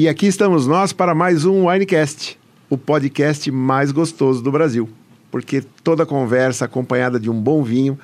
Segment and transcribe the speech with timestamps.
[0.00, 2.38] E aqui estamos nós para mais um Winecast,
[2.70, 4.88] o podcast mais gostoso do Brasil.
[5.30, 7.98] Porque toda conversa acompanhada de um bom vinho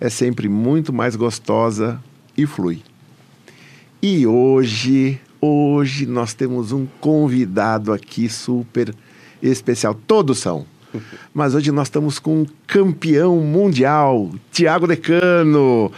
[0.00, 2.02] é sempre muito mais gostosa
[2.38, 2.80] e flui.
[4.00, 8.94] E hoje, hoje nós temos um convidado aqui super
[9.42, 9.94] especial.
[9.94, 10.64] Todos são.
[11.34, 15.92] Mas hoje nós estamos com um campeão mundial, Tiago Decano.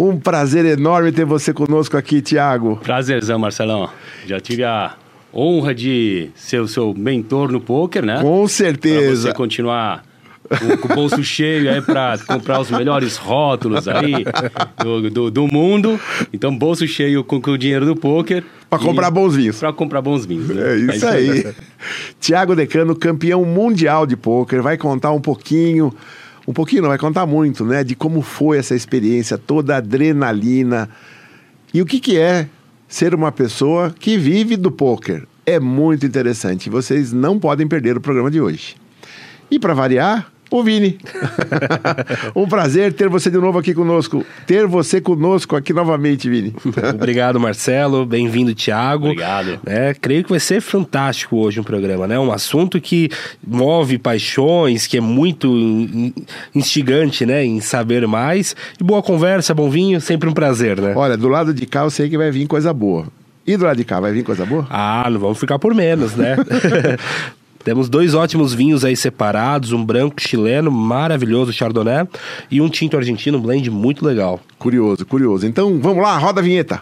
[0.00, 2.76] Um prazer enorme ter você conosco aqui, Tiago.
[2.76, 3.90] Prazerzão, Marcelão.
[4.24, 4.94] Já tive a
[5.34, 8.20] honra de ser o seu mentor no poker, né?
[8.22, 9.22] Com certeza.
[9.22, 10.04] Pra você continuar
[10.48, 14.24] com, o bolso cheio aí para comprar os melhores rótulos aí
[14.80, 16.00] do, do, do, mundo.
[16.32, 18.44] Então, bolso cheio com, com o dinheiro do poker.
[18.70, 19.58] Para comprar bons vinhos.
[19.58, 20.48] Para comprar bons vinhos.
[20.48, 20.74] Né?
[20.74, 21.30] É isso, é isso aí.
[21.30, 21.54] aí.
[22.20, 25.92] Tiago Decano, campeão mundial de poker, vai contar um pouquinho
[26.48, 27.84] um pouquinho, não vai contar muito, né?
[27.84, 30.88] De como foi essa experiência, toda a adrenalina.
[31.74, 32.48] E o que, que é
[32.88, 35.26] ser uma pessoa que vive do poker.
[35.44, 36.70] É muito interessante.
[36.70, 38.76] Vocês não podem perder o programa de hoje.
[39.50, 40.98] E para variar, o Vini.
[42.34, 44.24] um prazer ter você de novo aqui conosco.
[44.46, 46.54] Ter você conosco aqui novamente, Vini.
[46.94, 48.06] Obrigado, Marcelo.
[48.06, 49.06] Bem-vindo, Thiago.
[49.06, 49.60] Obrigado.
[49.66, 52.18] É, creio que vai ser fantástico hoje um programa, né?
[52.18, 53.10] Um assunto que
[53.46, 55.48] move paixões, que é muito
[56.54, 57.44] instigante, né?
[57.44, 58.56] Em saber mais.
[58.80, 60.94] E boa conversa, bom vinho, sempre um prazer, né?
[60.96, 63.06] Olha, do lado de cá eu sei que vai vir coisa boa.
[63.46, 64.66] E do lado de cá, vai vir coisa boa?
[64.68, 66.36] Ah, não vamos ficar por menos, né?
[67.68, 72.08] Temos dois ótimos vinhos aí separados, um branco chileno maravilhoso, Chardonnay,
[72.50, 74.40] e um tinto argentino, um blend muito legal.
[74.58, 75.46] Curioso, curioso.
[75.46, 76.80] Então, vamos lá, roda a vinheta.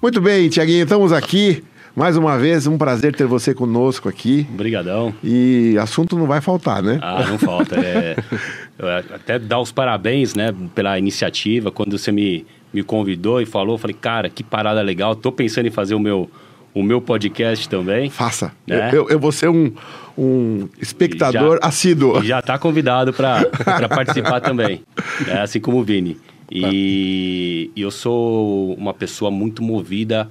[0.00, 1.62] Muito bem, Tiaguinho, estamos aqui
[1.96, 4.46] mais uma vez, um prazer ter você conosco aqui.
[4.52, 5.14] Obrigadão.
[5.24, 6.98] E assunto não vai faltar, né?
[7.00, 7.74] Ah, não falta.
[7.80, 8.16] É,
[9.14, 11.70] até dar os parabéns, né, pela iniciativa.
[11.70, 15.14] Quando você me, me convidou e falou, falei, cara, que parada legal.
[15.14, 16.30] Tô pensando em fazer o meu,
[16.74, 18.10] o meu podcast também.
[18.10, 18.52] Faça.
[18.66, 18.90] Né?
[18.92, 19.72] Eu, eu, vou ser um,
[20.16, 22.22] um espectador já, assíduo.
[22.22, 23.44] Já está convidado para
[23.88, 24.82] participar também,
[25.26, 26.18] é, assim como o Vini.
[26.50, 30.28] E, e eu sou uma pessoa muito movida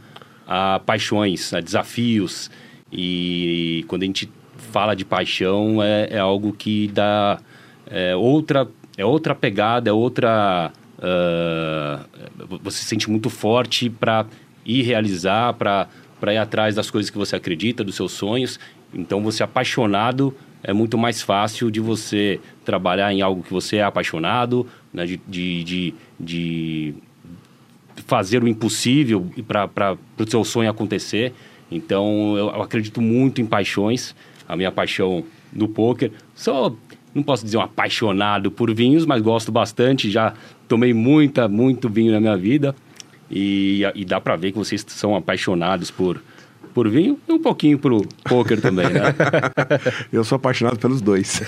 [0.47, 2.49] a paixões, a desafios.
[2.91, 4.29] E quando a gente
[4.71, 7.39] fala de paixão, é, é algo que dá
[7.87, 10.71] é, outra, é outra pegada, é outra.
[10.97, 14.25] Uh, você se sente muito forte para
[14.65, 15.87] ir realizar, para
[16.33, 18.59] ir atrás das coisas que você acredita, dos seus sonhos.
[18.93, 20.35] Então, você apaixonado
[20.67, 25.05] é muito mais fácil de você trabalhar em algo que você é apaixonado, né?
[25.05, 26.95] de, de, de, de
[28.07, 31.33] fazer o impossível para o seu sonho acontecer.
[31.69, 34.15] Então, eu, eu, acredito muito em paixões.
[34.47, 36.11] A minha paixão no poker.
[36.33, 36.77] Sou,
[37.15, 40.11] não posso dizer um apaixonado por vinhos, mas gosto bastante.
[40.11, 40.33] Já
[40.67, 42.75] tomei muita, muito vinho na minha vida.
[43.31, 46.21] E, e dá para ver que vocês são apaixonados por,
[46.73, 49.15] por vinho e um pouquinho por poker também, né?
[50.13, 51.41] eu sou apaixonado pelos dois.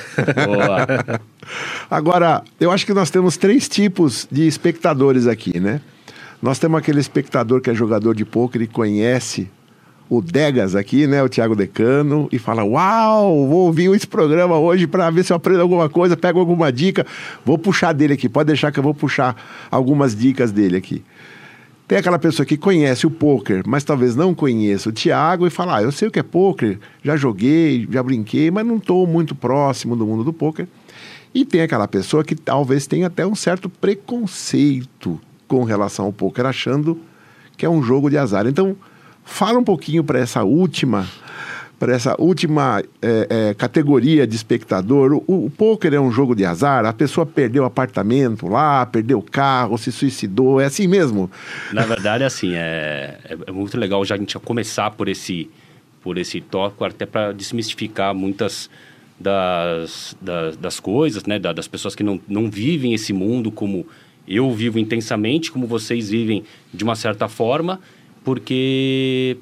[0.45, 1.21] Boa.
[1.91, 5.81] Agora, eu acho que nós temos três tipos de espectadores aqui, né?
[6.41, 9.49] Nós temos aquele espectador que é jogador de pôquer e conhece
[10.09, 14.87] o Degas aqui, né, o Thiago Decano, e fala: Uau, vou ouvir esse programa hoje
[14.87, 17.05] para ver se eu aprendo alguma coisa, pego alguma dica.
[17.45, 19.35] Vou puxar dele aqui, pode deixar que eu vou puxar
[19.69, 21.03] algumas dicas dele aqui.
[21.87, 25.77] Tem aquela pessoa que conhece o poker, mas talvez não conheça o Thiago e fala:
[25.77, 29.33] ah, eu sei o que é poker, já joguei, já brinquei, mas não estou muito
[29.33, 30.67] próximo do mundo do poker.
[31.33, 36.45] E tem aquela pessoa que talvez tenha até um certo preconceito com relação ao poker,
[36.45, 36.99] achando
[37.55, 38.45] que é um jogo de azar.
[38.47, 38.75] Então,
[39.27, 41.07] fala um pouquinho para essa última
[41.79, 45.13] para essa última é, é, categoria de espectador.
[45.27, 49.19] O, o poker é um jogo de azar, a pessoa perdeu o apartamento lá, perdeu
[49.19, 51.29] o carro, se suicidou, é assim mesmo?
[51.71, 55.51] Na verdade, é assim, é, é, é muito legal já a gente começar por esse,
[56.01, 58.71] por esse tópico, até para desmistificar muitas
[59.19, 63.85] das, das, das coisas, né, das pessoas que não, não vivem esse mundo como
[64.27, 67.79] eu vivo intensamente, como vocês vivem de uma certa forma,
[68.27, 69.37] porque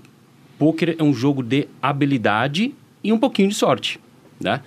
[0.60, 2.72] poker é um jogo de habilidade
[3.04, 4.00] e um pouquinho de sorte,
[4.40, 4.62] né?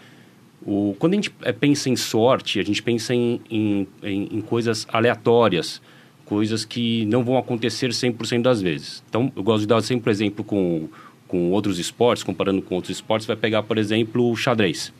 [0.60, 4.40] O, quando a gente é, pensa em sorte, a gente pensa em, em, em, em
[4.40, 5.80] coisas aleatórias,
[6.24, 9.04] coisas que não vão acontecer 100% das vezes.
[9.08, 10.88] Então, eu gosto de dar sempre exemplo com,
[11.28, 14.92] com outros esportes, comparando com outros esportes, vai pegar, por exemplo, o xadrez.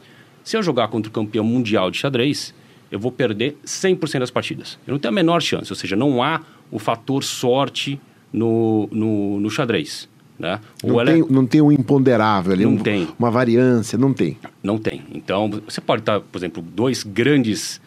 [0.45, 2.55] Se eu jogar contra o campeão mundial de xadrez,
[2.89, 4.79] eu vou perder 100% das partidas.
[4.87, 6.41] Eu não tenho a menor chance, ou seja, não há
[6.71, 8.01] o fator sorte
[8.33, 10.09] no, no, no xadrez.
[10.39, 10.61] Né?
[10.85, 11.25] Não, tem, é...
[11.29, 13.09] não tem um imponderável ali, não um, tem.
[13.19, 14.37] uma variância, não tem.
[14.63, 15.03] Não tem.
[15.13, 17.81] Então, você pode estar, por exemplo, dois grandes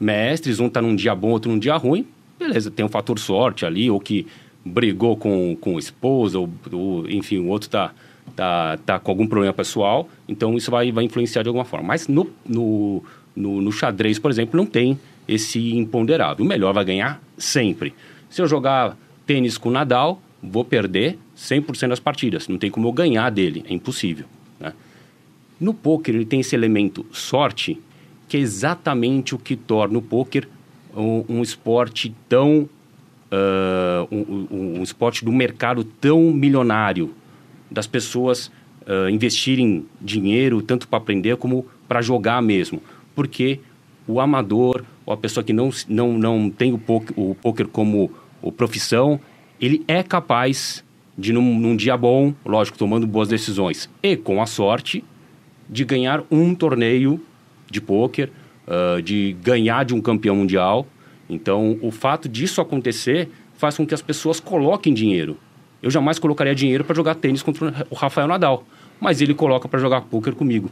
[0.00, 2.06] mestres, um está num dia bom, outro num dia ruim,
[2.38, 4.26] beleza, tem um fator sorte ali, ou que
[4.64, 7.92] brigou com, com o esposa, ou, ou enfim, o outro está
[8.34, 11.88] tá, tá com algum problema pessoal, então isso vai, vai influenciar de alguma forma.
[11.88, 13.02] Mas no, no,
[13.34, 16.44] no, no xadrez, por exemplo, não tem esse imponderável.
[16.44, 17.92] O melhor vai ganhar sempre.
[18.30, 18.96] Se eu jogar
[19.28, 22.48] tênis com Nadal, vou perder 100% das partidas.
[22.48, 24.24] Não tem como eu ganhar dele, é impossível.
[24.58, 24.72] Né?
[25.60, 27.78] No poker ele tem esse elemento sorte,
[28.26, 30.48] que é exatamente o que torna o poker
[30.96, 32.68] um, um esporte tão
[33.30, 37.14] uh, um, um, um, esporte do mercado tão milionário,
[37.70, 38.50] das pessoas
[38.86, 42.82] uh, investirem dinheiro tanto para aprender como para jogar mesmo,
[43.14, 43.60] porque
[44.06, 48.10] o amador ou a pessoa que não, não, não tem o poker, o poker como
[48.42, 49.20] o profissão,
[49.60, 50.84] ele é capaz
[51.16, 55.04] de, num, num dia bom, lógico, tomando boas decisões e com a sorte,
[55.68, 57.20] de ganhar um torneio
[57.70, 58.30] de pôquer,
[58.66, 60.86] uh, de ganhar de um campeão mundial.
[61.28, 65.36] Então, o fato disso acontecer faz com que as pessoas coloquem dinheiro.
[65.82, 68.64] Eu jamais colocaria dinheiro para jogar tênis contra o Rafael Nadal,
[69.00, 70.70] mas ele coloca para jogar pôquer comigo.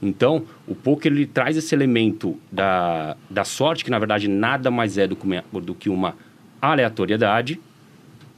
[0.00, 4.96] Então, o poker ele traz esse elemento da, da sorte, que na verdade nada mais
[4.96, 6.14] é do que uma, do que uma
[6.60, 7.60] aleatoriedade,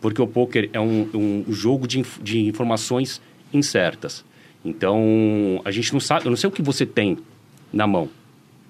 [0.00, 1.08] porque o poker é um,
[1.49, 3.20] um jogo de, de informações
[3.52, 4.25] incertas.
[4.64, 7.19] Então, a gente não sabe, eu não sei o que você tem
[7.72, 8.08] na mão.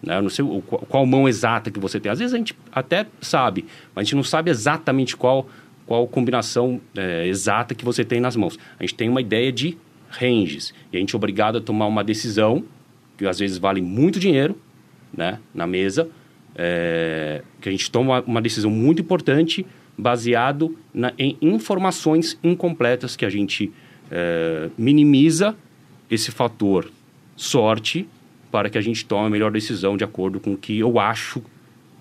[0.02, 0.16] Né?
[0.16, 2.10] Eu não sei o, qual mão exata que você tem.
[2.10, 3.64] Às vezes a gente até sabe,
[3.94, 5.48] mas a gente não sabe exatamente qual,
[5.86, 8.58] qual combinação é, exata que você tem nas mãos.
[8.78, 9.76] A gente tem uma ideia de
[10.08, 10.74] ranges.
[10.92, 12.64] E a gente é obrigado a tomar uma decisão
[13.16, 14.56] que às vezes vale muito dinheiro
[15.14, 16.08] né, na mesa,
[16.54, 19.66] é, que a gente toma uma decisão muito importante
[19.96, 23.72] baseado na, em informações incompletas que a gente
[24.10, 25.54] é, minimiza
[26.10, 26.90] esse fator
[27.36, 28.08] sorte
[28.50, 31.42] para que a gente tome a melhor decisão de acordo com o que eu acho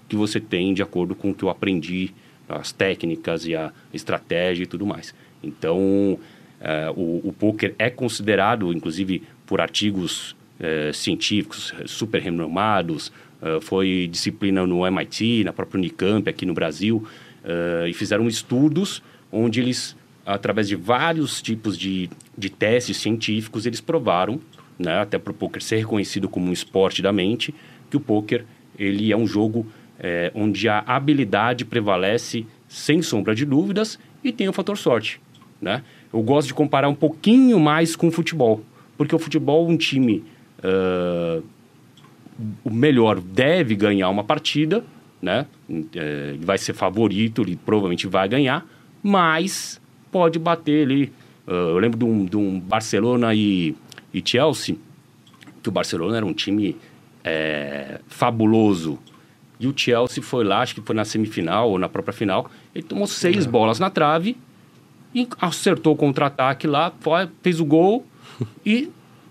[0.07, 2.12] que você tem, de acordo com o que eu aprendi,
[2.48, 5.13] as técnicas e a estratégia e tudo mais.
[5.44, 6.18] Então,
[6.60, 13.12] é, o, o poker é considerado, inclusive por artigos é, científicos super renomados,
[13.42, 17.06] uh, foi disciplina no MIT, na própria Unicamp, aqui no Brasil,
[17.44, 19.02] uh, e fizeram estudos
[19.32, 19.96] onde eles,
[20.26, 24.40] através de vários tipos de, de testes científicos, eles provaram,
[24.78, 27.54] né, até para o poker ser reconhecido como um esporte da mente,
[27.90, 28.46] que o poker
[28.78, 29.68] ele é um jogo
[30.00, 35.20] é, onde a habilidade prevalece sem sombra de dúvidas e tem o fator sorte,
[35.62, 35.84] né?
[36.12, 38.64] Eu gosto de comparar um pouquinho mais com o futebol,
[38.98, 40.24] porque o futebol, um time
[40.60, 41.44] uh,
[42.64, 44.84] o melhor deve ganhar uma partida,
[45.22, 45.46] né?
[45.96, 48.66] É, ele vai ser favorito, ele provavelmente vai ganhar,
[49.04, 49.80] mas
[50.12, 51.12] pode bater ali.
[51.48, 53.76] Uh, eu lembro de um, de um Barcelona e,
[54.14, 54.76] e, Chelsea,
[55.62, 56.78] que o Barcelona era um time
[57.24, 59.00] é, fabuloso.
[59.60, 62.84] E o Chelsea foi lá, acho que foi na semifinal ou na própria final, ele
[62.84, 63.50] tomou seis é.
[63.50, 64.38] bolas na trave
[65.14, 68.06] e acertou o contra-ataque lá, foi, fez o gol
[68.66, 68.90] e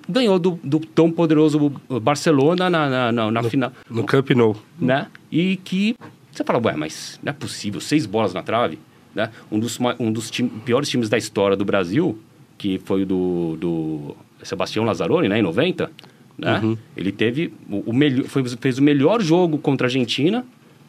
[0.08, 1.70] ganhou do, do tão poderoso
[2.00, 3.72] Barcelona na, na, na, na no, final.
[3.90, 4.56] No Camp Nou.
[4.78, 5.06] Né?
[5.30, 5.94] E que
[6.32, 8.78] você fala, ué, mas não é possível, seis bolas na trave.
[9.14, 9.30] Né?
[9.50, 12.18] Um dos, um dos time, piores times da história do Brasil,
[12.56, 15.90] que foi o do, do Sebastião Lazzaroni, né, em 90,
[16.38, 16.60] né?
[16.62, 16.78] Uhum.
[16.96, 20.46] Ele teve o, o melhor, foi, fez o melhor jogo contra a Argentina,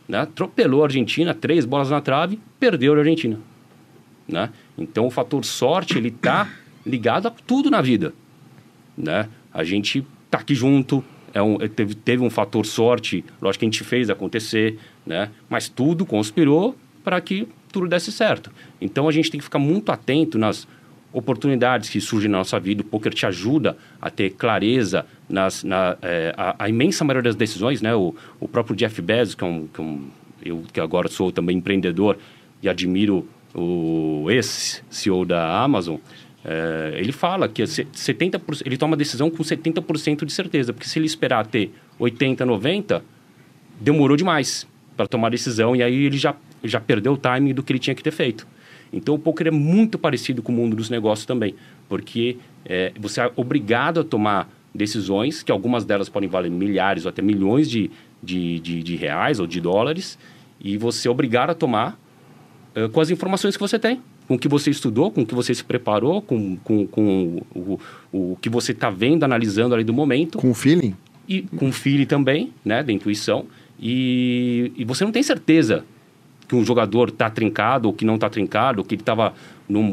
[0.08, 0.20] né?
[0.20, 3.40] Atropelou a Argentina, três bolas na trave, perdeu a Argentina,
[4.28, 4.52] né?
[4.78, 6.48] Então o fator sorte ele tá
[6.86, 8.14] ligado a tudo na vida
[9.00, 9.30] né?
[9.54, 11.04] A gente tá aqui junto,
[11.34, 15.30] é um, teve, teve um fator sorte, lógico que a gente fez acontecer, né?
[15.50, 18.52] Mas tudo conspirou para que tudo desse certo.
[18.82, 20.68] Então a gente tem que ficar muito atento nas
[21.12, 22.82] oportunidades que surgem na nossa vida.
[22.82, 27.36] O poker te ajuda a ter clareza nas na, é, a, a, imensa maioria das
[27.36, 27.96] decisões, né?
[27.96, 30.08] O, o próprio Jeff Bezos, que é um, que é um
[30.44, 32.18] eu que agora sou também empreendedor
[32.62, 35.98] e admiro o ex-CEO da Amazon,
[36.52, 41.06] é, ele fala que 70%, ele toma decisão com 70% de certeza, porque se ele
[41.06, 43.04] esperar ter 80, 90,
[43.80, 47.72] demorou demais para tomar decisão e aí ele já, já perdeu o timing do que
[47.72, 48.48] ele tinha que ter feito.
[48.92, 51.54] Então o poker é muito parecido com o mundo dos negócios também,
[51.88, 57.10] porque é, você é obrigado a tomar decisões, que algumas delas podem valer milhares ou
[57.10, 57.92] até milhões de,
[58.24, 60.18] de, de, de reais ou de dólares,
[60.60, 62.00] e você é obrigado a tomar
[62.92, 65.56] com as informações que você tem com o que você estudou, com o que você
[65.56, 67.80] se preparou, com, com, com o,
[68.14, 70.38] o que você está vendo, analisando ali do momento.
[70.38, 70.96] Com o feeling?
[71.28, 73.48] E com o feeling também, né, da intuição.
[73.80, 75.84] E, e você não tem certeza
[76.48, 79.34] que um jogador está trincado ou que não está trincado, ou que ele estava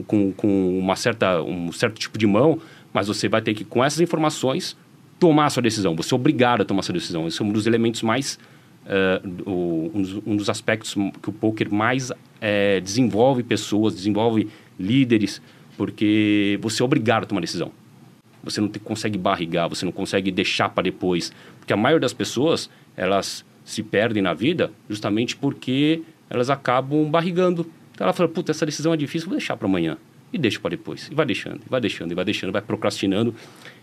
[0.06, 2.58] com, com uma certa, um certo tipo de mão,
[2.92, 4.76] mas você vai ter que, com essas informações,
[5.18, 5.96] tomar a sua decisão.
[5.96, 7.26] Você é obrigado a tomar a sua decisão.
[7.26, 8.38] Esse é um dos elementos mais...
[8.86, 14.48] Uh, o, um, dos, um, dos, aspectos que o poker mais é, desenvolve pessoas, desenvolve
[14.78, 15.42] líderes,
[15.76, 17.72] porque você é obrigado a tomar decisão.
[18.44, 21.32] Você não te, consegue barrigar, você não consegue deixar para depois.
[21.58, 27.68] Porque a maioria das pessoas, elas se perdem na vida justamente porque elas acabam barrigando.
[27.92, 29.98] Então ela fala, puta, essa decisão é difícil, vou deixar para amanhã.
[30.32, 31.08] E deixa para depois.
[31.10, 33.34] E vai deixando, e vai deixando, e vai deixando, vai procrastinando.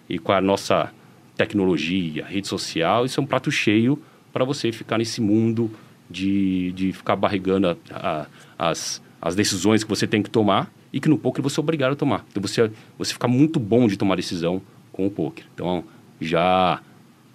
[0.08, 0.94] E com a nossa
[1.36, 4.02] tecnologia, rede social, isso é um prato cheio
[4.34, 5.72] para você ficar nesse mundo
[6.10, 11.00] de, de ficar barrigando a, a, as, as decisões que você tem que tomar e
[11.00, 12.25] que no poker você é obrigado a tomar.
[12.32, 14.62] Então você, você fica muito bom de tomar decisão
[14.92, 15.46] com o poker.
[15.54, 15.84] Então
[16.20, 16.82] já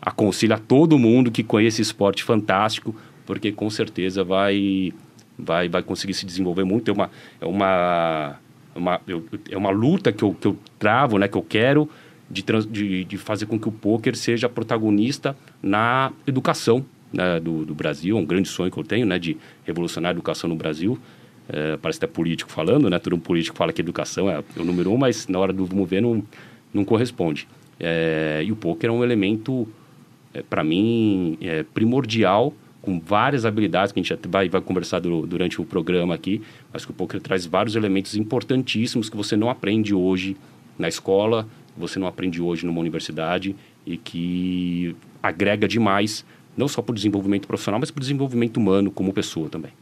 [0.02, 4.92] aconselho a todo mundo que conhece esse esporte fantástico, porque com certeza vai,
[5.38, 6.90] vai, vai conseguir se desenvolver muito.
[6.90, 8.36] É uma, é uma,
[8.74, 11.88] uma, eu, é uma luta que eu, que eu travo, né, que eu quero
[12.30, 17.64] de, trans, de, de fazer com que o poker seja protagonista na educação né, do,
[17.64, 18.16] do Brasil.
[18.16, 20.98] É um grande sonho que eu tenho, né, de revolucionar a educação no Brasil.
[21.48, 22.98] É, parece até político falando, né?
[22.98, 25.88] Todo um político fala que educação é o número um, mas na hora do vamos
[25.88, 26.22] ver não,
[26.74, 27.48] não corresponde.
[27.80, 29.66] É, e o poker é um elemento,
[30.34, 35.26] é, para mim, é, primordial, com várias habilidades que a gente vai, vai conversar do,
[35.26, 36.42] durante o programa aqui,
[36.72, 40.36] mas que o poker traz vários elementos importantíssimos que você não aprende hoje
[40.78, 41.46] na escola,
[41.78, 43.54] você não aprende hoje numa universidade
[43.86, 46.24] e que agrega demais,
[46.56, 49.72] não só para o desenvolvimento profissional, mas para o desenvolvimento humano como pessoa também.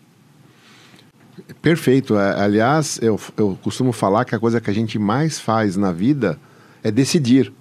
[1.61, 2.17] Perfeito.
[2.17, 6.39] Aliás, eu, eu costumo falar que a coisa que a gente mais faz na vida
[6.83, 7.53] é decidir.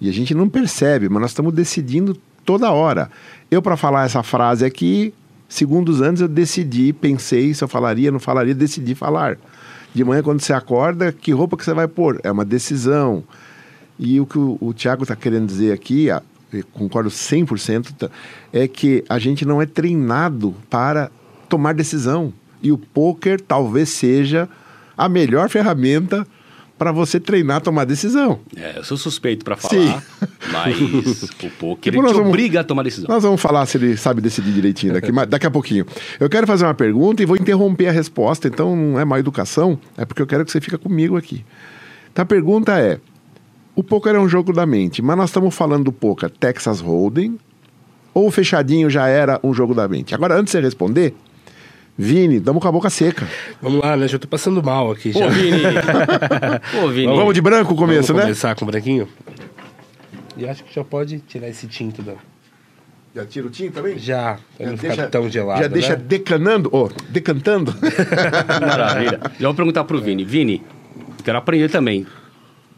[0.00, 3.10] E a gente não percebe, mas nós estamos decidindo toda hora.
[3.50, 5.14] Eu, para falar essa frase aqui,
[5.48, 9.38] segundos antes eu decidi, pensei se eu falaria, não falaria, decidi falar.
[9.94, 12.20] De manhã, quando você acorda, que roupa que você vai pôr?
[12.22, 13.24] É uma decisão.
[13.98, 16.08] E o que o, o Tiago está querendo dizer aqui,
[16.72, 18.10] concordo 100%,
[18.52, 21.10] é que a gente não é treinado para
[21.48, 22.32] tomar decisão.
[22.62, 24.48] E o poker talvez seja
[24.96, 26.26] a melhor ferramenta
[26.78, 28.40] para você treinar a tomar decisão.
[28.54, 29.94] É, eu sou suspeito para falar, Sim.
[30.52, 30.76] mas
[31.42, 33.08] o poker ele te vamos, obriga a tomar decisão.
[33.08, 35.86] Nós vamos falar se ele sabe decidir direitinho daqui, daqui a pouquinho.
[36.20, 39.78] Eu quero fazer uma pergunta e vou interromper a resposta, então não é má educação,
[39.96, 41.44] é porque eu quero que você fique comigo aqui.
[42.12, 43.00] Então a pergunta é:
[43.76, 47.38] o poker é um jogo da mente, mas nós estamos falando do poker Texas Hold'em
[48.14, 50.14] ou o fechadinho já era um jogo da mente?
[50.14, 51.14] Agora, antes de você responder,
[51.98, 53.28] Vini, damos com a boca seca.
[53.60, 54.08] Vamos lá, né?
[54.08, 55.12] Já tô passando mal aqui.
[55.12, 55.26] Já.
[55.26, 55.60] Ô, Vini!
[56.82, 57.14] Ô, Vini!
[57.14, 58.22] Vamos de branco o começo, Vamos né?
[58.28, 59.06] começar com branquinho?
[60.38, 62.14] E acho que já pode tirar esse tinto da...
[63.14, 63.98] Já tira o tinto também?
[63.98, 66.02] Já, pra já não deixa, tão gelado, Já deixa né?
[66.06, 67.74] decanando, ó, oh, decantando.
[68.60, 69.20] Maravilha.
[69.38, 70.24] Já vou perguntar pro Vini.
[70.24, 70.62] Vini,
[71.22, 72.06] quero aprender também.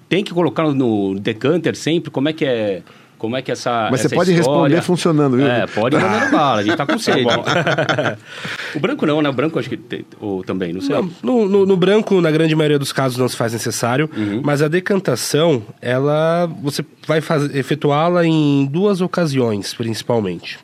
[0.08, 2.10] Tem que colocar no decanter sempre?
[2.10, 2.82] Como é que é
[3.18, 3.88] como é que essa.
[3.90, 4.76] Mas essa você pode história...
[4.76, 5.46] responder funcionando, viu?
[5.46, 7.26] É, pode ir mandando bala, a gente tá com sede.
[8.74, 9.28] o branco não, né?
[9.28, 9.76] O branco acho que.
[9.76, 10.94] Tem, ou também, não sei.
[10.94, 14.40] Não, no, no, no, branco, na grande maioria dos casos, não se faz necessário, uhum.
[14.44, 16.46] mas a decantação, ela.
[16.62, 17.20] Você vai
[17.54, 20.58] efetuá-la em duas ocasiões, principalmente.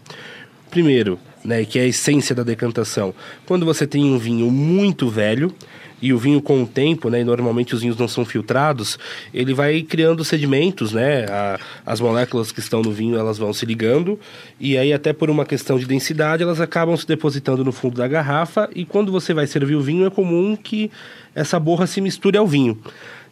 [0.70, 3.12] Primeiro, né, que é a essência da decantação.
[3.46, 5.52] Quando você tem um vinho muito velho,
[6.00, 8.98] e o vinho com o tempo, né, e normalmente os vinhos não são filtrados,
[9.32, 13.64] ele vai criando sedimentos, né, a, as moléculas que estão no vinho elas vão se
[13.64, 14.18] ligando
[14.58, 18.06] e aí até por uma questão de densidade elas acabam se depositando no fundo da
[18.08, 20.90] garrafa e quando você vai servir o vinho é comum que
[21.34, 22.78] essa borra se misture ao vinho.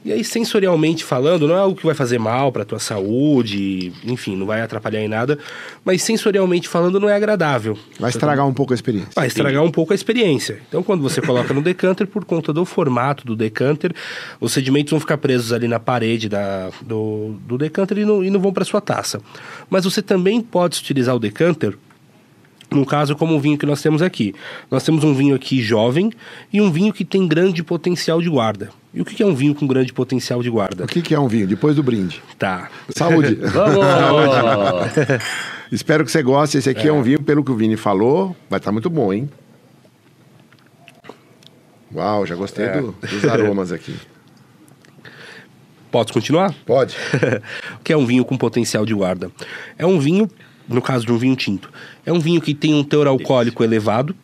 [0.04, 4.37] E aí, sensorialmente falando, não é algo que vai fazer mal para tua saúde, enfim,
[4.37, 5.38] não vai atrapalhar em nada,
[5.85, 7.78] mas sensorialmente falando não é agradável.
[8.00, 9.12] Vai estragar um pouco a experiência.
[9.14, 10.61] Vai estragar um pouco a experiência.
[10.68, 13.94] Então, quando você coloca no decanter, por conta do formato do decanter,
[14.40, 18.30] os sedimentos vão ficar presos ali na parede da, do, do decanter e não, e
[18.30, 19.21] não vão para sua taça.
[19.71, 21.78] Mas você também pode utilizar o decanter
[22.73, 24.35] no caso, como o vinho que nós temos aqui.
[24.71, 26.11] Nós temos um vinho aqui jovem
[26.52, 28.71] e um vinho que tem grande potencial de guarda.
[28.94, 30.84] E o que é um vinho com grande potencial de guarda?
[30.84, 31.46] O que é um vinho?
[31.46, 32.22] Depois do brinde.
[32.38, 32.70] Tá.
[32.90, 33.37] Saúde.
[33.40, 34.92] Vamos!
[35.72, 36.58] Espero que você goste.
[36.58, 36.90] Esse aqui é.
[36.90, 36.92] é.
[36.92, 39.30] um vinho, pelo que o Vini falou, vai estar tá muito bom, hein?
[41.94, 42.80] Uau, já gostei é.
[42.80, 43.94] do, dos aromas aqui.
[45.90, 46.54] Pode continuar?
[46.66, 46.96] Pode.
[47.80, 49.30] o que é um vinho com potencial de guarda?
[49.78, 50.28] É um vinho,
[50.68, 51.70] no caso de um vinho tinto,
[52.04, 54.14] é um vinho que tem um teor alcoólico elevado,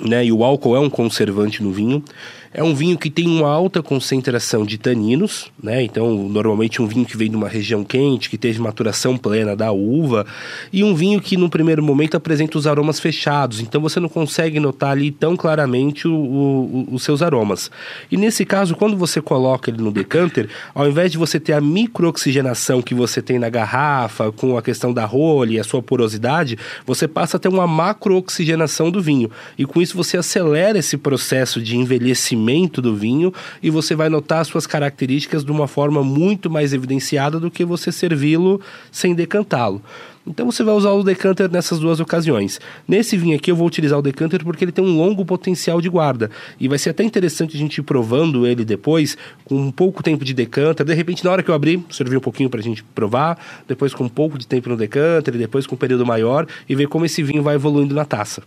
[0.00, 0.24] né?
[0.24, 2.04] E o álcool é um conservante no vinho.
[2.52, 5.84] É um vinho que tem uma alta concentração de taninos, né?
[5.84, 9.70] Então, normalmente um vinho que vem de uma região quente, que teve maturação plena da
[9.70, 10.26] uva,
[10.72, 14.58] e um vinho que no primeiro momento apresenta os aromas fechados, então você não consegue
[14.58, 17.70] notar ali tão claramente o, o, os seus aromas.
[18.10, 21.60] E nesse caso, quando você coloca ele no decanter, ao invés de você ter a
[21.60, 26.58] microoxigenação que você tem na garrafa, com a questão da rolha e a sua porosidade,
[26.84, 29.30] você passa a ter uma macrooxigenação do vinho.
[29.56, 32.39] E com isso você acelera esse processo de envelhecimento
[32.80, 33.32] do vinho
[33.62, 37.64] e você vai notar as suas características de uma forma muito mais evidenciada do que
[37.64, 39.82] você servi-lo sem decantá-lo.
[40.26, 42.60] Então você vai usar o decanter nessas duas ocasiões.
[42.86, 45.88] Nesse vinho aqui eu vou utilizar o decanter porque ele tem um longo potencial de
[45.88, 46.30] guarda.
[46.58, 50.24] E vai ser até interessante a gente ir provando ele depois, com um pouco tempo
[50.24, 50.84] de decanter.
[50.84, 53.94] De repente, na hora que eu abrir, servir um pouquinho para a gente provar, depois
[53.94, 56.86] com um pouco de tempo no decanter, e depois com um período maior, e ver
[56.86, 58.42] como esse vinho vai evoluindo na taça.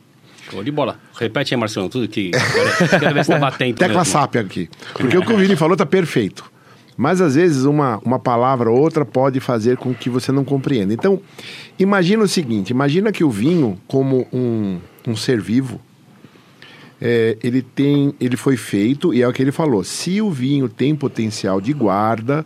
[0.53, 0.99] Show de bola.
[1.19, 2.29] Repete aí, Marcelo, tudo que.
[2.31, 3.75] Quero, quero ver se tá batendo.
[3.75, 4.69] Tecla SAP aqui.
[4.93, 6.45] Porque o que o Vini falou tá perfeito.
[6.95, 10.93] Mas às vezes uma, uma palavra ou outra pode fazer com que você não compreenda.
[10.93, 11.19] Então,
[11.79, 15.81] imagina o seguinte: imagina que o vinho, como um, um ser vivo,
[17.01, 19.83] é, ele tem, ele foi feito e é o que ele falou.
[19.83, 22.45] Se o vinho tem potencial de guarda,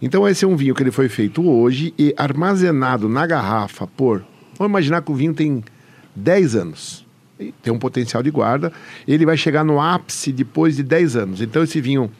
[0.00, 4.24] então esse é um vinho que ele foi feito hoje e armazenado na garrafa por.
[4.56, 5.62] Vamos imaginar que o vinho tem
[6.16, 7.11] 10 anos.
[7.62, 8.72] Tem um potencial de guarda.
[9.06, 11.40] Ele vai chegar no ápice depois de 10 anos.
[11.40, 12.10] Então esse vinho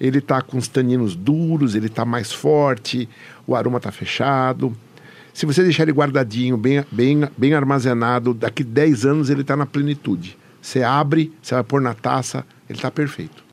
[0.00, 3.08] ele está com os taninos duros, ele está mais forte,
[3.46, 4.74] o aroma está fechado.
[5.34, 9.66] Se você deixar ele guardadinho, bem, bem, bem armazenado, daqui 10 anos ele está na
[9.66, 10.38] plenitude.
[10.60, 13.44] Você abre, você vai pôr na taça, ele está perfeito.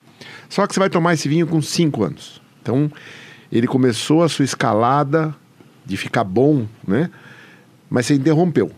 [0.50, 2.42] Só que você vai tomar esse vinho com 5 anos.
[2.62, 2.92] Então,
[3.52, 5.36] ele começou a sua escalada
[5.86, 7.10] de ficar bom, né?
[7.90, 8.72] Mas você interrompeu.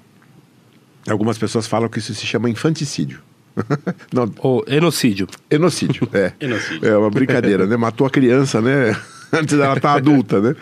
[1.10, 3.22] Algumas pessoas falam que isso se chama infanticídio.
[4.14, 4.32] Não.
[4.42, 5.28] O enocídio.
[5.50, 6.34] Enocídio, é.
[6.40, 6.88] enocídio.
[6.88, 7.76] É uma brincadeira, né?
[7.78, 8.96] Matou a criança, né?
[9.32, 10.56] Antes dela estar tá adulta, né?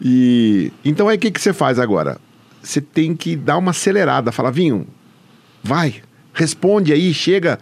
[0.00, 2.18] E então aí o que, que você faz agora?
[2.62, 4.86] Você tem que dar uma acelerada, falar, Vinho,
[5.62, 7.58] vai, responde aí, chega.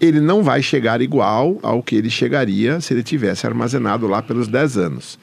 [0.00, 4.46] Ele não vai chegar igual ao que ele chegaria se ele tivesse armazenado lá pelos
[4.46, 5.18] 10 anos.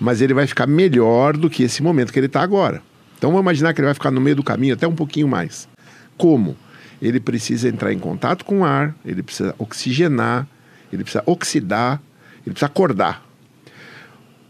[0.00, 2.80] Mas ele vai ficar melhor do que esse momento que ele está agora.
[3.18, 5.68] Então vamos imaginar que ele vai ficar no meio do caminho até um pouquinho mais.
[6.20, 6.56] Como?
[7.00, 10.46] ele precisa entrar em contato com o ar, ele precisa oxigenar,
[10.92, 12.00] ele precisa oxidar,
[12.44, 13.24] ele precisa acordar.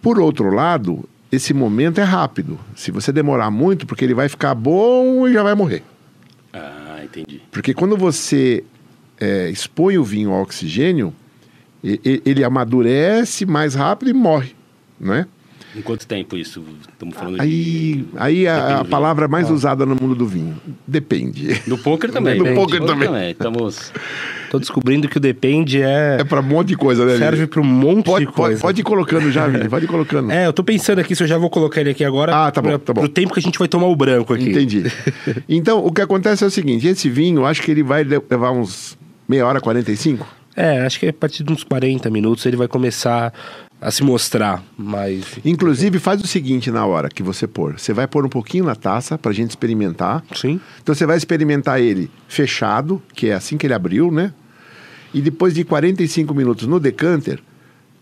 [0.03, 2.59] Por outro lado, esse momento é rápido.
[2.75, 5.83] Se você demorar muito, porque ele vai ficar bom e já vai morrer.
[6.53, 7.41] Ah, entendi.
[7.53, 8.65] Porque quando você
[9.21, 11.15] é, expõe o vinho ao oxigênio,
[11.83, 14.55] ele amadurece mais rápido e morre,
[14.99, 15.27] não é?
[15.75, 16.65] Em quanto tempo isso?
[16.91, 18.05] Estamos falando aí, de...
[18.17, 19.53] Aí a, a palavra mais ah.
[19.53, 20.61] usada no mundo do vinho.
[20.87, 21.63] Depende.
[21.67, 22.39] No poker também.
[22.39, 23.09] No poker também.
[23.09, 23.31] também.
[23.31, 23.93] Estamos...
[24.51, 26.17] Tô descobrindo que o depende é...
[26.21, 27.17] É para um monte de coisa, né?
[27.19, 28.55] Serve para um monte pode, de coisa.
[28.55, 29.69] Pode, pode ir colocando já, Vini.
[29.69, 30.33] Pode ir colocando.
[30.33, 32.35] É, eu tô pensando aqui se eu já vou colocar ele aqui agora.
[32.35, 33.03] Ah, tá bom, tá bom.
[33.03, 34.51] Pro tempo que a gente vai tomar o branco aqui.
[34.51, 34.85] Entendi.
[35.49, 36.89] então, o que acontece é o seguinte.
[36.89, 40.27] Esse vinho, acho que ele vai levar uns meia hora, 45?
[40.57, 43.33] É, acho que a partir de uns 40 minutos ele vai começar
[43.81, 45.39] a se mostrar mais.
[45.45, 47.79] Inclusive, faz o seguinte na hora que você pôr.
[47.79, 50.23] Você vai pôr um pouquinho na taça pra gente experimentar.
[50.35, 50.61] Sim.
[50.83, 54.35] Então você vai experimentar ele fechado, que é assim que ele abriu, né?
[55.15, 57.41] E depois de 45 minutos no decanter,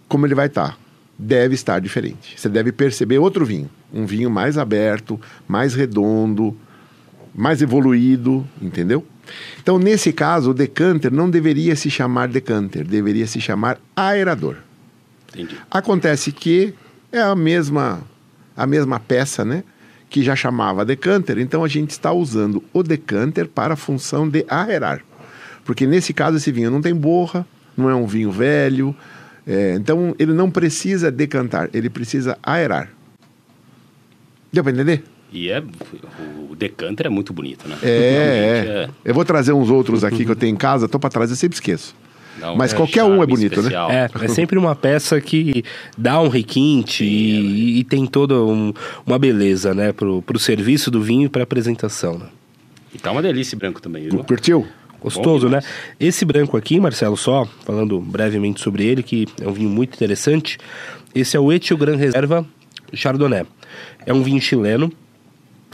[0.08, 0.70] como ele vai estar?
[0.70, 0.76] Tá?
[1.16, 2.34] Deve estar diferente.
[2.36, 3.70] Você deve perceber outro vinho.
[3.92, 6.56] Um vinho mais aberto, mais redondo,
[7.34, 9.04] mais evoluído, entendeu?
[9.60, 14.56] Então, nesse caso, o decanter não deveria se chamar decanter, deveria se chamar aerador.
[15.28, 15.56] Entendi.
[15.70, 16.74] Acontece que
[17.12, 18.02] é a mesma,
[18.56, 19.64] a mesma peça, né?
[20.10, 24.44] Que já chamava decanter, então a gente está usando o decanter para a função de
[24.48, 25.02] aerar.
[25.64, 28.96] Porque nesse caso esse vinho não tem borra, não é um vinho velho,
[29.46, 32.90] é, então ele não precisa decantar, ele precisa aerar.
[34.50, 35.04] Deu para entender?
[35.30, 35.62] E é,
[36.50, 37.76] o decanter é muito bonito, né?
[37.82, 38.68] É, é.
[38.68, 38.90] é.
[39.04, 41.36] Eu vou trazer uns outros aqui que eu tenho em casa, estou para trás, eu
[41.36, 41.94] sempre esqueço.
[42.42, 43.68] Um Mas qualquer um é bonito, né?
[43.68, 43.88] especial.
[43.88, 44.08] né?
[44.20, 45.64] É, é sempre uma peça que
[45.96, 48.72] dá um requinte e, e, tem toda um,
[49.06, 49.92] uma beleza, né?
[49.92, 52.26] Pro, pro serviço do vinho e pra apresentação, né?
[52.94, 54.24] E tá uma delícia esse branco também, viu?
[54.24, 54.66] Curtiu?
[55.00, 55.60] Gostoso, né?
[55.98, 60.58] Esse branco aqui, Marcelo, só falando brevemente sobre ele, que é um vinho muito interessante.
[61.14, 62.44] Esse é o Etio Gran Reserva
[62.92, 63.44] Chardonnay.
[64.04, 64.92] É um vinho chileno.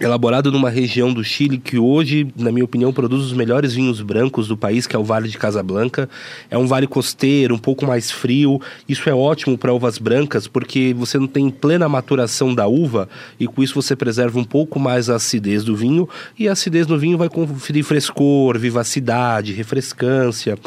[0.00, 4.48] Elaborado numa região do Chile que hoje, na minha opinião, produz os melhores vinhos brancos
[4.48, 6.08] do país, que é o Vale de Casablanca.
[6.50, 8.60] É um vale costeiro, um pouco mais frio.
[8.88, 13.46] Isso é ótimo para uvas brancas, porque você não tem plena maturação da uva e
[13.46, 16.98] com isso você preserva um pouco mais a acidez do vinho e a acidez do
[16.98, 20.58] vinho vai conferir frescor, vivacidade, refrescância.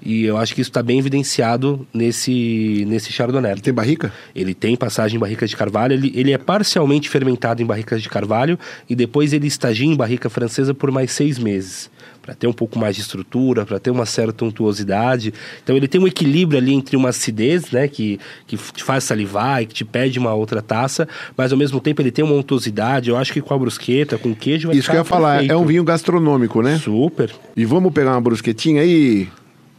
[0.00, 3.52] E eu acho que isso está bem evidenciado nesse, nesse Chardonnay.
[3.52, 4.12] Ele tem barrica?
[4.34, 5.94] Ele tem passagem em barrica de carvalho.
[5.94, 8.58] Ele, ele é parcialmente fermentado em barricas de carvalho
[8.88, 11.90] e depois ele estagia em barrica francesa por mais seis meses
[12.26, 15.32] para ter um pouco mais de estrutura, para ter uma certa untuosidade.
[15.62, 19.62] Então ele tem um equilíbrio ali entre uma acidez, né, que, que te faz salivar
[19.62, 23.10] e que te pede uma outra taça, mas ao mesmo tempo ele tem uma untuosidade.
[23.10, 25.54] Eu acho que com a brusqueta, com queijo vai Isso que eu ia falar, é
[25.54, 26.76] um vinho gastronômico, né?
[26.78, 27.30] Super.
[27.56, 29.28] E vamos pegar uma brusquetinha aí,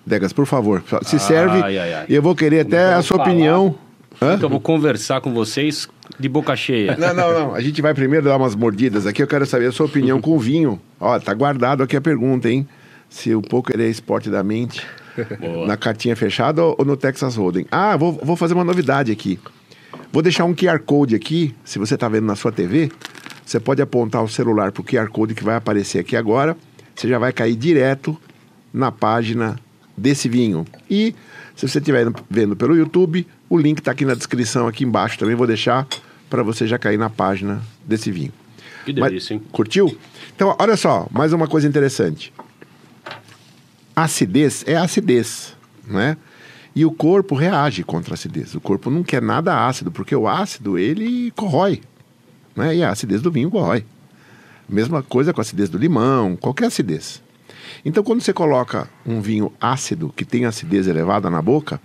[0.05, 0.81] Degas, por favor.
[1.01, 1.61] Se serve.
[1.61, 2.05] Ai, ai, ai.
[2.07, 3.29] E eu vou querer até a sua falar.
[3.29, 3.75] opinião.
[4.21, 4.33] Hã?
[4.33, 5.87] Então eu vou conversar com vocês
[6.19, 6.97] de boca cheia.
[6.97, 7.55] Não, não, não.
[7.55, 9.21] A gente vai primeiro dar umas mordidas aqui.
[9.21, 10.81] Eu quero saber a sua opinião com o vinho.
[10.99, 12.67] Ó, tá guardado aqui a pergunta, hein?
[13.09, 14.85] Se o poker é esporte da mente.
[15.39, 15.67] Boa.
[15.67, 17.65] Na cartinha fechada ou no Texas Hold'em?
[17.71, 19.39] Ah, vou, vou fazer uma novidade aqui.
[20.11, 21.55] Vou deixar um QR Code aqui.
[21.63, 22.91] Se você está vendo na sua TV,
[23.45, 26.55] você pode apontar o celular para o QR Code que vai aparecer aqui agora.
[26.95, 28.17] Você já vai cair direto
[28.73, 29.59] na página
[29.95, 30.65] desse vinho.
[30.89, 31.15] E
[31.55, 35.35] se você estiver vendo pelo YouTube, o link está aqui na descrição, aqui embaixo também.
[35.35, 35.87] Vou deixar
[36.29, 38.31] para você já cair na página desse vinho.
[38.85, 39.41] Que delícia, hein?
[39.51, 39.97] Curtiu?
[40.35, 42.33] Então, olha só, mais uma coisa interessante.
[43.95, 45.55] Acidez é acidez,
[45.85, 46.15] né?
[46.75, 48.53] E o corpo reage contra a acidez.
[48.53, 51.81] O corpo não quer nada ácido, porque o ácido, ele corrói.
[52.55, 52.75] Né?
[52.75, 53.83] E a acidez do vinho corrói.
[54.69, 57.23] Mesma coisa com a acidez do limão, qualquer acidez.
[57.83, 61.81] Então, quando você coloca um vinho ácido, que tem acidez elevada na boca,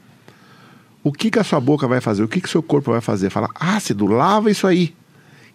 [1.04, 2.22] o que, que a sua boca vai fazer?
[2.22, 3.30] O que, que o seu corpo vai fazer?
[3.30, 4.94] Fala, ácido, lava isso aí.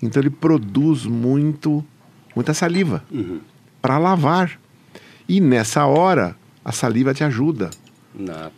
[0.02, 1.84] Então, ele produz muito,
[2.36, 3.40] muita saliva uhum.
[3.82, 4.60] para lavar.
[5.28, 7.70] E nessa hora, a saliva te ajuda.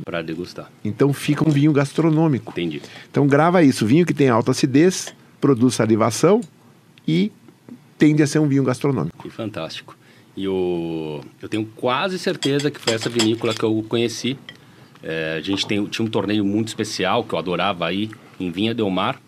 [0.06, 0.72] Para degustar.
[0.84, 2.52] Então, fica um vinho gastronômico.
[2.52, 2.82] Entendi.
[3.10, 3.86] Então, grava isso.
[3.86, 6.42] Vinho que tem alta acidez, produz salivação
[7.08, 7.32] e
[7.98, 9.22] tende a ser um vinho gastronômico.
[9.22, 9.98] Que fantástico.
[10.36, 14.38] E o, eu tenho quase certeza que foi essa vinícola que eu conheci.
[15.02, 18.10] É, a gente tem, tinha um torneio muito especial que eu adorava aí
[18.40, 19.22] em Vinha Del Mar.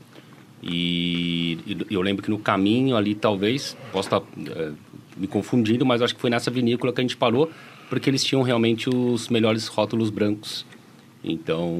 [0.62, 4.22] E, e eu lembro que no caminho ali, talvez, posso estar
[4.56, 4.72] é,
[5.18, 7.52] me confundindo, mas acho que foi nessa vinícola que a gente parou,
[7.90, 10.66] porque eles tinham realmente os melhores rótulos brancos.
[11.24, 11.78] Então,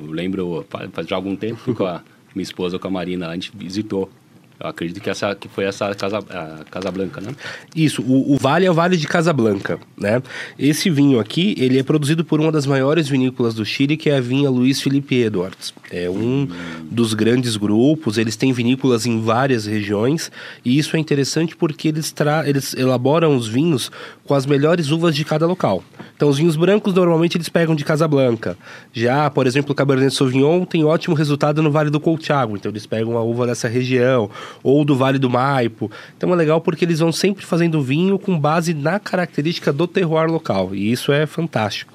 [0.00, 2.02] eu lembro, faz já algum tempo, com a
[2.34, 4.10] minha esposa, com a Marina, a gente visitou
[4.58, 7.34] eu acredito que essa que foi essa Casa, a Casa Blanca, né?
[7.74, 10.22] Isso, o, o, vale é o Vale de Casablanca, né?
[10.58, 14.16] Esse vinho aqui, ele é produzido por uma das maiores vinícolas do Chile, que é
[14.16, 15.74] a vinha Luiz Felipe Edwards.
[15.90, 16.48] É um
[16.90, 20.30] dos grandes grupos, eles têm vinícolas em várias regiões,
[20.64, 23.90] e isso é interessante porque eles, tra eles elaboram os vinhos
[24.24, 25.84] com as melhores uvas de cada local.
[26.16, 28.56] Então, os vinhos brancos, normalmente, eles pegam de Casablanca.
[28.92, 32.86] Já, por exemplo, o Cabernet Sauvignon tem ótimo resultado no Vale do Colchagua, então eles
[32.86, 34.30] pegam a uva dessa região
[34.62, 35.90] ou do Vale do Maipo.
[36.16, 40.30] Então é legal porque eles vão sempre fazendo vinho com base na característica do terroir
[40.30, 40.74] local.
[40.74, 41.92] E isso é fantástico.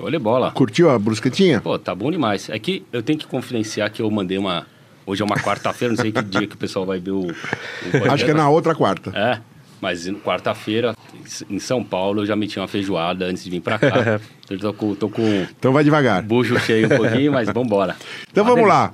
[0.00, 0.50] Show de bola.
[0.52, 1.60] Curtiu a brusquetinha?
[1.60, 2.48] Pô, tá bom demais.
[2.48, 4.66] É que eu tenho que confidenciar que eu mandei uma.
[5.04, 7.26] Hoje é uma quarta-feira, não sei que dia que o pessoal vai ver o.
[7.26, 9.10] o Acho que é na outra quarta.
[9.14, 9.40] É.
[9.80, 10.94] Mas quarta-feira,
[11.48, 14.20] em São Paulo, eu já meti uma feijoada antes de vir pra cá.
[14.50, 15.46] então, tô com, tô com.
[15.58, 16.22] Então vai devagar.
[16.22, 17.96] Bucho cheio um pouquinho, mas vambora.
[18.30, 18.92] Então vamos lá.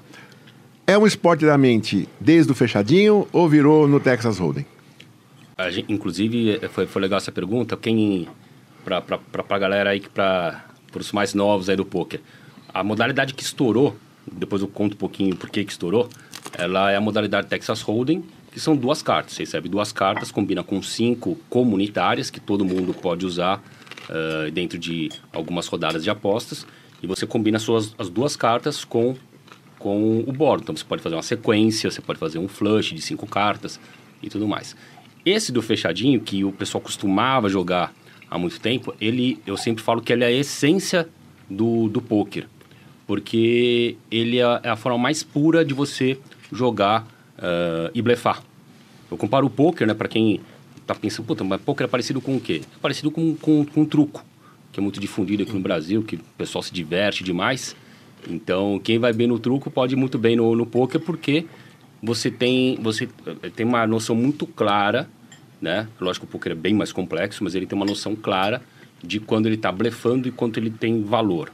[0.88, 4.64] É um esporte da mente desde o fechadinho ou virou no Texas Hold'em?
[5.68, 7.76] Gente, inclusive, foi, foi legal essa pergunta.
[7.76, 8.28] Quem,
[8.84, 9.02] para
[9.48, 10.62] a galera aí, para
[10.94, 12.20] os mais novos aí do poker,
[12.72, 13.96] a modalidade que estourou,
[14.30, 16.08] depois eu conto um pouquinho por que estourou,
[16.56, 19.34] ela é a modalidade Texas Hold'em, que são duas cartas.
[19.34, 23.60] Você recebe duas cartas, combina com cinco comunitárias, que todo mundo pode usar
[24.08, 26.64] uh, dentro de algumas rodadas de apostas,
[27.02, 29.16] e você combina suas, as duas cartas com
[29.86, 30.64] com o bordo.
[30.64, 33.78] Então você pode fazer uma sequência, você pode fazer um flush de cinco cartas
[34.20, 34.74] e tudo mais.
[35.24, 37.94] Esse do fechadinho, que o pessoal costumava jogar
[38.28, 41.08] há muito tempo, ele, eu sempre falo que ele é a essência
[41.48, 42.48] do, do poker.
[43.06, 46.18] Porque ele é, é a forma mais pura de você
[46.50, 47.06] jogar
[47.38, 48.42] uh, e blefar.
[49.08, 50.40] Eu comparo o poker, né, para quem
[50.84, 52.62] tá pensando, puta, mas poker é parecido com o quê?
[52.64, 54.24] É parecido com, com, com truco,
[54.72, 57.76] que é muito difundido aqui no Brasil, que o pessoal se diverte demais.
[58.28, 61.46] Então, quem vai bem no truco pode ir muito bem no, no poker porque
[62.02, 63.08] você tem, você
[63.54, 65.08] tem uma noção muito clara,
[65.60, 65.88] né?
[66.00, 68.62] Lógico o poker é bem mais complexo, mas ele tem uma noção clara
[69.02, 71.52] de quando ele está blefando e quanto ele tem valor.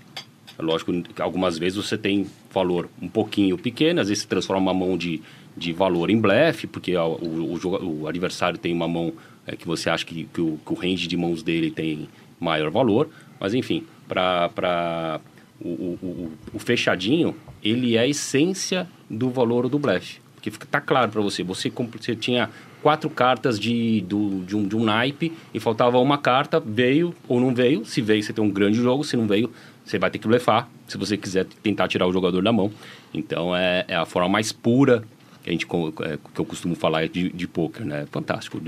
[0.59, 4.75] Lógico que algumas vezes você tem valor um pouquinho pequeno, às vezes você transforma uma
[4.75, 5.23] mão de,
[5.57, 9.13] de valor em blefe, porque o, o, o adversário tem uma mão
[9.47, 12.09] é, que você acha que, que, o, que o range de mãos dele tem
[12.39, 13.09] maior valor.
[13.41, 15.21] Mas, enfim, para
[15.65, 20.21] o, o, o, fechadinho, ele é a essência do valor do blefe.
[20.35, 22.51] Porque está claro para você, você, você tinha
[22.83, 27.41] quatro cartas de, do, de, um, de um naipe e faltava uma carta, veio ou
[27.41, 27.85] não veio.
[27.85, 29.05] Se veio, você tem um grande jogo.
[29.05, 29.51] Se não veio,
[29.85, 32.73] você vai ter que blefar se você quiser tentar tirar o jogador da mão.
[33.15, 35.05] Então, é, é a forma mais pura
[35.43, 38.07] que, a gente, é, que eu costumo falar de, de poker, né?
[38.11, 38.61] Fantástico.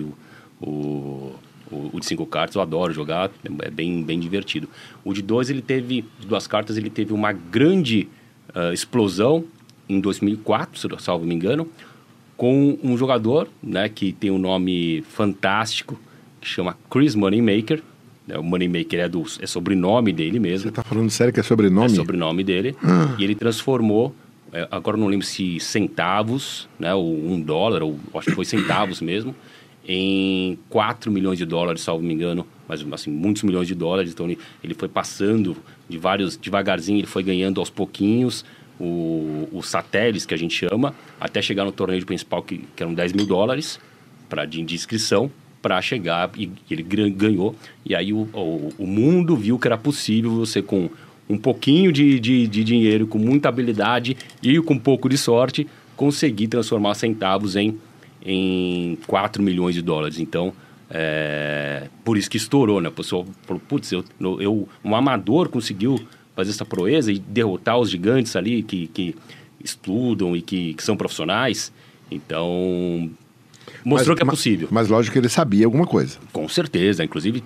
[0.60, 1.34] O,
[1.74, 3.30] o, o, de cinco cartas eu adoro jogar,
[3.62, 4.68] é bem, bem divertido.
[5.04, 8.08] O de dois, ele teve, de duas cartas, ele teve uma grande
[8.54, 9.44] uh, explosão
[9.88, 11.68] em 2004, se eu salvo me engano,
[12.36, 15.98] com um jogador né, que tem um nome fantástico,
[16.40, 17.82] que chama Chris Moneymaker.
[18.28, 20.62] É, o Moneymaker é, do, é sobrenome dele mesmo.
[20.62, 21.92] Você está falando sério que é sobrenome?
[21.92, 22.74] É sobrenome dele.
[22.82, 23.14] Ah.
[23.18, 24.14] E ele transformou,
[24.52, 29.00] é, agora não lembro se centavos, né, ou um dólar, ou acho que foi centavos
[29.00, 29.34] mesmo,
[29.86, 34.12] em 4 milhões de dólares, salvo me engano, mas assim, muitos milhões de dólares.
[34.12, 35.56] Então ele, ele foi passando
[35.88, 38.44] de vários, devagarzinho, ele foi ganhando aos pouquinhos
[39.52, 43.12] os satélites que a gente chama, até chegar no torneio principal que, que eram 10
[43.12, 43.78] mil dólares
[44.28, 45.30] pra, de, de inscrição
[45.62, 47.54] para chegar e, e, ele ganhou.
[47.84, 50.90] E aí o, o, o, mundo viu que era possível você com
[51.28, 55.66] um pouquinho de, de, de dinheiro, com muita habilidade e com um pouco de sorte,
[55.96, 57.78] conseguir transformar centavos em,
[58.24, 60.18] em 4 milhões de dólares.
[60.18, 60.52] Então,
[60.90, 62.88] é, por isso que estourou, né?
[62.88, 64.04] O pessoal falou, putz, eu,
[64.40, 66.00] eu, um amador conseguiu
[66.34, 69.14] fazer essa proeza e derrotar os gigantes ali que, que
[69.62, 71.72] estudam e que, que são profissionais.
[72.10, 73.10] Então,
[73.84, 74.68] mostrou mas, que é possível.
[74.70, 76.18] Mas, mas, lógico que ele sabia alguma coisa.
[76.32, 77.04] Com certeza.
[77.04, 77.42] Inclusive,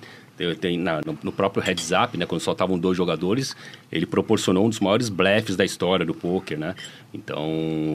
[0.61, 3.57] tem, na, no, no, próprio heads up, né, quando só estavam dois jogadores,
[3.91, 6.75] ele proporcionou um dos maiores blefs da história do poker, né?
[7.13, 7.45] Então,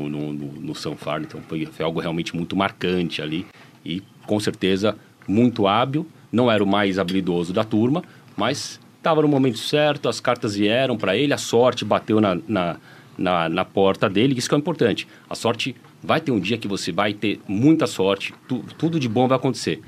[0.09, 3.45] no, no, no Sanfar, então foi, foi algo realmente muito marcante ali.
[3.85, 6.05] E, com certeza, muito hábil.
[6.31, 8.03] Não era o mais habilidoso da turma,
[8.35, 12.77] mas estava no momento certo, as cartas vieram para ele, a sorte bateu na, na,
[13.17, 15.07] na, na, porta dele, isso que é importante.
[15.29, 19.07] A sorte vai ter um dia que você vai ter muita sorte, tu, tudo de
[19.07, 19.81] bom vai acontecer.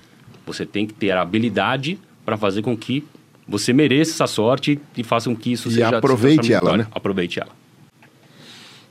[0.45, 3.05] Você tem que ter a habilidade para fazer com que
[3.47, 5.97] você mereça essa sorte e faça com que isso e seja...
[5.97, 6.87] aproveite ela, né?
[6.91, 7.51] Aproveite ela.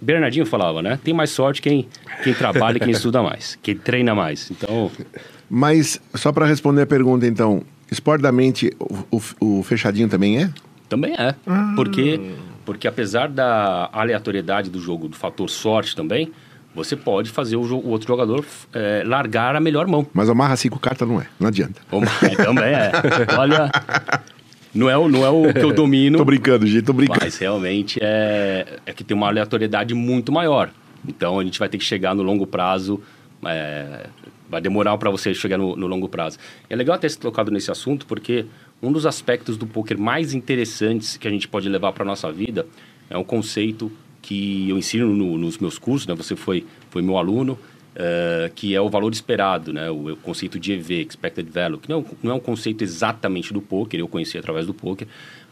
[0.00, 0.98] Bernardinho falava, né?
[1.02, 1.88] Tem mais sorte quem,
[2.22, 4.50] quem trabalha e quem estuda mais, quem treina mais.
[4.50, 4.90] Então...
[5.48, 10.42] Mas, só para responder a pergunta, então, Esporte da mente, o, o, o fechadinho também
[10.42, 10.50] é?
[10.88, 11.34] Também é.
[11.46, 11.72] Ah.
[11.76, 12.20] Porque,
[12.64, 16.32] porque apesar da aleatoriedade do jogo, do fator sorte também,
[16.74, 20.06] você pode fazer o, o outro jogador é, largar a melhor mão.
[20.12, 21.80] Mas amarra cinco cartas não é, não adianta.
[22.36, 22.92] também é.
[23.38, 23.70] Olha,
[24.74, 26.18] não é, o, não é o que eu domino.
[26.18, 27.20] tô brincando, gente, tô brincando.
[27.22, 30.70] Mas realmente é, é que tem uma aleatoriedade muito maior.
[31.06, 33.00] Então a gente vai ter que chegar no longo prazo
[33.46, 34.06] é,
[34.48, 36.38] vai demorar para você chegar no, no, longo prazo.
[36.68, 38.46] É legal ter se tocado nesse assunto porque
[38.82, 42.66] um dos aspectos do poker mais interessantes que a gente pode levar para nossa vida
[43.08, 43.90] é um conceito
[44.24, 46.14] que eu ensino no, nos meus cursos, né?
[46.14, 47.58] Você foi, foi meu aluno,
[47.94, 49.90] uh, que é o valor esperado, né?
[49.90, 53.52] O, o, conceito de EV, Expected Value, que não, é não é um conceito exatamente
[53.52, 55.06] do poker, eu conheci através do poker,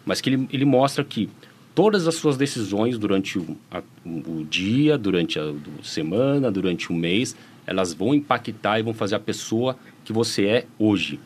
[0.07, 1.29] mas que ele, ele mostra que
[1.75, 7.37] todas as suas decisões durante o, a, o dia, durante a semana, durante o mês,
[7.67, 11.21] elas vão impactar e vão fazer a pessoa que você é hoje.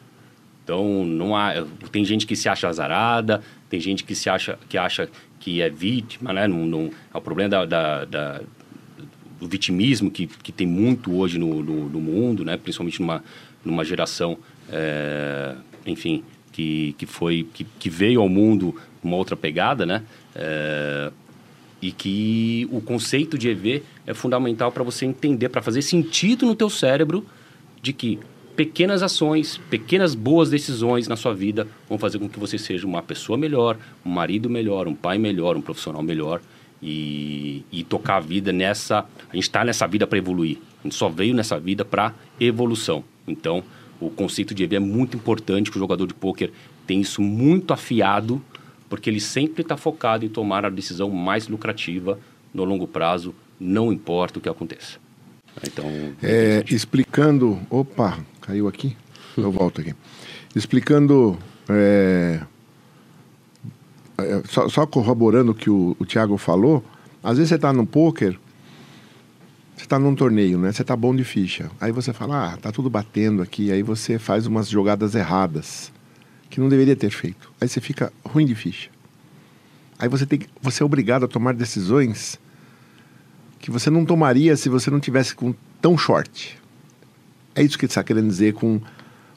[0.65, 4.77] Então, não há, tem gente que se acha azarada, tem gente que se acha que
[4.77, 5.09] acha
[5.41, 6.47] que é vítima, né?
[6.47, 8.41] Não, não é o problema da, da, da,
[9.39, 12.57] do vitimismo que, que tem muito hoje no, no, no mundo, né?
[12.57, 13.23] Principalmente numa,
[13.65, 14.39] numa geração,
[14.71, 15.55] é,
[15.87, 20.03] enfim, que, que foi que, que veio ao mundo uma outra pegada, né?
[20.35, 21.13] É,
[21.81, 26.55] e que o conceito de EV é fundamental para você entender, para fazer sentido no
[26.55, 27.27] teu cérebro
[27.83, 28.19] de que
[28.57, 33.03] pequenas ações, pequenas boas decisões na sua vida vão fazer com que você seja uma
[33.03, 36.41] pessoa melhor, um marido melhor, um pai melhor, um profissional melhor
[36.83, 39.01] e, e tocar a vida nessa.
[39.31, 40.59] A gente está nessa vida para evoluir.
[40.81, 43.05] A gente só veio nessa vida para evolução.
[43.29, 43.63] Então,
[44.01, 46.51] o conceito de EV é muito importante que o jogador de pôquer
[46.87, 48.41] tem isso muito afiado
[48.89, 52.19] porque ele sempre está focado em tomar a decisão mais lucrativa
[52.55, 54.99] no longo prazo, não importa o que aconteça.
[55.65, 55.87] Então,
[56.23, 58.97] é, explicando, opa, caiu aqui,
[59.37, 59.95] eu volto aqui.
[60.55, 61.37] Explicando,
[61.69, 62.41] é,
[64.19, 66.85] é, só, só, corroborando o que o, o Thiago falou,
[67.23, 68.39] às vezes você está no poker,
[69.77, 70.73] você está num torneio, né?
[70.73, 71.71] Você está bom de ficha.
[71.79, 73.71] Aí você fala, ah, tá tudo batendo aqui.
[73.71, 75.93] Aí você faz umas jogadas erradas
[76.49, 77.53] que não deveria ter feito.
[77.61, 78.89] Aí você fica ruim de ficha.
[79.99, 82.41] Aí você tem você é obrigado a tomar decisões
[83.59, 86.59] que você não tomaria se você não tivesse com tão short.
[87.57, 88.81] É isso que ele está querendo dizer com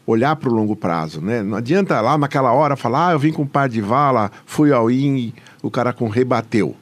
[0.06, 1.42] olhar para o longo prazo, né?
[1.42, 4.74] Não adianta lá naquela hora falar, ah, eu vim com um par de vala, fui
[4.74, 5.32] ao in,
[5.64, 6.76] o cara com rebateu.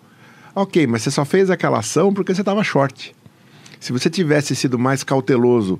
[0.55, 3.15] Ok, mas você só fez aquela ação porque você estava short.
[3.79, 5.79] Se você tivesse sido mais cauteloso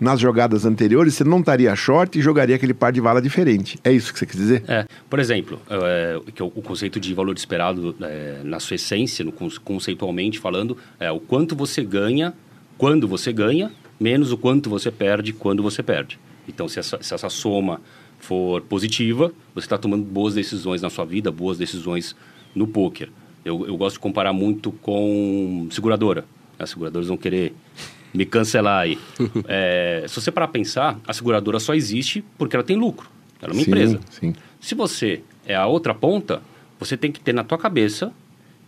[0.00, 3.78] nas jogadas anteriores, você não estaria short e jogaria aquele par de vala diferente.
[3.84, 4.64] É isso que você quer dizer?
[4.66, 9.24] É, por exemplo, é, que o, o conceito de valor esperado é, na sua essência,
[9.24, 12.32] no, conceitualmente falando, é o quanto você ganha
[12.78, 13.70] quando você ganha,
[14.02, 16.18] menos o quanto você perde quando você perde.
[16.48, 17.80] Então, se essa, se essa soma
[18.18, 22.16] for positiva, você está tomando boas decisões na sua vida, boas decisões
[22.54, 23.08] no poker.
[23.44, 26.24] Eu, eu gosto de comparar muito com seguradora.
[26.58, 27.54] As seguradoras vão querer
[28.12, 28.98] me cancelar aí.
[29.48, 33.08] é, se você parar para pensar, a seguradora só existe porque ela tem lucro.
[33.40, 34.00] Ela é uma sim, empresa.
[34.10, 34.34] Sim.
[34.60, 36.42] Se você é a outra ponta,
[36.78, 38.12] você tem que ter na tua cabeça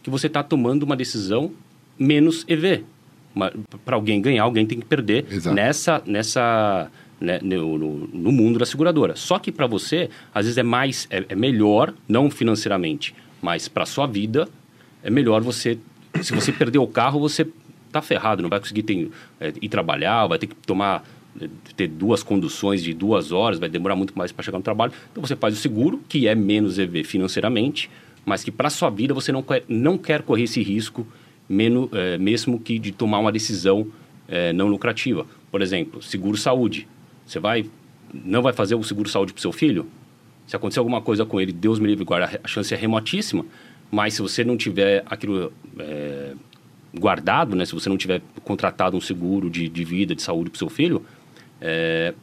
[0.03, 1.53] que você está tomando uma decisão
[1.99, 2.85] menos EV.
[3.85, 5.55] Para alguém ganhar, alguém tem que perder Exato.
[5.55, 9.17] nessa nessa né, no, no, no, mundo da seguradora.
[9.17, 13.87] Só que para você, às vezes é mais é, é melhor, não financeiramente, mas para
[13.87, 14.49] sua vida
[15.03, 15.79] é melhor você
[16.23, 17.47] se você perder o carro, você
[17.91, 21.05] tá ferrado, não vai conseguir ter, é, ir trabalhar, vai ter que tomar
[21.41, 24.93] é, ter duas conduções de duas horas, vai demorar muito mais para chegar no trabalho.
[25.11, 27.91] Então você faz o seguro, que é menos EV financeiramente,
[28.25, 31.07] mas que para sua vida você não quer, não quer correr esse risco,
[31.49, 33.87] menos, é, mesmo que de tomar uma decisão
[34.29, 35.27] é, não lucrativa.
[35.51, 36.89] Por exemplo, seguro saúde.
[37.27, 37.67] Você vai
[38.13, 39.87] não vai fazer o seguro saúde para seu filho?
[40.47, 43.45] Se acontecer alguma coisa com ele, Deus me livre, guarda, a chance é remotíssima.
[43.91, 46.35] Mas se você não tiver aquilo é,
[46.99, 47.65] guardado, né?
[47.65, 51.05] Se você não tiver contratado um seguro de, de vida, de saúde para seu filho,
[51.61, 52.15] é,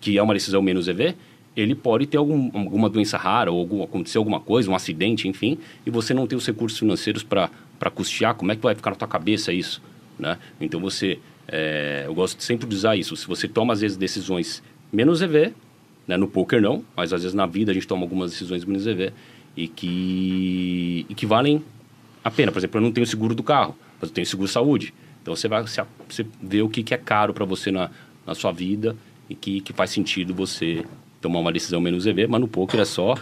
[0.00, 1.14] que é uma decisão menos EV,
[1.56, 5.58] ele pode ter algum, alguma doença rara ou algum, acontecer alguma coisa, um acidente, enfim,
[5.86, 7.50] e você não tem os recursos financeiros para
[7.94, 9.82] custear, como é que vai ficar na tua cabeça isso,
[10.18, 10.38] né?
[10.60, 14.62] Então você, é, eu gosto sempre de usar isso, se você toma às vezes decisões
[14.92, 15.52] menos EV,
[16.06, 16.16] né?
[16.16, 19.12] no poker não, mas às vezes na vida a gente toma algumas decisões menos EV
[19.56, 21.62] e que, e que valem
[22.22, 22.52] a pena.
[22.52, 24.94] Por exemplo, eu não tenho seguro do carro, mas eu tenho seguro saúde.
[25.22, 27.90] Então você vai você vê o que, que é caro para você na,
[28.26, 28.96] na sua vida
[29.28, 30.84] e que, que faz sentido você
[31.20, 33.16] tomar uma decisão menos EV, mas no poker é só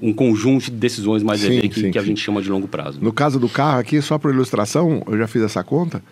[0.00, 2.68] um conjunto de decisões mais sim, EV que, sim, que a gente chama de longo
[2.68, 2.98] prazo.
[3.00, 6.02] No caso do carro aqui, só por ilustração, eu já fiz essa conta.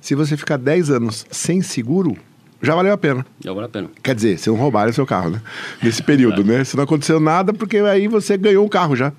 [0.00, 2.16] Se você ficar 10 anos sem seguro,
[2.62, 3.24] já valeu a pena.
[3.42, 3.90] Já valeu a pena.
[4.02, 5.42] Quer dizer, se não roubaram o seu carro, né?
[5.82, 6.64] Nesse período, né?
[6.64, 9.12] Se não aconteceu nada, porque aí você ganhou um carro já.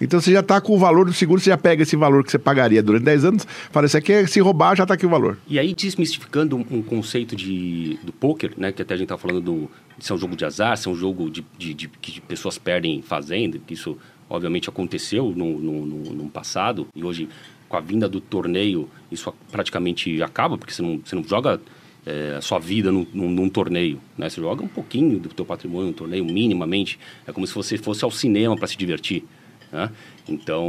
[0.00, 2.30] Então você já está com o valor do seguro, você já pega esse valor que
[2.30, 5.08] você pagaria durante 10 anos, fala, isso aqui é, se roubar, já está aqui o
[5.08, 5.38] valor.
[5.48, 9.16] E aí, desmistificando um, um, conceito de, do poker, né, que até a gente está
[9.16, 12.20] falando do, de ser um jogo de azar, ser um jogo de, de, de, que
[12.20, 13.96] pessoas perdem fazendo, que isso
[14.28, 17.28] obviamente aconteceu no, no, no, no passado, e hoje,
[17.68, 21.60] com a vinda do torneio, isso praticamente acaba, porque você não, você não joga
[22.04, 24.00] é, a sua vida num, num, num, torneio.
[24.16, 24.28] Né?
[24.28, 26.98] Você joga um pouquinho do teu patrimônio no torneio, minimamente.
[27.26, 29.24] É como se você fosse ao cinema para se divertir.
[29.72, 29.90] Né?
[30.28, 30.64] Então,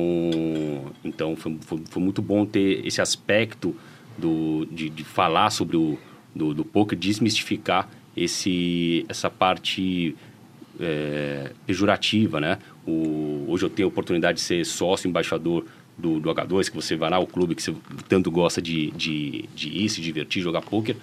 [1.03, 3.75] então foi, foi, foi, muito bom ter esse aspecto
[4.17, 5.97] do, de, de falar sobre o
[6.33, 10.15] do, do poker, desmistificar esse, essa parte
[10.79, 12.57] é, pejorativa, né?
[12.85, 15.65] O, hoje eu tenho a oportunidade de ser sócio embaixador
[15.97, 17.73] do, do H2, que você vai lá, o clube que você
[18.07, 20.95] tanto gosta de, de, de ir, se divertir, jogar poker,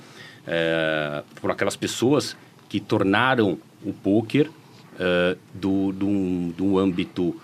[0.46, 2.36] é, por aquelas pessoas
[2.68, 4.50] que tornaram o poker
[4.98, 7.40] é, do, do, um, do âmbito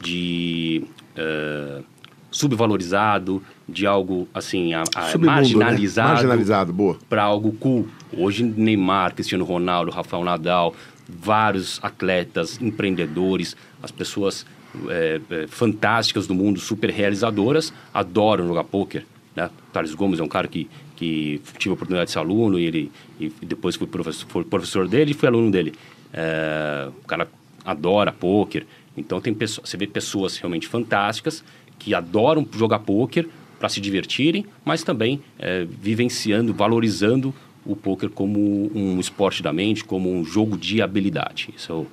[0.00, 0.84] de
[1.16, 1.84] uh,
[2.30, 6.14] subvalorizado, de algo assim a, a marginalizado, né?
[6.14, 7.88] marginalizado boa, para algo cool.
[8.16, 10.74] Hoje Neymar, Cristiano Ronaldo, Rafael Nadal,
[11.08, 14.44] vários atletas, empreendedores, as pessoas
[14.88, 19.04] é, é, fantásticas do mundo, super realizadoras, adoram jogar poker.
[19.34, 19.48] Né?
[19.72, 22.92] Thales Gomes é um cara que, que tive a oportunidade de ser aluno e ele
[23.18, 25.74] e depois fui professor, foi professor dele e fui aluno dele.
[26.12, 27.28] É, o cara
[27.64, 28.66] adora poker.
[28.96, 31.44] Então tem pessoas, você vê pessoas realmente fantásticas
[31.78, 33.26] que adoram jogar pôquer
[33.60, 37.32] para se divertirem, mas também é, vivenciando, valorizando
[37.64, 41.50] o pôquer como um esporte da mente, como um jogo de habilidade.
[41.54, 41.86] Isso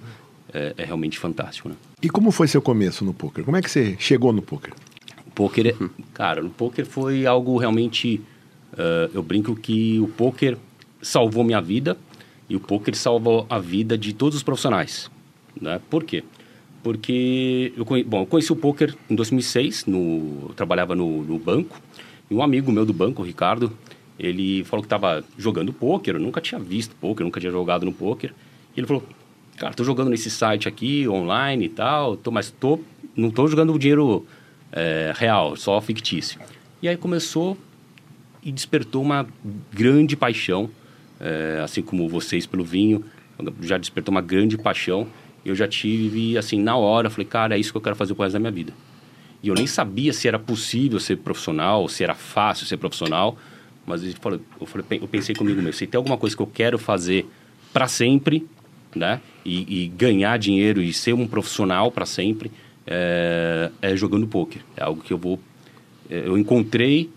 [0.54, 1.76] é, é realmente fantástico, né?
[2.02, 3.44] E como foi seu começo no pôquer?
[3.44, 4.74] Como é que você chegou no pôquer?
[5.28, 5.90] O pôquer, uhum.
[6.14, 8.22] cara, no pôquer foi algo realmente...
[8.74, 10.58] Uh, eu brinco que o pôquer
[11.02, 11.98] salvou minha vida
[12.50, 15.10] e o pôquer salvou a vida de todos os profissionais.
[15.60, 15.82] Né?
[15.90, 16.24] Por quê?
[16.88, 21.82] Porque eu, bom, eu conheci o poker em 2006, no, eu trabalhava no, no, banco,
[22.32, 23.78] e um amigo meu do banco, o Ricardo,
[24.18, 27.92] ele falou que estava jogando poker, eu nunca tinha visto poker, nunca tinha jogado no
[27.92, 28.34] poker.
[28.74, 29.04] E ele falou,
[29.58, 32.80] cara, tô jogando nesse site aqui, online e tal, tô, mas tô,
[33.14, 34.26] não tô jogando dinheiro
[34.72, 36.40] é, real, só fictício.
[36.82, 37.58] E aí começou,
[38.42, 39.28] e despertou uma
[39.74, 40.70] grande paixão,
[41.20, 43.04] é, assim como vocês pelo vinho,
[43.60, 45.06] já despertou uma grande paixão.
[45.50, 48.16] Eu já tive, assim, na hora, falei, cara, é isso que eu quero fazer o
[48.16, 48.74] resto da minha vida.
[49.42, 53.38] E eu nem sabia se era possível ser profissional, se era fácil ser profissional,
[53.86, 56.48] mas eu, falei, eu, falei, eu pensei comigo mesmo, se tem alguma coisa que eu
[56.48, 57.26] quero fazer
[57.72, 58.46] para sempre,
[58.96, 62.52] né, e, e, ganhar dinheiro e ser um profissional para sempre,
[62.86, 64.62] é, é jogando poker.
[64.76, 65.40] É algo que eu vou,
[66.10, 67.10] é, eu encontrei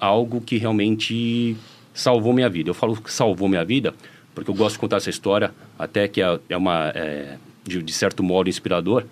[0.00, 1.56] algo que realmente
[1.92, 2.70] salvou minha vida.
[2.70, 3.94] Eu falo que salvou minha vida
[4.38, 7.92] porque eu gosto de contar essa história, até que é, é uma é, de, de
[7.92, 9.04] certo modo inspirador,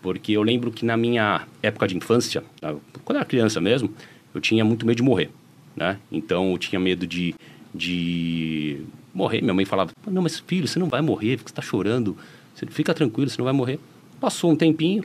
[0.00, 3.92] porque eu lembro que na minha época de infância, quando eu era criança mesmo,
[4.34, 5.30] eu tinha muito medo de morrer,
[5.76, 5.98] né?
[6.10, 7.34] Então eu tinha medo de,
[7.74, 8.80] de
[9.14, 9.40] morrer.
[9.40, 12.16] Minha mãe falava: "Não, mas filho, você não vai morrer, você está chorando,
[12.54, 13.78] você fica tranquilo, você não vai morrer".
[14.20, 15.04] Passou um tempinho,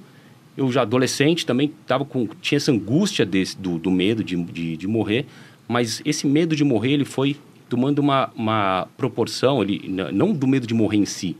[0.55, 4.77] eu já adolescente também tava com tinha essa angústia desse, do, do medo de, de,
[4.77, 5.25] de morrer,
[5.67, 7.37] mas esse medo de morrer ele foi
[7.69, 11.35] tomando uma, uma proporção, ele, não do medo de morrer em si,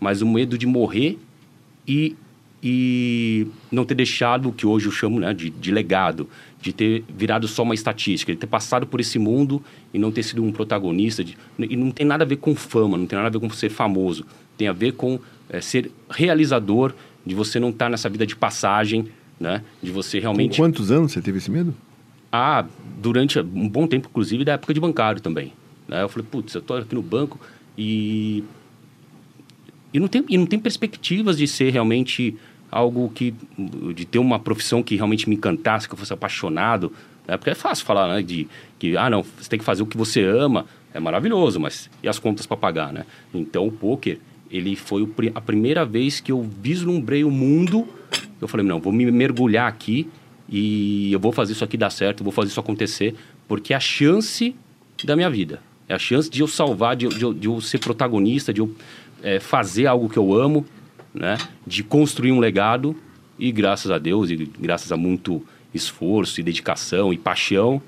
[0.00, 1.18] mas o medo de morrer
[1.86, 2.16] e,
[2.62, 6.28] e não ter deixado o que hoje eu chamo né, de, de legado,
[6.60, 10.22] de ter virado só uma estatística, de ter passado por esse mundo e não ter
[10.22, 11.22] sido um protagonista.
[11.22, 13.50] De, e não tem nada a ver com fama, não tem nada a ver com
[13.50, 14.24] ser famoso,
[14.56, 16.94] tem a ver com é, ser realizador,
[17.24, 19.06] de você não estar tá nessa vida de passagem,
[19.38, 19.62] né?
[19.82, 20.56] De você realmente.
[20.56, 21.74] Com quantos anos você teve esse medo?
[22.32, 22.64] Ah,
[23.00, 25.52] durante um bom tempo, inclusive, da época de bancário também.
[25.88, 26.02] Né?
[26.02, 27.38] Eu falei, putz, eu estou aqui no banco
[27.76, 28.44] e
[29.92, 32.36] e não tem, e não tem perspectivas de ser realmente
[32.70, 33.34] algo que
[33.94, 36.92] de ter uma profissão que realmente me encantasse, que eu fosse apaixonado,
[37.26, 37.36] né?
[37.36, 38.46] Porque é fácil falar, né, de
[38.78, 42.08] que ah, não, você tem que fazer o que você ama, é maravilhoso, mas e
[42.08, 43.04] as contas para pagar, né?
[43.34, 44.18] Então o poker,
[44.50, 47.86] ele foi a primeira vez que eu vislumbrei o mundo.
[48.40, 50.08] Eu falei, não, vou me mergulhar aqui
[50.48, 53.14] e eu vou fazer isso aqui dar certo, vou fazer isso acontecer,
[53.46, 54.54] porque é a chance
[55.04, 55.60] da minha vida.
[55.88, 58.74] É a chance de eu salvar, de, de, de eu ser protagonista, de eu
[59.22, 60.66] é, fazer algo que eu amo,
[61.14, 61.38] né?
[61.66, 62.96] De construir um legado
[63.38, 67.80] e graças a Deus e graças a muito esforço e dedicação e paixão,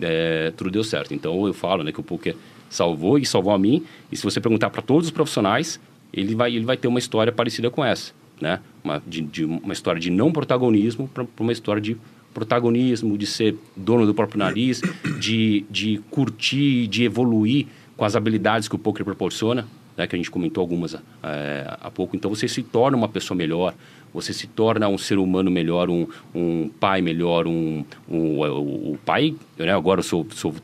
[0.00, 1.14] é, tudo deu certo.
[1.14, 2.36] Então eu falo, né, que o poker
[2.68, 3.84] salvou e salvou a mim.
[4.12, 5.80] E se você perguntar para todos os profissionais,
[6.12, 8.60] ele vai ele vai ter uma história parecida com essa, né?
[8.82, 11.96] Uma, de, de uma história de não protagonismo para uma história de
[12.34, 14.80] protagonismo, de ser dono do próprio nariz,
[15.18, 17.66] de, de curtir, de evoluir
[17.96, 19.66] com as habilidades que o poker proporciona
[19.98, 22.14] né, que a gente comentou algumas é, há pouco.
[22.14, 23.74] Então você se torna uma pessoa melhor,
[24.14, 29.34] você se torna um ser humano melhor, um, um pai melhor, um, um o, pai,
[29.58, 30.54] né, agora eu sou, sou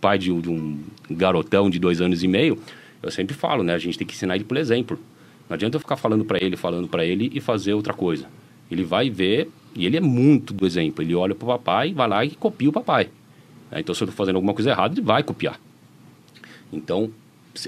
[0.00, 0.78] pai de, de, um
[1.10, 2.56] garotão de dois anos e meio,
[3.02, 4.98] eu sempre falo, né, a gente tem que ensinar ele por exemplo.
[5.48, 8.26] Não adianta eu ficar falando para ele, falando para ele e fazer outra coisa.
[8.70, 12.08] Ele vai ver, e ele é muito do exemplo, ele olha para o papai, vai
[12.08, 13.10] lá e copia o papai.
[13.72, 15.60] Então se eu estou fazendo alguma coisa errada, ele vai copiar.
[16.72, 17.10] Então,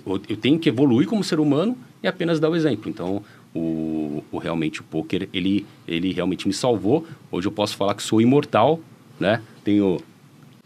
[0.07, 2.91] eu tenho que evoluir como ser humano e apenas dar o exemplo.
[2.91, 3.22] Então,
[3.55, 7.07] o, o, realmente o poker ele ele realmente me salvou.
[7.30, 8.80] Hoje eu posso falar que sou imortal,
[9.18, 9.41] né?
[9.64, 9.99] Tenho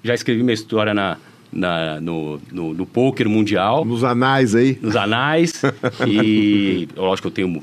[0.02, 1.18] já escrevi minha história na,
[1.52, 3.84] na no, no, no poker mundial.
[3.84, 4.78] Nos anais aí.
[4.80, 5.62] Nos anais.
[6.06, 7.62] e lógico eu tenho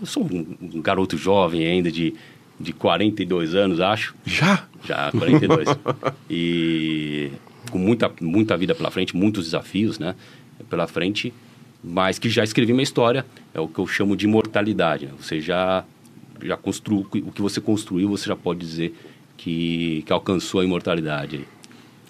[0.00, 2.14] eu sou um, um garoto jovem ainda de
[2.58, 4.14] de 42 anos, acho.
[4.24, 4.64] Já?
[4.84, 5.68] Já, 42.
[6.30, 7.30] e
[7.70, 10.14] com muita, muita vida pela frente, muitos desafios, né?
[10.68, 11.32] Pela frente,
[11.82, 15.06] mas que já escrevi uma história, é o que eu chamo de imortalidade.
[15.06, 15.12] Né?
[15.20, 15.84] Você já,
[16.42, 18.94] já construiu, o que você construiu, você já pode dizer
[19.36, 21.46] que, que alcançou a imortalidade.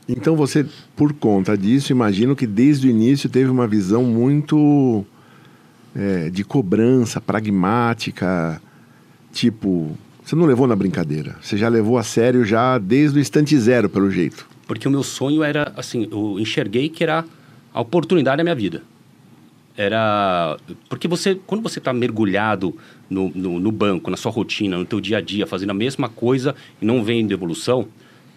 [0.09, 5.05] Então você, por conta disso, imagino que desde o início teve uma visão muito
[5.95, 8.63] é, de cobrança, pragmática,
[9.33, 13.59] tipo, você não levou na brincadeira, você já levou a sério já desde o instante
[13.59, 14.47] zero, pelo jeito.
[14.67, 17.25] Porque o meu sonho era, assim, eu enxerguei que era
[17.77, 18.83] a oportunidade da minha vida.
[19.77, 20.57] Era.
[20.89, 22.75] Porque você, quando você está mergulhado
[23.11, 26.09] no, no, no, banco, na sua rotina, no teu dia a dia, fazendo a mesma
[26.09, 27.87] coisa e não vendo evolução,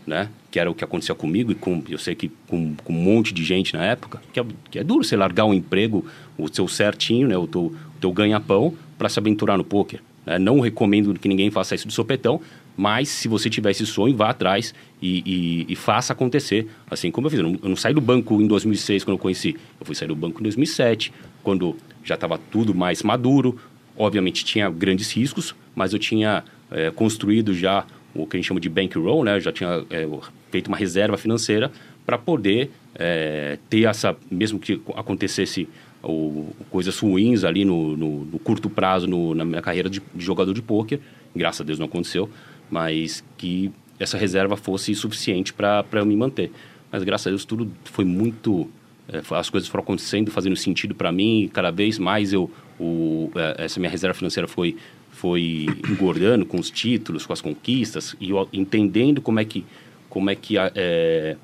[0.06, 0.28] né?
[0.52, 3.34] Que era o que acontecia comigo e com, eu sei que com, com um monte
[3.34, 6.06] de gente na época, que é, que é duro você largar um emprego,
[6.38, 7.38] o seu certinho, né?
[7.38, 10.02] O teu, o teu ganha-pão, para se aventurar no poker.
[10.26, 10.38] Né?
[10.38, 12.42] Não recomendo que ninguém faça isso de sopetão,
[12.80, 16.66] mas se você tiver esse sonho, vá atrás e, e, e faça acontecer.
[16.90, 17.40] Assim como eu fiz.
[17.42, 19.58] Eu não, eu não, saí do banco em 2006, quando eu conheci.
[19.78, 21.12] Eu fui sair do banco em 2007,
[21.44, 21.76] quando
[22.06, 23.60] já estava tudo mais maduro.
[23.98, 28.62] Obviamente tinha grandes riscos, mas eu tinha é, construído já o que a gente chama
[28.62, 29.36] de bankroll, né?
[29.36, 30.08] Eu já tinha é,
[30.50, 31.70] feito uma reserva financeira
[32.06, 35.68] para poder é, ter essa, mesmo que acontecesse
[36.02, 40.24] ou, coisas ruins ali no, no, no curto prazo no, na minha carreira de, de
[40.24, 41.02] jogador de pôquer,
[41.36, 42.30] graças a Deus não aconteceu,
[42.70, 46.52] mas que essa reserva fosse suficiente para eu me manter.
[46.92, 48.70] mas graças a Deus tudo foi muito
[49.12, 51.50] é, as coisas foram acontecendo, fazendo sentido para mim.
[51.52, 52.50] Cada vez mais eu,
[52.80, 54.78] o, é, essa minha reserva financeira foi,
[55.12, 59.66] foi engordando com os títulos, com as conquistas e eu, entendendo como é que,
[60.08, 61.36] como é que, é,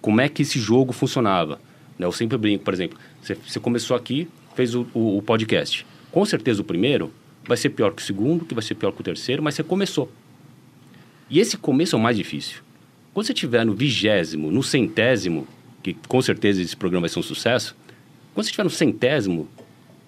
[0.00, 1.60] como é que esse jogo funcionava.
[1.96, 2.06] Né?
[2.06, 5.86] Eu sempre brinco, por exemplo, você, você começou aqui, fez o, o, o podcast.
[6.10, 7.12] Com certeza o primeiro
[7.46, 9.62] vai ser pior que o segundo, que vai ser pior que o terceiro, mas você
[9.62, 10.10] começou.
[11.28, 12.60] E esse começo é o mais difícil.
[13.12, 15.46] Quando você estiver no vigésimo, no centésimo,
[15.82, 17.76] que com certeza esse programa vai ser um sucesso,
[18.34, 19.48] quando você estiver no centésimo,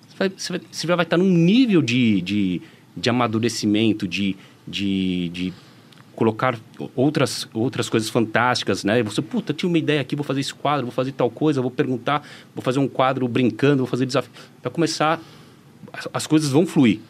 [0.09, 2.63] você, vai, você, vai, você já vai estar num nível de, de,
[2.97, 4.37] de amadurecimento, de,
[4.67, 5.53] de, de
[6.17, 6.59] colocar
[6.97, 9.03] outras, outras coisas fantásticas, né?
[9.03, 11.71] Você, puta, tinha uma ideia aqui, vou fazer esse quadro, vou fazer tal coisa, vou
[11.71, 14.33] perguntar, vou fazer um quadro brincando, vou fazer desafio.
[14.61, 15.21] Para começar,
[15.93, 17.01] as, as coisas vão fluir,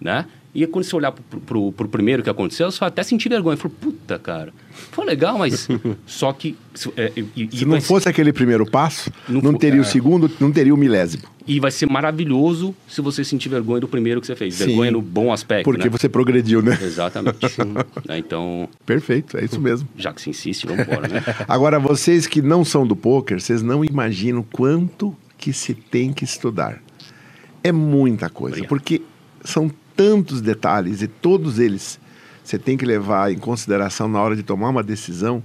[0.00, 0.26] né?
[0.54, 3.56] E quando você olhar pro, pro, pro primeiro que aconteceu, você vai até sentir vergonha.
[3.56, 5.68] Falou, puta, cara, foi legal, mas
[6.06, 6.56] só que...
[6.96, 9.82] É, e, se não fosse aquele primeiro passo, não, não teria é.
[9.82, 11.24] o segundo, não teria o milésimo.
[11.46, 14.54] E vai ser maravilhoso se você sentir vergonha do primeiro que você fez.
[14.54, 15.90] Sim, vergonha no bom aspecto, Porque né?
[15.90, 16.78] você progrediu, né?
[16.82, 17.38] Exatamente.
[18.08, 18.68] é, então...
[18.84, 19.88] Perfeito, é isso mesmo.
[19.96, 21.22] Já que se insiste, vamos embora, né?
[21.46, 26.24] Agora, vocês que não são do poker, vocês não imaginam quanto que se tem que
[26.24, 26.82] estudar.
[27.62, 28.68] É muita coisa, Obrigado.
[28.68, 29.02] porque
[29.44, 31.98] são tantos detalhes e todos eles
[32.44, 35.42] você tem que levar em consideração na hora de tomar uma decisão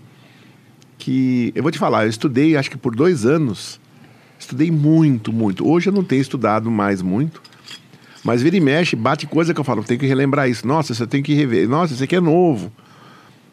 [1.00, 3.80] que eu vou te falar, eu estudei acho que por dois anos,
[4.38, 5.68] estudei muito, muito.
[5.68, 7.42] Hoje eu não tenho estudado mais muito,
[8.24, 10.68] mas vira e mexe, bate coisa que eu falo, tem que relembrar isso.
[10.68, 11.68] Nossa, você tem que rever.
[11.68, 12.72] Nossa, isso aqui é novo.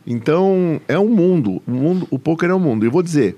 [0.07, 1.63] Então, é um mundo.
[1.67, 2.85] O, mundo, o poker é um mundo.
[2.85, 3.37] E vou dizer,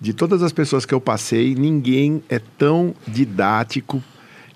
[0.00, 4.02] de todas as pessoas que eu passei, ninguém é tão didático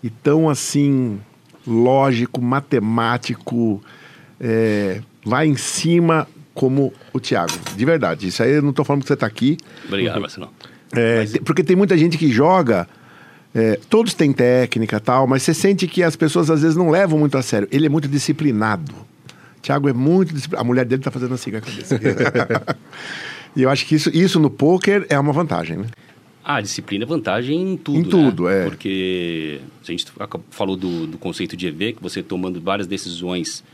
[0.02, 1.20] e tão assim
[1.66, 3.82] lógico, matemático,
[4.40, 7.52] é, lá em cima como o Thiago.
[7.76, 8.28] De verdade.
[8.28, 9.58] Isso aí eu não estou falando que você está aqui.
[9.86, 10.50] Obrigado, Marcelo.
[10.92, 11.36] É, mas...
[11.38, 12.88] Porque tem muita gente que joga.
[13.54, 17.18] É, todos têm técnica tal, mas você sente que as pessoas às vezes não levam
[17.18, 17.68] muito a sério.
[17.70, 18.94] Ele é muito disciplinado.
[19.62, 20.62] Thiago é muito disciplinado.
[20.62, 22.00] A mulher dele está fazendo assim com a cabeça.
[23.56, 25.86] e eu acho que isso, isso no poker é uma vantagem, né?
[26.48, 27.98] Ah, a disciplina é vantagem em tudo.
[27.98, 28.60] Em tudo, né?
[28.60, 28.64] é.
[28.66, 30.06] Porque a gente
[30.48, 33.64] falou do, do conceito de EV, que você tomando várias decisões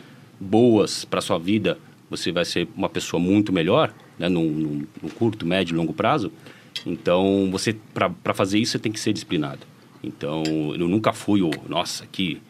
[0.41, 1.77] boas para sua vida,
[2.09, 4.27] você vai ser uma pessoa muito melhor, né?
[4.27, 6.33] No, no, no curto, médio e longo prazo.
[6.87, 9.67] Então, você para fazer isso, você tem que ser disciplinado.
[10.03, 10.43] Então,
[10.75, 12.41] eu nunca fui o, nossa, que,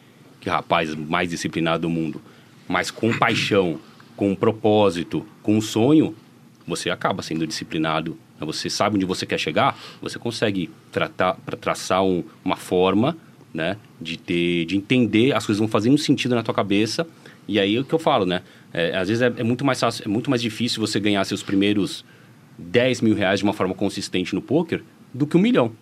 [0.41, 2.23] que rapaz mais disciplinado do mundo.
[2.69, 3.81] Mas com paixão,
[4.17, 6.15] com um propósito, com um sonho,
[6.65, 12.25] você acaba sendo disciplinado você sabe onde você quer chegar, você consegue tratar, traçar um,
[12.45, 13.17] uma forma,
[13.53, 17.07] né, de ter, de entender, as coisas vão fazendo sentido na tua cabeça,
[17.47, 19.79] e aí é o que eu falo, né, é, às vezes é, é, muito mais
[19.79, 22.05] fácil, é muito mais difícil você ganhar seus primeiros
[22.59, 24.83] 10 mil reais de uma forma consistente no poker
[25.13, 25.73] do que um milhão.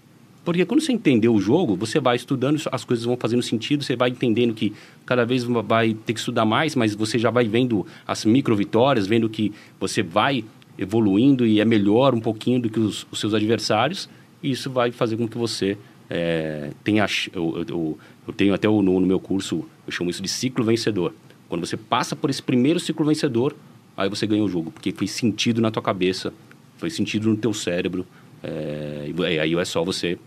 [0.44, 3.94] Porque quando você entendeu o jogo, você vai estudando, as coisas vão fazendo sentido, você
[3.94, 4.72] vai entendendo que
[5.04, 9.06] cada vez vai ter que estudar mais, mas você já vai vendo as micro vitórias,
[9.06, 10.44] vendo que você vai
[10.80, 14.08] evoluindo e é melhor um pouquinho do que os, os seus adversários,
[14.42, 15.76] e isso vai fazer com que você
[16.08, 17.06] é, tenha.
[17.32, 21.12] Eu, eu, eu, tenho até no, no meu curso, eu chamo isso de ciclo vencedor.
[21.48, 23.54] Quando você passa por esse primeiro ciclo vencedor,
[23.94, 26.32] aí você ganha o jogo, porque fez sentido na tua cabeça,
[26.78, 28.06] fez sentido no teu cérebro,
[28.42, 30.18] é, e aí é só você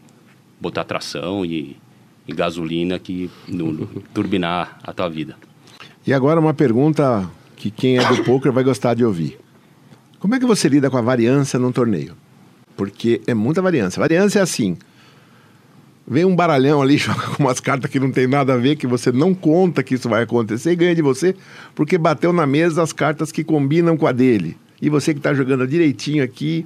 [0.62, 1.76] botar tração e,
[2.28, 5.36] e gasolina que no, no, turbinar a tua vida.
[6.06, 9.43] E agora uma pergunta que quem é do poker vai gostar de ouvir.
[10.24, 12.16] Como é que você lida com a variância num torneio?
[12.78, 14.00] Porque é muita variância.
[14.00, 14.78] Variância é assim.
[16.08, 18.88] Vem um baralhão ali, joga com umas cartas que não tem nada a ver, que
[18.88, 21.36] você não conta que isso vai acontecer e ganha de você,
[21.76, 24.56] porque bateu na mesa as cartas que combinam com a dele.
[24.82, 26.66] E você que está jogando direitinho aqui,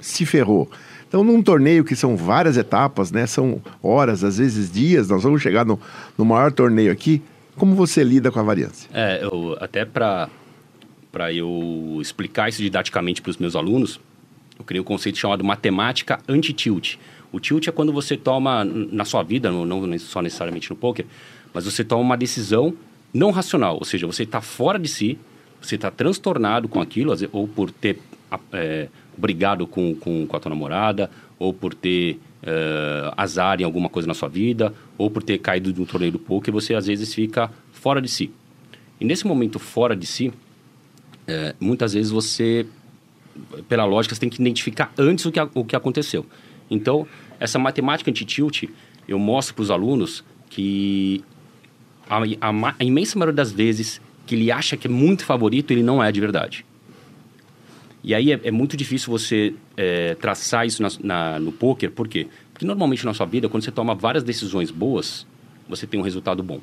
[0.00, 0.68] se ferrou.
[1.06, 3.28] Então, num torneio que são várias etapas, né?
[3.28, 5.78] São horas, às vezes dias, nós vamos chegar no,
[6.18, 7.22] no maior torneio aqui.
[7.54, 8.90] Como você lida com a variância?
[8.92, 10.28] É, eu, até para
[11.10, 14.00] para eu explicar isso didaticamente para os meus alunos,
[14.58, 16.96] eu criei um conceito chamado matemática anti-tilt.
[17.32, 21.06] O tilt é quando você toma, na sua vida, não, só necessariamente no poker,
[21.52, 22.74] mas você toma uma decisão
[23.12, 25.18] não racional, ou seja, você está fora de si,
[25.60, 27.98] você está transtornado com aquilo, ou por ter
[28.52, 33.88] é, brigado com, com, com, a tua namorada, ou por ter é, azar em alguma
[33.88, 36.86] coisa na sua vida, ou por ter caído de um torneio do poker, você às
[36.86, 38.30] vezes fica fora de si.
[39.00, 40.32] E nesse momento fora de si,
[41.28, 42.66] é, muitas vezes você,
[43.68, 46.24] pela lógica, você tem que identificar antes o que, o que aconteceu.
[46.70, 47.06] Então,
[47.38, 48.64] essa matemática anti-tilt,
[49.06, 51.22] eu mostro para os alunos que
[52.08, 55.82] a, a, a, imensa maioria das vezes que ele acha que é muito favorito, ele
[55.82, 56.64] não é de verdade.
[58.02, 62.08] E aí é, é muito difícil você é, traçar isso na, na, no poker, por
[62.08, 62.26] quê?
[62.52, 65.26] Porque normalmente na sua vida, quando você toma várias decisões boas,
[65.68, 66.60] você tem um resultado bom.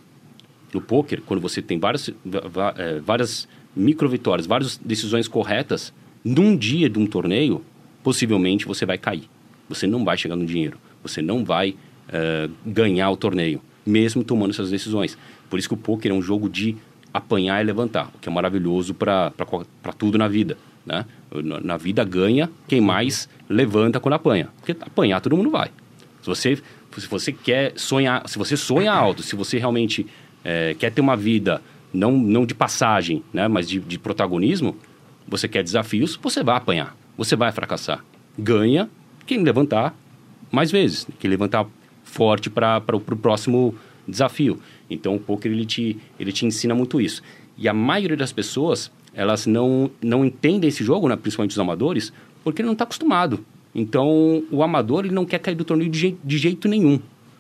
[0.74, 6.90] No poker, quando você tem várias, é, várias micro vitórias, várias decisões corretas, num dia
[6.90, 7.64] de um torneio,
[8.04, 9.30] possivelmente você vai cair.
[9.70, 10.78] Você não vai chegar no dinheiro.
[11.04, 15.18] Você não vai uh, ganhar o torneio, mesmo tomando essas decisões.
[15.50, 16.76] Por isso que o poker é um jogo de
[17.14, 19.32] apanhar e levantar, o que é maravilhoso para
[19.98, 20.58] tudo na vida.
[20.86, 21.06] Né?
[21.64, 24.50] Na vida ganha quem mais levanta quando apanha.
[24.58, 25.70] Porque apanhar todo mundo vai.
[26.22, 26.58] Se você,
[26.98, 30.06] se você quer sonhar, se você sonha alto, se você realmente
[30.44, 31.62] é, quer ter uma vida
[31.96, 34.76] não, não de passagem, né, mas de, de protagonismo,
[35.28, 38.04] você quer desafios, você vai apanhar, você vai fracassar.
[38.38, 38.90] Ganha
[39.26, 39.96] quem levantar
[40.52, 41.66] mais vezes, quem levantar
[42.04, 43.76] forte para o próximo
[44.08, 44.60] desafio.
[44.90, 47.22] Então o poker ele te, ele te ensina muito isso.
[47.58, 52.14] E a maioria das pessoas, elas não, não entendem esse jogo, né, principalmente os amadores,
[52.44, 53.44] porque ele não está acostumado.
[53.74, 57.00] Então o amador ele não quer cair do torneio de, je de jeito nenhum.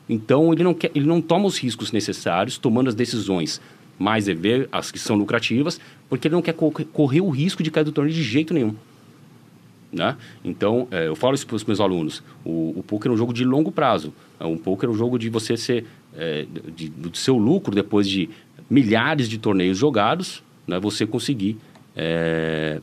[0.09, 3.61] Então ele não, quer, ele não toma os riscos necessários, tomando as decisões
[3.97, 5.79] mais EV, as que são lucrativas,
[6.09, 8.75] porque ele não quer co correr o risco de cair do torneio de jeito nenhum.
[9.91, 10.17] Né?
[10.43, 12.21] Então, é, eu falo isso para os meus alunos.
[12.43, 14.13] O, o poker é um jogo de longo prazo.
[14.37, 15.85] É um poker é um jogo de você ser...
[16.17, 18.29] É, de, do seu lucro, depois de
[18.69, 21.57] milhares de torneios jogados, né, você conseguir
[21.95, 22.81] é,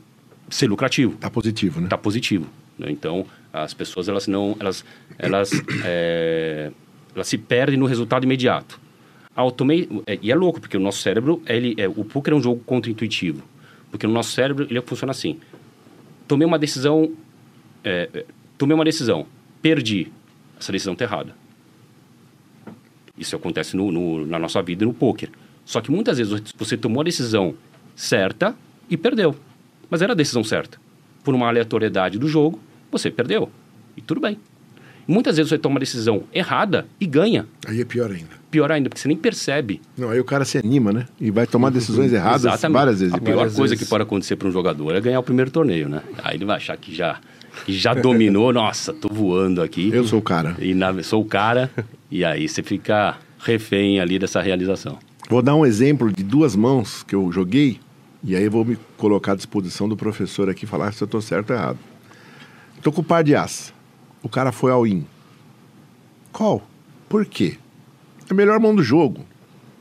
[0.49, 1.13] ser lucrativo.
[1.13, 1.87] Está positivo, né?
[1.87, 2.47] Está positivo.
[2.77, 2.91] Né?
[2.91, 4.55] Então, as pessoas, elas não...
[4.59, 4.83] Elas,
[5.19, 5.51] elas,
[5.83, 6.71] é,
[7.13, 8.79] elas se perdem no resultado imediato.
[9.35, 12.41] Automei, é, e é louco, porque o nosso cérebro, ele, é, o poker é um
[12.41, 13.43] jogo contra-intuitivo.
[13.89, 15.39] Porque no nosso cérebro, ele funciona assim.
[16.27, 17.11] Tomei uma decisão,
[17.83, 18.25] é, é
[18.57, 19.25] tomei uma decisão,
[19.61, 20.11] perdi.
[20.59, 21.35] Essa decisão está errada.
[23.17, 25.29] Isso acontece no, no, na nossa vida no poker.
[25.65, 27.55] Só que muitas vezes você tomou a decisão
[27.95, 28.55] certa
[28.89, 29.35] e perdeu.
[29.89, 30.79] Mas era a decisão certa.
[31.23, 32.59] Por uma aleatoriedade do jogo,
[32.91, 33.49] você perdeu.
[33.95, 34.37] E tudo bem.
[35.07, 37.47] Muitas vezes você toma uma decisão errada e ganha.
[37.67, 38.42] Aí é pior ainda.
[38.53, 39.81] Pior ainda, porque você nem percebe.
[39.97, 41.07] Não, aí o cara se anima, né?
[41.19, 42.77] E vai tomar decisões erradas Exatamente.
[42.77, 43.15] várias vezes.
[43.15, 43.79] A pior coisa vezes.
[43.79, 46.03] que pode acontecer para um jogador é ganhar o primeiro torneio, né?
[46.23, 47.19] Aí ele vai achar que já,
[47.65, 49.89] que já dominou, nossa, tô voando aqui.
[49.91, 50.55] Eu sou o cara.
[50.59, 51.71] E na, sou o cara,
[52.11, 54.99] e aí você fica refém ali dessa realização.
[55.27, 57.79] Vou dar um exemplo de duas mãos que eu joguei,
[58.23, 61.21] e aí eu vou me colocar à disposição do professor aqui falar se eu estou
[61.21, 61.79] certo ou errado.
[62.83, 63.73] Tô com o par de as
[64.23, 65.05] o cara foi ao in.
[66.31, 66.65] Qual?
[67.09, 67.57] Por quê?
[68.29, 69.25] É a melhor mão do jogo.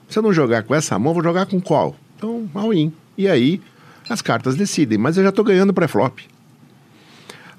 [0.08, 1.96] Se eu não jogar com essa mão, vou jogar com qual?
[2.16, 2.92] Então, all in.
[3.16, 3.60] E aí,
[4.08, 4.98] as cartas decidem.
[4.98, 6.20] Mas eu já estou ganhando pré-flop.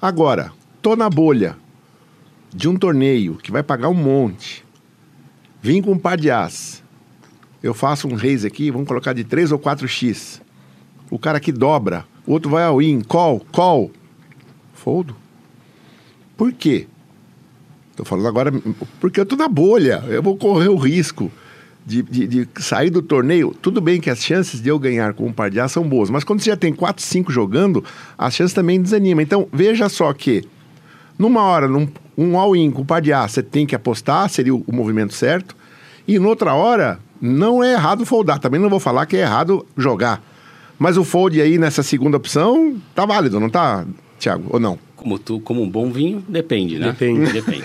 [0.00, 1.56] Agora, tô na bolha
[2.54, 4.64] de um torneio que vai pagar um monte.
[5.60, 6.82] Vim com um par de as.
[7.62, 10.40] Eu faço um raise aqui, vamos colocar de 3 ou 4x.
[11.10, 13.90] O cara que dobra, o outro vai ao in, call, call.
[14.74, 15.16] Foldo.
[16.36, 16.86] Por quê?
[17.94, 18.52] Estou falando agora
[19.00, 20.02] porque eu estou na bolha.
[20.08, 21.30] Eu vou correr o risco
[21.86, 23.54] de, de, de, sair do torneio.
[23.62, 26.10] Tudo bem que as chances de eu ganhar com um par de A são boas,
[26.10, 27.84] mas quando você já tem 4, 5 jogando,
[28.18, 29.22] as chances também desanimam.
[29.22, 30.42] Então, veja só que
[31.16, 31.86] numa hora, num,
[32.18, 35.14] um all-in com um par de A, você tem que apostar, seria o, o movimento
[35.14, 35.54] certo.
[36.06, 38.40] E noutra hora, não é errado foldar.
[38.40, 40.20] Também não vou falar que é errado jogar.
[40.76, 43.86] Mas o fold aí nessa segunda opção tá válido, não tá,
[44.18, 44.46] Thiago?
[44.50, 44.78] Ou não?
[45.04, 46.92] Como, tu, como um bom vinho, depende, né?
[46.92, 47.30] Depende.
[47.30, 47.62] depende.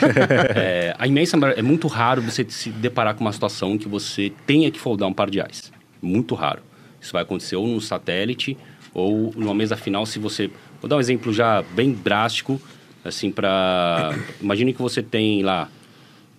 [0.57, 4.29] é, a imensa é muito raro você se deparar com uma situação em que você
[4.45, 5.71] tenha que foldar um par de ais.
[6.01, 6.61] Muito raro.
[6.99, 8.57] Isso vai acontecer ou no satélite
[8.93, 10.49] ou numa mesa final se você...
[10.81, 12.59] Vou dar um exemplo já bem drástico,
[13.05, 14.13] assim, para...
[14.41, 15.69] Imagine que você tem lá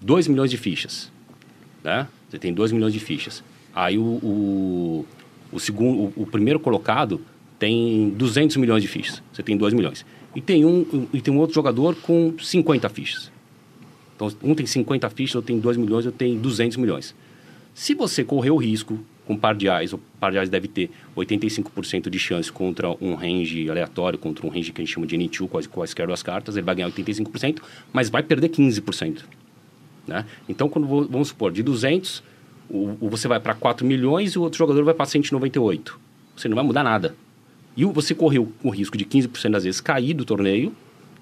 [0.02, 1.10] 2 milhões de fichas,
[1.82, 2.06] né?
[2.28, 3.42] Você tem 2 milhões de fichas.
[3.74, 5.06] Aí o, o,
[5.50, 7.22] o segundo, o, o primeiro colocado
[7.60, 9.22] tem 200 milhões de fichas.
[9.32, 10.04] Você tem 2 milhões
[10.34, 13.30] e tem um, e tem um outro jogador com 50 fichas.
[14.16, 17.14] Então, um tem 50 fichas, eu tenho 2 milhões, eu tenho 200 milhões.
[17.74, 20.90] Se você correr o risco com par de ais, o par de ais deve ter
[21.16, 25.16] 85% de chance contra um range aleatório, contra um range que a gente chama de
[25.16, 27.60] N2, quais, quaisquer duas cartas, ele vai ganhar 85%,
[27.92, 29.22] mas vai perder 15%.
[30.06, 30.24] Né?
[30.48, 32.22] Então, quando vamos supor, de 200,
[32.68, 35.98] o, o você vai para 4 milhões e o outro jogador vai para 198.
[36.36, 37.14] Você não vai mudar nada.
[37.80, 40.70] E você correu o risco de 15% das vezes cair do torneio,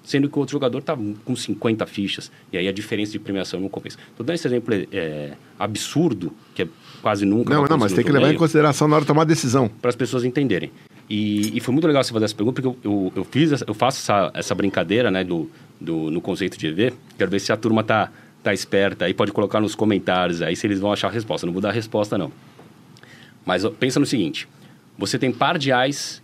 [0.03, 0.93] sendo que o outro jogador está
[1.23, 2.29] com 50 fichas.
[2.51, 3.97] E aí a diferença de premiação não compensa.
[4.11, 6.67] Estou dando esse exemplo é, absurdo, que é
[7.01, 7.53] quase nunca.
[7.53, 9.69] Não, não, mas tem que levar em consideração na hora de tomar a decisão.
[9.69, 10.69] Para as pessoas entenderem.
[11.09, 13.73] E, e, foi muito legal você fazer essa pergunta, porque eu, eu, eu fiz, eu
[13.73, 15.49] faço essa, essa brincadeira né, do,
[15.79, 16.93] do, no conceito de EV.
[17.17, 18.11] Quero ver se a turma está
[18.43, 21.47] tá esperta aí, pode colocar nos comentários aí se eles vão achar a resposta.
[21.47, 22.29] Não vou dar a resposta, não.
[23.45, 24.45] Mas pensa no seguinte:
[24.97, 26.21] você tem par de ais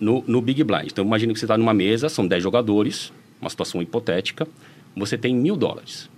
[0.00, 0.88] no, no Big Blind.
[0.92, 4.46] Então, imagine que você está numa mesa, são 10 jogadores, uma situação hipotética,
[4.96, 6.08] você tem mil dólares.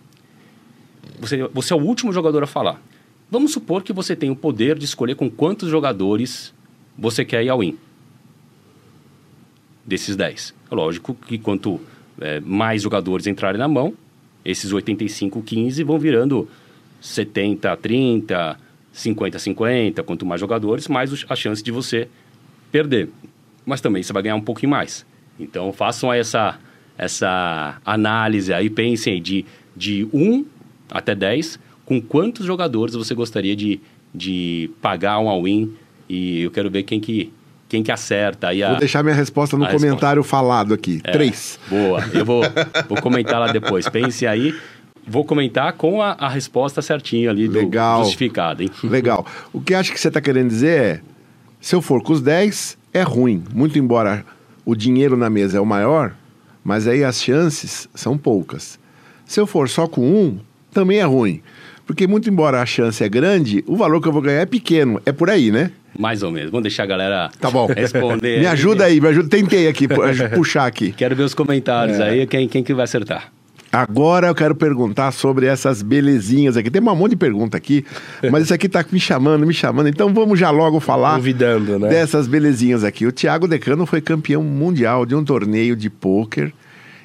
[1.21, 2.81] Você, você é o último jogador a falar.
[3.31, 6.55] Vamos supor que você tem o poder de escolher com quantos jogadores
[6.97, 7.77] você quer ir ao win.
[9.85, 10.55] Desses 10.
[10.71, 11.81] Lógico que quanto
[12.21, 13.95] é, mais jogadores entrarem na mão,
[14.45, 16.49] esses 85-15 vão virando
[17.03, 18.57] 70-30,
[18.95, 20.03] 50-50.
[20.03, 22.09] Quanto mais jogadores, mais a chance de você
[22.71, 23.11] perder.
[23.69, 25.05] Mas também você vai ganhar um pouquinho mais.
[25.39, 26.59] Então façam essa,
[26.97, 29.45] essa análise aí, pensem aí de,
[29.77, 30.45] de 1
[30.91, 33.79] até 10, com quantos jogadores você gostaria de,
[34.15, 35.75] de pagar um all-in.
[36.09, 37.31] E eu quero ver quem que,
[37.69, 38.49] quem que acerta.
[38.49, 40.31] Aí a, vou deixar minha resposta no comentário resposta.
[40.45, 41.01] falado aqui.
[41.05, 41.61] É, Três.
[41.69, 42.03] Boa.
[42.15, 42.43] Eu vou,
[42.89, 43.87] vou comentar lá depois.
[43.89, 44.55] Pense aí.
[45.07, 48.05] Vou comentar com a, a resposta certinha ali, do, Legal.
[48.05, 48.63] justificada.
[48.63, 48.71] Hein?
[48.85, 49.27] Legal.
[49.53, 51.01] O que acho que você está querendo dizer é,
[51.61, 53.43] se eu for com os 10, é ruim.
[53.55, 54.25] Muito embora
[54.65, 56.15] o dinheiro na mesa é o maior,
[56.63, 58.79] mas aí as chances são poucas.
[59.25, 60.39] Se eu for só com um,
[60.73, 61.43] também é ruim.
[61.87, 65.01] Porque, muito embora a chance é grande, o valor que eu vou ganhar é pequeno.
[65.07, 65.71] É por aí, né?
[65.99, 66.51] Mais ou menos.
[66.51, 67.67] Vamos deixar a galera tá bom.
[67.67, 68.41] responder.
[68.41, 69.29] me ajuda aí, me ajuda.
[69.31, 69.89] Tentei aqui,
[70.35, 70.93] puxar aqui.
[70.93, 72.11] Quero ver os comentários é.
[72.11, 73.33] aí, quem, quem que vai acertar.
[73.71, 76.71] Agora eu quero perguntar sobre essas belezinhas aqui.
[76.71, 77.85] Tem um monte de pergunta aqui,
[78.31, 79.89] mas isso aqui está me chamando, me chamando.
[79.89, 81.89] Então vamos já logo falar Convidando, né?
[81.89, 83.07] dessas belezinhas aqui.
[83.07, 86.53] O Thiago Decano foi campeão mundial de um torneio de pôquer.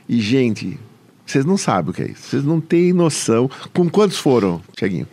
[0.08, 0.80] E, gente,
[1.26, 2.24] vocês não sabem o que é isso.
[2.30, 3.50] Vocês não têm noção.
[3.74, 5.08] Com quantos foram, Tiaguinho?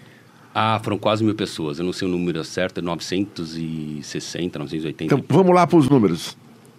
[0.55, 1.79] Ah, foram quase mil pessoas.
[1.79, 5.05] Eu não sei o número certo, 960, 980.
[5.05, 6.37] Então, vamos lá para os números.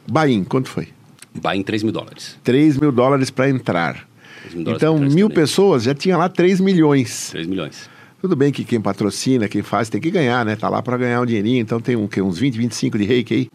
[0.09, 0.89] Bain, quanto foi?
[1.34, 2.38] Bain, 3 mil dólares.
[2.43, 4.11] 3 mil dólares para entrar.
[4.55, 7.29] Então, mil pessoas já tinha lá 3 milhões.
[7.31, 7.89] 3 milhões.
[8.21, 10.55] Tudo bem que quem patrocina, quem faz, tem que ganhar, né?
[10.55, 11.59] Tá lá para ganhar um dinheirinho.
[11.59, 13.49] Então tem um, que, uns 20, 25 de reiki aí.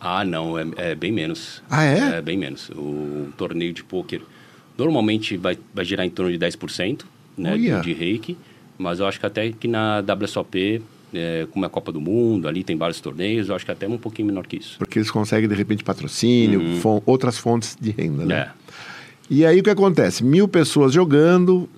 [0.00, 1.62] Ah, não, é, é, bem menos.
[1.70, 2.16] Ah, é?
[2.16, 2.70] É bem menos.
[2.70, 4.22] O torneio de pôquer
[4.76, 7.02] normalmente vai, vai girar em torno de 10%
[7.36, 8.36] né, de, de reiki,
[8.78, 10.82] mas eu acho que até que na WSOP,
[11.12, 13.86] é, como é a Copa do Mundo, ali tem vários torneios, eu acho que até
[13.86, 14.78] um pouquinho menor que isso.
[14.78, 17.02] Porque eles conseguem, de repente, patrocínio, uhum.
[17.04, 18.34] outras fontes de renda, né?
[18.56, 18.59] É.
[19.30, 20.24] E aí o que acontece?
[20.24, 21.68] Mil pessoas jogando,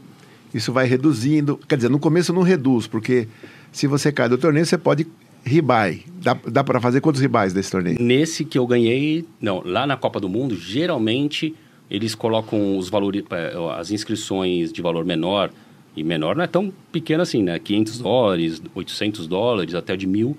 [0.55, 1.61] isso vai reduzindo.
[1.69, 3.29] Quer dizer, no começo não reduz, porque
[3.71, 5.07] se você cai do torneio, você pode
[5.45, 6.03] ribai.
[6.23, 8.01] Dá, dá para fazer quantos ribais desse torneio?
[8.01, 11.55] Nesse que eu ganhei, não, lá na Copa do Mundo, geralmente
[11.91, 15.51] eles colocam os valores, é, as inscrições de valor menor,
[15.95, 17.59] e menor não é tão pequeno assim, né?
[17.59, 20.39] 500 dólares, 800 dólares, até de mil.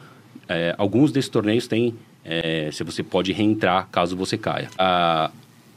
[0.50, 1.94] É, alguns desses torneios têm,
[2.26, 4.70] é, se você pode reentrar caso você caia.
[4.78, 5.30] A,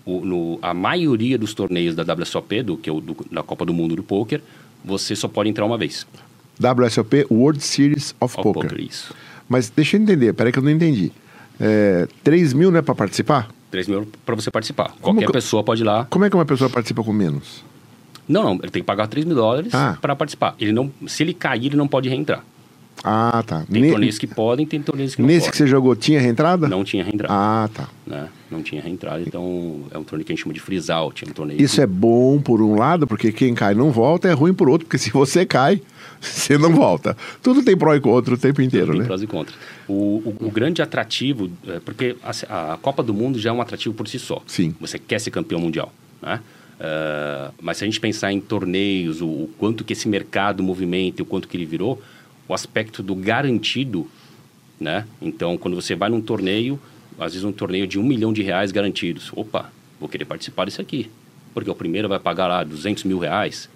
[0.06, 3.66] o, no, a maioria dos torneios da WSOP, do, que é o, do, da Copa
[3.66, 4.40] do Mundo do Poker,
[4.84, 6.06] você só pode entrar uma vez.
[6.58, 8.70] WSOP, World Series of, of Poker.
[8.70, 8.80] Poker.
[8.80, 9.12] Isso.
[9.48, 11.12] Mas deixa eu entender, peraí que eu não entendi.
[11.58, 13.48] É, 3 mil não é para participar?
[13.70, 14.92] 3 mil para você participar.
[15.00, 16.06] Como Qualquer que, pessoa pode ir lá.
[16.08, 17.64] Como é que uma pessoa participa com menos?
[18.28, 18.52] Não, não.
[18.54, 19.98] Ele tem que pagar 3 mil dólares ah.
[20.00, 20.54] para participar.
[20.58, 22.44] Ele não, se ele cair, ele não pode reentrar.
[23.08, 23.64] Ah, tá.
[23.70, 23.90] Tem ne...
[23.90, 25.50] torneios que podem, tem torneios que não Nesse podem.
[25.52, 26.68] que você jogou, tinha reentrada?
[26.68, 27.32] Não tinha reentrada.
[27.32, 27.88] Ah, tá.
[28.04, 28.28] Né?
[28.50, 31.24] Não tinha reentrada, então é um torneio que a gente chama de freeze out.
[31.24, 31.82] É um torneio Isso que...
[31.82, 34.98] é bom por um lado, porque quem cai não volta, é ruim por outro, porque
[34.98, 35.80] se você cai,
[36.20, 37.16] você não volta.
[37.40, 39.02] Tudo tem pró e contra o tempo inteiro, Tudo né?
[39.02, 39.56] Tem prós e contras.
[39.86, 43.60] O, o, o, grande atrativo, é porque a, a, Copa do Mundo já é um
[43.60, 44.42] atrativo por si só.
[44.48, 44.74] Sim.
[44.80, 46.40] Você quer ser campeão mundial, né?
[46.76, 51.20] Uh, mas se a gente pensar em torneios, o, o, quanto que esse mercado movimenta
[51.20, 52.02] e o quanto que ele virou,
[52.48, 54.06] o aspecto do garantido,
[54.80, 55.06] né?
[55.20, 56.78] Então, quando você vai num torneio,
[57.18, 59.30] às vezes um torneio de um milhão de reais garantidos.
[59.34, 61.10] Opa, vou querer participar disso aqui.
[61.54, 63.68] Porque o primeiro vai pagar lá 200 mil reais.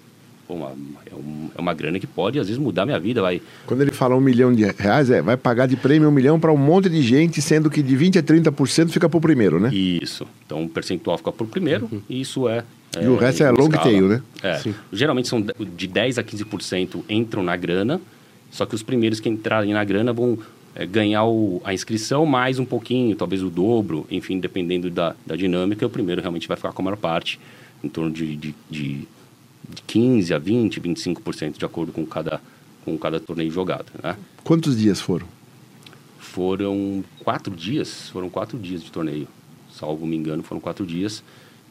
[0.47, 0.73] Pô, uma,
[1.05, 3.21] é, um, é, uma grana que pode, às vezes, mudar minha vida.
[3.21, 3.41] Vai...
[3.65, 6.51] Quando ele fala um milhão de reais, é, vai pagar de prêmio um milhão para
[6.51, 9.73] um monte de gente, sendo que de 20% a 30% fica para o primeiro, né?
[9.73, 10.27] Isso.
[10.45, 12.01] Então, o percentual fica para o primeiro uhum.
[12.07, 12.63] e isso é...
[13.01, 13.83] E o resto é long escala.
[13.83, 14.21] tail, né?
[14.43, 14.57] É.
[14.57, 14.75] Sim.
[14.91, 18.01] Geralmente são de 10% a 15% entram na grana,
[18.51, 20.37] só que os primeiros que entrarem na grana vão
[20.75, 25.35] é, ganhar o, a inscrição mais um pouquinho, talvez o dobro, enfim, dependendo da, da
[25.35, 27.39] dinâmica, o primeiro realmente vai ficar com a maior parte,
[27.83, 29.07] em torno de, de, de,
[29.67, 32.41] de 15% a 20%, 25% de acordo com cada,
[32.83, 33.87] com cada torneio jogado.
[34.03, 34.17] Né?
[34.43, 35.27] Quantos dias foram?
[36.19, 39.27] Foram quatro dias, foram quatro dias de torneio,
[39.73, 41.23] salvo me engano, foram quatro dias.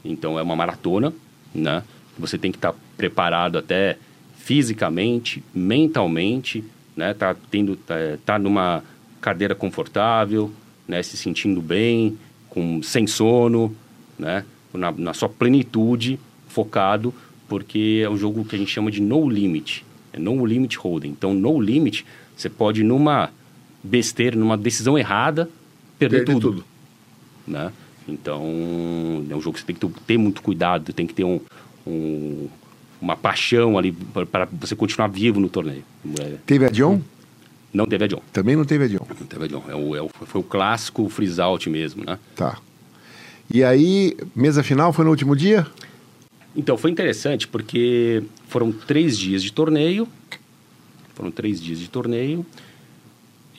[0.05, 1.13] Então é uma maratona,
[1.55, 1.83] né?
[2.19, 3.97] Você tem que estar tá preparado até
[4.43, 6.65] fisicamente, mentalmente,
[6.97, 7.15] né?
[7.15, 8.83] Tá tendo, tá, tá numa
[9.21, 10.51] cadeira confortável,
[10.89, 11.03] né?
[11.03, 12.19] Se sentindo bem,
[12.49, 13.75] com sem sono,
[14.19, 14.45] né?
[14.73, 16.19] Na, na sua plenitude,
[16.49, 17.15] focado,
[17.49, 21.09] porque é um jogo que a gente chama de no limit, é no limit holding.
[21.09, 23.31] Então, no limit, você pode numa
[23.83, 25.49] besteira, numa decisão errada,
[25.99, 26.41] perder tudo.
[26.41, 26.65] tudo.
[27.47, 27.73] Né?
[28.09, 28.43] Então,
[29.29, 31.41] é um jogo que você tem que ter muito cuidado, tem que ter um,
[31.87, 32.49] um
[33.01, 33.93] uma paixão ali
[34.31, 35.85] para você continuar vivo no torneio.
[36.21, 36.37] É.
[36.47, 37.01] Teve a John?
[37.73, 38.23] Não teve a John.
[38.33, 39.07] Também não teve a John?
[39.09, 39.65] Não teve a John.
[39.69, 42.19] É o, é o, foi o clássico freeze out mesmo, né?
[42.35, 42.59] Tá.
[43.53, 45.67] E aí, mesa final foi no último dia?
[46.55, 50.07] Então, foi interessante porque foram três dias de torneio.
[51.15, 52.45] Foram três dias de torneio.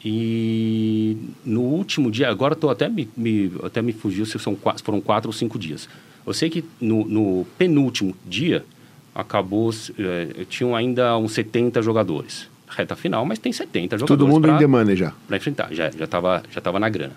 [0.03, 1.15] E
[1.45, 5.29] no último dia, agora tô até me, me, até me fugiu se são foram quatro
[5.29, 5.87] ou cinco dias.
[6.25, 8.65] Eu sei que no, no penúltimo dia
[9.13, 12.49] acabou, é, tinham ainda uns 70 jogadores.
[12.67, 14.07] Reta final, mas tem 70 jogadores.
[14.07, 15.13] Todo mundo pra, em demanda já.
[15.27, 17.13] Para enfrentar, já já estava já tava na grana.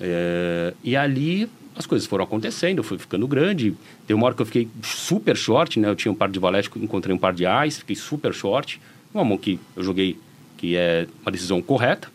[0.00, 3.74] É, e ali as coisas foram acontecendo, foi ficando grande.
[4.06, 5.88] Tem uma hora que eu fiquei super short, né?
[5.88, 8.80] Eu tinha um par de valete, encontrei um par de ais, fiquei super short.
[9.12, 10.16] Uma mão que eu joguei
[10.56, 12.08] que é uma decisão correta,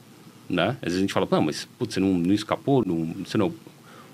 [0.48, 0.78] né?
[0.82, 3.52] Às vezes a gente fala, não, mas putz, você não, não escapou, não, você não,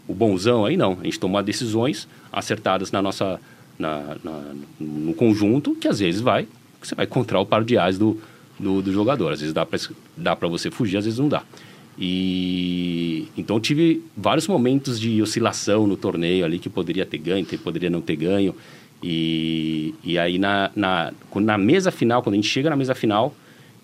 [0.08, 0.98] o bonzão aí não.
[1.02, 3.42] A gente toma decisões acertadas na nossa,
[3.82, 6.48] na, na, no conjunto, que às vezes vai,
[6.82, 8.18] você vai encontrar o par de ais do,
[8.58, 9.34] do, do jogador.
[9.34, 9.80] Às vezes dá para
[10.16, 11.44] dá você fugir, às vezes não dá.
[12.00, 17.58] E então tive vários momentos de oscilação no torneio ali que poderia ter ganho, que
[17.58, 18.56] poderia não ter ganho.
[19.04, 23.36] E, e aí na, na, na mesa final, quando a gente chega na mesa final,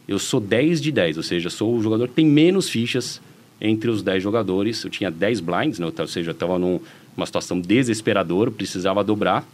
[0.08, 3.20] eu sou 10 de 10, ou seja, sou o jogador que tem menos fichas
[3.60, 4.84] entre os 10 jogadores.
[4.84, 5.86] Eu tinha 10 blinds, né?
[5.86, 9.45] ou seja, eu estava numa situação desesperadora, precisava dobrar.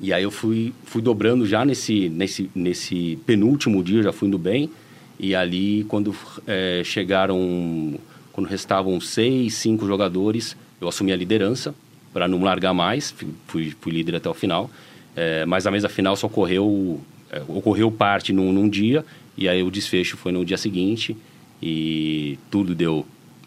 [0.00, 4.38] E aí eu fui, fui dobrando já nesse, nesse, nesse penúltimo dia, já fui indo
[4.38, 4.70] bem.
[5.18, 6.14] E ali, quando
[6.46, 7.98] é, chegaram,
[8.32, 11.74] quando restavam seis, cinco jogadores, eu assumi a liderança
[12.12, 13.14] para não largar mais,
[13.46, 14.70] fui, fui líder até o final.
[15.16, 19.04] É, mas a mesa final só ocorreu, é, ocorreu parte num, num dia
[19.36, 21.16] e aí o desfecho foi no dia seguinte
[21.60, 23.04] e tudo deu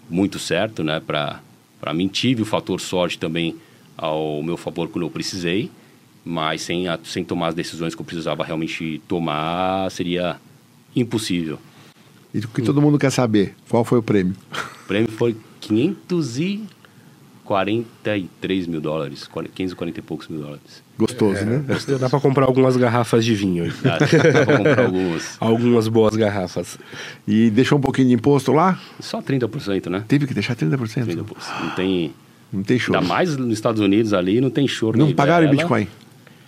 [0.09, 0.99] muito certo, né?
[0.99, 3.55] Para mim tive o fator sorte também
[3.97, 5.71] ao meu favor quando eu precisei,
[6.23, 10.37] mas sem sem tomar as decisões que eu precisava realmente tomar seria
[10.95, 11.59] impossível.
[12.33, 14.35] E o que todo mundo quer saber, qual foi o prêmio?
[14.83, 16.63] O prêmio foi 500 e
[17.43, 20.81] 43 mil dólares, 540 e poucos mil dólares.
[20.97, 21.65] Gostoso, é, né?
[21.99, 23.73] Dá para comprar algumas garrafas de vinho.
[23.83, 25.35] Dá, dá para comprar algumas.
[25.41, 26.79] algumas boas garrafas.
[27.27, 28.79] E deixou um pouquinho de imposto lá?
[29.01, 30.05] Só 30%, né?
[30.07, 30.77] Teve que deixar 30%?
[30.77, 31.25] 30%.
[31.61, 32.13] Não tem...
[32.53, 32.99] Não tem choro.
[32.99, 34.97] Ainda mais nos Estados Unidos ali, não tem choro.
[34.97, 35.87] Não pagaram em Bitcoin?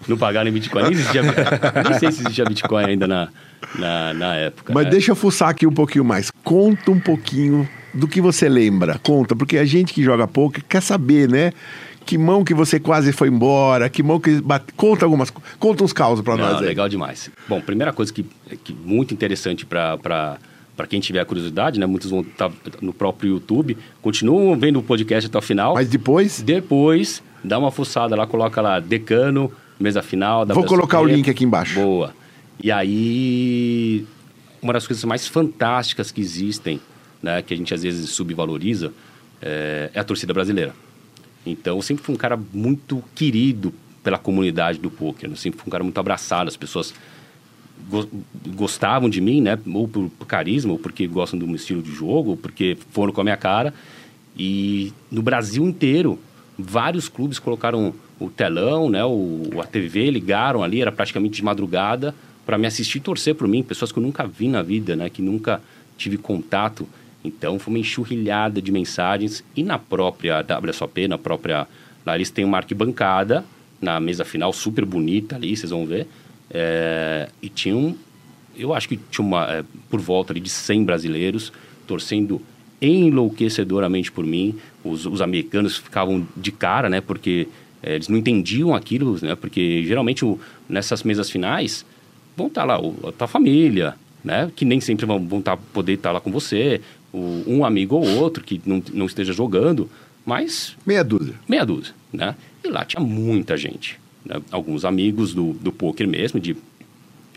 [0.08, 0.84] Não pagaram em Bitcoin.
[0.84, 1.22] Nem, existia,
[1.84, 3.30] nem sei se existia Bitcoin ainda na,
[3.76, 4.74] na, na época.
[4.74, 4.92] Mas né?
[4.92, 6.32] deixa eu fuçar aqui um pouquinho mais.
[6.44, 9.00] Conta um pouquinho do que você lembra.
[9.02, 11.52] Conta, porque a gente que joga pouco quer saber, né?
[12.06, 14.74] Que mão que você quase foi embora, que mão que bate...
[14.76, 16.58] Conta algumas Conta uns causos para nós.
[16.60, 16.66] Aí.
[16.66, 17.32] Legal demais.
[17.48, 18.26] Bom, primeira coisa que,
[18.64, 19.98] que muito interessante para
[20.76, 21.86] para quem tiver curiosidade, né?
[21.86, 23.78] Muitos vão estar tá no próprio YouTube.
[24.02, 25.76] Continuam vendo o podcast até o final.
[25.76, 26.42] Mas depois?
[26.42, 30.46] Depois, dá uma fuçada lá, coloca lá Decano, mesa final.
[30.46, 31.76] Vou colocar o link aqui embaixo.
[31.76, 32.14] Boa.
[32.62, 34.06] E aí,
[34.62, 36.80] uma das coisas mais fantásticas que existem,
[37.22, 38.94] né, que a gente às vezes subvaloriza,
[39.42, 40.74] é, é a torcida brasileira.
[41.46, 45.30] Então, eu sempre fui um cara muito querido pela comunidade do poker.
[45.30, 46.48] Eu sempre fui um cara muito abraçado.
[46.48, 46.94] As pessoas
[48.56, 49.58] gostavam de mim, né?
[49.74, 53.12] Ou por, por, carisma, ou porque gostam do meu estilo de jogo, ou porque foram
[53.12, 53.74] com a minha cara.
[54.38, 56.20] E no Brasil inteiro,
[56.58, 57.94] vários clubes colocaram
[58.24, 59.04] o telão, né?
[59.04, 62.16] O, a TV ligaram ali, era praticamente de madrugada
[62.46, 65.10] para me assistir e torcer por mim, pessoas que eu nunca vi na vida, né,
[65.10, 65.62] que nunca
[65.98, 66.88] tive contato.
[67.24, 71.68] Então foi uma enxurrilhada de mensagens e na própria WSOP, na própria
[72.08, 73.46] eles têm uma arquibancada
[73.82, 76.08] na mesa final super bonita ali, vocês vão ver.
[76.50, 77.96] É, e tinham,
[78.58, 81.52] eu acho que tinha uma, é, por volta ali de 100 brasileiros
[81.88, 82.42] torcendo
[82.82, 84.56] enlouquecedoramente por mim.
[84.84, 87.48] Os, os americanos ficavam de cara, né, porque
[87.84, 91.86] é, eles não entendiam aquilo, né, porque geralmente o, nessas mesas finais
[92.36, 92.76] vão estar tá lá
[93.08, 94.52] a tua família, né?
[94.56, 96.82] Que nem sempre vão, vão tá, poder estar tá lá com você,
[97.12, 99.90] o, um amigo ou outro que não, não esteja jogando,
[100.26, 100.76] mas...
[100.86, 101.36] Meia dúzia.
[101.48, 102.36] Meia dúzia, né?
[102.64, 104.42] E lá tinha muita gente, né?
[104.50, 106.56] Alguns amigos do, do poker mesmo, de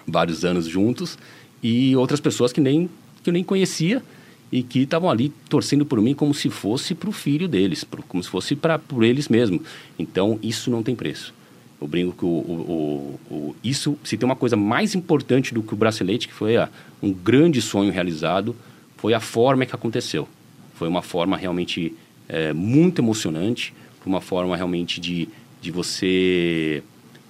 [0.07, 1.18] vários anos juntos,
[1.62, 2.88] e outras pessoas que nem,
[3.22, 4.03] que eu nem conhecia
[4.51, 8.22] e que estavam ali torcendo por mim como se fosse para o filho deles, como
[8.22, 9.62] se fosse para por eles mesmos.
[9.99, 11.34] Então, isso não tem preço.
[11.80, 15.74] Eu brinco que o, o, o, isso, se tem uma coisa mais importante do que
[15.74, 16.55] o bracelete, que foi
[17.03, 18.57] um grande sonho realizado,
[18.97, 20.26] foi a forma que aconteceu.
[20.74, 21.94] Foi uma forma realmente
[22.28, 25.28] é, muito emocionante, foi uma forma realmente de,
[25.61, 26.82] de você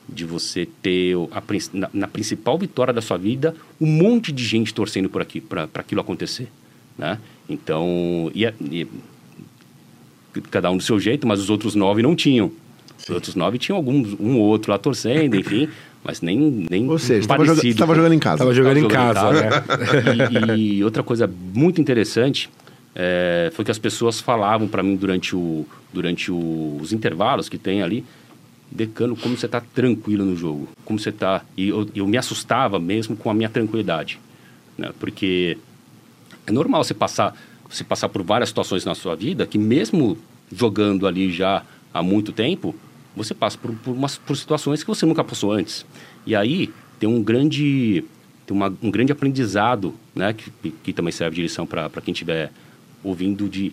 [0.09, 1.43] de você ter a,
[1.73, 5.69] na, na, principal vitória da sua vida um monte de gente torcendo por aqui para
[5.75, 6.49] aquilo acontecer,
[6.99, 7.19] né?
[7.49, 8.89] Então, e, e
[10.51, 12.51] cada um do seu jeito, mas os outros nove não tinham.
[12.99, 15.69] Os outros nove tinham alguns, um ou outro lá torcendo, enfim,
[16.03, 18.35] mas nem, nem Ou seja, estava joga, jogando em casa.
[18.37, 20.49] Estava jogando, jogando, em casa, em casa né?
[20.55, 22.49] e, e, outra coisa muito interessante
[22.95, 27.59] é, foi que as pessoas falavam para mim durante, o, durante o, os intervalos que
[27.59, 28.05] tem ali,
[28.71, 31.43] Decano, como você está tranquilo no jogo, como você está...
[31.57, 34.19] E eu, eu me assustava mesmo com a minha tranquilidade,
[34.77, 34.91] né?
[34.99, 35.57] Porque
[36.47, 37.37] é normal você passar,
[37.69, 40.17] você passar por várias situações na sua vida que mesmo
[40.53, 42.75] jogando ali já há muito tempo,
[43.17, 45.85] você passa por, por, umas, por situações que você nunca passou antes.
[46.27, 46.71] E aí
[47.01, 48.05] tem um grande,
[48.47, 52.53] tem uma, um grande aprendizado, né, que, que também serve de lição para quem estiver
[53.03, 53.73] ouvindo, de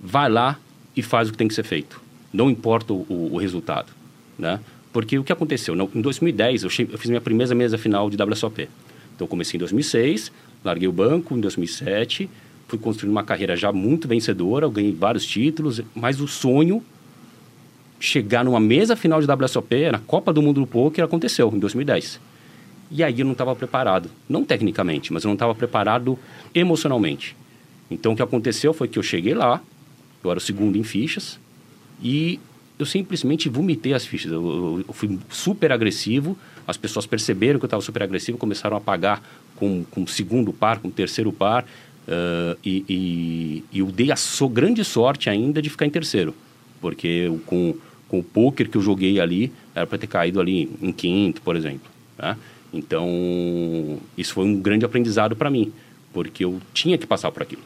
[0.00, 0.58] vai lá
[0.96, 2.00] e faz o que tem que ser feito.
[2.32, 3.92] Não importa o, o resultado,
[4.38, 4.60] né?
[4.92, 5.74] Porque o que aconteceu?
[5.94, 8.68] Em 2010, eu, eu fiz minha primeira mesa final de WSOP.
[9.14, 10.32] Então, comecei em 2006,
[10.64, 12.28] larguei o banco em 2007,
[12.68, 16.82] fui construindo uma carreira já muito vencedora, ganhei vários títulos, mas o sonho
[17.98, 22.20] chegar numa mesa final de WSOP, na Copa do Mundo do Poker, aconteceu em 2010.
[22.90, 26.18] E aí eu não estava preparado, não tecnicamente, mas eu não estava preparado
[26.54, 27.36] emocionalmente.
[27.90, 29.60] Então o que aconteceu foi que eu cheguei lá,
[30.24, 31.38] eu era o segundo em fichas,
[32.02, 32.40] e
[32.78, 34.32] eu simplesmente vomitei as fichas.
[34.32, 36.36] Eu, eu, eu fui super agressivo,
[36.66, 39.22] as pessoas perceberam que eu estava super agressivo, começaram a pagar
[39.60, 41.62] com, com segundo par, com terceiro par,
[42.08, 46.34] uh, e, e, e, eu dei a so, grande sorte ainda de ficar em terceiro,
[46.80, 47.76] porque eu, com
[48.10, 51.54] com o poker que eu joguei ali, era para ter caído ali em quinto, por
[51.54, 51.88] exemplo.
[52.18, 52.36] Né?
[52.74, 55.72] Então, isso foi um grande aprendizado para mim,
[56.12, 57.62] porque eu tinha que passar por aquilo.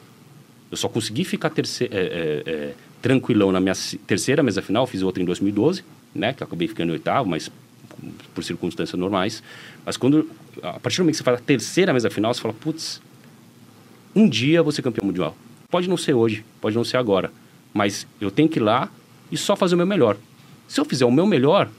[0.69, 3.73] Eu só consegui ficar terce- é, é, é, tranquilão na minha
[4.05, 5.83] terceira mesa final, fiz outra em 2012,
[6.13, 7.49] né, que acabei ficando em oitavo, mas
[8.33, 9.43] por circunstâncias normais.
[9.85, 10.29] Mas quando,
[10.61, 13.01] a partir do momento que você faz a terceira mesa final, você fala, putz,
[14.15, 15.35] um dia ser campeão mundial.
[15.69, 17.31] Pode não ser hoje, pode não ser agora,
[17.73, 18.89] mas eu tenho que ir lá
[19.31, 20.15] e só fazer o meu melhor.
[20.67, 21.69] Se eu fizer o meu melhor,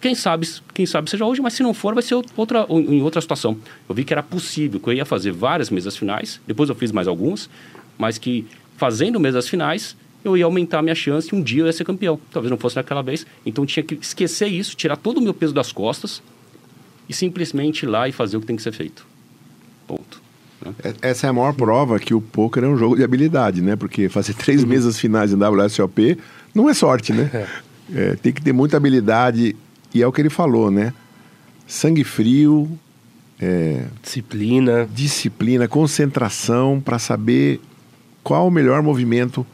[0.00, 3.20] quem sabe, quem sabe seja hoje, mas se não for, vai ser outra, em outra
[3.20, 3.56] situação.
[3.88, 6.90] Eu vi que era possível, que eu ia fazer várias mesas finais, depois eu fiz
[6.90, 7.48] mais algumas,
[7.96, 8.44] mas que
[8.76, 11.84] fazendo mesas finais, eu ia aumentar a minha chance e um dia eu ia ser
[11.84, 12.18] campeão.
[12.30, 13.26] Talvez não fosse naquela vez.
[13.44, 16.22] Então tinha que esquecer isso, tirar todo o meu peso das costas
[17.08, 19.06] e simplesmente ir lá e fazer o que tem que ser feito.
[19.86, 20.22] Ponto.
[20.64, 20.94] Né?
[21.02, 23.76] Essa é a maior prova que o poker é um jogo de habilidade, né?
[23.76, 24.68] Porque fazer três uhum.
[24.68, 26.18] mesas finais em WSOP
[26.54, 27.30] não é sorte, né?
[27.92, 28.12] É.
[28.12, 29.56] é, tem que ter muita habilidade
[29.92, 30.94] e é o que ele falou, né?
[31.66, 32.78] Sangue frio,
[33.40, 37.60] é, disciplina, disciplina, concentração para saber
[38.22, 39.44] qual o melhor movimento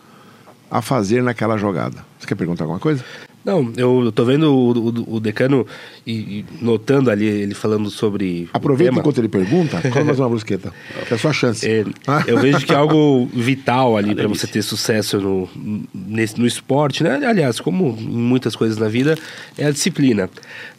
[0.71, 2.05] a fazer naquela jogada.
[2.19, 3.05] Você quer perguntar alguma coisa?
[3.45, 5.67] Não, eu tô vendo o, o, o decano
[6.09, 8.49] e, e, notando ali ele falando sobre.
[8.55, 10.73] Aproveita enquanto ele pergunta, come mais uma brusqueta.
[11.07, 11.69] Que é a sua chance.
[11.69, 11.85] É,
[12.27, 15.49] eu vejo que é algo vital ali para você ter sucesso no,
[15.93, 17.21] nesse, no esporte, né?
[17.27, 19.19] Aliás, como em muitas coisas na vida,
[19.59, 20.31] é a disciplina.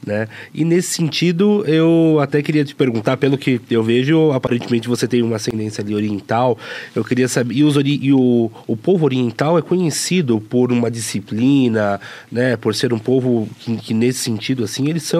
[0.04, 0.28] Né?
[0.54, 5.22] E nesse sentido, eu até queria te perguntar, pelo que eu vejo, aparentemente você tem
[5.22, 6.58] uma ascendência ali oriental.
[6.96, 7.54] Eu queria saber.
[7.54, 12.02] E, os, e o, o povo oriental é conhecido por uma disciplina,
[12.32, 12.58] né?
[12.58, 15.19] por ser um povo que, que nesse sentido, assim, eles são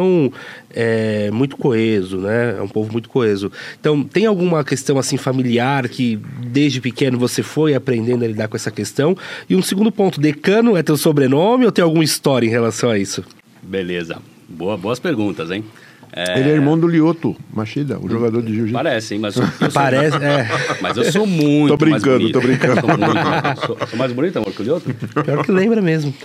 [0.72, 2.56] é, muito coeso, né?
[2.58, 3.52] É um povo muito coeso.
[3.80, 8.56] Então, tem alguma questão, assim, familiar que desde pequeno você foi aprendendo a lidar com
[8.56, 9.16] essa questão?
[9.50, 12.98] E um segundo ponto, decano é teu sobrenome ou tem alguma história em relação a
[12.98, 13.24] isso?
[13.62, 14.18] Beleza.
[14.48, 15.64] Boa, boas perguntas, hein?
[16.12, 16.40] É...
[16.40, 18.74] Ele é irmão do Lioto Machida, o jogador de jiu-jitsu.
[18.74, 19.20] Parece, hein?
[19.20, 20.26] Mas eu, eu Parece, sou...
[20.26, 20.50] é.
[20.82, 22.32] Mas eu sou muito tô brincando.
[22.32, 23.62] Tô brincando, tô brincando.
[23.66, 24.92] Sou, sou, mais bonito, amor, que o Lioto?
[25.24, 26.14] Pior que lembra mesmo.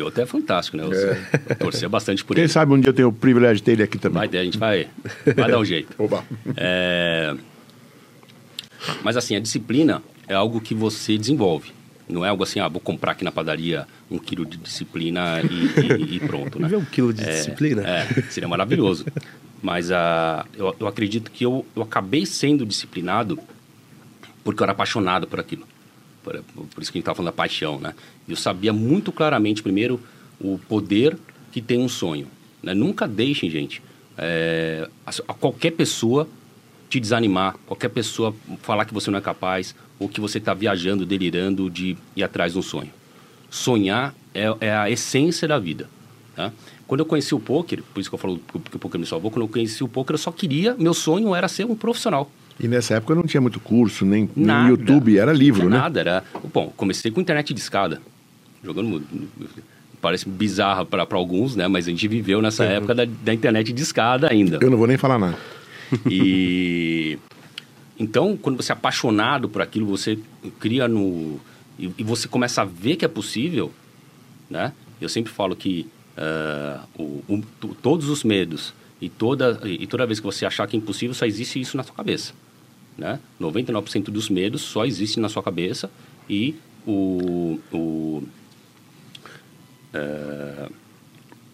[0.00, 0.84] o Lioto é fantástico, né?
[0.84, 1.54] Eu, é.
[1.54, 2.48] torcia bastante por Quem ele.
[2.48, 4.18] Quem sabe um dia eu tenho o privilégio de ter ele aqui também.
[4.18, 4.88] Vai ter, a gente vai,
[5.36, 5.94] vai dar um jeito.
[6.02, 6.24] Oba.
[6.56, 7.34] É...
[9.02, 11.72] Mas assim, a disciplina é algo que você desenvolve.
[12.08, 16.12] Não é algo assim, ah, vou comprar aqui na padaria um quilo de disciplina e,
[16.12, 16.66] e, e pronto, né?
[16.66, 17.82] Ver um quilo de é, disciplina?
[17.86, 19.06] É, seria maravilhoso.
[19.62, 23.38] Mas uh, eu, eu acredito que eu, eu acabei sendo disciplinado
[24.42, 25.66] porque eu era apaixonado por aquilo.
[26.38, 27.94] Por, por isso que a gente estava falando da paixão, né?
[28.28, 30.00] Eu sabia muito claramente, primeiro,
[30.40, 31.16] o poder
[31.52, 32.26] que tem um sonho.
[32.62, 32.74] Né?
[32.74, 33.82] Nunca deixem, gente,
[34.16, 36.28] é, a, a qualquer pessoa
[36.88, 41.06] te desanimar, qualquer pessoa falar que você não é capaz, ou que você está viajando,
[41.06, 42.90] delirando de ir atrás de um sonho.
[43.48, 45.88] Sonhar é, é a essência da vida.
[46.34, 46.52] Tá?
[46.86, 49.30] Quando eu conheci o poker, por isso que eu falo que o poker me salvou,
[49.30, 52.30] quando eu conheci o poker, eu só queria, meu sonho era ser um profissional.
[52.60, 55.78] E nessa época não tinha muito curso, nem, nada, nem YouTube, era livro, não né?
[55.78, 56.24] Nada, era.
[56.52, 58.00] Bom, comecei com internet de escada,
[58.62, 59.02] jogando.
[60.00, 61.68] Parece bizarra para alguns, né?
[61.68, 62.70] Mas a gente viveu nessa uhum.
[62.70, 64.58] época da, da internet de escada ainda.
[64.60, 65.36] Eu não vou nem falar nada.
[66.08, 67.18] E
[68.00, 70.18] Então, quando você é apaixonado por aquilo, você
[70.58, 71.38] cria no...
[71.78, 73.70] E, e você começa a ver que é possível,
[74.48, 74.72] né?
[74.98, 75.86] Eu sempre falo que
[76.16, 80.74] uh, o, o, todos os medos e toda, e toda vez que você achar que
[80.74, 82.32] é impossível, só existe isso na sua cabeça.
[83.00, 83.18] Né?
[83.40, 85.90] 99% dos medos só existem na sua cabeça
[86.28, 86.54] e
[86.86, 88.22] o, o,
[89.94, 90.72] uh,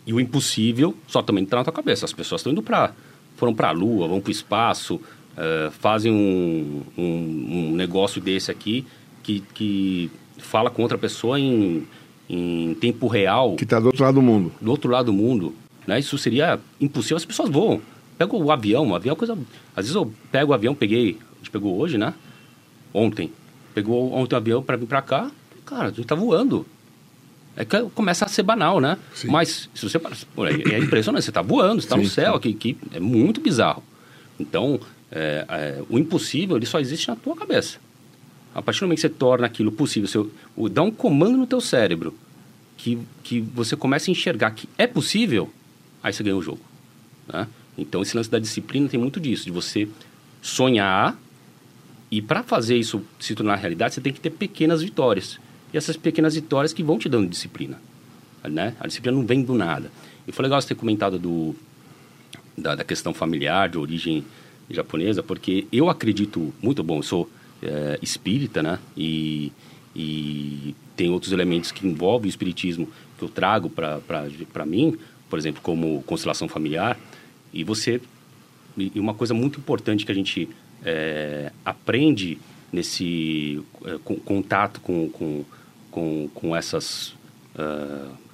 [0.05, 2.05] e o impossível só também está na sua cabeça.
[2.05, 2.93] As pessoas estão indo para
[3.37, 8.51] foram para a Lua, vão para o espaço, uh, fazem um, um, um, negócio desse
[8.51, 8.85] aqui
[9.23, 11.87] que, que fala com outra pessoa em,
[12.29, 13.55] em tempo real.
[13.55, 14.53] Que está do outro lado do mundo.
[14.61, 15.55] Do outro lado do mundo.
[15.87, 16.01] Né?
[16.01, 17.81] Isso seria impossível, as pessoas voam.
[18.19, 19.39] Pega o avião, o avião é coisa...
[19.77, 22.15] Às vezes eu pego o avião, peguei, a gente pegou hoje, né?
[22.93, 23.33] Ontem.
[23.75, 25.31] Pegou ontem o avião para vir para cá,
[25.65, 26.67] cara, a gente tá voando.
[27.57, 28.99] É que começa a ser banal, né?
[29.15, 29.29] Sim.
[29.29, 32.77] Mas se você é, é impressionante, você está voando, você está no céu, aqui, que
[32.93, 33.83] é muito bizarro.
[34.39, 34.79] Então,
[35.11, 37.79] é, é, o impossível ele só existe na tua cabeça.
[38.55, 41.61] A partir do momento que você torna aquilo possível, você dá um comando no teu
[41.61, 42.15] cérebro
[42.77, 45.51] que, que você começa a enxergar que é possível,
[46.03, 46.61] aí você ganha o jogo.
[47.27, 47.47] Né?
[47.77, 49.89] Então, esse lance da disciplina tem muito disso, de você
[50.43, 51.19] sonhar
[52.11, 55.39] e para fazer isso se tornar realidade, você tem que ter pequenas vitórias.
[55.73, 57.81] E essas pequenas vitórias que vão te dando disciplina.
[58.45, 58.75] Né?
[58.79, 59.91] A disciplina não vem do nada.
[60.27, 61.55] E foi legal você ter comentado do,
[62.57, 64.25] da, da questão familiar, de origem
[64.71, 66.99] japonesa, porque eu acredito muito bom.
[66.99, 67.31] Eu sou
[67.63, 68.79] é, espírita, né?
[68.97, 69.53] E,
[69.95, 72.89] e tem outros elementos que envolvem o espiritismo
[73.19, 74.97] que eu trago para mim,
[75.29, 76.99] por exemplo, como constelação familiar.
[77.53, 78.01] E você.
[78.77, 80.49] E uma coisa muito importante que a gente
[80.85, 82.39] é, aprende
[82.73, 85.45] nesse é, contato com, com,
[85.91, 87.15] com, com essas.
[87.55, 88.27] Uh,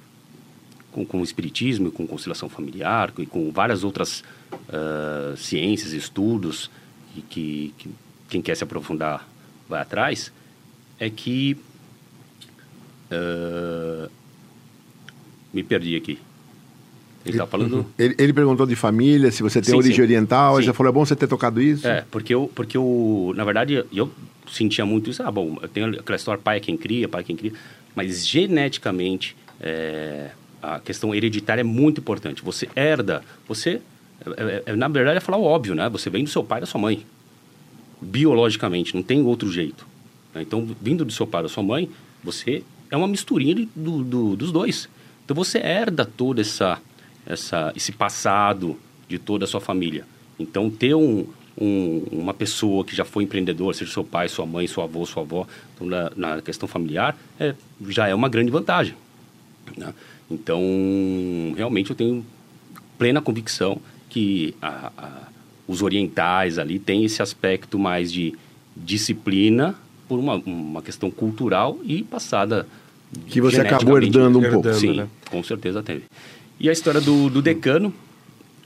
[0.91, 4.23] com, com o espiritismo, com constelação familiar e com várias outras
[4.53, 6.69] uh, ciências, estudos
[7.29, 7.89] que, que,
[8.29, 9.27] quem quer se aprofundar
[9.67, 10.31] vai atrás,
[10.99, 11.57] é que
[13.11, 14.09] uh,
[15.53, 16.19] me perdi aqui.
[17.25, 17.77] Ele está falando.
[17.77, 17.85] Uhum.
[17.97, 20.01] Ele, ele, perguntou de família, se você tem sim, origem sim.
[20.01, 20.57] oriental.
[20.57, 21.87] Ele já falou, é bom você ter tocado isso?
[21.87, 24.11] É, porque eu, porque eu, na verdade, eu
[24.51, 25.23] sentia muito isso.
[25.23, 27.53] Ah, bom, eu tenho aquela história, pai é quem cria, pai é quem cria.
[27.95, 32.43] Mas geneticamente, é, a questão hereditária é muito importante.
[32.43, 33.81] Você herda, você,
[34.25, 35.87] é, é, na verdade, é falar o óbvio, né?
[35.89, 37.05] Você vem do seu pai e da sua mãe.
[38.01, 39.87] Biologicamente, não tem outro jeito.
[40.33, 40.41] Né?
[40.41, 41.89] Então, vindo do seu pai e da sua mãe,
[42.21, 44.89] você é uma misturinha do, do, dos dois.
[45.23, 46.79] Então, você herda toda essa
[47.25, 50.05] essa, esse passado de toda a sua família.
[50.39, 51.25] Então, ter um,
[51.59, 55.23] um, uma pessoa que já foi empreendedor, seja seu pai, sua mãe, seu avô, sua
[55.23, 57.53] avó, então, na, na questão familiar, é,
[57.89, 58.95] já é uma grande vantagem.
[59.77, 59.93] Né?
[60.29, 60.61] Então,
[61.55, 62.25] realmente eu tenho
[62.97, 65.27] plena convicção que a, a,
[65.67, 68.33] os orientais ali têm esse aspecto mais de
[68.75, 69.75] disciplina
[70.07, 72.67] por uma, uma questão cultural e passada
[73.27, 74.73] que você acabou herdando um pouco.
[74.73, 75.07] Sim, né?
[75.29, 76.03] com certeza teve.
[76.59, 77.93] E a história do, do decano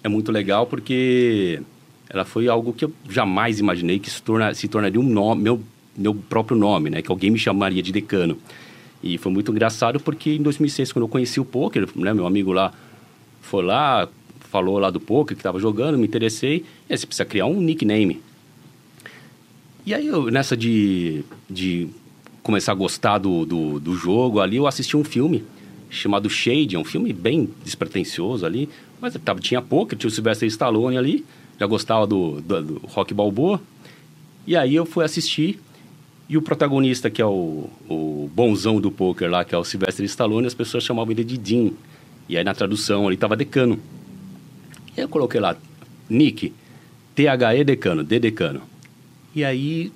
[0.04, 1.62] é muito legal porque
[2.10, 5.62] ela foi algo que eu jamais imaginei que se, torna, se tornaria um nome, meu,
[5.96, 7.02] meu próprio nome, né?
[7.02, 8.38] Que alguém me chamaria de decano.
[9.04, 12.52] E foi muito engraçado porque em 2006, quando eu conheci o poker, né, meu amigo
[12.52, 12.74] lá
[13.42, 14.08] foi lá,
[14.40, 16.66] falou lá do poker que estava jogando, me interessei.
[16.90, 18.22] E aí você precisa criar um nickname.
[19.86, 21.88] E aí, eu, nessa de, de
[22.44, 25.44] começar a gostar do, do, do jogo ali, eu assisti um filme
[25.90, 28.70] chamado Shade, é um filme bem despretensioso ali,
[29.00, 31.26] mas tava, tinha poker, tinha o Sylvester Stallone ali,
[31.60, 33.62] já gostava do, do, do Rock Balboa.
[34.46, 35.60] E aí eu fui assistir
[36.30, 40.06] e o protagonista, que é o, o bonzão do poker lá, que é o Sylvester
[40.06, 41.72] Stallone, as pessoas chamavam ele de Dean.
[42.28, 43.80] E aí na tradução ele tava decano.
[44.96, 45.56] E eu coloquei lá,
[46.10, 46.54] Nick,
[47.16, 48.62] THE decano, D decano.
[49.34, 49.92] E aí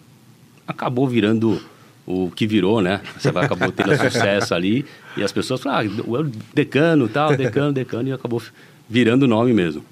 [0.65, 1.61] acabou virando
[2.05, 3.01] o que virou, né?
[3.17, 4.85] Você acabou tendo sucesso ali
[5.15, 8.41] e as pessoas falaram, ah, decano, tal, decano, decano, e acabou
[8.89, 9.83] virando o nome mesmo.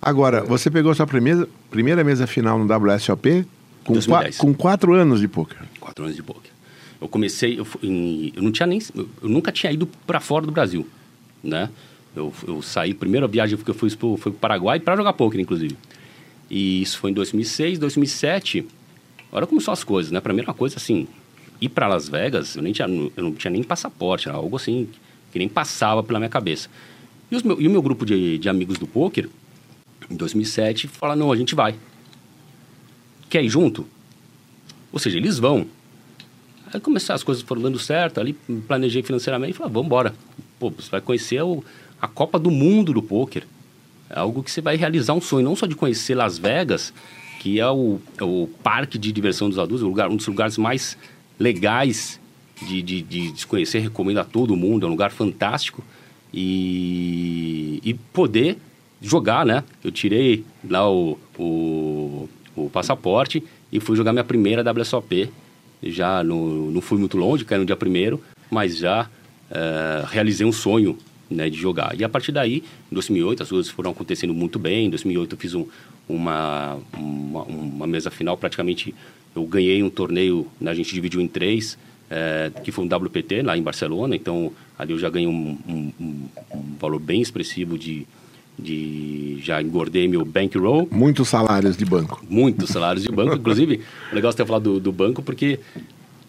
[0.00, 3.46] Agora, você pegou sua primeira, primeira mesa final no WSOP
[3.84, 5.58] com, qua, com quatro anos de poker.
[5.78, 6.50] Quatro anos de poker.
[7.00, 10.86] Eu comecei, eu, eu não tinha nem, eu nunca tinha ido para fora do Brasil,
[11.42, 11.68] né?
[12.14, 15.40] Eu, eu saí, primeira viagem que eu fui foi para o Paraguai para jogar poker,
[15.40, 15.76] inclusive.
[16.50, 18.66] E isso foi em 2006, 2007.
[19.32, 20.20] Olha como são as coisas, né?
[20.20, 21.08] Primeira coisa, assim,
[21.62, 24.88] ir para Las Vegas, eu, nem tinha, eu não tinha nem passaporte, algo assim
[25.30, 26.68] que nem passava pela minha cabeça.
[27.30, 29.28] E, meu, e o meu grupo de, de amigos do poker,
[30.10, 31.74] em 2007, fala: não, a gente vai.
[33.30, 33.86] Quer ir junto?
[34.92, 35.66] Ou seja, eles vão.
[36.72, 38.34] Aí começaram, as coisas foram dando certo, ali
[38.66, 40.14] planejei financeiramente e falei: vamos embora.
[40.58, 41.64] Pô, você vai conhecer o,
[42.00, 43.44] a Copa do Mundo do poker.
[44.10, 46.92] É algo que você vai realizar um sonho, não só de conhecer Las Vegas,
[47.40, 50.98] que é o, é o parque de diversão dos adultos, um dos lugares mais
[51.42, 52.20] legais
[52.66, 55.82] de, de, de se conhecer, recomendo a todo mundo, é um lugar fantástico.
[56.32, 58.56] E, e poder
[59.00, 59.62] jogar, né?
[59.84, 65.28] Eu tirei lá o, o, o passaporte e fui jogar minha primeira WSOP.
[65.82, 69.02] Já no, não fui muito longe, caí no dia primeiro, mas já
[69.50, 70.96] uh, realizei um sonho
[71.28, 71.98] né, de jogar.
[71.98, 74.86] E a partir daí, em 2008, as coisas foram acontecendo muito bem.
[74.86, 75.66] Em 2008 eu fiz um,
[76.08, 78.94] uma, uma, uma, mesa final, praticamente
[79.34, 81.78] eu ganhei um torneio, né, a gente dividiu em três,
[82.10, 84.14] é, que foi um WPT lá em Barcelona.
[84.14, 88.06] Então ali eu já ganhei um, um, um valor bem expressivo de,
[88.58, 90.88] de já engordei meu bankroll.
[90.90, 92.22] Muitos salários de banco.
[92.28, 93.34] Muitos salários de banco.
[93.34, 93.80] Inclusive,
[94.12, 95.58] o legal é ter falado do, do banco porque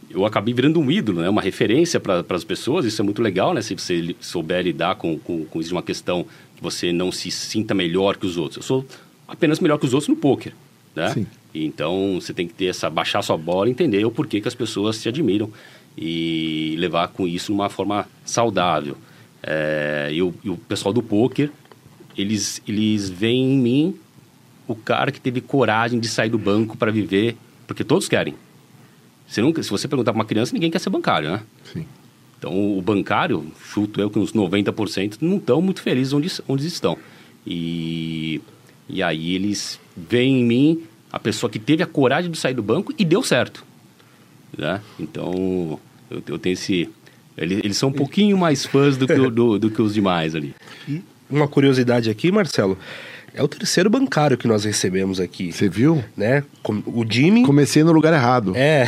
[0.10, 1.30] eu acabei virando um ídolo, né?
[1.30, 2.86] uma referência para as pessoas.
[2.86, 3.62] Isso é muito legal, né?
[3.62, 6.26] Se você souber lidar com, com, com isso de uma questão
[6.56, 8.58] que você não se sinta melhor que os outros.
[8.58, 8.86] Eu sou
[9.28, 10.54] apenas melhor que os outros no poker,
[10.96, 11.10] né?
[11.10, 11.28] Sim.
[11.54, 15.02] Então você tem que ter essa baixar sua bola, entender o porquê que as pessoas
[15.02, 15.52] te admiram
[15.98, 18.98] e levar com isso de uma forma saudável.
[19.42, 21.52] É, e, o, e o pessoal do poker,
[22.18, 23.96] eles eles veem em mim
[24.68, 27.36] o cara que teve coragem de sair do banco para viver,
[27.68, 28.36] porque todos querem.
[29.28, 31.44] Você nunca, se você perguntar para uma criança, ninguém quer ser bancário, né?
[31.72, 31.86] Sim.
[32.38, 36.98] Então, o bancário, chuto eu que uns 90% não estão muito felizes onde, onde estão.
[37.48, 38.42] E,
[38.90, 42.64] e aí eles veem em mim a pessoa que teve a coragem de sair do
[42.64, 43.64] banco e deu certo.
[44.58, 44.82] Né?
[45.00, 45.80] Então,
[46.10, 46.90] eu, eu tenho esse...
[47.38, 50.54] Eles, eles são um pouquinho mais fãs do que, do, do que os demais ali.
[50.88, 52.78] E uma curiosidade aqui, Marcelo.
[53.36, 55.52] É o terceiro bancário que nós recebemos aqui.
[55.52, 56.04] Você viu?
[56.16, 56.44] Né?
[56.86, 57.44] O Jimmy.
[57.44, 58.54] Comecei no lugar errado.
[58.56, 58.86] É.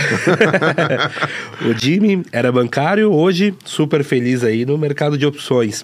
[1.65, 5.84] o Jimmy era bancário, hoje super feliz aí no mercado de opções.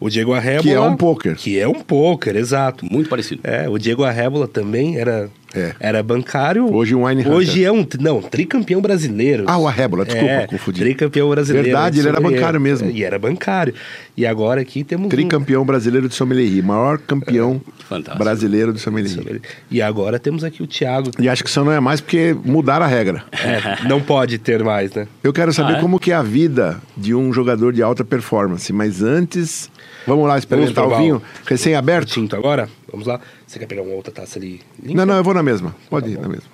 [0.00, 0.62] O Diego Arrebola...
[0.62, 1.36] Que é um poker.
[1.36, 2.86] Que é um poker, exato.
[2.90, 3.42] Muito parecido.
[3.44, 5.74] É, o Diego Arrebola também era, é.
[5.78, 6.74] era bancário.
[6.74, 7.86] Hoje um Wine Hoje é um...
[8.00, 9.44] Não, tricampeão brasileiro.
[9.46, 10.80] Ah, o Arrebola, desculpa, é, confundi.
[10.80, 11.66] Tricampeão brasileiro.
[11.66, 12.90] Verdade, ele era bancário mesmo.
[12.90, 13.74] E era bancário.
[14.16, 15.66] E agora aqui temos Tricampeão um...
[15.66, 17.60] brasileiro de sommelier, maior campeão
[17.90, 18.16] é.
[18.16, 19.42] brasileiro de sommelier.
[19.70, 21.10] E agora temos aqui o Thiago.
[21.18, 23.22] E acho que isso não é mais porque mudaram a regra.
[23.32, 25.06] É, não pode ter mais, né?
[25.22, 25.80] Eu quero saber ah, é?
[25.82, 29.70] como que é a vida de um jogador de alta performance, mas antes
[30.06, 32.12] Vamos lá experimentar Vamos o vinho recém-aberto?
[32.12, 32.68] Tinto agora?
[32.90, 33.20] Vamos lá.
[33.46, 34.60] Você quer pegar uma outra taça ali?
[34.82, 34.98] Limpa?
[34.98, 35.74] Não, não, eu vou na mesma.
[35.88, 36.22] Pode tá ir bom.
[36.22, 36.50] na mesma.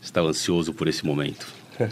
[0.00, 1.46] Estava ansioso por esse momento.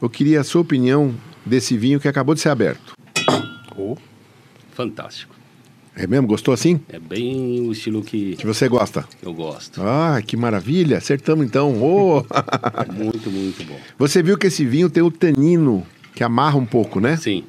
[0.00, 2.94] eu queria a sua opinião desse vinho que acabou de ser aberto.
[3.76, 3.96] Oh.
[4.72, 5.34] Fantástico.
[5.96, 6.26] É mesmo?
[6.26, 6.80] Gostou assim?
[6.88, 8.36] É bem o estilo que...
[8.36, 9.04] Que você gosta?
[9.22, 9.82] Eu gosto.
[9.82, 10.98] Ah, que maravilha.
[10.98, 11.74] Acertamos então.
[11.82, 12.24] Oh.
[12.92, 13.78] muito, muito bom.
[13.98, 17.16] Você viu que esse vinho tem o tanino que amarra um pouco, né?
[17.16, 17.44] Sim.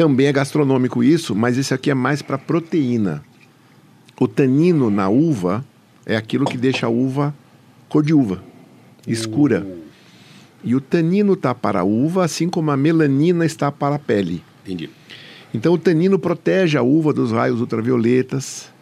[0.00, 3.22] Também é gastronômico isso, mas esse aqui é mais para proteína.
[4.18, 5.62] O tanino na uva
[6.06, 7.34] é aquilo que deixa a uva
[7.86, 8.42] cor de uva,
[9.06, 9.60] escura.
[9.62, 9.78] Uh.
[10.64, 14.42] E o tanino está para a uva, assim como a melanina está para a pele.
[14.64, 14.88] Entendi.
[15.52, 18.72] Então o tanino protege a uva dos raios ultravioletas.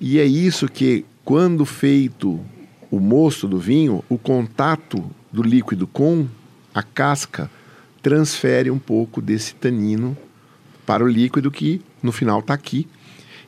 [0.00, 2.40] E é isso que, quando feito
[2.90, 6.26] o mosto do vinho, o contato do líquido com
[6.74, 7.48] a casca
[8.02, 10.16] transfere um pouco desse tanino
[10.90, 12.84] para o líquido que no final está aqui.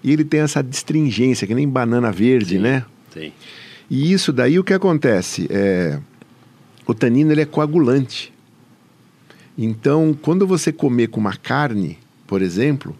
[0.00, 2.84] E ele tem essa distringência, que nem banana verde, sim, né?
[3.12, 3.32] Sim.
[3.90, 5.48] E isso daí o que acontece?
[5.50, 5.98] É,
[6.86, 8.32] o tanino ele é coagulante.
[9.58, 11.98] Então, quando você comer com uma carne,
[12.28, 12.96] por exemplo,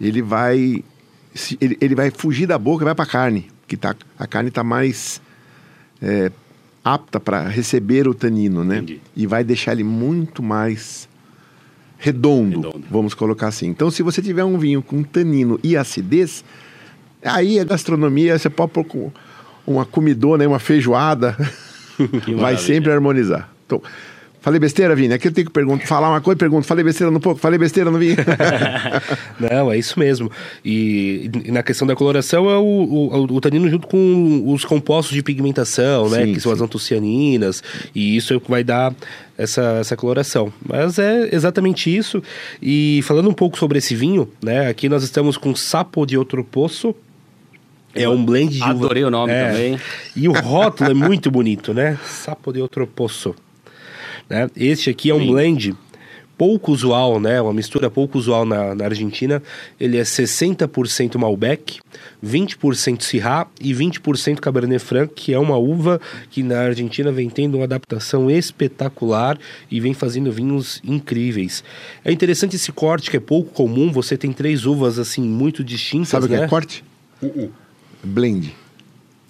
[0.00, 0.82] ele vai
[1.60, 4.48] ele, ele vai fugir da boca e vai para a carne, que tá, a carne
[4.48, 5.22] está mais
[6.02, 6.32] é,
[6.84, 8.78] apta para receber o tanino, né?
[8.78, 9.00] Entendi.
[9.14, 11.08] E vai deixar ele muito mais
[12.00, 13.68] redondo, redondo, vamos colocar assim.
[13.68, 16.42] Então, se você tiver um vinho com tanino e acidez,
[17.22, 19.12] aí a gastronomia, você pode pôr com
[19.66, 21.36] uma comidona, uma feijoada,
[22.38, 23.50] vai sempre harmonizar.
[23.66, 23.82] Então,
[24.40, 25.12] Falei besteira, Vini?
[25.12, 26.66] Aqui eu tenho que perguntar, falar uma coisa, pergunto.
[26.66, 27.38] Falei besteira no pouco?
[27.38, 28.16] Falei besteira no vinho?
[29.38, 30.30] Não, é isso mesmo.
[30.64, 35.14] E, e, na questão da coloração é o, o, o, tanino junto com os compostos
[35.14, 36.24] de pigmentação, né?
[36.24, 36.56] Sim, que são sim.
[36.56, 37.62] as antocianinas.
[37.94, 38.94] E isso é o que vai dar
[39.40, 40.52] essa, essa coloração.
[40.66, 42.22] Mas é exatamente isso.
[42.60, 44.68] E falando um pouco sobre esse vinho, né?
[44.68, 46.94] Aqui nós estamos com Sapo de Outro Poço.
[47.94, 49.08] É um blend de Adorei uva.
[49.08, 49.48] o nome é.
[49.48, 49.80] também.
[50.14, 51.98] E o rótulo é muito bonito, né?
[52.04, 53.34] Sapo de Outro Poço.
[54.28, 54.48] Né?
[54.54, 55.26] Este aqui é um Sim.
[55.32, 55.76] blend
[56.40, 57.38] pouco usual, né?
[57.38, 59.42] Uma mistura pouco usual na, na Argentina.
[59.78, 61.80] Ele é 60% Malbec,
[62.24, 66.00] 20% Syrah e 20% Cabernet Franc, que é uma uva
[66.30, 69.38] que na Argentina vem tendo uma adaptação espetacular
[69.70, 71.62] e vem fazendo vinhos incríveis.
[72.02, 73.92] É interessante esse corte que é pouco comum.
[73.92, 76.38] Você tem três uvas assim muito distintas, Sabe o né?
[76.38, 76.82] que é corte?
[77.20, 77.50] Uh -uh.
[78.02, 78.54] Blend.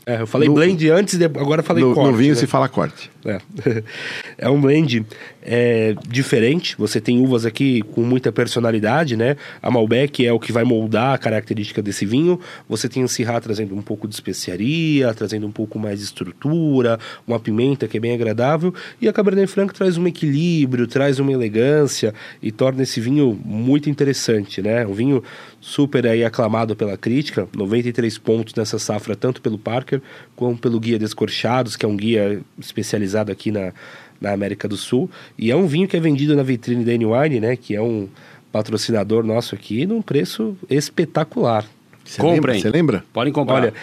[0.07, 2.11] É, eu falei No- blend antes, de, agora falei No, corte.
[2.11, 2.41] no vinho né?
[2.41, 3.11] se fala corte.
[3.25, 3.39] É.
[4.39, 5.05] é um blend
[5.43, 6.75] é, diferente.
[6.79, 9.37] Você tem uvas aqui com muita personalidade, né?
[9.63, 12.41] A Malbec é o que vai moldar a característica desse vinho.
[12.69, 16.99] Você tem o Syrah trazendo um pouco de especiaria, trazendo um pouco mais de estrutura,
[17.27, 18.75] uma pimenta que é bem agradável.
[19.01, 23.91] E a Cabernet Franc traz um equilíbrio, traz uma elegância e torna esse vinho muito
[23.91, 24.87] interessante, né?
[24.87, 25.23] Um vinho
[25.61, 30.01] super aí aclamado pela crítica, 93 pontos nessa safra, tanto pelo Parker
[30.35, 33.73] como pelo Guia Descorchados, que é um guia especializado aqui na,
[34.21, 35.11] na América do Sul.
[35.39, 37.57] E é um vinho que é vendido na vitrine da N-Wine, né?
[37.57, 38.09] Que é um
[38.51, 41.65] patrocinador nosso aqui, num preço espetacular.
[42.05, 42.21] Você?
[42.21, 42.61] Comprem.
[42.61, 43.05] Você lembra?
[43.13, 43.57] Podem comprar.
[43.57, 43.75] Olha,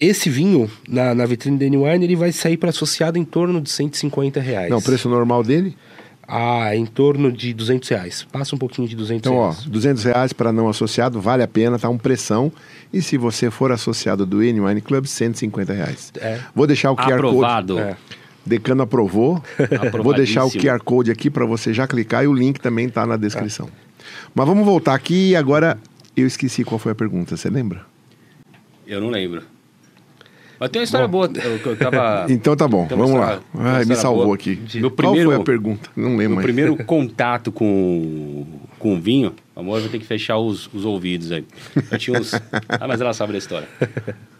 [0.00, 3.70] esse vinho, na, na vitrine da N-Wine, ele vai sair para associado em torno de
[3.70, 4.70] 150 reais.
[4.70, 5.74] Não, o preço normal dele?
[6.30, 8.26] Ah, em torno de 200 reais.
[8.30, 9.64] Passa um pouquinho de 200 Então, ó, reais.
[9.64, 12.52] 200 reais para não associado, vale a pena, tá um pressão.
[12.92, 16.12] E se você for associado do N Wine Club, 150 reais.
[16.20, 16.38] É.
[16.54, 17.12] Vou deixar o QR Code.
[17.14, 17.78] Aprovado.
[17.78, 17.96] É.
[18.44, 19.42] Decano aprovou.
[20.02, 20.50] Vou deixar o.
[20.50, 23.68] QR Code aqui para você já clicar e o link também tá na descrição.
[24.34, 25.78] Mas vamos voltar aqui e agora
[26.16, 27.86] eu esqueci qual foi a pergunta, você lembra?
[28.86, 29.42] Eu não lembro.
[30.60, 31.30] Mas tem uma história boa.
[31.42, 32.26] Eu, eu tava...
[32.32, 33.76] Então tá bom, vamos história- lá.
[33.76, 34.34] Ai, me salvou boa.
[34.34, 34.58] aqui.
[34.74, 35.90] Meu Qual primeiro, foi a pergunta?
[35.96, 36.44] Não lembro meu mais.
[36.46, 38.44] primeiro contato com,
[38.78, 41.44] com o vinho, amor, vai ter que fechar os, os ouvidos aí.
[41.90, 42.34] Eu tinha uns...
[42.34, 43.68] Ah, mas ela sabe da história.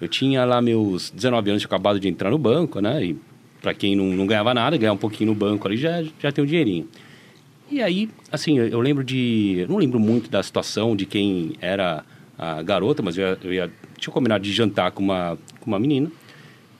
[0.01, 3.05] Eu tinha lá meus 19 anos, tinha acabado de entrar no banco, né?
[3.05, 3.17] E
[3.63, 6.43] pra quem não, não ganhava nada, ganhar um pouquinho no banco ali, já, já tem
[6.43, 6.89] um dinheirinho.
[7.71, 9.57] E aí, assim, eu, eu lembro de...
[9.61, 12.03] Eu não lembro muito da situação de quem era
[12.39, 15.79] a garota, mas eu, ia, eu ia, tinha combinado de jantar com uma, com uma
[15.79, 16.11] menina.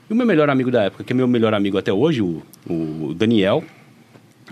[0.09, 2.43] E o meu melhor amigo da época, que é meu melhor amigo até hoje, o,
[2.69, 3.63] o Daniel,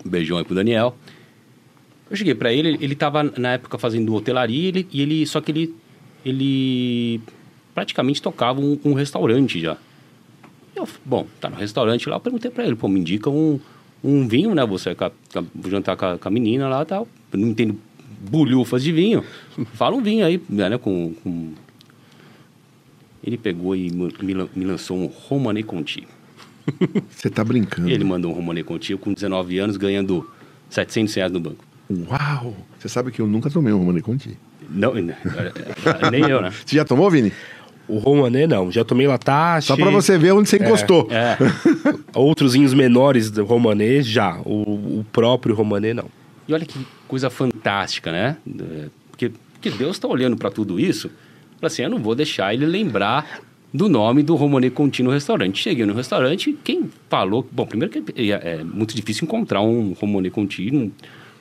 [0.05, 0.94] um beijão aí pro Daniel.
[2.10, 5.51] Eu cheguei pra ele, ele tava na época fazendo hotelaria ele, e ele, só que
[5.51, 5.74] ele,
[6.24, 7.20] ele
[7.74, 9.76] praticamente tocava um, um restaurante já.
[10.74, 13.59] Eu, bom, tá no restaurante lá, eu perguntei pra ele, pô, me indica um,
[14.05, 14.64] um vinho, né?
[14.66, 17.09] Você com a- com a- vou jantar com a, com a menina lá e tal.
[17.32, 17.76] Eu não entendo
[18.30, 19.24] bulhufas de vinho.
[19.74, 20.76] Fala um vinho aí, né?
[20.78, 21.52] Com, com...
[23.27, 26.07] Ele pegou e me, me lan- me lançou um Romane Conti.
[27.11, 27.89] Você tá brincando.
[27.90, 30.28] Ele mandou um Romane Conti, eu com 19 anos, ganhando
[30.70, 31.65] 700 reais no banco.
[31.90, 32.57] Uau!
[32.78, 34.36] Você sabe que eu nunca tomei um Romane Conti.
[34.70, 34.93] Não,
[36.11, 36.51] nem eu, né?
[36.65, 37.32] Você já tomou, Vini?
[37.89, 39.69] O Romané não, já tomei Latache.
[39.69, 41.07] Só para você ver onde você encostou.
[41.09, 41.36] É,
[42.12, 44.40] Outros vinhos menores do Romané, já.
[44.44, 46.07] O, o próprio Romané, não.
[46.48, 46.77] E olha que
[47.07, 48.36] coisa fantástica, né?
[48.59, 51.09] É, Porque, porque Deus está olhando para tudo isso.
[51.61, 53.41] Fala assim, eu não vou deixar ele lembrar
[53.73, 55.62] do nome do Romane Conti no restaurante.
[55.62, 57.47] Cheguei no restaurante, quem falou...
[57.51, 60.91] Bom, primeiro que é, é muito difícil encontrar um Romane Conti num,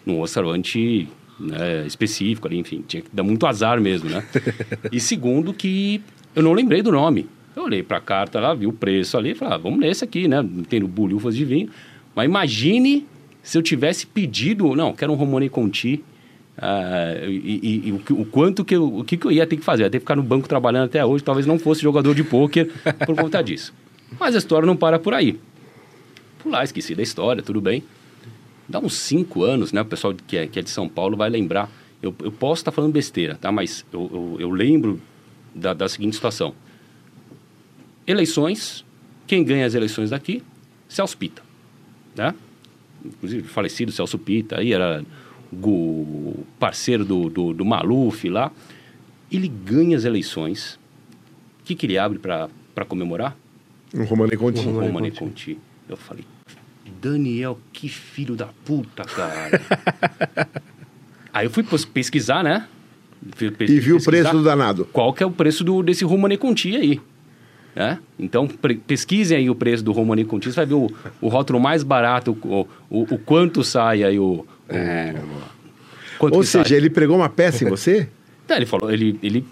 [0.05, 1.07] num restaurante
[1.39, 2.83] né, específico ali, enfim.
[2.87, 4.23] Tinha que dar muito azar mesmo, né?
[4.91, 6.01] e segundo que
[6.35, 7.27] eu não lembrei do nome.
[7.55, 10.27] Eu olhei para a carta lá, vi o preço ali falei, ah, vamos nesse aqui,
[10.27, 10.41] né?
[10.41, 11.69] Não tem bulhufas de vinho.
[12.13, 13.05] Mas imagine
[13.41, 16.03] se eu tivesse pedido, não, quero um Romane Conti,
[16.57, 19.45] ah, e, e- e o, que- o quanto que eu, o que, que eu ia
[19.45, 19.83] ter que fazer?
[19.83, 22.23] Eu ia ter que ficar no banco trabalhando até hoje, talvez não fosse jogador de
[22.23, 22.69] pôquer
[23.05, 23.73] por conta disso.
[24.19, 25.39] Mas a história não para por aí.
[26.39, 27.83] Fui lá, esqueci da história, tudo bem.
[28.69, 29.81] Dá uns cinco anos, né?
[29.81, 31.69] O pessoal que é, que é de São Paulo vai lembrar.
[32.01, 33.51] Eu, eu posso estar falando besteira, tá?
[33.51, 35.01] Mas eu, eu, eu lembro
[35.53, 36.53] da, da seguinte situação.
[38.07, 38.85] Eleições,
[39.25, 40.43] quem ganha as eleições daqui?
[40.87, 41.41] Celso Pita,
[42.15, 42.33] né?
[43.03, 45.03] Inclusive, falecido Celso Pita, aí era
[46.59, 48.51] parceiro do, do, do Maluf lá.
[49.31, 50.79] Ele ganha as eleições.
[51.61, 53.35] O que, que ele abre para comemorar?
[53.93, 54.67] Um Romane Conti.
[54.67, 55.57] Um Romane Conti.
[55.89, 56.23] Eu falei,
[57.01, 59.61] Daniel, que filho da puta, cara.
[61.33, 61.63] Aí eu fui
[61.93, 62.67] pesquisar, né?
[63.35, 64.85] Fui pes- E viu o preço do danado.
[64.85, 67.01] Qual que é o preço do, desse Romane Conti aí.
[67.75, 67.99] Né?
[68.17, 68.47] Então,
[68.87, 70.49] pesquisem aí o preço do Romane Conti.
[70.49, 74.45] Você vai ver o, o rótulo mais barato, o, o, o quanto sai aí o...
[76.17, 76.77] quanto Ou que seja, sai.
[76.77, 78.07] ele pregou uma peça em você?
[78.47, 79.43] É, ele falou, ele, ele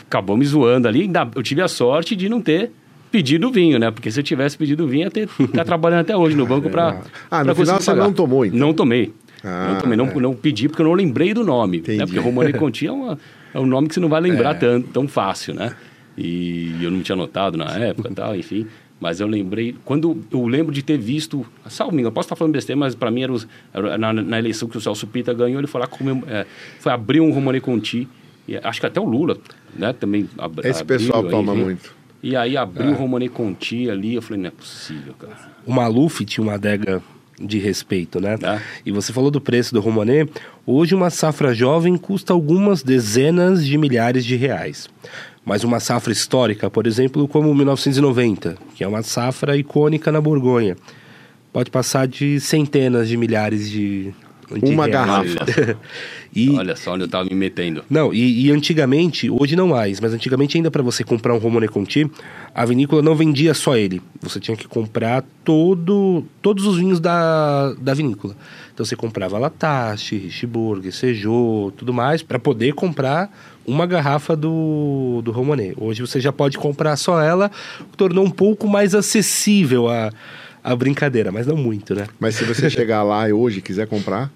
[0.00, 1.08] acabou me zoando ali.
[1.36, 2.72] Eu tive a sorte de não ter
[3.10, 3.92] pedido vinho, né?
[3.92, 7.00] Porque se eu tivesse pedido vinho, ia ter tá trabalhando até hoje no banco para
[7.30, 8.58] Ah, no final você não tomou, então?
[8.58, 9.12] Não tomei.
[9.44, 10.14] Ah, não tomei, não, é.
[10.14, 11.78] não pedi porque eu não lembrei do nome.
[11.78, 11.98] Entendi.
[11.98, 12.06] Né?
[12.06, 13.18] Porque Romane Conti é, uma,
[13.54, 15.74] é um nome que você não vai lembrar tão, tão fácil, né?
[16.16, 18.66] E eu não tinha notado na época e tal, enfim.
[19.00, 22.78] Mas eu lembrei, quando eu lembro de ter visto, salvo eu posso estar falando besteira,
[22.78, 25.66] mas para mim era, os- era na, na eleição que o Celso Pita ganhou, ele
[25.66, 25.88] foi lá
[26.28, 26.46] é,
[26.78, 28.06] foi abrir um Romane Conti,
[28.46, 29.38] e acho que até o Lula,
[29.74, 31.62] né, também ab- Esse abriu, pessoal aí, toma enfim.
[31.64, 31.94] muito.
[32.22, 35.32] E aí abriu o Romane Conti ali, eu falei, não é possível, cara.
[35.64, 37.02] O Maluf tinha uma adega
[37.42, 38.36] de respeito, né?
[38.42, 38.60] É.
[38.84, 40.26] E você falou do preço do Romané.
[40.66, 44.90] Hoje uma safra jovem custa algumas dezenas de milhares de reais.
[45.44, 50.76] Mas uma safra histórica, por exemplo, como 1990, que é uma safra icônica na Borgonha,
[51.52, 54.14] pode passar de centenas de milhares de,
[54.62, 55.34] uma reais.
[55.34, 55.76] garrafa.
[56.34, 57.84] e, Olha só onde eu estava me metendo.
[57.88, 61.68] Não, e, e, antigamente, hoje não mais, mas antigamente ainda para você comprar um Romane
[61.68, 62.10] Conti,
[62.54, 64.00] a vinícola não vendia só ele.
[64.20, 68.36] Você tinha que comprar todo, todos os vinhos da, da vinícola.
[68.72, 73.30] Então você comprava Latache, Richburg, Sejô, tudo mais, para poder comprar
[73.66, 75.74] uma garrafa do, do Romanê.
[75.76, 77.50] Hoje você já pode comprar só ela,
[77.96, 80.10] tornou um pouco mais acessível a,
[80.62, 82.06] a brincadeira, mas não muito, né?
[82.18, 84.30] Mas se você chegar lá e hoje quiser comprar,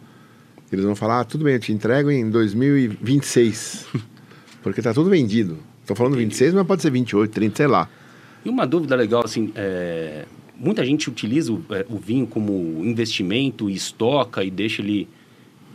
[0.74, 3.86] eles vão falar, ah, tudo bem, eu te entrego em 2026.
[4.62, 5.58] Porque tá tudo vendido.
[5.82, 7.88] Estou falando 26, mas pode ser 28, 30, sei lá.
[8.44, 10.24] E uma dúvida legal, assim, é
[10.56, 12.52] muita gente utiliza o, é, o vinho como
[12.84, 15.08] investimento e estoca e deixa ele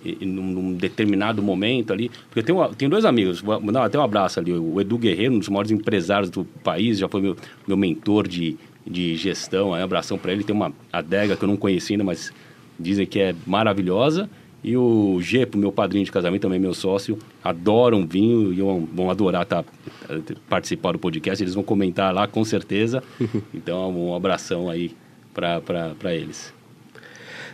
[0.03, 2.09] em, num, determinado momento ali.
[2.29, 4.53] Porque eu tenho, tenho dois amigos, vou mandar até um abraço ali.
[4.53, 7.35] O Edu Guerreiro, um dos maiores empresários do país, já foi meu,
[7.67, 9.73] meu mentor de, de gestão.
[9.73, 10.43] Aí, um abração para ele.
[10.43, 12.31] Tem uma adega que eu não conheci ainda, mas
[12.79, 14.29] dizem que é maravilhosa.
[14.63, 18.59] E o G, meu padrinho de casamento, também meu sócio, adoram vinho e
[18.93, 19.63] vão adorar tá,
[20.49, 21.43] participar do podcast.
[21.43, 23.03] Eles vão comentar lá com certeza.
[23.53, 24.91] Então, um abração aí
[25.33, 26.53] para eles.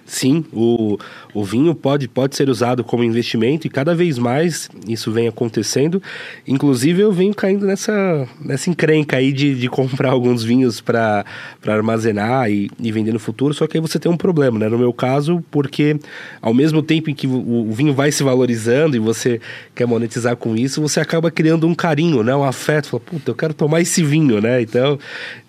[0.06, 1.00] Sim, o,
[1.34, 6.02] o vinho pode, pode ser usado como investimento e cada vez mais isso vem acontecendo.
[6.48, 11.26] Inclusive, eu venho caindo nessa, nessa encrenca aí de, de comprar alguns vinhos para
[11.66, 13.52] armazenar e, e vender no futuro.
[13.56, 14.70] Só que aí você tem um problema, né?
[14.70, 15.98] No meu caso, porque
[16.40, 19.42] ao mesmo tempo em que o, o vinho vai se valorizando e você
[19.74, 22.36] quer monetizar com isso, você acaba criando um carinho, né?
[22.36, 22.90] Um afeto.
[22.90, 24.62] Fala, puta, eu quero tomar esse vinho, né?
[24.62, 25.00] Então,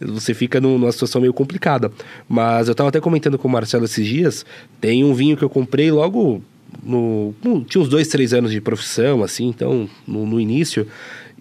[0.01, 1.93] você fica numa situação meio complicada.
[2.27, 4.46] Mas eu estava até comentando com o Marcelo esses dias
[4.81, 6.43] tem um vinho que eu comprei logo
[6.83, 7.35] no,
[7.69, 10.87] tinha uns dois, três anos de profissão, assim, então, no, no início.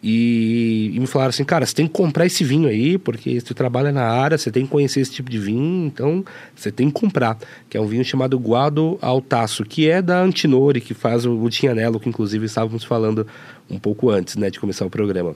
[0.07, 3.53] E, e, me falaram assim, cara, você tem que comprar esse vinho aí, porque você
[3.55, 6.23] trabalha na área, você tem que conhecer esse tipo de vinho, então
[6.55, 7.37] você tem que comprar.
[7.67, 11.49] Que é um vinho chamado Guado Altaço, que é da Antinori, que faz o, o
[11.49, 13.25] Tinhanello, que inclusive estávamos falando
[13.69, 15.35] um pouco antes, né, de começar o programa.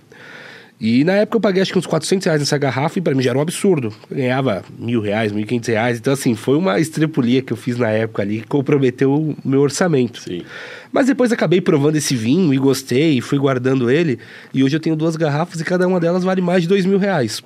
[0.80, 3.22] E na época eu paguei acho que uns 400 reais nessa garrafa e para mim
[3.22, 3.93] já era um absurdo.
[4.10, 5.99] Eu ganhava mil reais, mil e quinhentos reais.
[5.99, 9.60] Então, assim, foi uma estrepulia que eu fiz na época ali que comprometeu o meu
[9.60, 10.22] orçamento.
[10.22, 10.43] Sim.
[10.91, 14.19] Mas depois acabei provando esse vinho e gostei e fui guardando ele.
[14.53, 16.97] E hoje eu tenho duas garrafas e cada uma delas vale mais de dois mil
[16.97, 17.43] reais.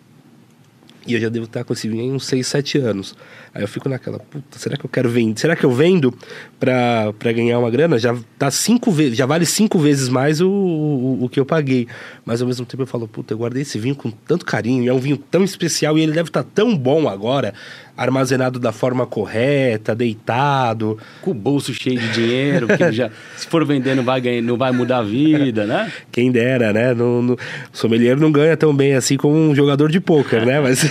[1.06, 3.16] E eu já devo estar com esse vinho em uns 6, 7 anos.
[3.54, 5.40] Aí eu fico naquela, puta, será que eu quero vender?
[5.40, 6.14] Será que eu vendo
[6.60, 8.00] pra ganhar uma grana?
[8.00, 11.88] Já tá cinco vezes, já vale cinco vezes mais o, o, o, que eu paguei.
[12.26, 14.94] Mas ao mesmo tempo eu falo, puta, eu guardei esse vinho com tanto carinho, é
[14.94, 17.54] um vinho tão especial e ele deve estar tá tão bom agora
[17.96, 20.98] armazenado da forma correta, deitado.
[21.22, 24.58] Com o bolso cheio de dinheiro, que já, se for vender não vai, ganhar, não
[24.58, 25.92] vai mudar a vida, né?
[26.12, 26.94] Quem dera, né?
[26.94, 27.38] O
[27.72, 30.60] sommelier não ganha tão bem assim como um jogador de pôquer, né?
[30.60, 30.84] Mas,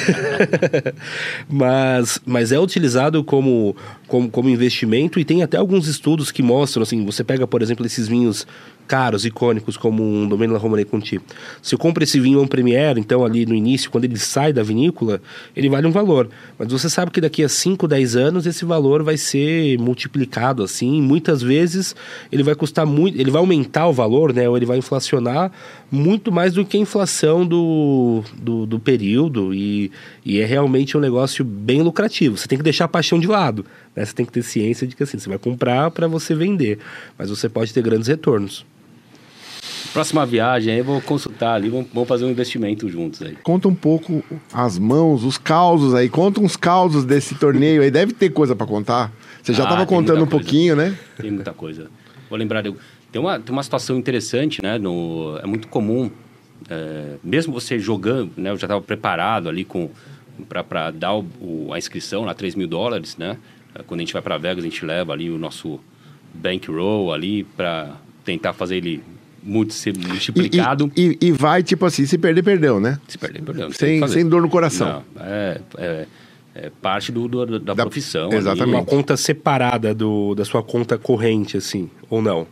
[1.50, 3.76] mas, mas é utilizado como,
[4.06, 7.84] como, como investimento e tem até alguns estudos que mostram, assim, você pega, por exemplo,
[7.84, 8.46] esses vinhos
[8.86, 11.20] caros, icônicos, como um Domaine La Romane Conti.
[11.60, 14.62] Se eu compro esse vinho em Premier, então ali no início, quando ele sai da
[14.62, 15.20] vinícola,
[15.56, 16.28] ele vale um valor.
[16.58, 21.00] Mas você sabe que daqui a 5, 10 anos esse valor vai ser multiplicado assim.
[21.00, 21.94] Muitas vezes
[22.30, 24.48] ele vai custar muito, ele vai aumentar o valor, né?
[24.48, 25.50] Ou ele vai inflacionar
[25.92, 29.52] muito mais do que a inflação do, do, do período.
[29.52, 29.92] E,
[30.24, 32.38] e é realmente um negócio bem lucrativo.
[32.38, 33.66] Você tem que deixar a paixão de lado.
[33.94, 34.02] Né?
[34.02, 36.78] Você tem que ter ciência de que assim, você vai comprar para você vender.
[37.18, 38.64] Mas você pode ter grandes retornos.
[39.92, 43.36] Próxima viagem, aí eu vou consultar ali, vamos, vamos, fazer um investimento juntos aí.
[43.42, 48.14] Conta um pouco as mãos, os causos aí, conta uns causos desse torneio aí, deve
[48.14, 49.12] ter coisa para contar.
[49.42, 50.30] Você já estava ah, contando um coisa.
[50.30, 50.96] pouquinho, né?
[51.18, 51.90] Tem muita coisa.
[52.30, 52.62] Vou lembrar,
[53.12, 54.78] tem uma, tem uma situação interessante, né?
[54.78, 56.10] No, é muito comum,
[56.68, 58.50] é, mesmo você jogando, né?
[58.50, 59.90] Eu já estava preparado ali com
[60.48, 63.36] para dar o, o, a inscrição lá, 3 mil dólares, né?
[63.86, 65.78] Quando a gente vai para Vegas, a gente leva ali o nosso
[66.34, 69.02] bankroll ali para tentar fazer ele
[69.42, 70.90] muito ser multiplicado.
[70.96, 72.98] E, e, e, vai, tipo assim, se perder, perdeu, né?
[73.08, 73.72] Se perder, perdeu.
[73.72, 75.04] Sem, sem dor no coração.
[75.14, 76.06] Não, é, é,
[76.54, 78.32] é, parte do, do da, da, profissão.
[78.32, 78.62] Exatamente.
[78.62, 78.72] Ali.
[78.72, 82.46] Uma conta separada do, da sua conta corrente, assim, ou não?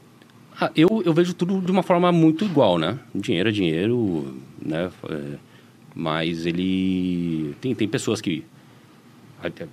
[0.61, 2.99] Ah, eu, eu vejo tudo de uma forma muito igual, né?
[3.15, 4.91] Dinheiro é dinheiro, né?
[5.09, 5.39] É,
[5.95, 7.55] mas ele...
[7.61, 8.45] Tem, tem pessoas que...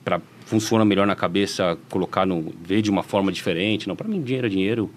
[0.05, 2.53] Pra, funciona melhor na cabeça colocar no...
[2.63, 3.87] Ver de uma forma diferente.
[3.87, 4.89] Não, para mim, dinheiro é dinheiro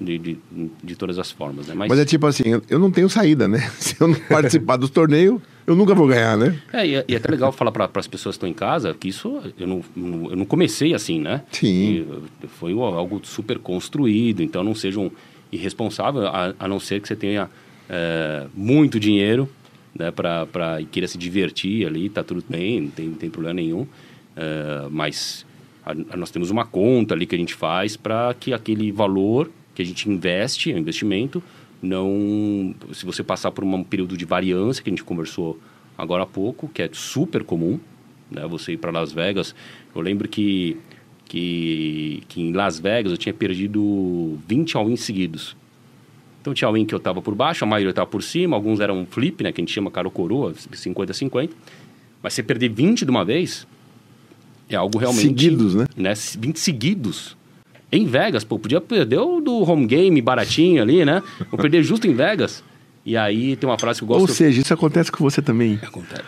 [0.00, 0.38] de, de,
[0.82, 1.74] de, todas as formas, né?
[1.74, 1.88] Mas...
[1.88, 3.58] Mas é tipo assim, eu não tenho saída, né?
[3.78, 6.60] Se eu não participar dos torneios, eu nunca vou ganhar, né?
[6.72, 8.94] É, e é, e é até legal falar para as pessoas que estão em casa
[8.94, 11.42] que isso, eu não, eu não comecei assim, né?
[11.50, 12.06] Sim.
[12.42, 15.10] E foi algo super construído, então não sejam
[15.50, 17.48] irresponsáveis, a, a não ser que você tenha
[17.88, 19.48] é, muito dinheiro,
[19.94, 20.46] né, para
[20.90, 23.86] queira se divertir ali, tá tudo bem, não tem, tem problema nenhum.
[24.36, 25.44] É, mas
[25.84, 29.50] a, a, nós temos uma conta ali que a gente faz para que aquele valor
[29.74, 31.42] que a gente investe, o investimento,
[31.80, 32.74] não.
[32.92, 35.58] Se você passar por um período de variância, que a gente conversou
[35.96, 37.78] agora há pouco, que é super comum,
[38.30, 39.54] né, você ir para Las Vegas.
[39.94, 40.76] Eu lembro que,
[41.28, 45.54] que, que em Las Vegas eu tinha perdido 20 all-ins seguidos.
[46.40, 49.06] Então tinha all-in que eu estava por baixo, a maioria estava por cima, alguns eram
[49.08, 51.50] flip, né, que a gente chama caro coroa, 50-50.
[52.22, 53.66] Mas você perder 20 de uma vez
[54.68, 55.22] é algo realmente...
[55.22, 55.86] Seguidos, né?
[55.94, 57.36] né 20 seguidos.
[57.92, 61.22] Em Vegas, pô, podia perder o do home game baratinho ali, né?
[61.50, 62.62] Ou perder justo em Vegas.
[63.08, 64.20] E aí tem uma frase que eu gosto...
[64.20, 65.80] Ou seja, isso acontece com você também.
[65.82, 66.20] Acontece.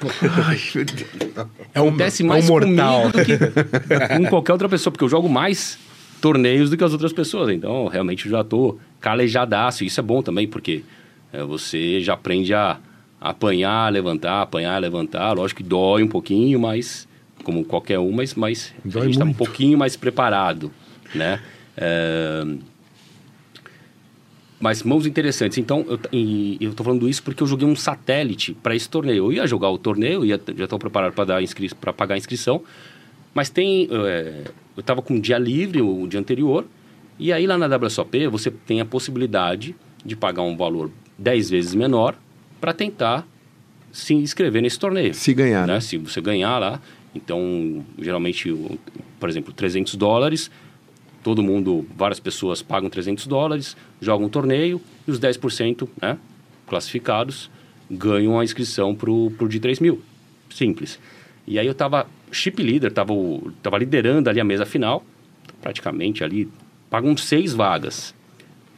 [1.74, 3.10] é um, acontece mais é um mortal.
[3.10, 5.78] comigo do que com qualquer outra pessoa, porque eu jogo mais
[6.22, 7.50] torneios do que as outras pessoas.
[7.50, 9.84] Então, realmente, eu já tô calejadaço.
[9.84, 10.82] Isso é bom também, porque
[11.30, 12.78] é, você já aprende a
[13.20, 15.34] apanhar, levantar, apanhar, levantar.
[15.34, 17.06] Lógico que dói um pouquinho, mas
[17.44, 20.72] como qualquer um, mas, mas a gente está um pouquinho mais preparado,
[21.14, 21.40] né?
[21.76, 22.42] É...
[24.60, 25.56] Mas mãos interessantes.
[25.56, 29.24] Então, eu estou falando isso porque eu joguei um satélite para esse torneio.
[29.24, 31.70] Eu ia jogar o torneio, ia, já estou preparado para inscri...
[31.96, 32.62] pagar a inscrição,
[33.32, 33.88] mas tem...
[33.90, 34.44] É...
[34.76, 36.66] eu estava com um dia livre o dia anterior,
[37.18, 39.74] e aí lá na WSOP você tem a possibilidade
[40.04, 42.14] de pagar um valor 10 vezes menor
[42.60, 43.26] para tentar
[43.90, 45.14] se inscrever nesse torneio.
[45.14, 45.66] Se ganhar.
[45.66, 45.80] Né?
[45.80, 46.80] Se você ganhar lá.
[47.14, 48.54] Então, geralmente,
[49.18, 50.50] por exemplo, 300 dólares,
[51.22, 56.18] todo mundo, várias pessoas pagam 300 dólares, jogam um torneio e os 10% né,
[56.66, 57.50] classificados
[57.90, 60.00] ganham a inscrição para o de 3 mil.
[60.50, 60.98] Simples.
[61.46, 63.12] E aí eu estava chip leader, estava
[63.62, 65.04] tava liderando ali a mesa final,
[65.60, 66.48] praticamente ali,
[66.88, 68.14] pagam seis vagas.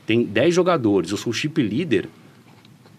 [0.06, 2.08] Tem 10 jogadores, eu sou chip leader,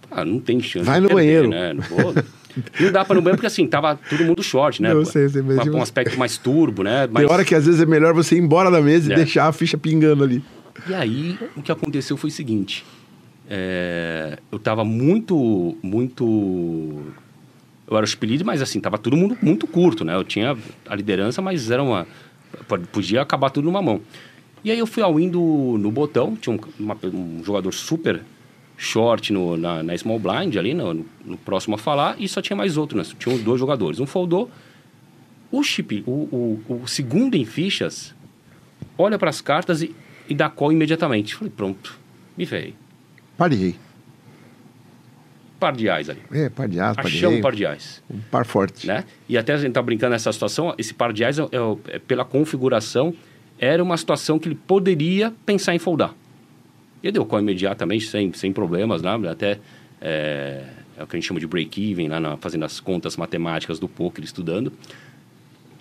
[0.10, 0.86] ah, não tem chance.
[0.86, 1.50] Vai no perder, banheiro.
[1.50, 1.74] Né?
[1.74, 2.14] Não, vou,
[2.80, 4.94] não dá para no banheiro porque assim, tava todo mundo short, né?
[4.94, 7.08] Não sei, sei um, um aspecto mais turbo, né?
[7.08, 9.14] Tem hora que às vezes é melhor você ir embora da mesa é.
[9.14, 10.44] e deixar a ficha pingando ali.
[10.88, 12.86] E aí, o que aconteceu foi o seguinte.
[13.50, 17.02] É, eu tava muito, muito...
[17.88, 20.16] Eu era o Spilid, mas assim, tava todo mundo muito curto, né?
[20.16, 20.58] Eu tinha
[20.88, 22.08] a liderança, mas era uma...
[22.92, 24.02] Podia acabar tudo numa mão.
[24.64, 25.40] E aí eu fui ao indo
[25.78, 28.22] no botão, tinha um, uma, um jogador super
[28.78, 32.56] short no, na, na small blind ali, no, no, próximo a falar, e só tinha
[32.56, 33.04] mais outro, né?
[33.18, 34.00] Tinham dois jogadores.
[34.00, 34.50] Um foldou.
[35.52, 38.16] O chip, o, o, o segundo em fichas,
[38.98, 39.96] olha para as cartas e,
[40.28, 41.36] e dá call imediatamente.
[41.36, 42.00] Falei, pronto,
[42.36, 42.74] me veio.
[43.38, 43.76] Parei.
[45.60, 46.22] Par de ais ali.
[46.32, 48.04] É, par de ais, Achamos um par de ais.
[48.10, 48.86] Um par forte.
[48.86, 49.06] Né?
[49.30, 51.48] E até a gente tá brincando nessa situação, esse par de ais, é, é,
[51.88, 53.14] é, pela configuração,
[53.58, 56.14] era uma situação que ele poderia pensar em foldar.
[57.04, 59.12] E deu call imediatamente, sem, sem problemas, né?
[59.30, 59.60] Até
[60.00, 60.64] é,
[60.98, 63.90] é o que a gente chama de break-even, lá na, fazendo as contas matemáticas do
[63.90, 64.72] poker, estudando.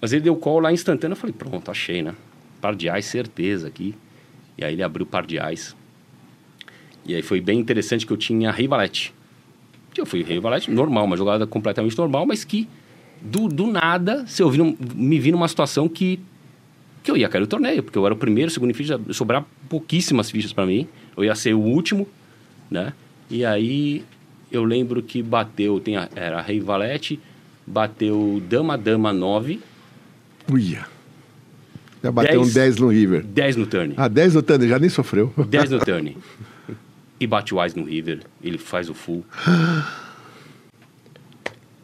[0.01, 2.13] Mas ele deu call lá instantâneo, eu falei, pronto, achei, né?
[2.61, 3.95] Par de ais, certeza aqui.
[4.59, 5.77] E aí ele abriu par de ais.
[7.07, 9.15] E aí foi bem interessante que eu tinha rei valete.
[9.97, 12.69] Eu fui rei valete normal, uma jogada completamente normal, mas que
[13.21, 14.61] do, do nada, se eu vi,
[14.95, 16.19] me vi numa situação que
[17.03, 20.31] que eu ia cair no torneio, porque eu era o primeiro, segundo ficha, sobrar pouquíssimas
[20.31, 20.87] fichas para mim.
[21.17, 22.09] Eu ia ser o último,
[22.71, 22.93] né?
[23.31, 24.05] E aí
[24.51, 27.19] eu lembro que bateu, tem a, era Rei Valete,
[27.67, 29.61] bateu Dama Dama 9.
[30.51, 30.87] Uia.
[32.03, 33.23] Já bateu 10, um 10 no River.
[33.25, 33.95] 10 no turn.
[33.97, 35.33] Ah, 10 no turn, já nem sofreu.
[35.49, 36.17] 10 no turn.
[37.21, 39.25] e bate o Ice no River, ele faz o full.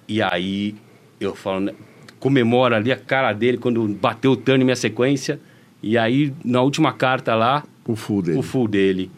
[0.08, 0.74] e aí
[1.20, 1.74] eu falo, né,
[2.18, 5.40] comemora ali a cara dele quando bateu o turn minha sequência.
[5.80, 7.62] E aí, na última carta lá...
[7.86, 8.38] O full dele.
[8.38, 9.10] O full dele.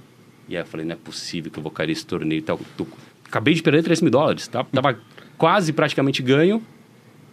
[0.50, 2.42] E aí eu falei, não é possível que eu vou cair nesse torneio.
[2.42, 2.84] Tá, tô,
[3.24, 4.48] acabei de perder 3 mil dólares.
[4.48, 4.64] Tá?
[4.64, 4.98] Tava
[5.38, 6.60] quase praticamente ganho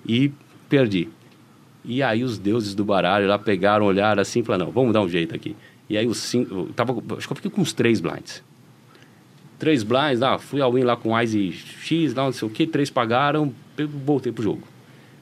[0.07, 0.31] e
[0.69, 1.09] perdi.
[1.83, 5.01] E aí os deuses do baralho lá pegaram, olharam assim e falaram, não, vamos dar
[5.01, 5.55] um jeito aqui.
[5.89, 6.67] E aí os cinco...
[6.75, 8.43] Tava, acho que eu fiquei com uns três blinds.
[9.57, 12.67] Três blinds, ah, fui ao win lá com Ice X, lá não sei o que,
[12.67, 13.51] três pagaram,
[14.05, 14.61] voltei pro jogo.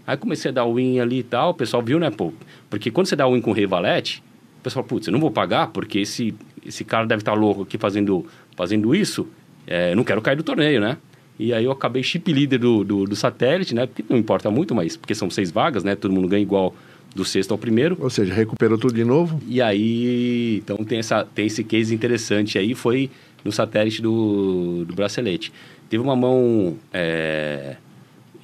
[0.05, 2.33] Aí comecei a dar win ali e tal, o pessoal viu, né, pô?
[2.69, 4.21] Porque quando você dá win com rei valete,
[4.59, 6.35] o pessoal, putz, eu não vou pagar porque esse,
[6.65, 8.25] esse cara deve estar tá louco aqui fazendo,
[8.55, 9.27] fazendo isso,
[9.67, 10.97] é, não quero cair do torneio, né?
[11.37, 13.85] E aí eu acabei chip líder do, do, do, satélite, né?
[13.85, 15.95] Porque não importa muito, mas porque são seis vagas, né?
[15.95, 16.73] Todo mundo ganha igual
[17.13, 17.97] do sexto ao primeiro.
[17.99, 19.41] Ou seja, recuperou tudo de novo.
[19.47, 23.09] E aí, então tem, essa, tem esse case interessante aí, foi
[23.43, 25.51] no satélite do, do bracelete.
[25.89, 27.75] Teve uma mão é,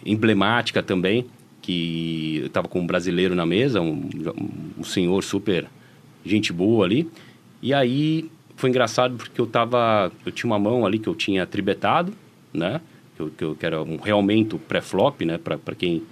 [0.05, 1.25] emblemática também,
[1.61, 4.09] que eu estava com um brasileiro na mesa, um,
[4.77, 5.65] um senhor super
[6.25, 7.09] gente boa ali.
[7.61, 10.11] E aí foi engraçado porque eu tava.
[10.25, 12.13] Eu tinha uma mão ali que eu tinha tribetado,
[12.53, 12.81] né?
[13.15, 15.37] Que, eu, que, eu, que era um realmente pré-flop, né?
[15.37, 16.03] Para quem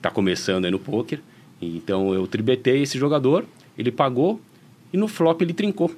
[0.00, 1.20] tá começando aí no poker.
[1.60, 3.44] Então eu tribetei esse jogador,
[3.76, 4.40] ele pagou
[4.92, 5.90] e no flop ele trincou.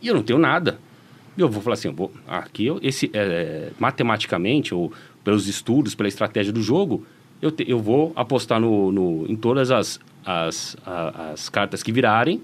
[0.00, 0.78] E eu não tenho nada.
[1.38, 4.92] Eu vou falar assim, eu vou, aqui eu, esse, é, matematicamente, ou
[5.24, 7.06] pelos estudos, pela estratégia do jogo,
[7.40, 11.90] eu, te, eu vou apostar no, no, em todas as, as, a, as cartas que
[11.90, 12.42] virarem,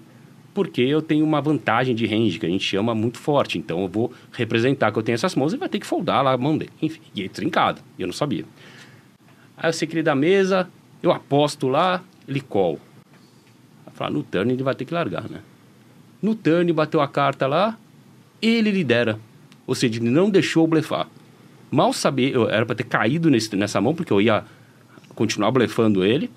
[0.58, 3.58] porque eu tenho uma vantagem de range, que a gente chama muito forte.
[3.58, 6.32] Então eu vou representar que eu tenho essas mãos e vai ter que foldar lá
[6.32, 6.72] a mão dele.
[6.82, 8.44] Enfim, e ele trincado, eu não sabia.
[9.56, 10.68] Aí eu sei que ele dá mesa,
[11.00, 12.80] eu aposto lá, ele call.
[13.92, 15.42] Falar, no turn ele vai ter que largar, né?
[16.20, 17.78] No turn bateu a carta lá,
[18.42, 19.16] ele lidera.
[19.64, 21.06] Ou seja, ele não deixou blefar.
[21.70, 24.42] Mal sabia, eu era para ter caído nesse, nessa mão, porque eu ia
[25.14, 26.28] continuar blefando ele,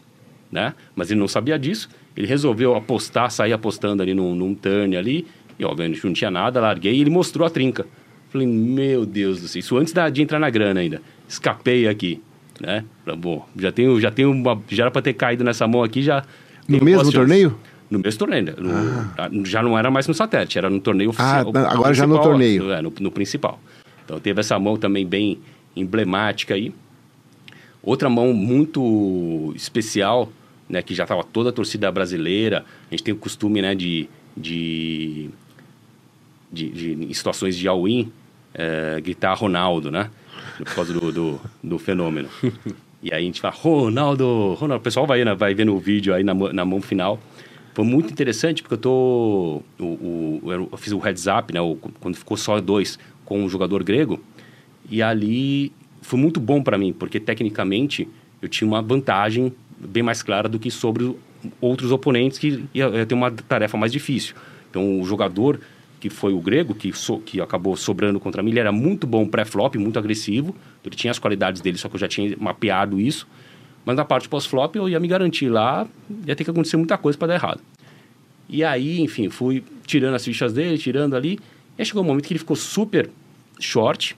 [0.52, 0.76] né?
[0.96, 1.90] Mas ele não sabia disso.
[2.16, 5.28] Ele resolveu apostar, sair apostando ali num, num turn ali.
[5.58, 7.86] E, obviamente, não tinha nada, larguei e ele mostrou a trinca.
[8.30, 11.02] Falei, meu Deus do céu, isso antes da, de entrar na grana ainda.
[11.28, 12.22] Escapei aqui,
[12.60, 12.86] né?
[13.18, 16.24] Bom, já tenho, já tenho uma, já era para ter caído nessa mão aqui, já
[16.68, 17.58] no mesmo torneio?
[17.90, 18.56] No mesmo torneio.
[18.58, 18.72] No,
[19.18, 19.30] ah.
[19.44, 21.52] Já não era mais no satélite, era no torneio oficial.
[21.54, 22.72] Ah, agora já no torneio.
[22.72, 23.60] É, no, no, principal.
[24.06, 25.40] Então teve essa mão também bem
[25.76, 26.74] emblemática aí.
[27.84, 30.32] Outra mão muito especial,
[30.72, 32.66] né, que já estava toda a torcida brasileira.
[32.90, 35.30] A gente tem o costume, né, de, de,
[36.52, 38.12] de, de em situações de all-in,
[38.54, 40.10] é, gritar Ronaldo, né?
[40.58, 42.30] Por causa do, do, do fenômeno.
[43.04, 44.80] E aí a gente fala, Ronaldo, Ronaldo.
[44.80, 47.20] O pessoal vai, né, vai vendo o vídeo aí na, na mão final.
[47.74, 49.62] Foi muito interessante porque eu tô.
[49.80, 50.42] O, o,
[50.72, 51.60] eu fiz o heads up, né?
[51.62, 54.20] O, quando ficou só dois com o jogador grego.
[54.90, 55.72] E ali
[56.02, 58.08] foi muito bom para mim, porque tecnicamente
[58.42, 59.54] eu tinha uma vantagem
[59.88, 61.16] bem mais clara do que sobre
[61.60, 64.36] outros oponentes que ia, ia ter uma tarefa mais difícil.
[64.70, 65.60] Então o jogador
[66.00, 69.28] que foi o grego, que, so, que acabou sobrando contra mim, ele era muito bom
[69.28, 70.56] pré-flop, muito agressivo.
[70.84, 73.28] Ele tinha as qualidades dele, só que eu já tinha mapeado isso.
[73.86, 75.88] Mas na parte pós-flop eu ia me garantir lá,
[76.26, 77.62] ia ter que acontecer muita coisa para dar errado.
[78.50, 81.40] E aí, enfim, fui tirando as fichas dele, tirando ali.
[81.78, 83.10] E aí chegou um momento que ele ficou super
[83.60, 84.18] short.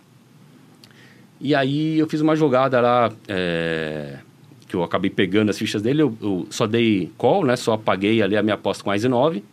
[1.39, 4.19] E aí eu fiz uma jogada lá, é,
[4.73, 6.01] que eu acabei pegando as fichas dele.
[6.01, 7.55] Eu, eu, só dei call, né?
[7.55, 9.43] Só apaguei ali a minha aposta com mais 9.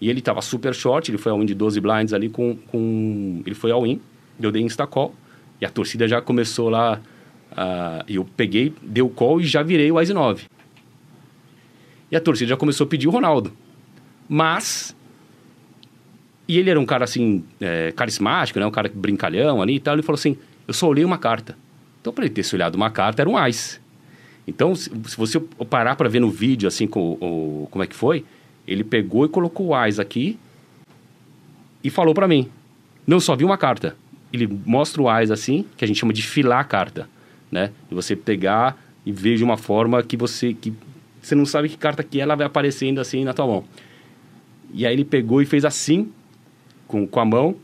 [0.00, 3.42] E ele estava super short, ele foi ao win de 12 blinds ali com, com...
[3.44, 4.00] Ele foi ao win,
[4.40, 5.14] eu dei insta-call.
[5.60, 7.00] E a torcida já começou lá...
[7.52, 10.44] Uh, eu peguei, dei o call e já virei o Ice 9.
[12.10, 13.52] E a torcida já começou a pedir o Ronaldo.
[14.26, 14.96] Mas...
[16.48, 18.64] E ele era um cara, assim, é, carismático, né?
[18.64, 19.94] Um cara brincalhão ali e tal.
[19.94, 21.58] Ele falou assim, eu só olhei uma carta.
[22.00, 23.80] Então, para ele ter olhado uma carta, era um Ice.
[24.46, 28.24] Então, se, você parar para ver no vídeo, assim, com, o, como é que foi
[28.66, 30.38] ele pegou e colocou o AIS aqui
[31.84, 32.48] e falou para mim.
[33.06, 33.96] Não, só vi uma carta.
[34.32, 37.08] Ele mostra o AIS assim, que a gente chama de filar a carta,
[37.50, 37.70] né?
[37.90, 40.72] E você pegar e ver de uma forma que você que
[41.22, 43.64] você não sabe que carta que é, ela vai aparecendo assim na tua mão.
[44.74, 46.10] E aí ele pegou e fez assim
[46.88, 47.56] com, com a mão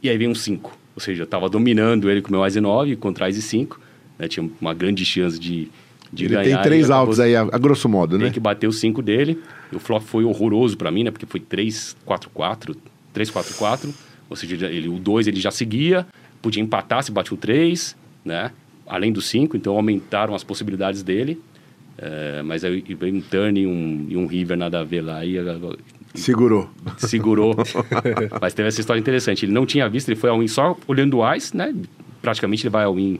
[0.00, 0.78] e aí vem um 5.
[0.94, 3.80] Ou seja, eu estava dominando ele com meu AIS 9 contra AIS 5,
[4.18, 4.28] né?
[4.28, 5.70] Tinha uma grande chance de
[6.12, 6.62] de ele ganhar.
[6.62, 8.24] tem três alvos aí, a, a, grosso modo, tem né?
[8.26, 9.40] Tem que bater os cinco dele.
[9.72, 11.10] O flop foi horroroso para mim, né?
[11.10, 12.76] Porque foi 3-4-4,
[13.14, 13.90] 3-4-4.
[14.28, 16.06] Ou seja, ele, o 2 ele já seguia,
[16.40, 18.50] podia empatar se batia o 3, né?
[18.86, 21.40] Além do 5, então aumentaram as possibilidades dele.
[21.98, 25.24] É, mas aí veio um turn e um, e um river nada a ver lá.
[25.24, 25.36] E,
[26.14, 26.68] segurou.
[26.98, 27.56] Segurou.
[28.40, 29.44] mas teve essa história interessante.
[29.44, 31.74] Ele não tinha visto, ele foi ao win só olhando o ice, né?
[32.22, 33.18] Praticamente ele vai ao win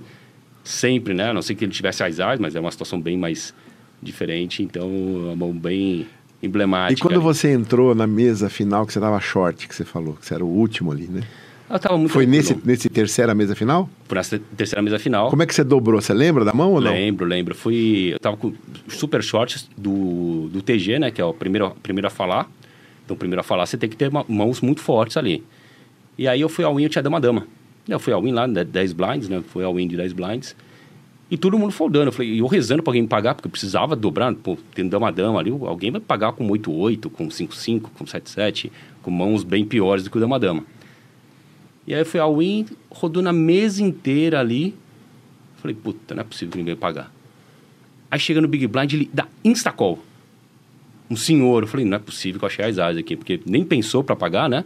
[0.66, 1.30] sempre, né?
[1.30, 3.54] A não ser que ele tivesse as eyes, mas é uma situação bem mais
[4.02, 6.06] diferente, então é uma mão bem
[6.42, 6.98] emblemática.
[6.98, 7.22] E quando ali.
[7.22, 10.44] você entrou na mesa final que você estava short, que você falou, que você era
[10.44, 11.22] o último ali, né?
[11.68, 13.90] Eu tava muito Foi nesse, nesse terceira mesa final?
[14.06, 15.30] Por essa terceira mesa final.
[15.30, 16.00] Como é que você dobrou?
[16.00, 16.92] Você lembra da mão ou não?
[16.92, 17.56] Lembro, lembro.
[17.56, 18.10] Fui.
[18.12, 18.54] Eu tava com
[18.86, 21.10] super shorts do, do TG, né?
[21.10, 22.48] Que é o primeiro, primeiro a falar.
[23.04, 25.42] Então, primeiro a falar, você tem que ter mãos muito fortes ali.
[26.16, 27.46] E aí eu fui ao win, eu tinha dama dama.
[27.88, 29.42] Eu fui ao win lá, 10 blinds, né?
[29.48, 30.56] Foi ao win de 10 blinds.
[31.30, 32.08] E todo mundo foldando.
[32.08, 35.38] Eu falei, eu rezando pra alguém me pagar, porque eu precisava dobrar, pô, tendo dama-dama
[35.38, 38.70] ali, alguém vai pagar com 8-8, com 5-5, com 7-7,
[39.02, 40.64] com mãos bem piores do que o dama-dama.
[41.86, 44.74] E aí eu fui ao win, rodou na mesa inteira ali.
[45.56, 47.12] Falei, puta, não é possível que ninguém pagar.
[48.10, 49.98] Aí chega no Big Blind, ele dá insta-call.
[51.08, 53.64] Um senhor, eu falei, não é possível que eu achei as asas aqui, porque nem
[53.64, 54.64] pensou para pagar, né?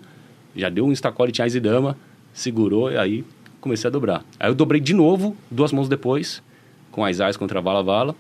[0.57, 1.97] Já deu um insta-call, ele tinha as e dama
[2.33, 3.25] segurou e aí
[3.61, 4.25] comecei a dobrar.
[4.39, 6.43] Aí eu dobrei de novo, duas mãos depois,
[6.91, 8.15] com as ais contra a vala vala.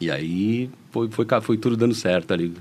[0.00, 2.54] E aí foi, foi, foi tudo dando certo ali.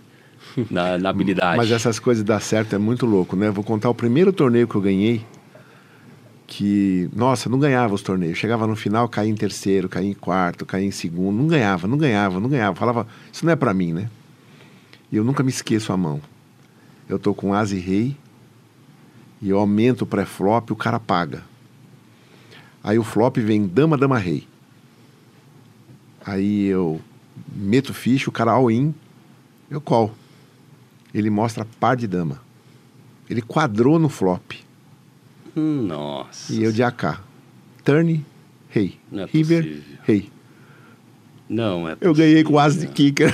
[0.70, 1.58] na, na habilidade.
[1.58, 3.50] Mas essas coisas dar certo é muito louco, né?
[3.50, 5.26] Vou contar o primeiro torneio que eu ganhei,
[6.48, 8.38] que, nossa, não ganhava os torneios.
[8.38, 11.98] Chegava no final, caía em terceiro, caía em quarto, caía em segundo, não ganhava, não
[11.98, 12.76] ganhava, não ganhava.
[12.76, 14.10] Falava, isso não é para mim, né?
[15.12, 16.22] E eu nunca me esqueço a mão.
[17.08, 18.16] Eu tô com as e rei,
[19.46, 21.44] e eu aumento o pré-flop, o cara paga.
[22.84, 24.48] Aí o flop vem dama, dama, rei.
[26.26, 27.00] Aí eu
[27.56, 28.92] meto ficha, o cara all-in,
[29.70, 30.12] eu call.
[31.14, 32.42] Ele mostra par de dama.
[33.30, 34.54] Ele quadrou no flop.
[35.56, 36.52] Nossa.
[36.52, 37.22] E eu de AK.
[37.84, 38.26] Turn,
[38.68, 38.98] rei.
[39.12, 39.98] Não é River, possível.
[40.02, 40.32] rei.
[41.48, 43.32] Não é Eu ganhei com as de kicker.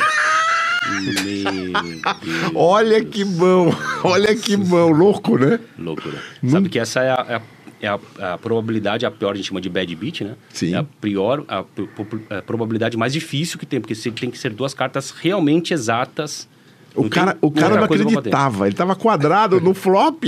[2.55, 5.59] Olha que bom, olha que bom, louco, né?
[5.77, 6.17] Loucura.
[6.47, 7.41] Sabe que essa é a, é a-
[7.83, 10.35] é a- a probabilidade, a pior, a gente chama de bad beat, né?
[10.53, 10.73] Sim.
[10.75, 11.89] É a pior, a, pro-
[12.29, 16.47] a probabilidade mais difícil que tem, porque você tem que ser duas cartas realmente exatas.
[16.93, 18.67] O Não cara, o cara não acreditava.
[18.67, 20.23] Ele tava quadrado no flop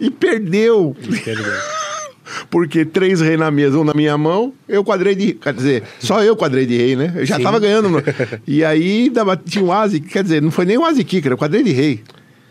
[0.00, 0.96] e perdeu.
[2.50, 5.34] Porque três rei na mesa, um na minha mão, eu quadrei de.
[5.34, 7.12] Quer dizer, só eu quadrei de rei, né?
[7.16, 7.42] Eu já Sim.
[7.42, 7.88] tava ganhando.
[7.90, 8.02] no-
[8.46, 11.36] E aí dava- tinha um ase, quer dizer, não foi nem um ase kicker, eu
[11.38, 11.96] quadrei de rei.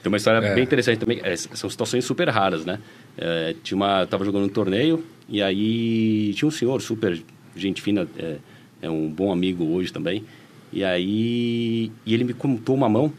[0.02, 0.54] Tem uma história É.
[0.54, 1.20] bem interessante também.
[1.24, 2.78] é, são situações super raras, né?
[3.18, 7.18] É, tinha uma, tava jogando um torneio e aí tinha um senhor super
[7.56, 8.36] gente fina, é,
[8.82, 10.24] é um bom amigo hoje também.
[10.74, 13.14] E aí e ele me contou uma mão.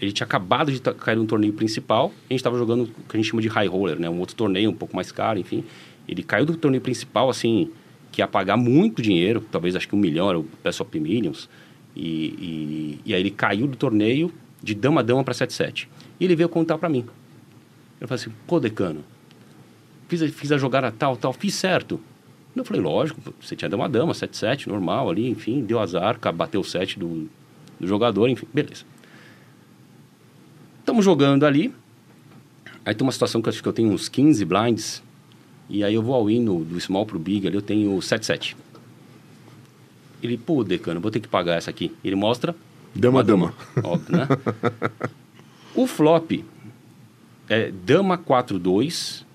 [0.00, 2.12] Ele tinha acabado de cair no torneio principal.
[2.28, 4.08] A gente estava jogando o que a gente chama de high roller, né?
[4.08, 5.64] Um outro torneio um pouco mais caro, enfim.
[6.06, 7.70] Ele caiu do torneio principal, assim,
[8.12, 11.48] que ia pagar muito dinheiro, talvez acho que um milhão, era o Pass of Millions.
[11.96, 15.88] E, e, e aí ele caiu do torneio de dama a dama para 7-7.
[16.20, 17.04] E ele veio contar para mim.
[18.00, 19.04] Eu falei assim, pô, decano,
[20.08, 22.00] fiz, a- fiz a jogada tal, tal, fiz certo.
[22.54, 26.60] Eu falei, lógico, você tinha dama a dama, 7-7, normal ali, enfim, deu azar, bateu
[26.60, 27.28] o 7 do,
[27.78, 28.84] do jogador, enfim, beleza.
[30.88, 31.70] Estamos jogando ali.
[32.82, 35.02] Aí tem uma situação que eu acho que eu tenho uns 15 blinds.
[35.68, 38.56] E aí eu vou ao in no, do small pro big ali, eu tenho 7-7.
[40.22, 41.94] Ele, pô, decano, vou ter que pagar essa aqui.
[42.02, 42.56] Ele mostra.
[42.94, 43.54] Dama, uma dama.
[43.84, 44.28] Óbvio, né?
[45.76, 46.42] o flop
[47.50, 49.26] é dama 4-2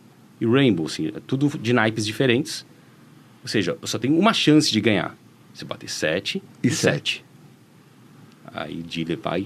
[0.42, 2.66] e rainbow, assim, é tudo de naipes diferentes.
[3.44, 5.16] Ou seja, eu só tenho uma chance de ganhar.
[5.54, 7.24] Se bater 7 E e sete.
[7.24, 7.26] 7.
[8.56, 9.46] Aí dealer vai,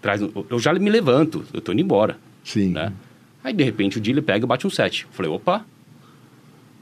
[0.00, 0.22] traz.
[0.22, 2.16] um- Eu já me levanto, eu tô indo embora.
[2.44, 2.70] Sim.
[2.72, 2.92] Né?
[3.42, 5.04] Aí de repente o dealer pega e bate um 7.
[5.04, 5.64] Eu Falei, opa,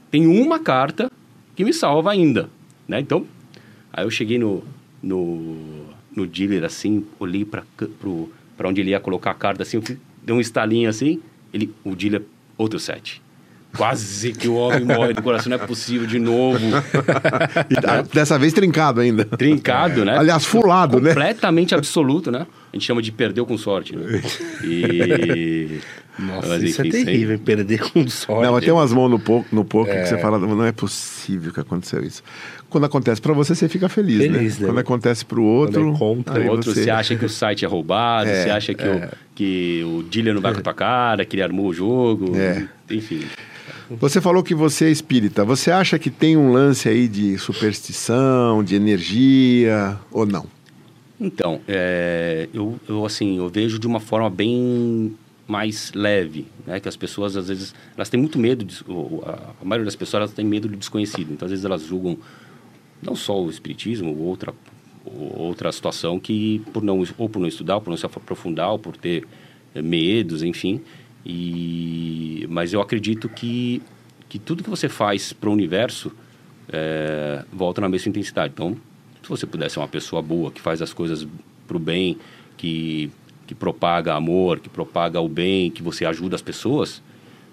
[0.09, 1.11] tem uma carta
[1.55, 2.49] que me salva ainda.
[2.87, 2.99] Né?
[2.99, 3.25] Então,
[3.91, 4.63] aí eu cheguei no,
[5.01, 5.85] no,
[6.15, 7.63] no dealer assim, olhei para
[8.55, 11.21] pra onde ele ia colocar a carta assim, eu fui, dei um estalinho assim,
[11.53, 12.23] ele, o dealer,
[12.57, 13.21] outro 7.
[13.75, 16.59] Quase que o homem morre do coração, não é possível de novo.
[17.69, 19.25] E tá- dessa vez trincado ainda.
[19.25, 20.17] Trincado, né?
[20.17, 21.09] Aliás, fulado, né?
[21.09, 22.47] Completamente absoluto, né?
[22.71, 24.21] A gente chama de perdeu com sorte, né?
[24.63, 25.79] E...
[26.19, 28.43] Nossa, Mas, isso enfim, é terrível, perder com sorte.
[28.43, 31.53] Não, mas tem umas mãos no poker, no poker que você fala, não é possível
[31.53, 32.23] que aconteceu isso.
[32.71, 34.61] Quando acontece pra você, você fica feliz, Feliz, né?
[34.63, 34.67] né?
[34.73, 36.83] Quando acontece pro outro, Quando é contra, aí O outro, você...
[36.85, 39.01] você acha que o site é roubado, É, você acha que, o,
[39.35, 42.65] que o dealer não vai com a tua cara, que ele armou o jogo, É.
[42.89, 43.21] enfim.
[43.91, 45.45] Você falou que você é espírita.
[45.45, 50.45] Você acha que tem um lance aí de superstição, de energia ou não?
[51.19, 55.15] Então, é, eu, eu, assim, eu vejo de uma forma bem
[55.47, 56.79] mais leve, né?
[56.79, 58.83] Que as pessoas, às vezes, elas têm muito medo, de,
[59.25, 61.31] a, maioria das pessoas, elas têm medo do desconhecido.
[61.31, 62.17] Então, às vezes, elas julgam
[63.01, 64.53] não só o espiritismo, ou outra,
[65.05, 68.71] ou outra situação que, por não, ou por não estudar, ou por não se aprofundar,
[68.71, 69.25] ou por ter
[69.73, 70.81] eh, medos, enfim.
[71.27, 73.81] E, mas eu acredito que,
[74.29, 76.11] que tudo que você faz para o universo
[76.69, 78.53] eh, volta na mesma intensidade.
[78.53, 78.77] Então,
[79.21, 81.27] se você puder ser uma pessoa boa, que faz as coisas
[81.67, 82.17] para o bem,
[82.55, 83.11] que,
[83.45, 87.03] que propaga amor, que propaga o bem, que você ajuda as pessoas,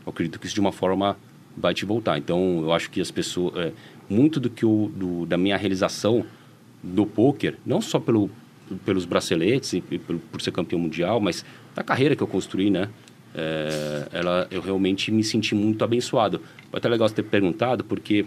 [0.06, 1.16] eu acredito que isso de uma forma
[1.56, 2.16] vai te voltar.
[2.16, 3.56] Então, eu acho que as pessoas...
[3.56, 3.72] é,
[4.08, 6.24] muito do que o, do, da minha realização
[6.82, 8.30] do poker, não só pelo,
[8.84, 11.44] pelos braceletes e pelo, por ser campeão mundial, mas
[11.74, 12.88] da carreira que eu construí, né?
[13.34, 16.40] É, ela, eu realmente me senti muito abençoado.
[16.70, 18.26] Foi até legal você ter perguntado, porque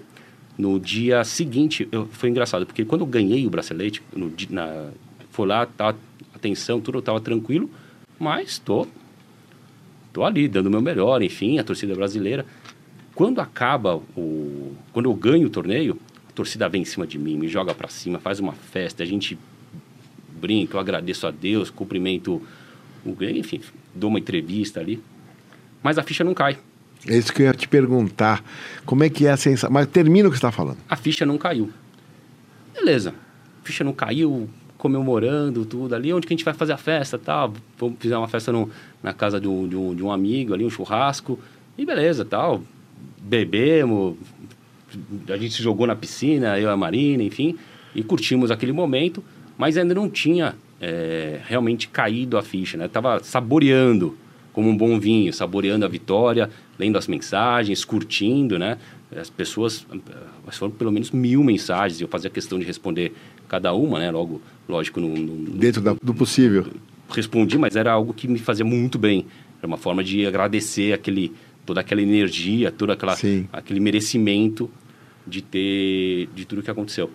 [0.58, 4.90] no dia seguinte, eu, foi engraçado, porque quando eu ganhei o bracelete, no, na,
[5.32, 5.96] foi lá, tá,
[6.34, 7.70] atenção, tudo, eu tava tranquilo,
[8.20, 8.88] mas tô,
[10.12, 12.46] tô ali, dando o meu melhor, enfim, a torcida brasileira.
[13.16, 14.74] Quando acaba o...
[14.92, 15.98] Quando eu ganho o torneio,
[16.30, 19.06] a torcida vem em cima de mim, me joga para cima, faz uma festa, a
[19.06, 19.38] gente
[20.40, 22.42] brinca, eu agradeço a Deus, cumprimento
[23.22, 23.62] enfim,
[23.94, 25.02] dou uma entrevista ali.
[25.84, 26.58] Mas a ficha não cai.
[27.08, 28.44] É isso que eu ia te perguntar.
[28.86, 29.70] Como é que é a sensação?
[29.72, 30.78] Mas termina o que você está falando.
[30.90, 31.72] A ficha não caiu.
[32.74, 33.14] Beleza.
[33.62, 37.18] A ficha não caiu, comemorando tudo ali, onde que a gente vai fazer a festa
[37.18, 37.54] tal.
[37.78, 38.70] Vamos fazer uma festa no,
[39.02, 41.40] na casa de um, de, um, de um amigo ali, um churrasco.
[41.78, 42.64] E beleza, tal.
[43.20, 44.16] Bebemos,
[45.30, 47.58] a gente se jogou na piscina, eu e a Marina, enfim,
[47.94, 49.24] e curtimos aquele momento,
[49.58, 52.88] mas ainda não tinha é, realmente caído a ficha, né?
[52.88, 54.18] Tava saboreando
[54.54, 56.50] como um bom vinho, saboreando a vitória,
[56.80, 58.78] lendo as mensagens, curtindo, né?
[59.16, 59.86] As pessoas,
[60.52, 63.14] foram pelo menos mil mensagens, eu fazia questão de responder
[63.48, 64.12] cada uma, né?
[64.12, 66.68] Logo, lógico, no, no dentro da, do possível.
[67.10, 69.26] Respondi, mas era algo que me fazia muito bem.
[69.60, 71.32] Era uma forma de agradecer aquele
[71.66, 73.16] toda aquela energia, todo aquela,
[73.52, 74.72] aquele merecimento
[75.26, 77.12] de ter de tudo que aconteceu.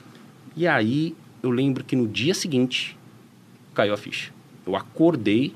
[0.55, 2.97] E aí eu lembro que no dia seguinte
[3.75, 4.33] caiu a ficha.
[4.67, 5.55] Eu acordei,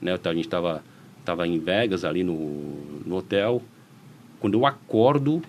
[0.00, 0.12] né?
[0.12, 0.82] A gente estava
[1.24, 3.62] tava em Vegas ali no, no hotel.
[4.38, 5.42] Quando eu acordo,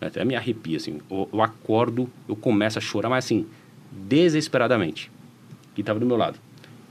[0.00, 1.00] até me arrepia assim.
[1.10, 3.46] Eu, eu acordo, eu começo a chorar, mas assim,
[3.90, 5.10] desesperadamente.
[5.76, 6.38] E estava do meu lado.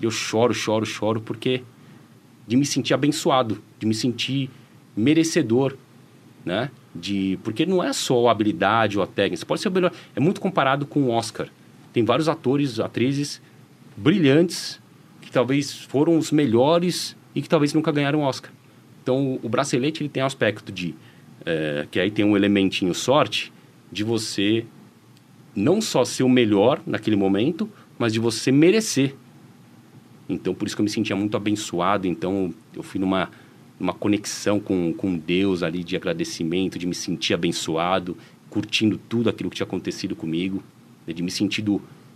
[0.01, 1.63] E eu choro, choro, choro porque
[2.47, 4.49] de me sentir abençoado, de me sentir
[4.95, 5.75] merecedor,
[6.43, 6.69] né?
[6.93, 9.91] De, porque não é só a habilidade ou a técnica, você pode ser o melhor.
[10.15, 11.47] É muito comparado com o Oscar.
[11.91, 13.41] Tem vários atores, atrizes
[13.95, 14.81] brilhantes
[15.21, 18.51] que talvez foram os melhores e que talvez nunca ganharam o Oscar.
[19.01, 20.95] Então, o bracelete ele tem um aspecto de
[21.45, 23.53] é, que aí tem um elementinho sorte
[23.91, 24.65] de você
[25.55, 29.15] não só ser o melhor naquele momento, mas de você merecer.
[30.27, 32.07] Então, por isso que eu me sentia muito abençoado.
[32.07, 33.29] Então, eu fui numa
[33.79, 38.17] uma conexão com, com Deus ali de agradecimento, de me sentir abençoado,
[38.49, 40.63] curtindo tudo aquilo que tinha acontecido comigo,
[41.05, 41.63] né, de me sentir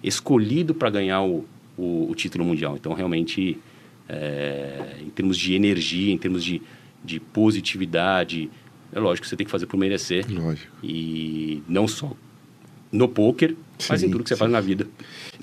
[0.02, 1.46] escolhido para ganhar o,
[1.80, 2.76] o, o, título mundial.
[2.76, 3.58] Então, realmente,
[4.08, 6.62] é, em termos de energia, em termos de,
[7.04, 8.50] de positividade,
[8.92, 10.26] é lógico que você tem que fazer por merecer.
[10.30, 10.76] Lógico.
[10.84, 12.12] E não só
[12.92, 14.40] no poker, sim, mas em tudo que você sim.
[14.40, 14.88] faz na vida.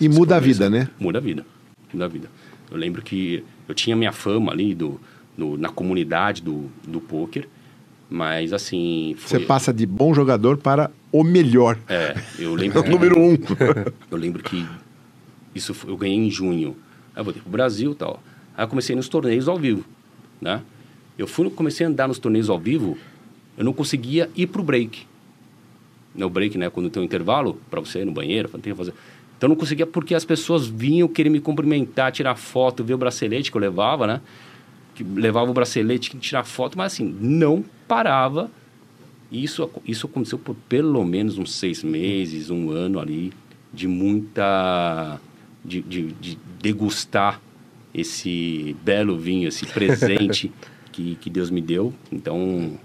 [0.01, 0.89] E muda a vida, né?
[0.99, 1.47] Muda a vida.
[1.93, 2.31] Muda a vida.
[2.71, 5.01] Eu lembro que eu tinha minha fama ali do
[5.37, 7.49] no, na comunidade do, do poker.
[8.09, 9.15] Mas assim.
[9.19, 9.41] Foi...
[9.41, 11.79] Você passa de bom jogador para o melhor.
[11.89, 12.83] É, eu lembro.
[12.83, 13.37] Que, número um.
[14.11, 14.65] eu lembro que
[15.57, 16.77] isso eu ganhei em junho.
[17.15, 18.23] Aí eu voltei pro Brasil tal.
[18.57, 19.85] Aí eu comecei nos torneios ao vivo,
[20.41, 20.63] né?
[21.19, 22.97] Eu fui, comecei a andar nos torneios ao vivo,
[23.57, 25.07] eu não conseguia ir pro break.
[26.15, 26.71] No break, né?
[26.71, 28.95] Quando tem um intervalo para você ir no banheiro, tem que fazer.
[29.37, 32.99] Então eu não conseguia porque as pessoas vinham querer me cumprimentar, tirar foto, ver o
[32.99, 34.21] bracelete que eu levava, né?
[34.97, 38.51] que levava o bracelete, que tirar foto, mas assim, não parava.
[39.31, 43.33] Isso, isso aconteceu por pelo menos uns seis meses, um ano ali,
[43.73, 45.21] de muita.
[45.67, 47.41] De, de, de degustar
[47.95, 50.53] esse belo vinho, esse presente
[50.93, 51.93] que, que Deus me deu.
[52.13, 52.79] Então,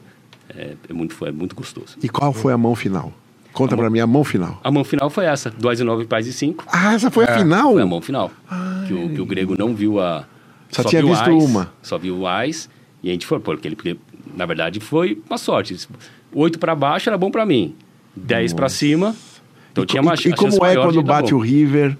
[0.49, 1.97] é, é, muito, é muito gostoso.
[2.01, 3.13] E qual foi a mão final?
[3.53, 4.59] Conta para mim a mão final.
[4.63, 6.65] A mão final foi essa, 2 e 9 pais e 5.
[6.67, 7.73] Ah, essa foi é, a final?
[7.73, 8.31] Foi a mão final.
[8.87, 10.25] Que o, que o grego não viu a,
[10.71, 11.73] só, só tinha visto Ais, uma.
[11.81, 12.69] Só viu o Ais.
[13.03, 13.99] E a gente foi, porque ele,
[14.35, 15.75] na verdade, foi uma sorte.
[16.33, 17.75] Oito para baixo era bom para mim.
[18.15, 19.15] Dez para cima.
[19.71, 21.97] Então e, tinha uma E, e como é quando bate o River?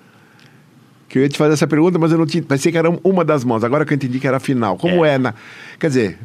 [1.12, 2.42] Que eu ia te fazer essa pergunta, mas eu não tinha.
[2.42, 3.66] Pensei que era uma das mãos.
[3.66, 4.78] Agora que eu entendi que era a final.
[4.78, 5.34] Como é, é na.
[5.78, 6.18] Quer dizer,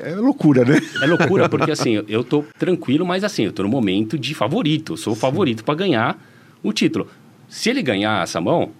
[0.00, 0.80] é loucura, né?
[1.00, 4.94] É loucura, porque assim, eu tô tranquilo, mas assim, eu tô no momento de favorito.
[4.94, 6.18] Eu sou o favorito para ganhar
[6.64, 7.06] o título.
[7.48, 8.72] Se ele ganhar essa mão,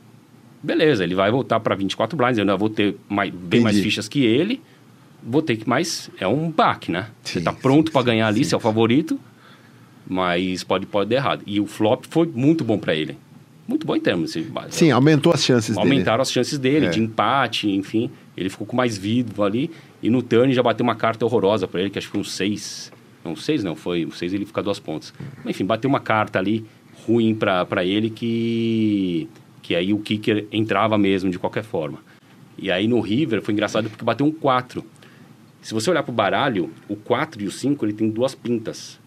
[0.60, 3.62] beleza, ele vai voltar para 24 blinds, eu ainda vou ter mais, bem Entendi.
[3.62, 4.60] mais fichas que ele,
[5.22, 7.06] vou ter que mais, é um baque, né?
[7.22, 9.20] Sim, você está pronto para ganhar ali, você é o favorito,
[10.04, 11.42] mas pode, pode dar errado.
[11.46, 13.16] E o flop foi muito bom para ele.
[13.66, 14.34] Muito bom em termos.
[14.70, 15.98] Sim, aumentou as chances Aumentaram dele.
[15.98, 16.90] Aumentaram as chances dele, é.
[16.90, 18.10] de empate, enfim.
[18.36, 19.70] Ele ficou com mais vivo ali.
[20.02, 22.24] E no turn já bateu uma carta horrorosa para ele, que acho que foi um
[22.24, 22.92] 6.
[23.24, 25.14] Não, 6 não, foi um 6 ele fica duas pontas.
[25.46, 26.64] Enfim, bateu uma carta ali
[27.06, 29.28] ruim para ele que
[29.62, 32.00] que aí o kicker entrava mesmo de qualquer forma.
[32.58, 34.84] E aí no River foi engraçado porque bateu um 4.
[35.62, 39.00] Se você olhar para o baralho, o 4 e o 5 ele tem duas pintas.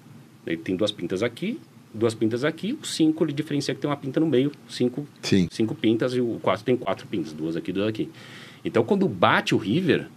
[0.47, 1.59] Ele tem duas pintas aqui,
[1.93, 2.73] duas pintas aqui.
[2.73, 5.47] O 5 ele diferencia que tem uma pinta no meio, cinco, Sim.
[5.51, 8.09] cinco pintas e o 4 tem quatro pintas, duas aqui, duas aqui.
[8.63, 10.07] Então quando bate o River,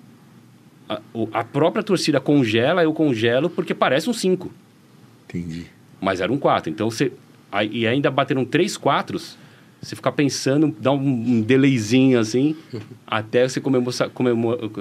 [0.89, 1.01] a,
[1.33, 4.51] a própria torcida congela, eu congelo porque parece um 5.
[5.29, 5.67] Entendi.
[6.01, 6.71] Mas era um 4.
[6.71, 7.13] Então você.
[7.53, 9.37] Aí, e ainda bateram três quatros
[9.83, 12.55] você ficar pensando, dar um, delayzinho assim,
[13.07, 14.11] até você comemorar,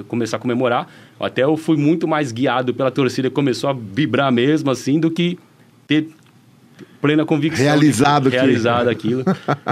[0.07, 0.87] começar a comemorar.
[1.19, 5.39] Até eu fui muito mais guiado pela torcida, começou a vibrar mesmo assim, do que
[5.87, 6.09] ter
[7.01, 7.63] plena convicção.
[7.63, 9.23] Realizado, de, realizado aquilo.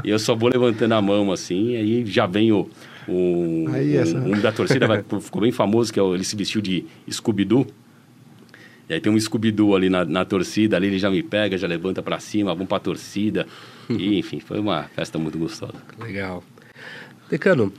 [0.04, 2.70] e eu só vou levantando a mão assim, aí já vem o.
[3.08, 4.18] Um, aí, essa...
[4.18, 6.86] um, um da torcida vai, ficou bem famoso, que é o, ele se vestiu de
[7.10, 7.68] Scooby-Doo.
[8.90, 11.68] E aí tem um Scooby-Doo ali na, na torcida, ali ele já me pega, já
[11.68, 13.46] levanta para cima, vamos pra torcida.
[13.90, 15.76] e, enfim, foi uma festa muito gostosa.
[16.00, 16.44] Legal.
[17.30, 17.74] Decano,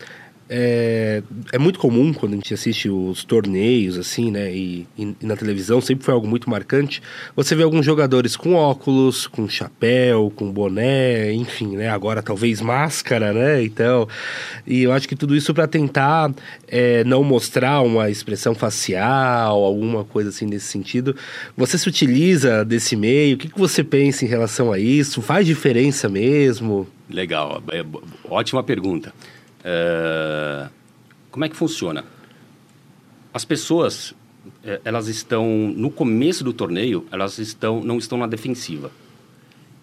[0.49, 1.23] é,
[1.53, 4.51] é, muito comum quando a gente assiste os torneios, assim, né?
[4.51, 7.03] E, e, e, na televisão sempre foi algo muito marcante.
[7.37, 11.91] Você vê alguns jogadores com óculos, com chapéu, com boné, enfim, né?
[11.91, 13.63] Agora talvez máscara, né?
[13.63, 14.09] Então,
[14.67, 16.33] e eu acho que tudo isso para tentar
[16.67, 21.15] é, não mostrar uma expressão facial, alguma coisa assim nesse sentido.
[21.57, 23.37] Você se utiliza desse meio?
[23.37, 25.21] O que, que você pensa em relação a isso?
[25.21, 26.87] Faz diferença mesmo?
[27.11, 27.85] Legal, é,
[28.31, 29.13] ótima pergunta.
[29.65, 30.69] É,
[31.31, 32.05] como é que funciona?
[33.33, 34.15] As pessoas,
[34.65, 38.91] é, elas estão no começo do torneio, elas estão não estão na defensiva.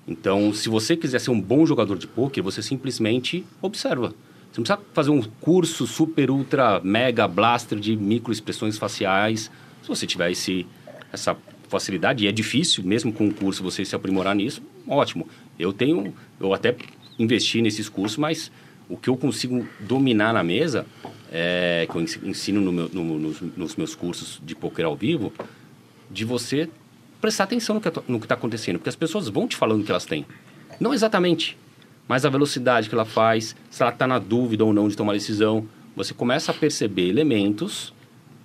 [0.07, 4.13] Então, se você quiser ser um bom jogador de poker, você simplesmente observa.
[4.51, 9.51] Você não precisa fazer um curso super, ultra, mega blaster de microexpressões faciais.
[9.81, 10.65] Se você tiver esse,
[11.11, 11.35] essa
[11.67, 15.27] facilidade, e é difícil, mesmo com um curso, você se aprimorar nisso, ótimo.
[15.57, 16.75] Eu tenho, eu até
[17.17, 18.51] investi nesses cursos, mas
[18.89, 20.85] o que eu consigo dominar na mesa,
[21.31, 25.33] é, que eu ensino no meu, no, nos, nos, meus cursos de poker ao vivo,
[26.09, 26.69] de você
[27.19, 30.05] prestar atenção no que está acontecendo, porque as pessoas vão te falando o que elas
[30.05, 30.25] têm.
[30.79, 31.57] Não exatamente,
[32.07, 35.13] mas a velocidade que ela faz, se ela está na dúvida ou não de tomar
[35.13, 35.67] decisão.
[35.95, 37.93] Você começa a perceber elementos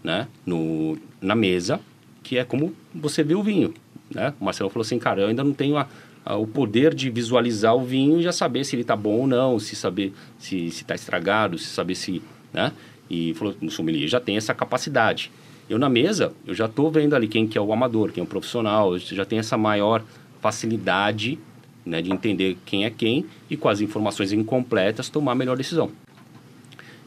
[0.02, 1.80] né, no, na mesa,
[2.22, 3.74] que é como você vê o vinho.
[4.10, 4.32] Né?
[4.40, 5.86] O Marcelo falou assim, cara, eu ainda não tenho a,
[6.26, 9.58] o poder de visualizar o vinho e já saber se ele está bom ou não,
[9.58, 12.22] se saber se está estragado, se saber se...
[12.52, 12.72] Né?
[13.08, 15.30] E falou, no sommelier já tem essa capacidade.
[15.68, 18.24] Eu na mesa, eu já estou vendo ali quem que é o amador, quem é
[18.24, 20.02] o profissional, já tenho essa maior
[20.40, 21.38] facilidade
[21.84, 25.90] né, de entender quem é quem e com as informações incompletas tomar a melhor decisão.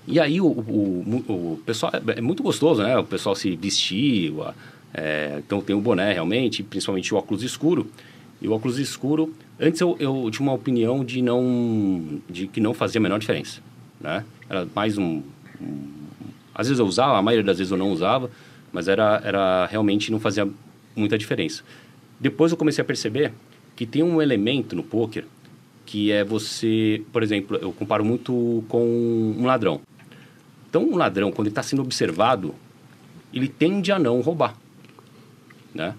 [0.08, 2.98] E aí o, o, o, pessoal é, é muito gostoso, né?
[2.98, 4.34] O pessoal se vestir,
[4.94, 7.90] é, então tem o boné realmente, principalmente o óculos escuro.
[8.44, 12.74] E o óculos escuro, antes eu, eu tinha uma opinião de não de que não
[12.74, 13.62] fazia a menor diferença,
[14.02, 14.26] né?
[14.50, 15.24] Era mais um,
[15.62, 16.04] um
[16.54, 18.30] às vezes eu usava, a maioria das vezes eu não usava,
[18.72, 20.48] mas era era realmente não fazia
[20.94, 21.64] muita diferença.
[22.20, 23.32] Depois eu comecei a perceber
[23.78, 25.26] que tem um elemento no poker
[25.86, 29.82] que é você, por exemplo, eu comparo muito com um ladrão.
[30.70, 32.56] Então, um ladrão, quando ele está sendo observado,
[33.34, 34.56] ele tende a não roubar,
[35.74, 35.94] né?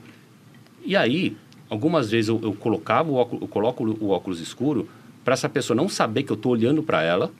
[0.84, 1.36] E aí,
[1.68, 4.88] algumas vezes eu, eu colocava o óculos, eu coloco o óculos escuro
[5.24, 7.30] para essa pessoa não saber que eu estou olhando para ela,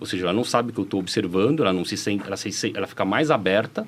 [0.00, 2.72] ou seja, ela não sabe que eu estou observando, ela não se sente, ela, se,
[2.74, 3.86] ela fica mais aberta,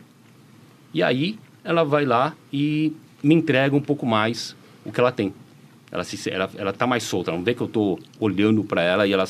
[0.92, 2.92] e aí ela vai lá e
[3.22, 5.32] me entrega um pouco mais o que ela tem.
[5.90, 8.82] Ela se, ela, ela tá mais solta, ela não vê que eu estou olhando para
[8.82, 9.26] ela e ela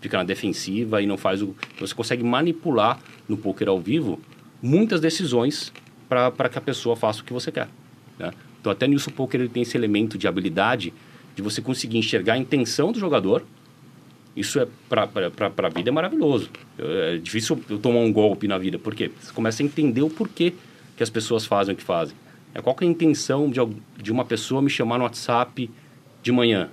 [0.00, 1.54] fica na defensiva e não faz o.
[1.80, 2.98] Você consegue manipular
[3.28, 4.20] no poker ao vivo
[4.62, 5.72] muitas decisões
[6.08, 7.68] para que a pessoa faça o que você quer.
[8.18, 8.30] Né?
[8.64, 10.90] Então, até nisso Poker ele tem esse elemento de habilidade
[11.36, 13.44] de você conseguir enxergar a intenção do jogador.
[14.34, 16.48] Isso é para a vida é maravilhoso.
[16.78, 18.78] É difícil eu tomar um golpe na vida.
[18.78, 19.10] Por quê?
[19.20, 20.54] Você começa a entender o porquê
[20.96, 22.16] que as pessoas fazem o que fazem.
[22.54, 23.60] É, qual é a intenção de,
[24.02, 25.70] de uma pessoa me chamar no WhatsApp
[26.22, 26.70] de manhã?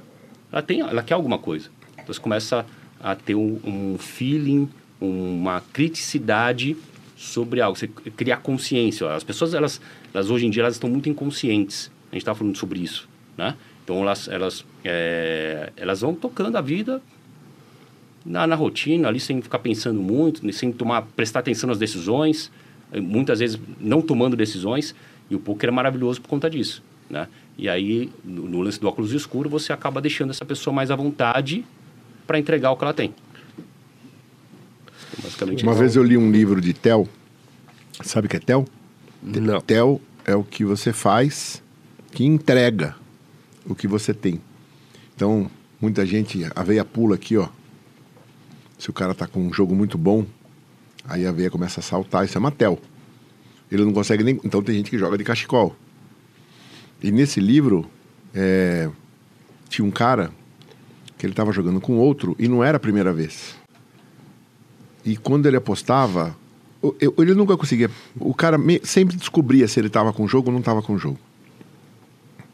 [0.50, 1.70] Ela, tem, ela quer alguma coisa.
[1.96, 2.66] Então, você começa
[3.02, 4.70] a ter um, um feeling,
[5.02, 6.78] uma criticidade
[7.22, 9.14] sobre algo, você criar consciência.
[9.14, 9.80] As pessoas, elas,
[10.12, 11.92] elas hoje em dia, elas estão muito inconscientes.
[12.12, 13.08] A gente estava falando sobre isso,
[13.38, 13.56] né?
[13.84, 17.02] Então, elas, elas, é, elas vão tocando a vida
[18.26, 22.52] na, na rotina, ali, sem ficar pensando muito, sem tomar, prestar atenção nas decisões,
[22.92, 24.96] muitas vezes não tomando decisões,
[25.30, 27.28] e o poker é maravilhoso por conta disso, né?
[27.58, 30.96] E aí, no, no lance do óculos escuro, você acaba deixando essa pessoa mais à
[30.96, 31.64] vontade
[32.26, 33.14] para entregar o que ela tem.
[35.22, 37.08] Basicamente Uma vez eu li um livro de Tel.
[38.04, 38.66] Sabe o que é Tel?
[39.22, 39.62] Não.
[39.62, 41.62] Tel é o que você faz
[42.12, 42.96] que entrega
[43.66, 44.42] o que você tem.
[45.16, 47.48] Então, muita gente, a veia pula aqui, ó.
[48.78, 50.26] Se o cara tá com um jogo muito bom,
[51.06, 52.80] aí a veia começa a saltar, isso é uma Tel.
[53.72, 54.40] Ele não consegue nem.
[54.44, 55.76] Então tem gente que joga de cachecol.
[57.02, 57.90] E nesse livro,
[58.34, 58.90] é...
[59.70, 60.32] tinha um cara
[61.18, 63.56] que ele estava jogando com outro e não era a primeira vez.
[65.04, 66.36] E quando ele apostava,
[67.00, 67.90] eu, ele nunca conseguia.
[68.20, 70.94] O cara me, sempre descobria se ele estava com o jogo ou não estava com
[70.94, 71.20] o jogo.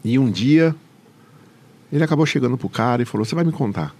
[0.03, 0.75] E um dia,
[1.91, 3.95] ele acabou chegando pro cara e falou: Você vai me contar.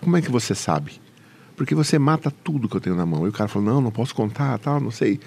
[0.00, 1.00] Como é que você sabe?
[1.56, 3.26] Porque você mata tudo que eu tenho na mão.
[3.26, 5.20] E o cara falou: Não, não posso contar, tal, não sei.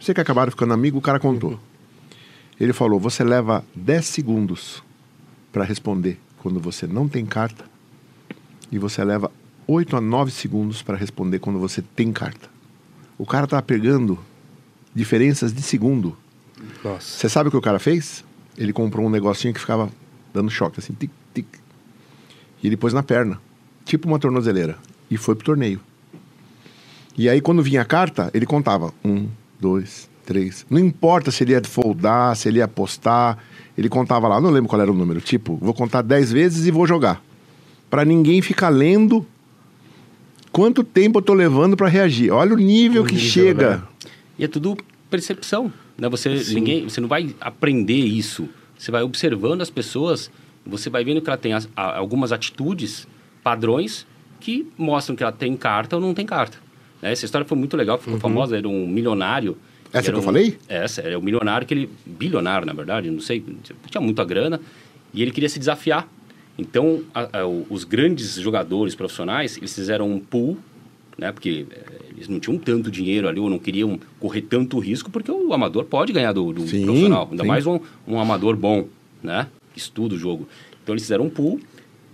[0.00, 1.58] Você que acabaram ficando amigo, o cara contou.
[2.58, 4.82] Ele falou: Você leva 10 segundos
[5.52, 7.64] para responder quando você não tem carta.
[8.72, 9.30] E você leva
[9.66, 12.48] 8 a 9 segundos para responder quando você tem carta.
[13.16, 14.18] O cara tá pegando
[14.94, 16.16] diferenças de segundo.
[17.00, 18.24] Você sabe o que o cara fez?
[18.56, 19.90] Ele comprou um negocinho que ficava
[20.32, 21.46] dando choque, assim, tic, tic.
[22.62, 23.40] E ele pôs na perna,
[23.84, 24.76] tipo uma tornozeleira.
[25.10, 25.80] E foi pro torneio.
[27.16, 28.92] E aí, quando vinha a carta, ele contava.
[29.04, 29.28] Um,
[29.60, 30.66] dois, três.
[30.68, 33.38] Não importa se ele ia foldar, se ele ia apostar.
[33.78, 35.20] Ele contava lá, não lembro qual era o número.
[35.20, 37.22] Tipo, vou contar dez vezes e vou jogar.
[37.88, 39.24] para ninguém ficar lendo
[40.54, 42.30] quanto tempo eu tô levando para reagir.
[42.30, 43.76] Olha o nível o que nível, chega.
[43.76, 43.82] Né?
[44.38, 44.78] E é tudo
[45.10, 45.72] percepção.
[45.98, 46.08] Né?
[46.08, 48.48] Você, ninguém, você não vai aprender isso.
[48.78, 50.30] Você vai observando as pessoas,
[50.64, 53.08] você vai vendo que ela tem as, a, algumas atitudes,
[53.42, 54.06] padrões,
[54.38, 56.56] que mostram que ela tem carta ou não tem carta.
[57.02, 57.10] Né?
[57.10, 58.20] Essa história foi muito legal, ficou uhum.
[58.20, 59.58] famosa, era um milionário.
[59.92, 60.56] Essa que um, eu falei?
[60.68, 61.90] Essa, era um milionário que ele...
[62.06, 63.44] Bilionário, na verdade, não sei,
[63.90, 64.60] tinha muita grana.
[65.12, 66.08] E ele queria se desafiar.
[66.58, 70.56] Então, a, a, os grandes jogadores profissionais, eles fizeram um pool,
[71.18, 71.32] né?
[71.32, 71.82] Porque é,
[72.12, 75.84] eles não tinham tanto dinheiro ali, ou não queriam correr tanto risco, porque o amador
[75.84, 77.28] pode ganhar do, do sim, profissional.
[77.30, 77.48] Ainda sim.
[77.48, 78.86] mais um, um amador bom,
[79.22, 79.48] né?
[79.72, 80.48] Que estuda o jogo.
[80.82, 81.60] Então, eles fizeram um pool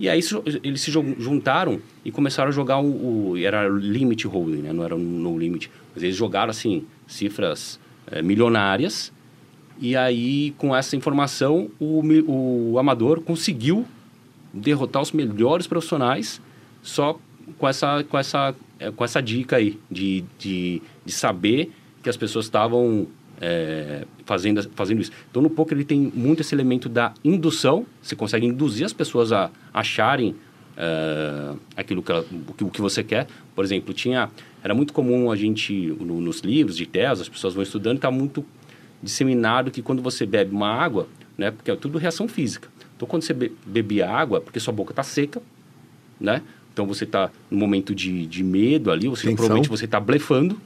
[0.01, 0.21] e aí
[0.63, 4.73] eles se juntaram e começaram a jogar o, o era limit holding, né?
[4.73, 5.71] Não era no limit.
[5.95, 7.79] Mas eles jogaram assim cifras
[8.11, 9.13] é, milionárias.
[9.79, 12.03] E aí com essa informação o,
[12.73, 13.85] o amador conseguiu
[14.53, 16.41] derrotar os melhores profissionais
[16.83, 17.19] só
[17.59, 21.73] com essa com essa é, com essa dica aí de, de, de saber
[22.03, 23.07] que as pessoas estavam
[23.41, 25.13] é, fazendo, fazendo isso.
[25.31, 27.87] Então, no poker ele tem muito esse elemento da indução.
[28.03, 30.35] Você consegue induzir as pessoas a acharem
[30.77, 32.13] é, aquilo que,
[32.65, 33.27] o que você quer.
[33.55, 34.31] Por exemplo, tinha
[34.63, 38.11] era muito comum a gente no, nos livros de tese, as pessoas vão estudando, está
[38.11, 38.45] muito
[39.03, 42.69] disseminado que quando você bebe uma água, né, porque é tudo reação física.
[43.01, 45.41] Então, quando você be, bebe água, porque sua boca está seca,
[46.21, 46.43] né?
[46.71, 50.61] Então você está no momento de, de medo ali, ou seja, provavelmente você está blefando,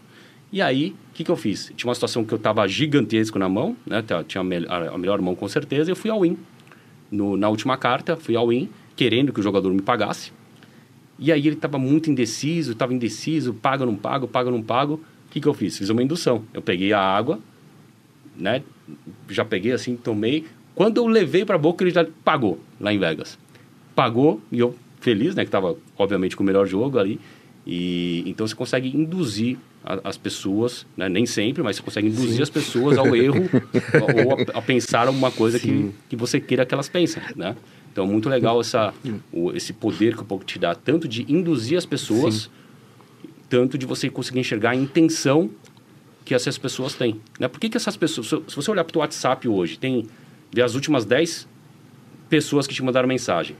[0.50, 1.72] e aí, o que, que eu fiz?
[1.76, 4.02] Tinha uma situação que eu estava gigantesco na mão, né?
[4.26, 6.36] Tinha a, me a, melhor mão com certeza, e eu fui ao win.
[7.08, 10.32] No, na última carta, fui ao win, querendo que o jogador me pagasse.
[11.20, 14.62] E aí ele estava muito indeciso, estava indeciso, paga, ou não pago, paga, ou não
[14.62, 14.94] pago.
[15.28, 15.78] O que, que eu fiz?
[15.78, 16.44] Fiz uma indução.
[16.52, 17.38] Eu peguei a água,
[18.36, 18.60] né?
[19.28, 20.44] Já peguei assim, tomei.
[20.74, 23.38] Quando eu levei para a boca, ele já pagou lá em Vegas.
[23.94, 25.44] Pagou e eu feliz, né?
[25.44, 27.20] Que estava, obviamente, com o melhor jogo ali.
[27.66, 31.08] E então você consegue induzir a, as pessoas, né?
[31.08, 32.42] nem sempre, mas você consegue induzir Sim.
[32.42, 33.36] as pessoas ao erro
[34.16, 37.56] ou a, a, pensar alguma coisa que, que você queira que elas pensem, né?
[37.90, 38.92] Então, muito legal essa,
[39.32, 42.34] o, esse poder que o pouco te dá, tanto de induzir as pessoas,
[43.22, 43.28] Sim.
[43.48, 45.48] tanto de você conseguir enxergar a intenção
[46.24, 47.20] que essas pessoas têm.
[47.38, 47.46] Né?
[47.46, 48.26] Por que, que essas pessoas...
[48.48, 50.06] Se você olhar para o WhatsApp hoje, tem
[50.54, 51.46] ver as últimas 10
[52.30, 53.56] pessoas que te mandaram mensagem.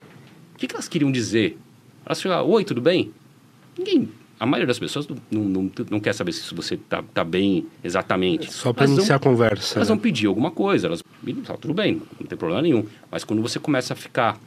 [0.54, 1.58] O que, que elas queriam dizer?
[2.06, 3.12] Elas chegaram, oi, tudo bem?
[3.76, 4.08] Ninguém
[4.38, 8.52] a maioria das pessoas não, não, não quer saber se você está tá bem exatamente.
[8.52, 9.78] Só para iniciar vão, a conversa.
[9.78, 9.94] Elas né?
[9.94, 11.02] vão pedir alguma coisa, elas
[11.44, 12.84] tá, tudo bem, não tem problema nenhum.
[13.10, 14.38] Mas quando você começa a ficar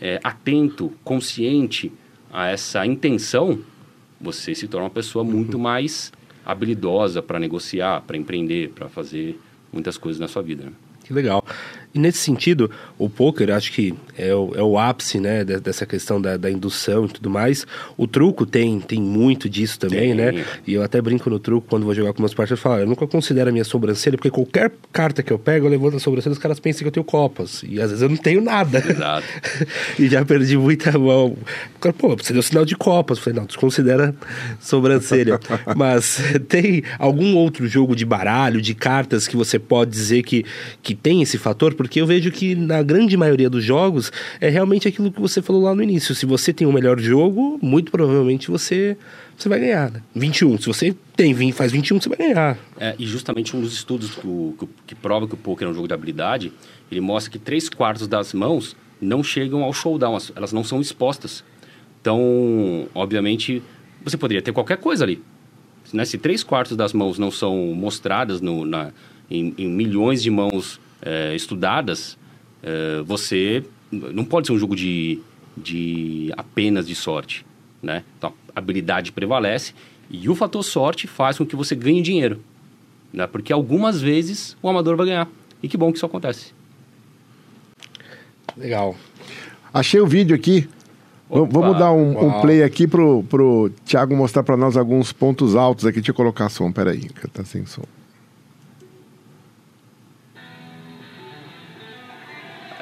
[0.00, 1.90] é, atento, consciente
[2.32, 3.58] a essa intenção,
[4.20, 5.62] você se torna uma pessoa muito uhum.
[5.62, 6.12] mais
[6.44, 9.40] habilidosa para negociar, para empreender, para fazer
[9.72, 10.64] muitas coisas na sua vida.
[10.64, 10.72] Né?
[11.04, 11.44] Que legal.
[11.94, 16.20] E nesse sentido, o poker acho que é o, é o ápice né, dessa questão
[16.20, 17.66] da, da, indução e tudo mais.
[17.98, 20.14] O truco tem, tem muito disso também, tem.
[20.14, 20.44] né?
[20.66, 22.86] E eu até brinco no truco quando vou jogar com meus parceiros, eu falo, eu
[22.86, 26.32] nunca considero a minha sobrancelha, porque qualquer carta que eu pego, eu levanto a sobrancelha,
[26.32, 27.62] os caras pensam que eu tenho copas.
[27.66, 28.78] E às vezes eu não tenho nada.
[28.78, 29.26] Exato.
[29.98, 31.36] e já perdi muita mão.
[31.98, 33.18] Pô, você deu sinal de copas.
[33.18, 34.14] Eu falei, não, desconsidera
[34.60, 35.38] sobrancelha.
[35.76, 40.44] Mas tem algum outro jogo de baralho, de cartas que você pode dizer que,
[40.82, 41.74] que tem esse fator?
[41.82, 45.62] Porque eu vejo que na grande maioria dos jogos é realmente aquilo que você falou
[45.62, 46.14] lá no início.
[46.14, 48.96] Se você tem o melhor jogo, muito provavelmente você
[49.36, 50.02] você vai ganhar, né?
[50.14, 50.58] 21.
[50.58, 52.58] Se você tem, faz 21, você vai ganhar.
[52.78, 55.74] É, e justamente um dos estudos que, que, que prova que o poker é um
[55.74, 56.52] jogo de habilidade,
[56.90, 61.42] ele mostra que três quartos das mãos não chegam ao showdown, elas não são expostas.
[62.00, 63.62] Então, obviamente,
[64.04, 65.22] você poderia ter qualquer coisa ali.
[65.92, 66.04] Né?
[66.04, 68.92] Se três quartos das mãos não são mostradas no, na,
[69.30, 72.16] em, em milhões de mãos é, estudadas,
[72.62, 75.20] é, você não pode ser um jogo de,
[75.56, 77.44] de apenas de sorte,
[77.82, 78.04] né?
[78.16, 79.74] Então, a habilidade prevalece
[80.10, 82.40] e o fator sorte faz com que você ganhe dinheiro,
[83.12, 83.26] né?
[83.26, 85.28] Porque algumas vezes o amador vai ganhar.
[85.62, 86.52] E que bom que isso acontece.
[88.56, 88.96] Legal.
[89.72, 90.68] Achei o vídeo aqui.
[91.28, 95.56] Opa, Vamos dar um, um, play aqui pro, pro Thiago mostrar para nós alguns pontos
[95.56, 95.98] altos aqui.
[95.98, 97.84] Deixa eu colocar som, peraí, que tá sem som.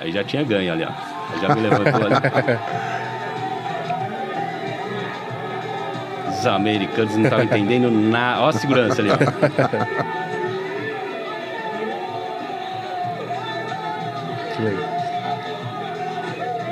[0.00, 0.88] Aí já tinha ganho ali, ó.
[1.34, 2.58] Aí já me levantou ali.
[6.28, 8.40] Os americanos não estavam entendendo nada.
[8.40, 9.16] Ó a segurança ali, ó.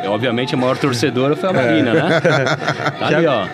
[0.02, 2.20] É, obviamente, a maior torcedora foi a Marina, né?
[2.98, 3.46] Tá ali, ó.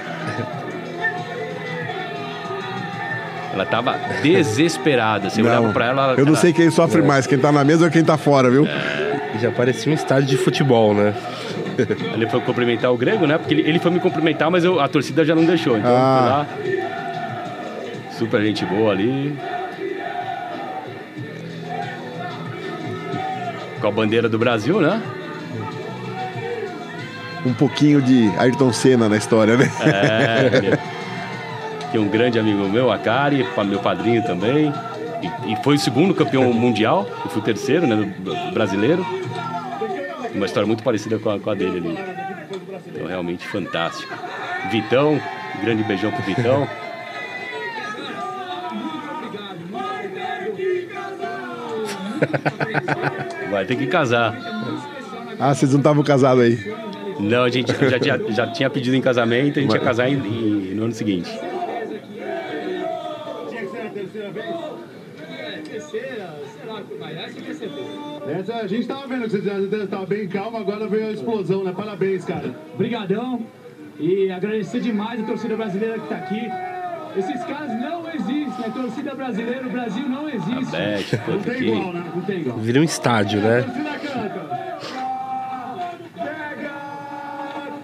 [3.53, 5.31] Ela tava desesperada.
[5.31, 6.15] Você olhava pra ela.
[6.17, 8.51] Eu não ela- sei quem sofre mais, quem tá na mesa ou quem tá fora,
[8.51, 8.67] viu?
[9.41, 11.13] Já parecia um estádio de futebol, né?
[12.15, 13.37] Ele foi cumprimentar o grego, né?
[13.37, 15.77] Porque ele, ele foi me cumprimentar, mas eu- a torcida já não deixou.
[15.77, 16.47] Então, Ah.
[16.47, 16.47] lá.
[18.13, 19.37] Super gente boa ali.
[23.81, 25.03] Com a bandeira do Brasil, né?
[27.45, 29.71] Um pouquinho de Ayrton Senna na história, né?
[29.83, 30.79] É.
[31.93, 34.73] Tem um grande amigo meu, a Kari, pa- meu padrinho também.
[35.47, 37.07] E, e foi o segundo campeão mundial.
[37.25, 38.15] Eu fui o terceiro, né?
[38.53, 39.05] Brasileiro.
[40.35, 41.99] Uma história muito parecida com a, com a dele ali.
[42.89, 44.13] Então, realmente fantástico.
[44.71, 45.21] Vitão,
[45.63, 46.67] grande beijão pro Vitão.
[53.51, 54.37] Vai ter que casar.
[55.39, 56.75] Ah, vocês não estavam casados aí.
[57.21, 60.15] Não, a gente já, tinha- já tinha pedido em casamento, a gente ia casar em-
[60.17, 61.31] em- no ano seguinte.
[68.39, 69.45] Essa, a gente tava vendo que vocês
[69.85, 71.73] estavam bem calmo, agora veio a explosão, né?
[71.77, 72.55] Parabéns, cara.
[72.77, 73.47] Brigadão
[73.99, 76.41] e agradecer demais a torcida brasileira que tá aqui.
[77.17, 80.73] Esses caras não existem, a torcida brasileira, o Brasil não existe.
[80.73, 81.65] Beth, pô, Não tá tem aqui.
[81.69, 82.05] igual, né?
[82.15, 82.59] Não tem igual.
[82.59, 83.63] Vira um estádio, A né?
[83.63, 84.65] torcida canta.
[86.17, 86.73] Pega!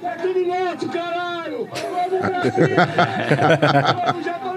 [0.03, 1.69] É tudo nosso, caralho!
[1.71, 2.77] Vamos, Brasil!
[4.07, 4.50] Vamos, caralho!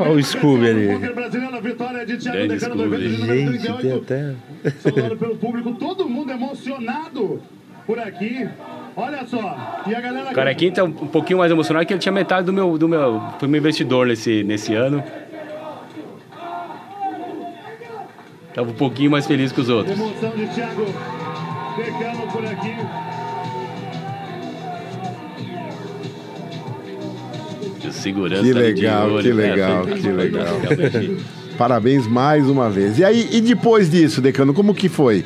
[0.00, 0.98] Olha o Scooby ali.
[0.98, 3.08] Grande Scooby.
[3.08, 3.96] Gente, tem 38.
[3.96, 4.34] até.
[4.80, 7.40] Saudado pelo público, todo mundo emocionado
[7.86, 8.48] por aqui.
[8.94, 10.30] Olha só, e a galera...
[10.30, 12.76] O Carequinha tá um pouquinho mais emocionado que ele tinha metade do meu.
[12.76, 15.02] Do meu foi meu investidor nesse, nesse ano.
[18.54, 19.98] Tava um pouquinho mais feliz que os outros.
[19.98, 20.84] Emoção de Thiago
[21.76, 22.74] Decano por aqui.
[27.82, 29.50] De segurança Que legal, olho, que né?
[29.50, 30.46] legal, Foi- que legal.
[31.58, 32.98] Parabéns mais uma vez.
[32.98, 35.24] E aí, e depois disso, Decano, como que foi?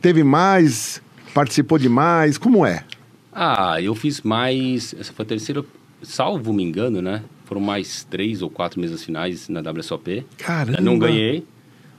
[0.00, 1.00] Teve mais?
[1.32, 2.36] Participou de mais?
[2.36, 2.84] Como é?
[3.32, 4.94] Ah, eu fiz mais.
[4.98, 5.64] Essa foi a terceira,
[6.02, 7.22] salvo me engano, né?
[7.44, 10.24] Foram mais três ou quatro mesas finais na WSOP.
[10.38, 10.78] Caramba!
[10.78, 11.44] Eu não ganhei,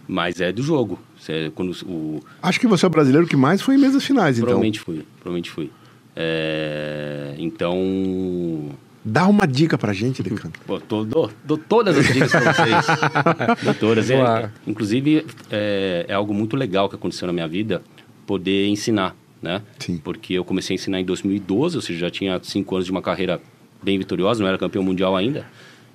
[0.08, 1.00] mas é do jogo.
[1.20, 4.38] Você- quando o, Acho que você é o brasileiro que mais foi em mesas finais,
[4.38, 4.46] então.
[4.48, 5.70] provavelmente fui, provavelmente fui.
[6.16, 8.70] É, então,
[9.08, 10.52] Dá uma dica pra gente, Decano.
[10.66, 12.86] Pô, tô- dou, dou todas as dicas pra vocês.
[13.64, 14.10] dou todas.
[14.10, 14.52] É, lá.
[14.66, 17.84] inclusive, é, é algo muito legal que aconteceu na minha vida,
[18.26, 19.62] poder ensinar, né?
[19.78, 19.98] Sim.
[20.04, 23.02] Porque eu comecei a ensinar em 2012, ou seja, já tinha cinco anos de uma
[23.02, 23.40] carreira
[23.84, 25.46] bem vitoriosa, não era campeão mundial ainda.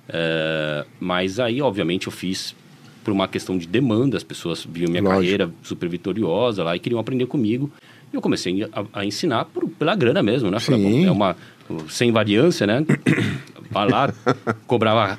[0.07, 2.55] É, mas aí, obviamente, eu fiz
[3.03, 5.21] por uma questão de demanda, as pessoas viam minha Lógico.
[5.21, 7.69] carreira super vitoriosa lá e queriam aprender comigo.
[8.13, 10.59] E eu comecei a, a ensinar por- pela grana mesmo, né?
[10.59, 10.71] Sim.
[11.01, 11.35] "Pô, É uma
[11.89, 12.85] sem variância, né?
[13.71, 14.13] Vai lá,
[14.67, 15.17] cobrava,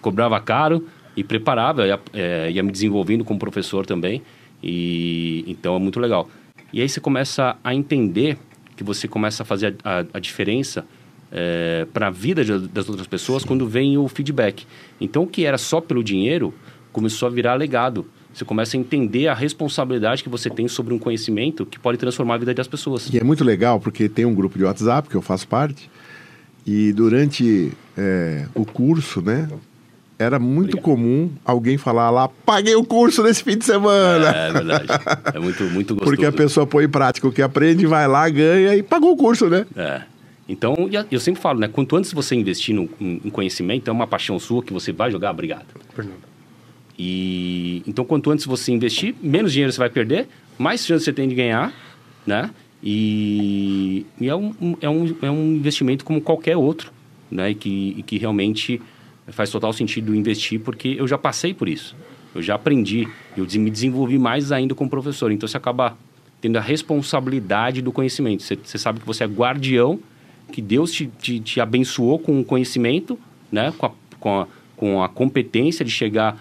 [0.00, 0.86] cobrava caro
[1.16, 4.20] e preparava, ia, é, ia me desenvolvendo como professor também.
[4.62, 6.28] E então é muito legal.
[6.72, 8.36] E aí você começa a entender
[8.76, 10.84] que você começa a fazer a, a- a diferença
[11.92, 14.66] para a vida de- das outras pessoas quando vem o feedback.
[15.00, 16.54] Então o que era só pelo dinheiro
[16.92, 18.06] começou a virar legado.
[18.34, 22.34] Você começa a entender a responsabilidade que você tem sobre um conhecimento que pode transformar
[22.34, 23.08] a vida das pessoas.
[23.12, 25.88] E é muito legal porque tem um grupo de WhatsApp que eu faço parte.
[26.66, 29.48] E durante é, o curso, né?
[30.18, 34.28] Era muito comum alguém falar lá, paguei o curso nesse fim de semana.
[34.28, 34.86] É verdade.
[35.34, 36.10] É muito, muito gostoso.
[36.16, 39.16] Porque a pessoa põe em prática o que aprende, vai lá, ganha e pagou o
[39.16, 39.66] curso, né?
[39.76, 40.02] É.
[40.48, 40.74] Então,
[41.10, 41.68] eu sempre falo, né?
[41.68, 45.30] Quanto antes você investir no, em conhecimento, é uma paixão sua que você vai jogar,
[45.30, 45.66] obrigado.
[46.98, 51.28] E então, quanto antes você investir, menos dinheiro você vai perder, mais chance você tem
[51.28, 51.72] de ganhar,
[52.26, 52.50] né?
[52.82, 56.92] E, e é, um, é, um, é um investimento como qualquer outro,
[57.30, 57.50] né?
[57.50, 58.80] E que, e que realmente
[59.28, 61.96] faz total sentido investir, porque eu já passei por isso.
[62.34, 65.32] Eu já aprendi, eu me desenvolvi mais ainda como professor.
[65.32, 65.96] Então, você acaba
[66.40, 68.42] tendo a responsabilidade do conhecimento.
[68.42, 69.98] Você, você sabe que você é guardião,
[70.52, 73.18] que Deus te, te, te abençoou com o conhecimento,
[73.50, 73.72] né?
[73.78, 73.90] Com a,
[74.20, 74.46] com a,
[74.76, 76.38] com a competência de chegar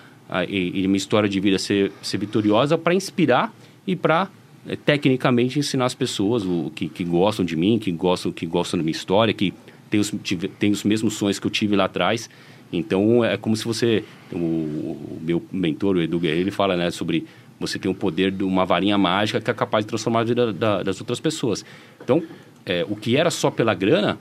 [0.47, 3.53] e, e uma história de vida ser, ser vitoriosa para inspirar
[3.85, 4.29] e para
[4.67, 8.77] eh, tecnicamente ensinar as pessoas o, que, que gostam de mim, que gostam, que gostam
[8.79, 9.53] da minha história, que
[9.89, 12.29] tem os, tive, tem os mesmos sonhos que eu tive lá atrás.
[12.71, 16.89] Então é como se você, o, o meu mentor, o Edu Guerreiro, ele fala né,
[16.89, 17.25] sobre
[17.59, 20.51] você ter um poder de uma varinha mágica que é capaz de transformar a vida
[20.51, 21.63] da- das outras pessoas.
[22.03, 22.23] Então,
[22.65, 24.17] é, o que era só pela grana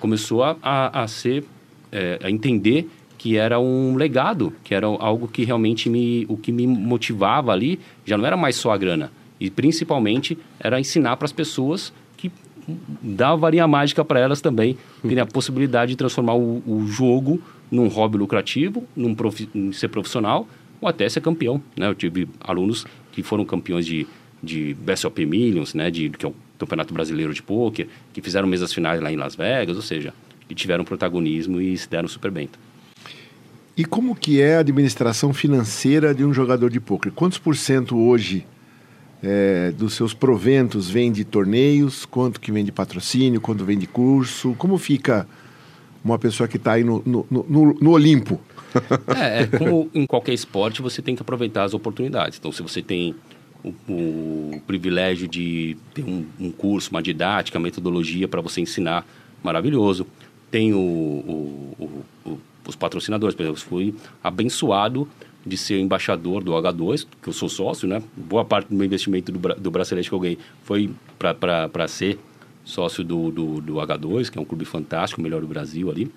[0.00, 1.44] começou a, a, a ser,
[1.92, 2.88] é, a entender
[3.22, 7.78] que era um legado, que era algo que realmente me, o que me motivava ali,
[8.04, 12.32] já não era mais só a grana, e principalmente era ensinar para as pessoas que
[13.00, 17.40] dar varinha mágica para elas também, terem a possibilidade de transformar o, o jogo
[17.70, 20.48] num hobby lucrativo, num profi, ser profissional
[20.80, 21.62] ou até ser campeão.
[21.76, 21.86] Né?
[21.86, 24.04] Eu tive alunos que foram campeões de,
[24.42, 25.92] de BSOP Millions, né?
[25.92, 29.36] de, que é o Campeonato Brasileiro de Pôquer, que fizeram mesas finais lá em Las
[29.36, 30.12] Vegas, ou seja,
[30.48, 32.48] que tiveram protagonismo e se deram super bem.
[33.76, 37.10] E como que é a administração financeira de um jogador de pôquer?
[37.12, 38.46] Quantos por cento hoje
[39.22, 42.04] é, dos seus proventos vem de torneios?
[42.04, 43.40] Quanto que vem de patrocínio?
[43.40, 44.54] Quanto vem de curso?
[44.58, 45.26] Como fica
[46.04, 48.38] uma pessoa que está aí no, no, no, no Olimpo?
[49.16, 52.38] é, é, como em qualquer esporte, você tem que aproveitar as oportunidades.
[52.38, 53.14] Então, se você tem
[53.64, 59.06] o, o privilégio de ter um, um, curso, uma didática, metodologia para você ensinar,
[59.42, 60.06] maravilhoso.
[60.50, 62.02] Tem o, o,
[62.66, 63.34] os patrocinadores.
[63.34, 65.08] Por exemplo, eu fui abençoado
[65.44, 68.02] de ser embaixador do H2, que eu sou sócio, né?
[68.16, 72.18] Boa parte do meu investimento do, do bracelete que eu ganhei foi para ser
[72.64, 76.10] sócio do, do, do, H2, que é um clube fantástico, o melhor do Brasil ali.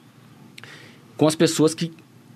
[1.17, 1.91] Com as pessoas que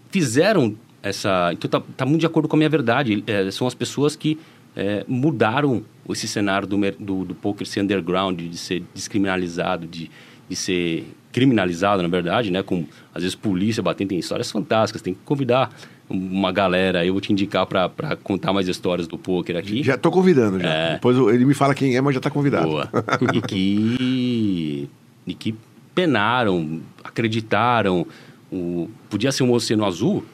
[0.10, 1.52] fizeram essa...
[1.54, 3.24] Então, tá, tá muito de acordo com a minha verdade.
[3.28, 4.40] É, são as pessoas que
[4.76, 10.10] é, mudaram esse cenário do, do, do poker ser underground, de ser descriminalizado, de,
[10.48, 11.06] de ser
[11.40, 12.62] criminalizado, na verdade, né?
[12.62, 12.86] Com,
[13.16, 15.74] às vezes, polícia batendo, tem histórias fantásticas, tem que convidar
[16.10, 19.82] uma galera, eu vou te indicar para contar mais histórias do poker aqui.
[19.82, 20.68] Já estou convidando, já.
[20.68, 20.94] É...
[20.96, 22.68] Depois ele me fala quem é, mas já está convidado.
[22.68, 22.90] Boa.
[23.34, 24.90] e, que,
[25.26, 25.56] e que
[25.96, 28.06] penaram, acreditaram.
[28.52, 30.26] O, podia ser um oceano azul,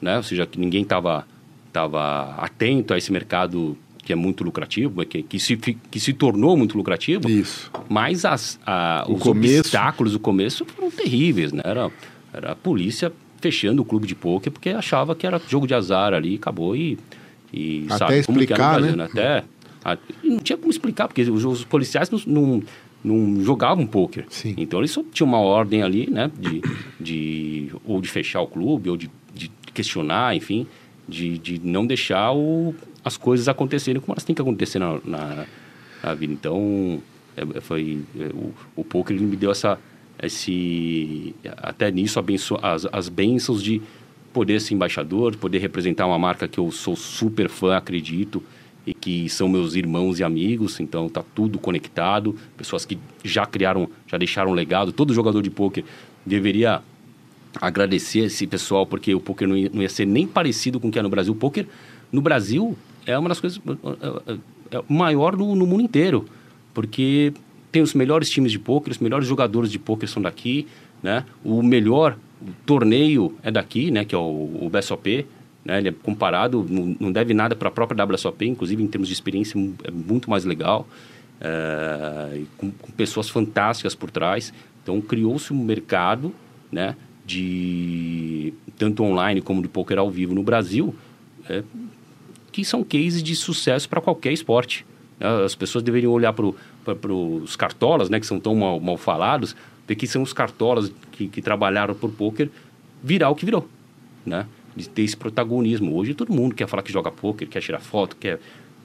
[0.00, 0.16] né?
[0.16, 1.26] Ou seja, que ninguém estava
[1.72, 6.56] tava atento a esse mercado que é muito lucrativo, que, que, se, que se tornou
[6.56, 7.28] muito lucrativo.
[7.28, 7.70] Isso.
[7.88, 9.60] Mas as, a, os começo...
[9.60, 11.62] obstáculos do começo foram terríveis, né?
[11.64, 11.90] Era,
[12.32, 16.12] era a polícia fechando o clube de pôquer porque achava que era jogo de azar
[16.12, 16.98] ali, acabou e...
[17.52, 19.04] e Até sabe, explicar, Brasil, né?
[19.04, 19.44] Até...
[19.84, 22.62] A, não tinha como explicar, porque os, os policiais não, não,
[23.02, 24.26] não jogavam pôquer.
[24.28, 24.54] Sim.
[24.56, 26.30] Então eles só tinham uma ordem ali, né?
[26.38, 26.62] De,
[27.00, 30.66] de, ou de fechar o clube, ou de, de questionar, enfim,
[31.06, 32.74] de, de não deixar o,
[33.04, 35.46] as coisas acontecerem como elas têm que acontecer na, na,
[36.02, 36.32] na vida.
[36.32, 37.02] Então,
[37.36, 39.78] é, foi é, o, o poker ele me deu essa
[40.22, 43.82] esse até nisso abenço, as, as bênçãos de
[44.32, 48.42] poder ser embaixador, poder representar uma marca que eu sou super fã, acredito,
[48.86, 53.88] e que são meus irmãos e amigos, então tá tudo conectado, pessoas que já criaram,
[54.06, 55.84] já deixaram um legado, todo jogador de poker
[56.24, 56.82] deveria
[57.60, 60.90] agradecer esse pessoal, porque o poker não ia, não ia ser nem parecido com o
[60.90, 61.32] que é no Brasil.
[61.32, 61.66] O poker
[62.10, 62.76] no Brasil
[63.06, 66.26] é uma das coisas é, é, é maior no, no, mundo inteiro,
[66.72, 67.32] porque
[67.70, 70.66] tem os melhores times de pôquer, os melhores jogadores de pôquer são daqui,
[71.02, 71.24] né?
[71.44, 72.16] O melhor
[72.64, 74.04] torneio é daqui, né?
[74.04, 74.20] Que é o,
[74.62, 75.26] o BSOP,
[75.64, 75.78] né?
[75.78, 79.14] Ele é comparado, não, não deve nada para a própria WSOP, inclusive em termos de
[79.14, 80.86] experiência é muito mais legal,
[81.40, 84.52] é, com, com pessoas fantásticas por trás.
[84.82, 86.32] Então criou-se um mercado,
[86.70, 86.96] né?
[87.26, 90.94] De tanto online como de poker ao vivo no Brasil,
[91.48, 91.62] é,
[92.54, 94.86] que são cases de sucesso para qualquer esporte.
[95.18, 95.26] Né?
[95.44, 99.56] As pessoas deveriam olhar para os cartolas, né, que são tão mal, mal falados,
[99.88, 102.48] ver que são os cartolas que, que trabalharam por poker
[103.02, 103.68] virar o que virou,
[104.24, 104.46] né?
[104.76, 105.96] De ter esse protagonismo.
[105.96, 108.38] Hoje todo mundo quer falar que joga poker, quer tirar foto, quer,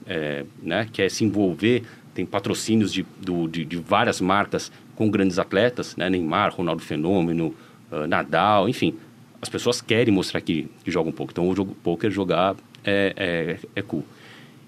[0.08, 1.84] é, né, quer se envolver.
[2.16, 6.10] Tem patrocínios de, do, de, de, várias marcas com grandes atletas, né?
[6.10, 7.54] Neymar, Ronaldo Fenômeno,
[7.92, 8.96] uh, Nadal, enfim.
[9.40, 11.34] As pessoas querem mostrar que, que jogam poker.
[11.34, 14.04] Então o jogo poker jogar é, é, é cool.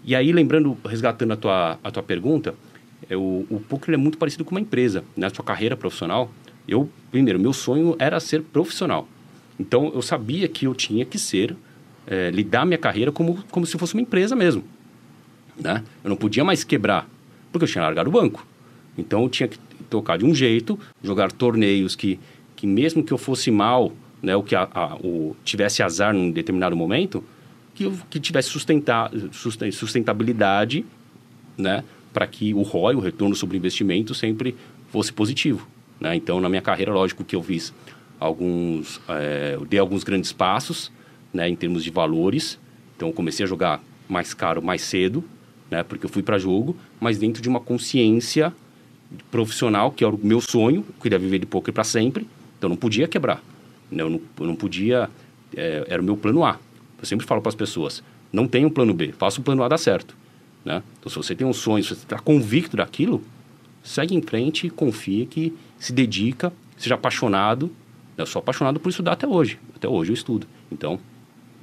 [0.04, 2.56] E aí, lembrando, resgatando a tua, a tua pergunta,
[3.10, 5.04] é, o, o poker é muito parecido com uma empresa.
[5.16, 5.34] Na né?
[5.34, 6.32] sua carreira profissional,
[6.68, 9.08] eu, primeiro, meu sonho era ser profissional.
[9.60, 11.56] Então, eu sabia que eu tinha que ser,
[12.08, 14.64] é, lidar minha carreira como, como se fosse uma empresa mesmo.
[15.58, 15.84] Né?
[16.04, 17.08] Eu não podia mais quebrar,
[17.52, 18.46] porque eu tinha largado o banco.
[18.98, 19.60] Então, eu tinha que
[19.90, 22.20] tocar de um jeito, jogar torneios que,
[22.56, 26.32] que mesmo que eu fosse mal, né, ou que a, a, o, tivesse azar num
[26.32, 27.24] determinado momento,
[27.74, 28.50] que, que tivesse
[29.72, 30.86] sustentabilidade,
[31.58, 31.84] né?
[32.14, 34.56] Para que o ROI, o retorno sobre investimento, sempre
[34.90, 35.68] fosse positivo.
[36.00, 36.16] Né?
[36.16, 37.74] Então, na minha carreira, lógico que eu fiz
[38.20, 39.00] alguns...
[39.08, 40.92] É, dei alguns grandes passos,
[41.34, 41.48] né?
[41.48, 42.60] Em termos de valores.
[42.96, 45.24] Então, comecei a jogar mais caro mais cedo,
[45.70, 45.84] né?
[45.84, 48.54] Porque eu fui para jogo, mas dentro de uma consciência
[49.30, 52.28] profissional, que era o meu sonho, eu queria viver de poker para sempre.
[52.58, 53.42] Então, não podia quebrar.
[53.90, 54.04] Né?
[54.04, 55.10] Eu, não, eu não podia...
[55.56, 56.60] É, era o meu plano A.
[57.02, 59.68] Eu sempre falo para as pessoas: não tem um plano B, faça o plano A
[59.68, 60.16] dar certo.
[60.64, 60.82] Né?
[61.00, 63.24] Então, se você tem um sonho, se você está convicto daquilo,
[63.84, 67.72] segue em frente, confia que se dedica, seja apaixonado.
[68.18, 69.58] Eu sou apaixonado por estudar até hoje.
[69.76, 70.46] Até hoje eu estudo.
[70.72, 71.00] Então,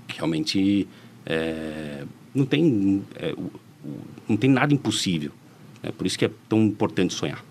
[0.09, 0.89] realmente,
[1.25, 2.05] é,
[2.35, 3.35] não, tem, é,
[4.29, 5.31] não tem nada impossível.
[5.83, 7.45] É por isso que é tão importante sonhar.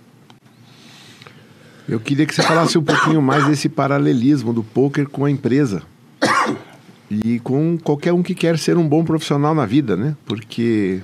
[1.87, 5.83] Eu queria que você falasse um pouquinho mais desse paralelismo do poker com a empresa.
[7.09, 10.15] E com qualquer um que quer ser um bom profissional na vida, né?
[10.25, 11.01] Porque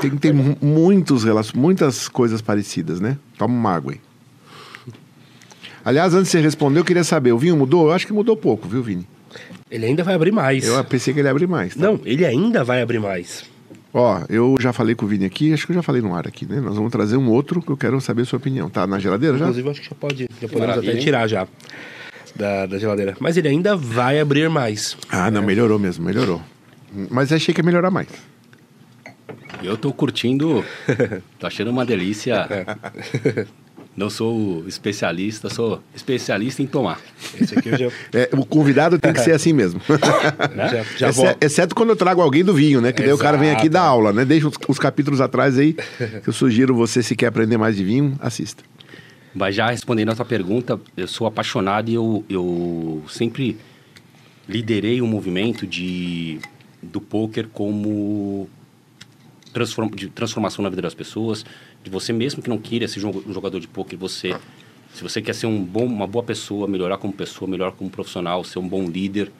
[0.00, 1.24] tem, tem muitos,
[1.54, 3.16] muitas coisas parecidas, né?
[3.36, 4.00] Toma uma água aí.
[5.84, 7.86] Aliás, antes de você responder, eu queria saber, o vinho mudou?
[7.86, 9.06] Eu acho que mudou pouco, viu, Vini?
[9.68, 10.64] Ele ainda vai abrir mais.
[10.64, 11.74] Eu pensei que ele ia abrir mais.
[11.74, 11.80] Tá?
[11.80, 13.44] Não, ele ainda vai abrir mais.
[13.92, 16.26] Ó, eu já falei com o Vini aqui, acho que eu já falei no ar
[16.26, 16.60] aqui, né?
[16.60, 18.70] Nós vamos trazer um outro que eu quero saber a sua opinião.
[18.70, 19.44] Tá na geladeira já?
[19.46, 21.48] Inclusive, acho que já pode, já podemos Maravilha, até tirar já
[22.34, 23.16] da, da geladeira.
[23.20, 24.96] Mas ele ainda vai abrir mais.
[25.08, 26.40] Ah, não, melhorou mesmo, melhorou.
[27.10, 28.08] Mas achei que ia melhorar mais.
[29.62, 30.64] Eu tô curtindo,
[31.38, 32.46] tô achando uma delícia.
[33.94, 36.98] Não sou especialista, sou especialista em tomar.
[37.38, 37.86] Esse aqui eu já...
[38.18, 39.82] é, o convidado tem que ser assim mesmo.
[40.56, 40.84] né?
[40.96, 42.90] já, já exceto quando eu trago alguém do vinho, né?
[42.90, 43.08] Que Exato.
[43.08, 44.24] daí o cara vem aqui dar aula, né?
[44.24, 47.84] Deixa os, os capítulos atrás aí, que eu sugiro você, se quer aprender mais de
[47.84, 48.64] vinho, assista.
[49.34, 53.56] Mas já respondendo a sua pergunta, eu sou apaixonado e eu, eu sempre
[54.48, 56.38] liderei um movimento de,
[56.82, 58.48] do poker como
[59.52, 61.44] transform, de transformação na vida das pessoas,
[61.82, 64.34] de você mesmo que não queira ser um jogador de poker, você
[64.94, 68.44] se você quer ser um bom, uma boa pessoa, melhorar como pessoa, melhorar como profissional,
[68.44, 69.32] ser um bom líder,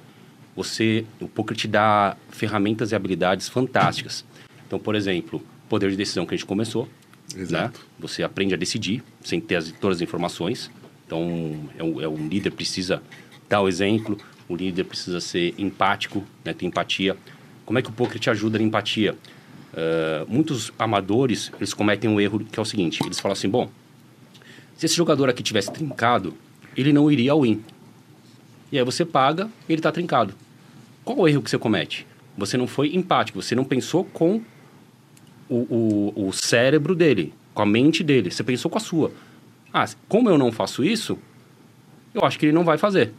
[0.56, 4.24] você o poker te dá ferramentas e habilidades fantásticas.
[4.66, 6.88] Então, por exemplo, poder de decisão que a gente começou,
[7.36, 7.80] Exato.
[7.80, 7.86] Né?
[7.98, 10.70] Você aprende a decidir sem ter as, todas as informações.
[11.06, 13.02] Então, é um, é um, líder precisa
[13.48, 14.18] dar o exemplo,
[14.48, 16.52] o líder precisa ser empático, né?
[16.52, 17.16] ter empatia.
[17.66, 19.16] Como é que o poker te ajuda na empatia?
[19.72, 23.70] Uh, muitos amadores, eles cometem um erro que é o seguinte, eles falam assim, bom,
[24.76, 26.34] se esse jogador aqui tivesse trincado,
[26.76, 27.62] ele não iria ao win.
[28.70, 30.34] E aí você paga, ele está trincado.
[31.04, 32.06] Qual o erro que você comete?
[32.36, 34.42] Você não foi empático, você não pensou com
[35.48, 38.30] o, o, o cérebro dele, com a mente dele.
[38.30, 39.12] Você pensou com a sua.
[39.72, 41.18] Ah, como eu não faço isso,
[42.14, 43.12] eu acho que ele não vai fazer.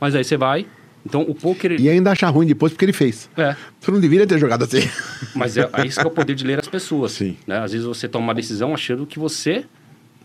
[0.00, 0.66] Mas aí você vai.
[1.04, 1.80] Então o poker.
[1.80, 3.28] E ainda achar ruim depois porque ele fez.
[3.36, 3.56] É.
[3.80, 4.88] Você não deveria ter jogado assim.
[5.34, 7.12] Mas é, é isso que é o poder de ler as pessoas.
[7.12, 7.36] Sim.
[7.46, 7.58] Né?
[7.58, 9.64] Às vezes você toma uma decisão achando que você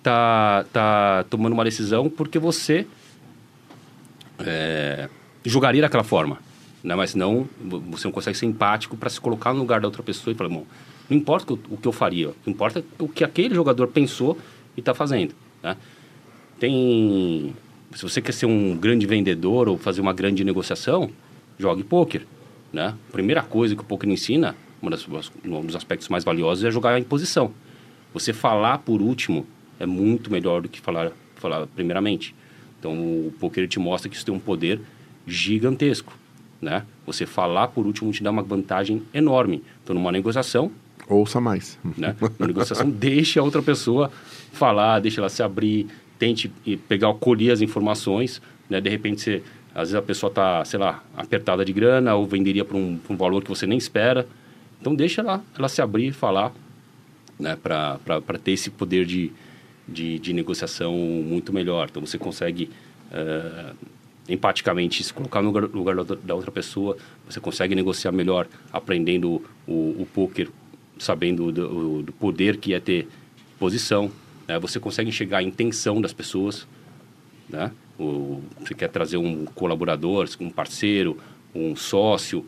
[0.03, 2.86] tá, tá tomando uma decisão porque você
[4.40, 5.10] é,
[5.44, 6.40] jogaria daquela forma.
[6.84, 6.95] Né?
[6.95, 7.48] Mas não,
[7.90, 10.49] você não consegue ser empático para se colocar no lugar da outra pessoa e falar,
[10.49, 10.65] bom,
[11.09, 14.38] não importa o que eu faria, o que importa é o que aquele jogador pensou
[14.75, 15.34] e está fazendo.
[15.63, 15.77] Né?
[16.59, 17.53] Tem,
[17.93, 21.09] se você quer ser um grande vendedor ou fazer uma grande negociação,
[21.57, 22.25] jogue poker.
[22.73, 22.93] Né?
[23.11, 27.51] Primeira coisa que o poker ensina, um dos aspectos mais valiosos é jogar em posição.
[28.13, 29.45] Você falar por último
[29.79, 32.35] é muito melhor do que falar, falar primeiramente.
[32.79, 34.81] Então o poker te mostra que isso tem um poder
[35.25, 36.13] gigantesco.
[36.61, 36.84] Né?
[37.05, 39.63] Você falar por último te dá uma vantagem enorme.
[39.84, 40.71] Então, numa negociação,
[41.09, 41.79] Ouça mais.
[41.97, 42.15] Né?
[42.38, 44.11] Na negociação, deixe a outra pessoa
[44.51, 45.88] falar, deixe ela se abrir,
[46.19, 46.49] tente
[46.88, 48.41] pegar, colher as informações.
[48.69, 48.81] Né?
[48.81, 49.43] De repente, você,
[49.73, 53.13] às vezes a pessoa está, sei lá, apertada de grana ou venderia por um, por
[53.13, 54.27] um valor que você nem espera.
[54.81, 56.53] Então, deixa ela, ela se abrir e falar
[57.39, 57.55] né?
[57.55, 59.31] para ter esse poder de,
[59.88, 61.88] de, de, negociação muito melhor.
[61.89, 62.69] Então, você consegue...
[63.11, 63.75] Uh,
[64.29, 70.01] empaticamente se colocar no lugar, lugar da outra pessoa, você consegue negociar melhor aprendendo o,
[70.01, 70.49] o poker
[70.99, 73.07] sabendo do, do poder que é ter
[73.60, 74.11] posição,
[74.48, 74.60] né?
[74.60, 76.68] você consegue enxergar a intenção das pessoas,
[77.49, 77.72] né?
[77.99, 81.18] O, você quer trazer um colaborador, um parceiro,
[81.53, 82.45] um sócio,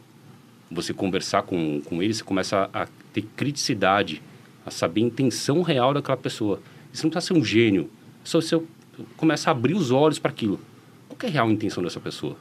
[0.69, 4.21] você conversar com, com ele, você começa a, a ter criticidade,
[4.65, 6.61] a saber a intenção real daquela pessoa.
[6.93, 7.89] Você não precisa ser um gênio,
[8.23, 8.61] só você
[9.17, 10.59] começa a abrir os olhos para aquilo.
[11.07, 12.37] Qual é a real intenção dessa pessoa?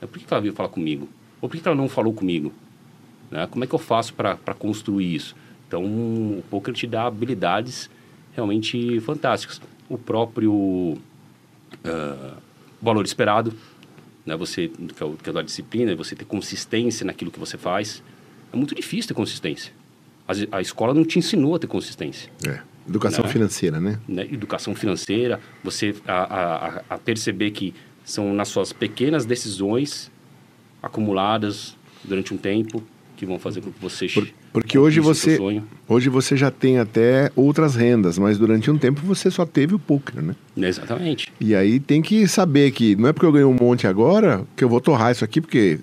[0.00, 1.08] Por que ela veio falar comigo?
[1.40, 2.52] Ou por que ela não falou comigo?
[3.30, 3.46] Né?
[3.46, 5.36] Como é que eu faço para construir isso?
[5.66, 7.88] Então, o poker te dá habilidades
[8.34, 9.60] realmente fantásticas.
[9.88, 12.36] O próprio uh,
[12.82, 13.54] valor esperado,
[14.26, 14.36] né?
[14.36, 18.02] você, que é, o, que é da disciplina, você ter consistência naquilo que você faz.
[18.52, 19.72] É muito difícil ter consistência.
[20.26, 22.30] A, a escola não te ensinou a ter consistência.
[22.44, 22.60] É.
[22.88, 23.30] Educação né?
[23.30, 24.00] financeira, né?
[24.08, 24.24] né?
[24.24, 27.72] Educação financeira, você a, a, a perceber que
[28.04, 30.10] são nas suas pequenas decisões
[30.82, 32.82] acumuladas durante um tempo
[33.20, 35.38] que vão fazer com que você Por, porque hoje você
[35.86, 39.78] hoje você já tem até outras rendas, mas durante um tempo você só teve o
[39.78, 40.34] poker, né?
[40.56, 41.30] Exatamente.
[41.38, 44.64] E aí tem que saber que não é porque eu ganhei um monte agora que
[44.64, 45.78] eu vou torrar isso aqui, porque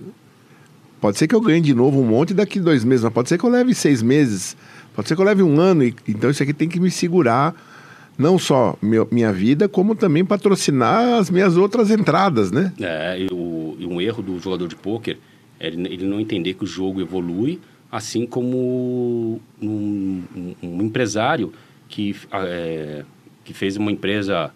[0.99, 3.37] pode ser que eu ganhe de novo um monte daqui dois meses, mas pode ser
[3.37, 4.57] que eu leve seis meses,
[4.95, 7.53] pode ser que eu leve um ano, e, então isso aqui tem que me segurar
[8.17, 12.73] não só meu, minha vida, como também patrocinar as minhas outras entradas, né?
[12.79, 15.19] É, e, o, e um erro do jogador de pôquer
[15.59, 17.59] ele, ele não entender que o jogo evolui,
[17.91, 21.53] assim como um, um, um empresário
[21.87, 23.03] que, é,
[23.43, 24.51] que fez uma empresa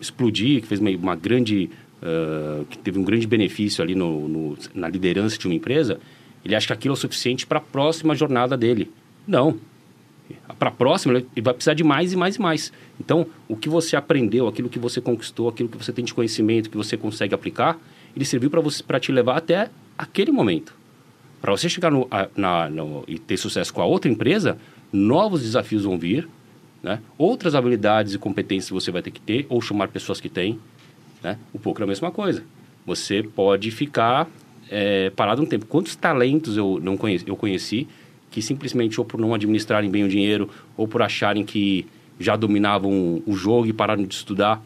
[0.00, 1.70] explodir, que fez uma, uma grande...
[2.02, 5.98] Uh, que teve um grande benefício ali no, no, na liderança de uma empresa,
[6.44, 8.90] ele acha que aquilo é o suficiente para a próxima jornada dele.
[9.26, 9.56] Não.
[10.58, 12.72] Para a próxima, ele vai precisar de mais e mais e mais.
[13.00, 16.68] Então, o que você aprendeu, aquilo que você conquistou, aquilo que você tem de conhecimento,
[16.68, 17.78] que você consegue aplicar,
[18.14, 20.74] ele serviu para você para te levar até aquele momento.
[21.40, 24.56] Para você chegar no, na, no, e ter sucesso com a outra empresa,
[24.92, 26.28] novos desafios vão vir,
[26.82, 27.00] né?
[27.18, 30.58] outras habilidades e competências você vai ter que ter, ou chamar pessoas que têm.
[31.22, 31.38] Né?
[31.52, 32.44] O poker é a mesma coisa.
[32.86, 34.28] Você pode ficar
[34.70, 35.66] é, parado um tempo.
[35.66, 37.88] Quantos talentos eu, não conheci, eu conheci
[38.30, 41.86] que simplesmente ou por não administrarem bem o dinheiro, ou por acharem que
[42.18, 44.60] já dominavam o jogo e pararam de estudar,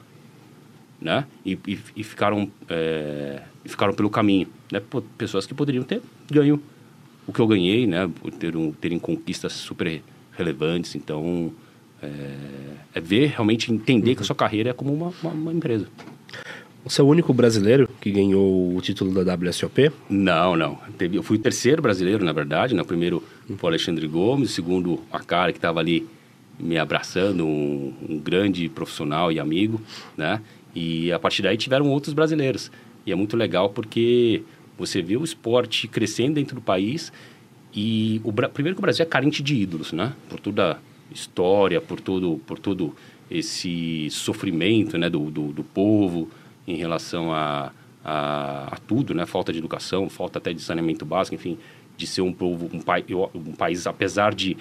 [1.01, 1.25] né?
[1.45, 4.83] E, e, e ficaram, é, ficaram pelo caminho, né?
[5.17, 6.61] Pessoas que poderiam ter ganho
[7.27, 8.11] o que eu ganhei, né?
[8.39, 10.03] Ter um, terem conquistas super
[10.33, 10.95] relevantes.
[10.95, 11.53] Então,
[12.03, 12.09] é,
[12.95, 15.87] é ver, realmente entender que a sua carreira é como uma, uma, uma empresa.
[16.85, 19.93] Você é o único brasileiro que ganhou o título da WSOP?
[20.09, 20.79] Não, não.
[21.13, 22.75] Eu fui o terceiro brasileiro, na verdade.
[22.75, 22.81] Né?
[22.81, 26.09] O primeiro foi o Alexandre Gomes, o segundo a cara que estava ali
[26.59, 29.81] me abraçando, um, um, grande profissional e amigo,
[30.17, 30.41] né?
[30.75, 32.71] E a partir daí tiveram outros brasileiros.
[33.07, 34.43] E é muito legal porque
[34.77, 37.13] você vê o esporte crescendo dentro do país
[37.75, 40.15] e o primeiro que o Brasil é carente de ídolos, né?
[40.29, 40.79] Por toda a
[41.13, 42.95] história, por todo, por todo
[43.31, 45.11] esse sofrimento, né?
[45.11, 46.29] do, do, do povo,
[46.67, 47.73] em relação a,
[48.05, 49.27] a, a, tudo, né?
[49.27, 51.59] Falta de educação, falta até de saneamento básico, enfim,
[51.97, 52.79] de ser um povo, um,
[53.35, 54.57] um país, apesar de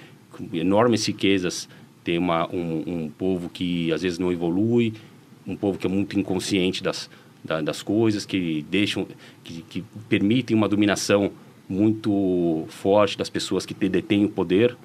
[0.54, 1.70] enormes riquezas,
[2.04, 4.94] ter uma, um, um, povo que às vezes não evolui,
[5.48, 7.10] um povo que é muito inconsciente das,
[7.44, 9.08] da, das coisas, que deixam,
[9.44, 11.32] que, que, permitem uma dominação
[11.70, 14.78] muito forte das pessoas que detêm o poder,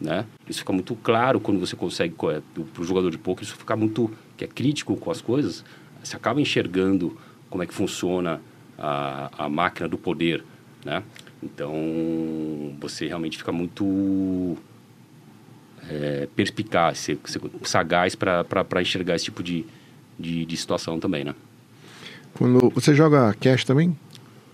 [0.00, 0.26] né?
[0.48, 2.42] Isso fica muito claro quando você consegue, para
[2.78, 5.64] o jogador de poker, isso fica muito, que é crítico com as coisas,
[6.02, 7.16] você acaba enxergando
[7.48, 8.40] como é que funciona
[8.78, 10.44] a, a máquina do poder,
[10.84, 11.02] né?
[11.42, 11.74] Então,
[12.80, 14.56] você realmente fica muito
[15.88, 17.08] é, perspicaz,
[17.64, 19.64] sagaz para enxergar esse tipo de,
[20.22, 21.34] de, de, situação também, né?
[22.34, 23.96] Quando você joga cash também?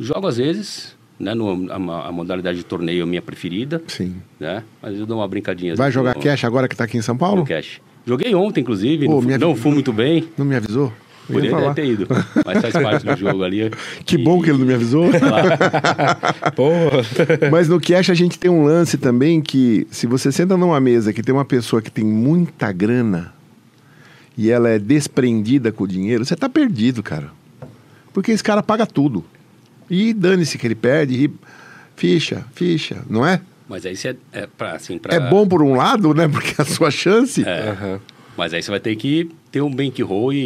[0.01, 1.35] Jogo às vezes, né?
[1.35, 3.83] No, a, a, modalidade de torneio é minha preferida.
[3.87, 4.17] Sim.
[4.41, 4.65] Né?
[4.83, 5.77] Mas eu dou uma brincadinha.
[5.77, 7.45] Vai jogar no, cash agora que está aqui em São Paulo?
[7.45, 7.81] cash.
[8.07, 10.27] Joguei ontem, inclusive, não, fui, não fui muito bem.
[10.37, 10.93] Não me avisou?
[11.31, 12.07] Poderia ter ido,
[12.45, 13.71] mas faz parte do jogo ali.
[14.05, 14.25] Que e...
[14.25, 15.05] bom que ele não me avisou.
[17.53, 21.13] mas no cash a gente tem um lance também que se você senta numa mesa
[21.13, 23.35] que tem uma pessoa que tem muita grana
[24.39, 27.33] e ela é desprendida com o dinheiro, você tá perdido, cara.
[28.15, 29.25] Porque esse cara paga tudo.
[29.91, 31.31] E dane-se que ele perde, e
[31.97, 33.41] ficha, ficha, não é?
[33.69, 35.13] Mas aí você é, é pra, assim, pra...
[35.13, 36.29] É bom por um lado, né?
[36.31, 37.43] Porque a sua chance...
[37.45, 37.73] É.
[37.73, 38.01] Uhum.
[38.37, 40.39] Mas aí você vai ter que ter um bankroll e,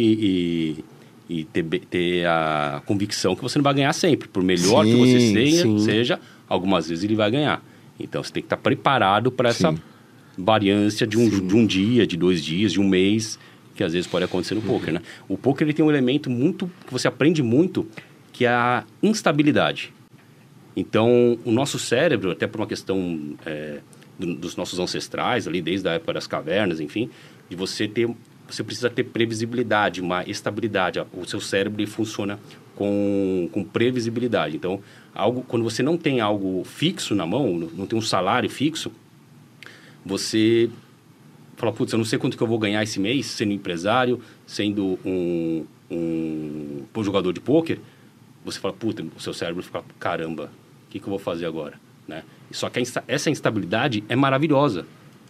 [1.29, 4.27] e, e ter, ter, a convicção que você não vai ganhar sempre.
[4.27, 7.63] Por melhor sim, que você seja, seja, algumas vezes ele vai ganhar.
[7.99, 9.75] Então você tem que estar preparado para essa
[10.35, 13.37] variância de um, de um dia, de dois dias, de um mês,
[13.75, 14.67] que às vezes pode acontecer no uhum.
[14.67, 15.01] poker, né?
[15.27, 17.87] O poker ele tem um elemento muito que você aprende muito,
[18.31, 19.93] que é a instabilidade.
[20.75, 23.79] Então, o nosso cérebro, até por uma questão é,
[24.17, 27.09] do, dos nossos ancestrais, ali desde a época das cavernas, enfim,
[27.49, 28.09] de você ter
[28.45, 31.01] você precisa ter previsibilidade, uma estabilidade.
[31.13, 32.37] O seu cérebro funciona
[32.75, 34.55] com, com previsibilidade.
[34.55, 34.81] Então,
[35.13, 38.91] algo, quando você não tem algo fixo na mão, não tem um salário fixo,
[40.05, 40.69] você
[41.65, 44.99] fala, putz, eu não sei quanto que eu vou ganhar esse mês, sendo empresário, sendo
[45.05, 47.79] um, um, jogador de pôquer.
[48.45, 50.51] Você fala, puta, o seu cérebro fica, caramba,
[50.87, 51.79] o que, que eu vou fazer agora?
[52.07, 52.23] Né?
[52.51, 54.85] Só que essa instabilidade é maravilhosa,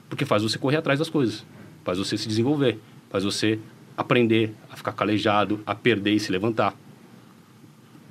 [0.09, 1.45] porque faz você correr atrás das coisas
[1.83, 2.79] faz você se desenvolver,
[3.09, 3.59] faz você
[3.95, 6.73] aprender a ficar calejado, a perder e se levantar.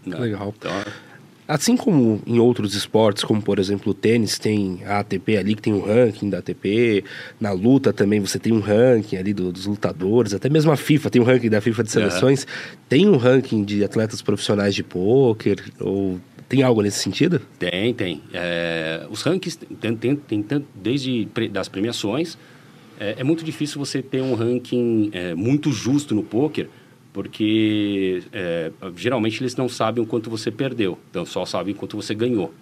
[0.04, 0.16] Né?
[0.18, 0.54] Legal.
[0.56, 0.70] Então,
[1.52, 5.60] Assim como em outros esportes, como por exemplo o tênis, tem a ATP ali que
[5.60, 7.04] tem um ranking da ATP,
[7.38, 11.10] na luta também você tem um ranking ali do, dos lutadores, até mesmo a FIFA
[11.10, 12.46] tem um ranking da FIFA de seleções,
[12.88, 16.18] tem um ranking de atletas profissionais de pôquer, ou
[16.48, 17.38] tem algo nesse sentido?
[17.58, 18.22] Tem, tem.
[18.32, 22.38] É, os rankings tem, tem, tem, desde das premiações
[22.98, 26.68] é, é muito difícil você ter um ranking é, muito justo no poker,
[27.12, 32.14] porque é, geralmente eles não sabem o quanto você perdeu, então só sabem quanto você
[32.14, 32.52] ganhou,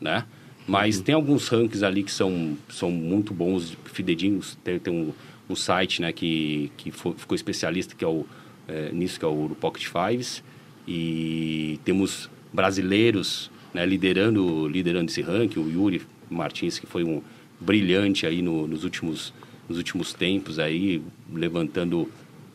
[0.00, 0.24] né?
[0.66, 1.02] Mas uhum.
[1.02, 4.56] tem alguns rankings ali que são, são muito bons, fidedignos.
[4.62, 5.12] Tem, tem um,
[5.48, 8.24] um site né, que, que foi, ficou especialista que é o,
[8.68, 10.42] é, nisso, que é o Pocket Fives.
[10.86, 15.58] E temos brasileiros né, liderando, liderando esse ranking.
[15.58, 17.20] O Yuri Martins, que foi um
[17.60, 19.32] brilhante aí no, nos, últimos,
[19.68, 21.02] nos últimos tempos, aí,
[21.32, 22.08] levantando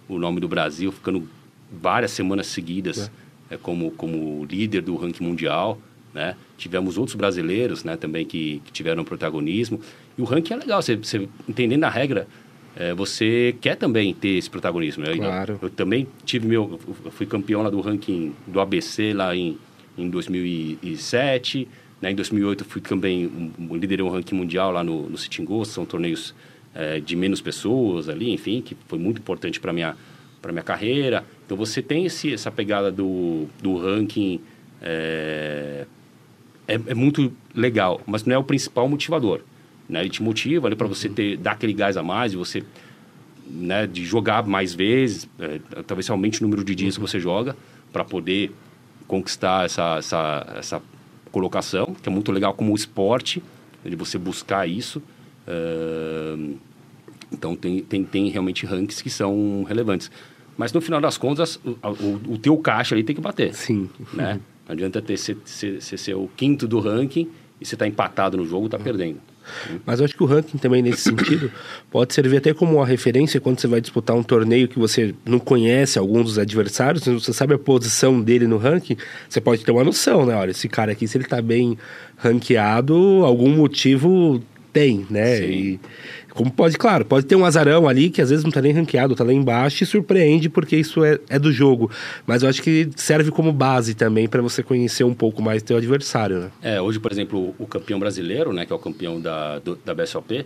[0.08, 1.28] o nome do Brasil, ficando
[1.72, 3.12] várias semanas seguidas
[3.50, 3.56] é.
[3.56, 5.80] É, como, como líder do ranking mundial.
[6.14, 6.36] Né?
[6.58, 9.80] Tivemos outros brasileiros né, também que, que tiveram protagonismo.
[10.18, 12.28] E o ranking é legal, você, você entendendo a regra,
[12.76, 15.06] é, você quer também ter esse protagonismo.
[15.06, 15.60] Eu, claro.
[15.62, 19.58] eu, também tive meu, eu fui campeão lá do ranking do ABC lá em,
[19.98, 21.68] em 2007.
[22.02, 22.12] Né?
[22.12, 23.28] Em 2008 fui também
[23.60, 26.36] um, liderei um ranking mundial lá no, no Ghost, são torneios
[26.74, 29.96] é, de menos pessoas ali, enfim, que foi muito importante para minha
[30.42, 31.24] para minha carreira.
[31.46, 34.40] Então você tem esse, essa pegada do, do ranking
[34.82, 35.86] é,
[36.68, 39.42] é, é, muito legal, mas não é o principal motivador.
[39.88, 40.02] Né?
[40.02, 42.64] Ele te motiva para você ter dar aquele gás a mais e você
[43.50, 47.04] né, de jogar mais vezes, é, talvez aumente o número de dias uhum.
[47.04, 47.56] que você joga
[47.92, 48.52] para poder
[49.08, 50.82] conquistar essa, essa, essa
[51.32, 53.42] colocação, que é muito legal como esporte,
[53.86, 55.02] de você buscar isso.
[55.48, 56.58] Uh,
[57.32, 60.10] então, tem, tem, tem realmente rankings que são relevantes.
[60.58, 63.54] Mas, no final das contas, o, o, o teu caixa ali tem que bater.
[63.54, 63.90] Sim.
[64.14, 64.40] Né?
[64.68, 67.30] Não adianta ter, ser, ser, ser, o quinto do ranking
[67.60, 69.20] e você está empatado no jogo, está perdendo.
[69.86, 71.50] Mas eu acho que o ranking também, nesse sentido,
[71.90, 75.40] pode servir até como uma referência quando você vai disputar um torneio que você não
[75.40, 78.98] conhece algum dos adversários, você sabe a posição dele no ranking,
[79.30, 80.36] você pode ter uma noção, né?
[80.36, 81.78] Olha, esse cara aqui, se ele está bem
[82.18, 82.94] ranqueado,
[83.24, 84.44] algum motivo
[84.74, 85.38] tem, né?
[85.38, 85.44] Sim.
[85.46, 85.80] E
[86.38, 89.16] como pode, claro, pode ter um azarão ali que às vezes não tá nem ranqueado,
[89.16, 91.90] tá lá embaixo e surpreende porque isso é, é do jogo.
[92.28, 95.76] Mas eu acho que serve como base também para você conhecer um pouco mais teu
[95.76, 96.52] adversário, né?
[96.62, 99.96] É, hoje, por exemplo, o campeão brasileiro, né, que é o campeão da, do, da
[99.96, 100.46] BSOP,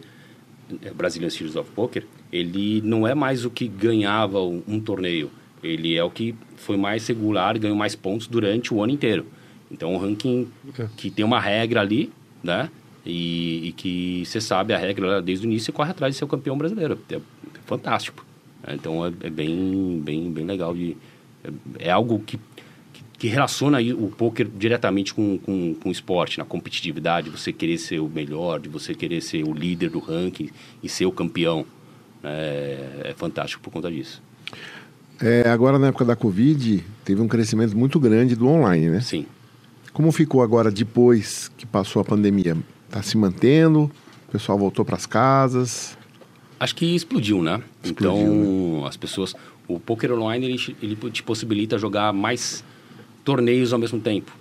[0.82, 5.30] é, Brazilian Series of Poker, ele não é mais o que ganhava um, um torneio.
[5.62, 9.26] Ele é o que foi mais regular e ganhou mais pontos durante o ano inteiro.
[9.70, 10.48] Então, um ranking
[10.80, 10.88] é.
[10.96, 12.12] que tem uma regra ali,
[12.42, 12.70] né?
[13.06, 16.26] E, e que você sabe a regra desde o início e corre atrás de ser
[16.26, 17.00] o campeão brasileiro.
[17.10, 17.20] É, é
[17.66, 18.26] fantástico.
[18.64, 20.74] É, então é, é, bem, bem, bem legal.
[20.74, 20.96] De,
[21.44, 22.38] é, é algo que,
[22.94, 27.78] que, que, relaciona o poker diretamente com, com, com o esporte, na competitividade, você querer
[27.78, 30.50] ser o melhor, de você querer ser o líder do ranking
[30.84, 31.66] e ser o campeão.
[32.24, 34.22] É, é fantástico por conta disso.
[35.20, 39.02] É, agora, na época da Covid, teve um crescimento muito grande do online, né?
[39.02, 39.26] Sim.
[39.94, 42.58] Como ficou agora depois que passou a pandemia?
[42.92, 43.90] Está se mantendo?
[44.28, 45.98] O pessoal voltou para as casas?
[46.60, 47.64] Acho que explodiu, né?
[47.82, 48.88] Explodiu, então, né?
[48.90, 49.34] as pessoas...
[49.66, 52.66] O Poker Online, ele, ele te possibilita jogar mais
[53.24, 54.36] torneios ao mesmo tempo.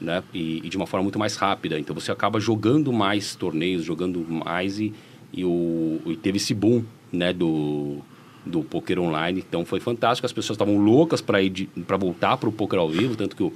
[0.00, 0.24] Né?
[0.32, 1.78] E, e, de uma forma muito mais rápida.
[1.78, 4.94] Então, você acaba jogando mais torneios, jogando mais e,
[5.30, 7.30] e, o, e teve esse boom né?
[7.30, 7.98] do,
[8.46, 9.44] do poker online.
[9.46, 10.24] Então, foi fantástico.
[10.24, 13.42] As pessoas estavam loucas para ir para voltar para o poker ao vivo, tanto que
[13.42, 13.52] o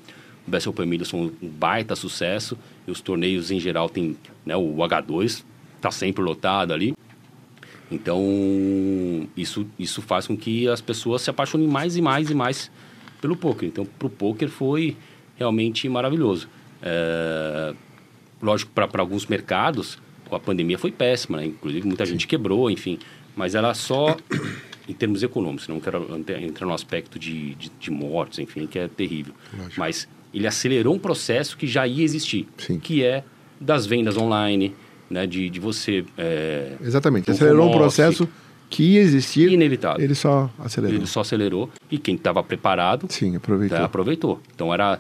[0.46, 2.56] o Best Open Millions foi um baita sucesso.
[2.86, 5.44] E os torneios, em geral, tem né, o H2,
[5.76, 6.94] está sempre lotado ali.
[7.90, 12.70] Então, isso, isso faz com que as pessoas se apaixonem mais e mais e mais
[13.20, 13.68] pelo poker.
[13.68, 14.96] Então, para o poker foi
[15.36, 16.48] realmente maravilhoso.
[16.82, 17.74] É,
[18.40, 19.98] lógico, para alguns mercados,
[20.30, 21.46] a pandemia foi péssima, né?
[21.46, 22.98] Inclusive, muita gente quebrou, enfim.
[23.34, 24.16] Mas ela só
[24.88, 26.04] em termos econômicos, não quero
[26.42, 29.32] entrar no aspecto de, de, de mortes, enfim, que é terrível.
[29.56, 29.78] Lógico.
[29.78, 32.78] Mas ele acelerou um processo que já ia existir, Sim.
[32.78, 33.24] que é
[33.60, 34.74] das vendas online,
[35.08, 36.04] né, de, de você...
[36.16, 38.28] É, Exatamente, acelerou um processo
[38.68, 39.50] que ia existir.
[39.50, 40.02] Inevitável.
[40.02, 40.96] Ele só acelerou.
[40.96, 43.06] Ele só acelerou e quem estava preparado...
[43.08, 43.78] Sim, aproveitou.
[43.78, 44.40] Né, aproveitou.
[44.54, 44.98] Então, era...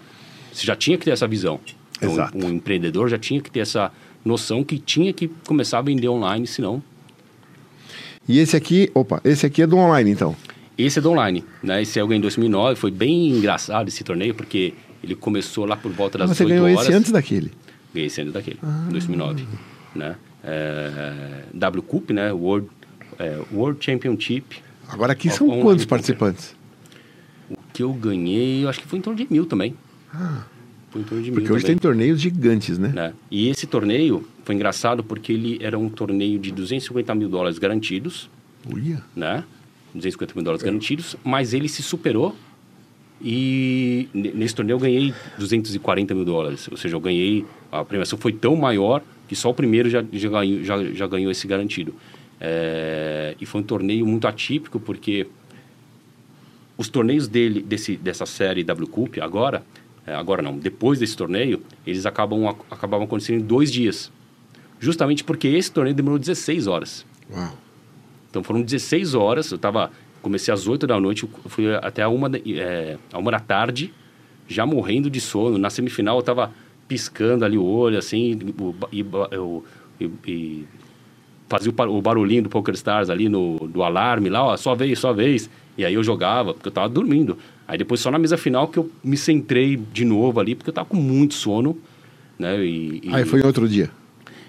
[0.52, 1.60] Você já tinha que ter essa visão.
[1.96, 2.36] Então, Exato.
[2.36, 3.92] Um, um empreendedor já tinha que ter essa
[4.24, 6.82] noção que tinha que começar a vender online, senão...
[8.28, 10.36] E esse aqui, opa, esse aqui é do online, então?
[10.76, 11.82] Esse é do online, né?
[11.82, 15.90] Esse é alguém em 2009, foi bem engraçado esse torneio, porque ele começou lá por
[15.92, 16.82] volta das ah, você 8 ganhou horas.
[16.82, 17.50] esse antes daquele?
[17.92, 18.88] Ganhei esse antes daquele, ah.
[18.90, 19.46] 2009.
[19.94, 20.16] Né?
[20.42, 22.32] É, w Cup, né?
[22.32, 22.68] World,
[23.18, 24.62] é, World Championship.
[24.88, 26.54] Agora aqui são quantos participantes?
[27.50, 29.74] O que eu ganhei, eu acho que foi em torno de mil também.
[30.12, 30.44] Ah.
[30.90, 31.76] Foi em torno de porque hoje também.
[31.76, 32.88] tem torneios gigantes, né?
[32.88, 33.12] né?
[33.30, 38.28] E esse torneio foi engraçado porque ele era um torneio de 250 mil dólares garantidos.
[38.72, 39.02] Uia.
[39.14, 39.44] Né?
[39.94, 40.66] 250 mil dólares é.
[40.66, 42.34] garantidos, mas ele se superou
[43.20, 46.68] e nesse torneio eu ganhei 240 mil dólares.
[46.70, 47.44] Ou seja, eu ganhei.
[47.70, 51.30] A premiação foi tão maior que só o primeiro já, já, ganhou, já, já ganhou
[51.30, 51.94] esse garantido.
[52.40, 55.26] É, e foi um torneio muito atípico porque
[56.78, 59.62] os torneios dele, desse, dessa série W Cup, agora,
[60.06, 64.10] é, agora não, depois desse torneio, eles acabam, acabavam acontecendo em dois dias.
[64.78, 67.04] Justamente porque esse torneio demorou 16 horas.
[67.30, 67.54] Uau.
[68.30, 69.90] Então foram 16 horas, eu tava,
[70.22, 73.92] comecei às 8 da noite, fui até a uma, da- é, a uma da tarde,
[74.48, 75.58] já morrendo de sono.
[75.58, 76.52] Na semifinal eu tava
[76.88, 78.38] piscando ali o olho, assim,
[78.92, 79.00] e,
[80.00, 80.64] e- e
[81.48, 85.12] fazia o, barulhinho do Poker Stars ali no do alarme lá, ó, só vez, só
[85.12, 85.48] vez.
[85.76, 87.38] E aí eu jogava, porque eu tava dormindo.
[87.66, 90.74] Aí depois só na mesa final que eu me centrei de novo ali, porque eu
[90.74, 91.78] tava com muito sono,
[92.38, 92.64] né?
[92.64, 93.90] E, e- Aí foi outro dia.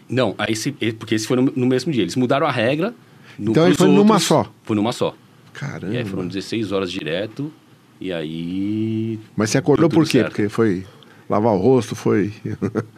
[0.10, 2.04] Não, aí esse, e- porque esse foi no, no mesmo dia.
[2.04, 2.94] Eles mudaram a regra.
[3.40, 4.52] no- Então foi numa só.
[4.64, 5.16] Foi numa só.
[5.54, 5.94] Caramba.
[5.94, 7.52] E aí foram 16 horas direto.
[8.00, 9.20] E aí.
[9.36, 10.20] Mas você acordou por quê?
[10.20, 10.30] certo.
[10.30, 10.86] Porque foi
[11.30, 12.34] lavar o rosto, foi.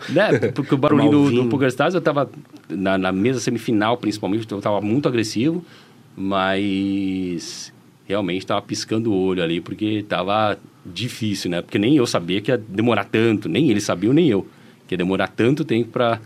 [0.10, 0.50] Né?
[0.56, 1.50] Porque o barulhinho do, do vinho.
[1.50, 2.30] PokerStars eu tava
[2.68, 5.64] na, na mesa semifinal, principalmente, eu tava muito agressivo,
[6.18, 7.72] mas
[8.06, 11.62] realmente tava piscando o olho ali, porque tava difícil, né?
[11.62, 14.48] Porque nem eu sabia que ia demorar tanto, nem eles sabiam, nem eu,
[14.88, 16.20] que ia demorar tanto tempo para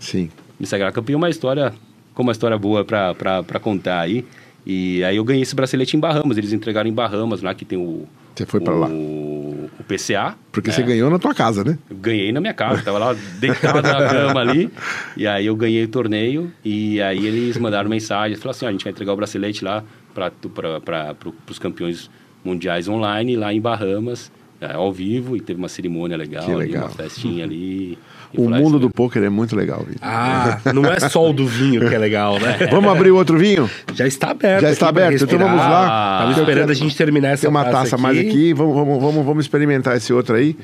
[0.60, 1.18] me sagrar campeão.
[1.18, 1.74] Uma história,
[2.14, 4.26] como uma história boa pra contar aí.
[4.70, 7.78] E aí eu ganhei esse bracelete em Bahamas, eles entregaram em Bahamas, lá que tem
[7.78, 8.06] o.
[8.36, 8.90] Você foi pra o, lá.
[8.90, 10.36] O PCA.
[10.52, 10.76] Porque né?
[10.76, 11.80] você ganhou na tua casa, né?
[11.90, 14.70] Eu ganhei na minha casa, tava lá deitado na cama ali.
[15.16, 16.52] E aí eu ganhei o torneio.
[16.66, 19.86] E aí eles mandaram mensagem: falaram assim: ó, a gente vai entregar o bracelete lá
[20.14, 22.10] para pro, os campeões
[22.44, 24.30] mundiais online, lá em Bahamas,
[24.60, 25.38] é, ao vivo.
[25.38, 26.88] E teve uma cerimônia legal, Que ali, legal.
[26.88, 27.98] uma festinha ali.
[28.34, 30.00] E O mundo "Isso do poker é muito legal, Vitor.
[30.02, 32.58] Ah, não é só o do vinho que é legal, né?
[32.72, 33.70] Vamos abrir o outro vinho?
[33.94, 34.62] Já está aberto.
[34.62, 36.18] Já está aqui aberto, então vamos lá.
[36.20, 38.76] Tava Eu esperando quero- a gente terminar essa Tem uma taça, taça mais aqui, vamos,
[38.76, 40.58] vamos, vamos, vamos experimentar esse outro aí.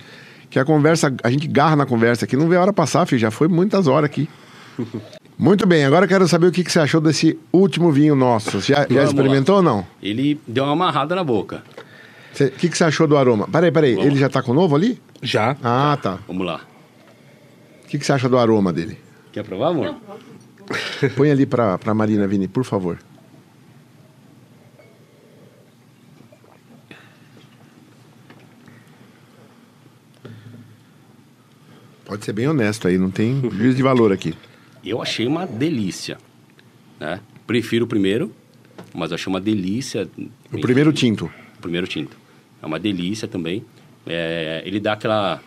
[0.50, 3.20] Que a conversa, a gente garra na conversa aqui, não vê a hora passar, filho,
[3.20, 4.28] já foi muitas horas aqui.
[5.38, 8.60] Muito bem, agora eu quero saber o que, que você achou desse último vinho nosso.
[8.62, 9.86] Já, já experimentou ou não?
[10.02, 11.64] Ele deu uma amarrada na boca.
[12.40, 13.48] O que, que você achou do aroma?
[13.52, 14.12] Peraí, peraí, Vamos.
[14.12, 15.00] ele já tá com o novo ali?
[15.24, 15.56] Já.
[15.64, 16.20] Ah, tá.
[16.28, 16.62] Vamos lá.
[17.94, 18.98] O que, que você acha do aroma dele?
[19.32, 19.96] Quer provar, amor?
[21.16, 22.98] Põe ali pra, pra Marina Vini, por favor.
[32.04, 34.34] Pode ser bem honesto aí, não tem juízo de valor aqui.
[34.84, 36.18] Eu achei uma delícia.
[37.00, 37.20] Né?
[37.46, 38.32] Prefiro o primeiro,
[38.92, 40.10] mas achei uma delícia.
[40.52, 41.32] O primeiro tinto.
[41.60, 42.18] O primeiro tinto.
[42.60, 43.64] É uma delícia também.
[44.08, 45.44] É, ele dá aquela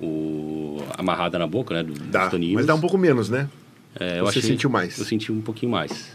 [0.00, 1.82] o, amarrada na boca, né?
[1.82, 2.54] Do, dos toninhos.
[2.54, 3.48] mas dá um pouco menos, né?
[3.98, 4.98] É, Você achei- sentiu mais?
[4.98, 6.12] Eu senti um pouquinho mais.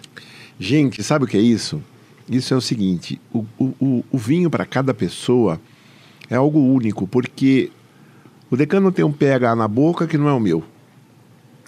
[0.60, 1.82] Gente, sabe o que é isso?
[2.30, 5.60] Isso é o seguinte: o, o, o- o vinho para cada pessoa
[6.30, 7.70] é algo único, porque
[8.50, 10.64] o decano tem um pH na boca que não é o meu.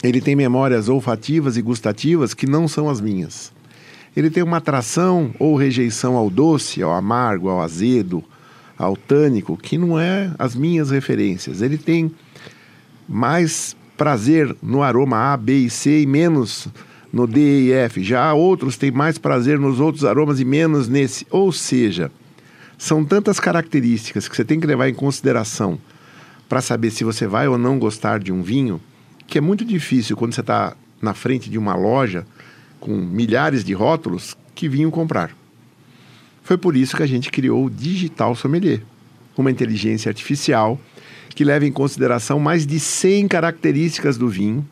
[0.04, 3.52] Ele tem memórias olfativas e gustativas que não são as minhas.
[4.16, 8.24] Ele tem uma atração ou rejeição ao doce, ao amargo, ao azedo,
[8.78, 11.62] ao tânico, que não é as minhas referências.
[11.62, 12.12] Ele tem
[13.08, 16.68] mais prazer no aroma A, B e C e menos
[17.12, 18.04] no D e F.
[18.04, 21.26] Já outros têm mais prazer nos outros aromas e menos nesse.
[21.32, 22.12] Ou seja,
[22.78, 25.80] são tantas características que você tem que levar em consideração
[26.48, 28.80] para saber se você vai ou não gostar de um vinho,
[29.26, 32.26] que é muito difícil quando você está na frente de uma loja
[32.80, 35.32] com milhares de rótulos que vinho comprar.
[36.48, 38.82] Foi por isso que a gente criou o Digital Sommelier,
[39.38, 40.80] uma inteligência artificial
[41.36, 44.66] que leva em consideração mais de 100 características do vinho.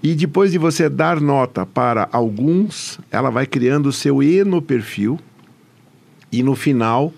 [0.00, 5.18] E depois de você dar nota para alguns, ela vai criando o seu enoperfil.
[6.30, 7.12] E no final,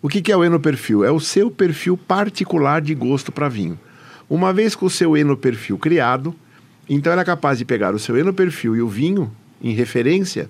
[0.00, 1.04] o que é o enoperfil?
[1.04, 3.78] É o seu perfil particular de gosto para vinho.
[4.30, 6.34] Uma vez com o seu enoperfil criado,
[6.88, 9.30] então ela é capaz de pegar o seu enoperfil e o vinho,
[9.62, 10.48] em referência,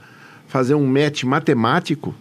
[0.50, 2.14] fazer um match matemático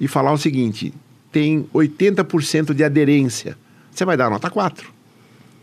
[0.00, 0.94] e falar o seguinte:
[1.32, 3.58] tem 80% de aderência.
[3.90, 4.88] Você vai dar nota 4.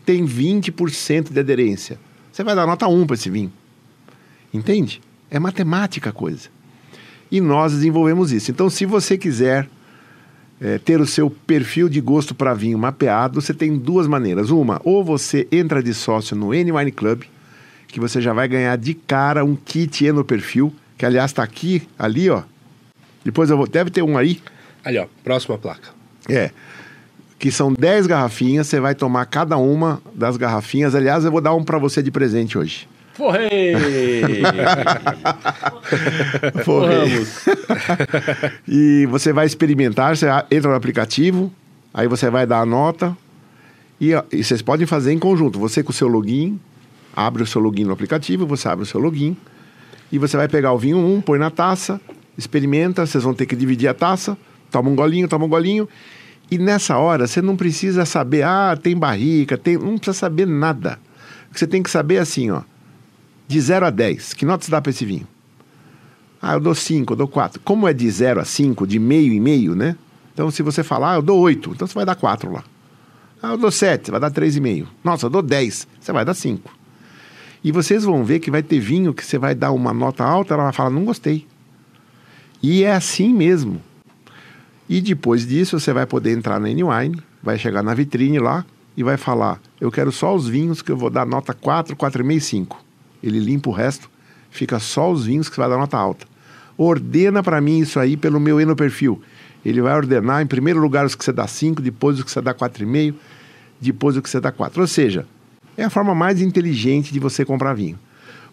[0.04, 1.98] Tem 20% de aderência.
[2.30, 3.50] Você vai dar nota 1 para esse vinho.
[4.52, 5.00] Entende?
[5.30, 6.48] É matemática a coisa.
[7.30, 8.50] E nós desenvolvemos isso.
[8.50, 9.68] Então, se você quiser
[10.60, 14.50] é, ter o seu perfil de gosto para vinho mapeado, você tem duas maneiras.
[14.50, 17.22] Uma, ou você entra de sócio no N-Wine Club,
[17.88, 20.72] que você já vai ganhar de cara um kit no perfil,
[21.04, 22.42] que aliás está aqui, ali, ó.
[23.22, 23.66] Depois eu vou.
[23.66, 24.40] Deve ter um aí.
[24.82, 25.90] Ali, ó, próxima placa.
[26.30, 26.50] É.
[27.38, 30.94] Que são 10 garrafinhas, você vai tomar cada uma das garrafinhas.
[30.94, 32.88] Aliás, eu vou dar um para você de presente hoje.
[33.12, 33.74] Forrei!
[36.64, 37.44] Vamos.
[38.66, 41.52] e você vai experimentar, você entra no aplicativo,
[41.92, 43.14] aí você vai dar a nota.
[44.00, 45.58] E, e vocês podem fazer em conjunto.
[45.58, 46.58] Você com o seu login,
[47.14, 49.36] abre o seu login no aplicativo, você abre o seu login.
[50.10, 52.00] E você vai pegar o vinho 1, põe na taça,
[52.36, 54.36] experimenta, vocês vão ter que dividir a taça,
[54.70, 55.88] toma um golinho, toma um golinho.
[56.50, 59.78] E nessa hora você não precisa saber, ah, tem barrica, tem.
[59.78, 60.98] Não precisa saber nada.
[61.48, 62.62] O que você tem que saber é assim, ó.
[63.46, 65.26] De 0 a 10, que nota você dá para esse vinho?
[66.40, 67.60] Ah, eu dou 5, eu dou 4.
[67.60, 69.96] Como é de 0 a 5, de meio em meio, né?
[70.32, 72.64] Então, se você falar, ah, eu dou 8, então você vai dar 4 lá.
[73.42, 74.86] Ah, eu dou 7, você vai dar 3,5.
[75.02, 76.70] Nossa, eu dou 10, você vai dar 5.
[77.64, 80.52] E vocês vão ver que vai ter vinho que você vai dar uma nota alta,
[80.52, 81.46] ela vai falar, não gostei.
[82.62, 83.80] E é assim mesmo.
[84.86, 89.02] E depois disso, você vai poder entrar na N-Wine, vai chegar na vitrine lá e
[89.02, 92.84] vai falar, eu quero só os vinhos que eu vou dar nota 4, 4,5 5.
[93.22, 94.10] Ele limpa o resto,
[94.50, 96.26] fica só os vinhos que você vai dar nota alta.
[96.76, 99.22] Ordena para mim isso aí pelo meu Eno perfil.
[99.64, 102.42] Ele vai ordenar em primeiro lugar os que você dá 5, depois os que você
[102.42, 103.14] dá 4,5,
[103.80, 104.82] depois o que você dá 4.
[104.82, 105.26] Ou seja,
[105.76, 107.98] é a forma mais inteligente de você comprar vinho.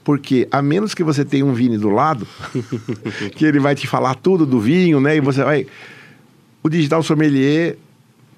[0.04, 2.28] Porque a menos que você tenha um Vini do lado,
[3.36, 5.16] que ele vai te falar tudo do vinho, né?
[5.16, 5.68] E você vai.
[6.64, 7.78] O digital sommelier,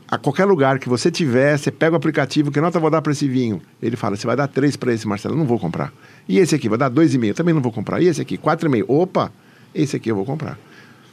[0.08, 3.12] a qualquer lugar que você tiver, você pega o aplicativo, que nota vou dar para
[3.12, 3.62] esse vinho?
[3.82, 5.92] Ele fala, você vai dar três para esse, Marcelo, não vou comprar.
[6.28, 8.02] E esse aqui, vai dar dois e meio, também não vou comprar.
[8.02, 9.32] E esse aqui, quatro e meio, opa,
[9.74, 10.58] esse aqui eu vou comprar.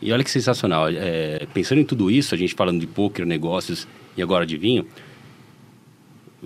[0.02, 0.88] E olha que sensacional.
[0.88, 4.86] É, pensando em tudo isso, a gente falando de poker, negócios e agora de vinho,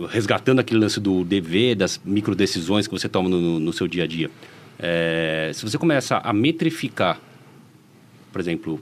[0.09, 4.05] resgatando aquele lance do dever, das micro decisões que você toma no, no seu dia
[4.05, 4.31] a dia.
[4.79, 7.21] É, se você começa a metrificar,
[8.33, 8.81] por exemplo,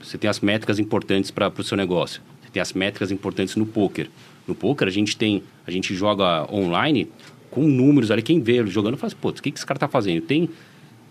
[0.00, 3.66] você tem as métricas importantes para o seu negócio, você tem as métricas importantes no
[3.66, 4.08] poker.
[4.46, 7.08] No poker a gente tem, a gente joga online
[7.50, 10.22] com números ali, quem vê jogando fala, pô, o que, que esse cara está fazendo?
[10.22, 10.48] Tem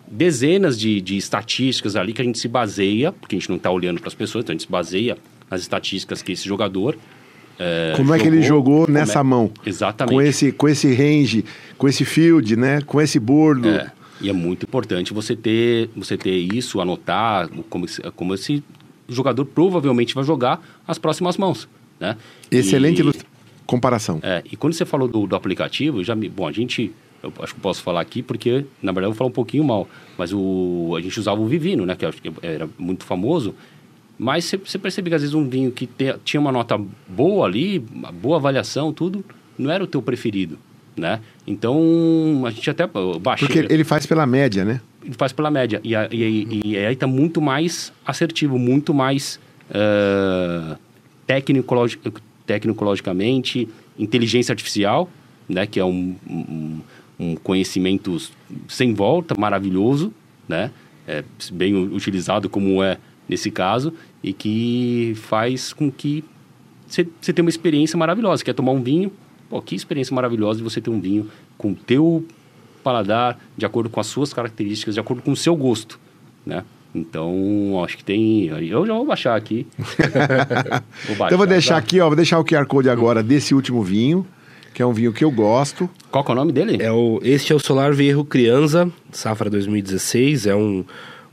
[0.09, 3.69] dezenas de, de estatísticas ali que a gente se baseia, porque a gente não está
[3.69, 5.17] olhando para as pessoas, então a gente se baseia
[5.49, 6.97] nas estatísticas que esse jogador
[7.60, 9.24] é, como é que ele jogou nessa é...
[9.24, 9.52] mão?
[9.66, 10.14] Exatamente.
[10.14, 11.45] Com esse, com esse range,
[11.77, 12.82] com esse field, né?
[12.82, 13.68] Com esse bordo.
[13.69, 18.64] É, e é muito importante você ter, você ter isso, anotar como, como esse
[19.10, 21.68] jogador provavelmente vai jogar as próximas mãos,
[22.00, 22.16] né?
[22.52, 23.14] Excelente e,
[23.66, 24.19] comparação.
[24.22, 27.56] É, e quando você falou do, do aplicativo, já me, bom, a gente eu acho
[27.56, 29.88] que posso falar aqui porque na verdade eu vou falar um pouquinho mal,
[30.18, 32.06] mas o a gente usava o Vivino, né, que
[32.42, 33.56] era muito famoso
[34.18, 37.84] mas você percebe que às vezes um vinho que te, tinha uma nota boa ali,
[37.94, 39.24] uma boa avaliação, tudo,
[39.58, 40.58] não era o teu preferido,
[40.96, 41.20] né?
[41.46, 42.88] Então, a gente até
[43.22, 43.48] baixou...
[43.48, 44.82] Porque ele faz pela média, né?
[45.04, 45.80] Ele faz pela média.
[45.84, 49.40] E, e, e aí está muito mais assertivo, muito mais
[49.70, 50.78] uh,
[52.46, 55.08] tecnologicamente, inteligência artificial,
[55.48, 55.68] né?
[55.68, 56.82] Que é um, um,
[57.20, 58.18] um conhecimento
[58.68, 60.12] sem volta, maravilhoso,
[60.48, 60.72] né?
[61.08, 61.24] É,
[61.54, 62.98] bem utilizado como é
[63.30, 66.24] nesse caso, e que faz com que
[66.88, 68.44] você tenha uma experiência maravilhosa.
[68.44, 69.12] Quer tomar um vinho?
[69.50, 72.26] Pô, que experiência maravilhosa de você ter um vinho com o teu
[72.84, 76.00] paladar, de acordo com as suas características, de acordo com o seu gosto,
[76.46, 76.64] né?
[76.96, 78.46] Então, acho que tem...
[78.46, 79.68] Eu já vou baixar aqui.
[79.78, 81.80] vou baixar, então, eu vou deixar tá?
[81.80, 84.26] aqui, ó, vou deixar o QR Code agora desse último vinho,
[84.74, 85.90] que é um vinho que eu gosto.
[86.10, 86.78] Qual é o nome dele?
[86.82, 90.86] É o, este é o Solar Viejo Criança, safra 2016, é um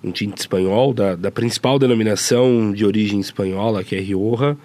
[0.04, 4.56] um tinto espanhol, da, da principal denominação de origem espanhola, que é Rioja.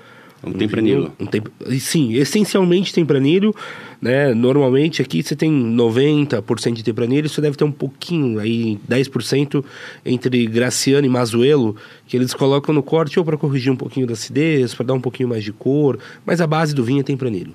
[0.43, 1.11] Um, um tempranilho.
[1.19, 1.47] Um temp...
[1.79, 3.53] Sim, essencialmente tempranilho,
[4.01, 4.33] né?
[4.33, 9.63] Normalmente aqui você tem 90% de tempranilho, você deve ter um pouquinho, aí 10%
[10.05, 11.75] entre Graciano e Mazuelo,
[12.07, 15.01] que eles colocam no corte ou para corrigir um pouquinho da acidez, para dar um
[15.01, 17.53] pouquinho mais de cor, mas a base do vinho é tempranilho.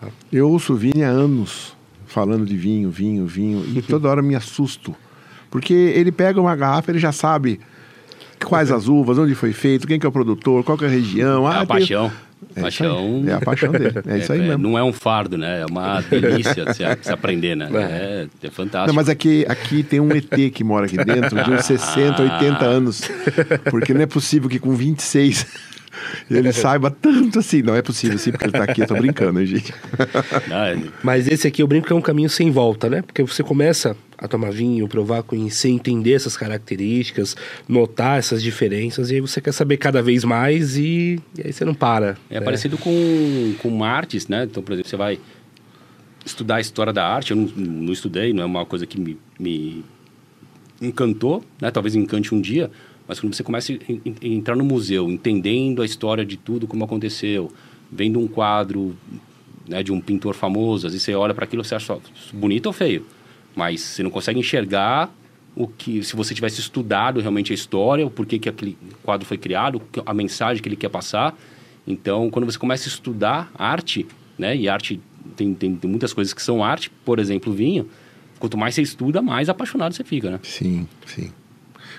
[0.00, 0.08] Tá?
[0.32, 4.94] Eu ouço vinho há anos, falando de vinho, vinho, vinho, e toda hora me assusto
[5.54, 7.60] porque ele pega uma garrafa, ele já sabe
[8.44, 10.90] quais as uvas, onde foi feito, quem que é o produtor, qual que é a
[10.90, 11.48] região.
[11.48, 12.10] É ah, a paixão.
[12.56, 13.24] É, paixão.
[13.24, 13.94] é a paixão dele.
[14.04, 14.64] É, isso aí é, mesmo.
[14.64, 15.60] Não é um fardo, né?
[15.60, 17.68] É uma delícia de se, se aprender, né?
[17.72, 18.88] É, é, fantástico.
[18.88, 22.64] Não, mas aqui, aqui tem um ET que mora aqui dentro, de uns 60, 80
[22.64, 23.02] anos.
[23.70, 25.46] Porque não é possível que com 26
[26.28, 27.62] ele saiba tanto assim.
[27.62, 29.72] Não é possível, sim, porque ele tá aqui, eu tô brincando, gente?
[31.00, 33.02] Mas esse aqui eu brinco que é um caminho sem volta, né?
[33.02, 37.36] Porque você começa a tomar vinho, provar, conhecer, entender essas características,
[37.68, 41.64] notar essas diferenças, e aí você quer saber cada vez mais e, e aí você
[41.64, 42.16] não para.
[42.30, 42.40] É né?
[42.40, 44.44] parecido com, com artes, né?
[44.44, 45.18] Então, por exemplo, você vai
[46.24, 49.18] estudar a história da arte, eu não, não estudei, não é uma coisa que me,
[49.38, 49.84] me
[50.80, 51.70] encantou, né?
[51.70, 52.70] Talvez encante um dia,
[53.06, 57.52] mas quando você começa a entrar no museu, entendendo a história de tudo como aconteceu,
[57.90, 58.96] vendo um quadro
[59.68, 61.98] né, de um pintor famoso, às vezes você olha para aquilo e você acha
[62.32, 63.06] bonito ou feio,
[63.54, 65.12] mas você não consegue enxergar
[65.56, 69.38] o que se você tivesse estudado realmente a história, o porquê que aquele quadro foi
[69.38, 71.36] criado, a mensagem que ele quer passar.
[71.86, 75.00] Então, quando você começa a estudar arte, né, e arte
[75.36, 77.88] tem, tem, tem muitas coisas que são arte, por exemplo, vinho,
[78.38, 80.40] quanto mais você estuda, mais apaixonado você fica, né?
[80.42, 81.30] Sim, sim.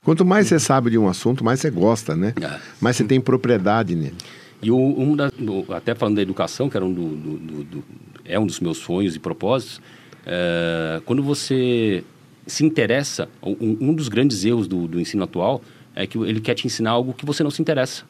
[0.04, 2.34] Quanto mais você sabe de um assunto, mais você gosta, né?
[2.42, 2.60] É.
[2.80, 4.16] Mais você tem propriedade nele.
[4.62, 7.84] E o, um do, até falando da educação, que era um do, do, do,
[8.24, 9.82] é um dos meus sonhos e propósitos,
[10.26, 12.04] é, quando você
[12.48, 15.62] se interessa, um, um dos grandes erros do, do ensino atual
[15.96, 18.04] é que ele quer te ensinar algo que você não se interessa.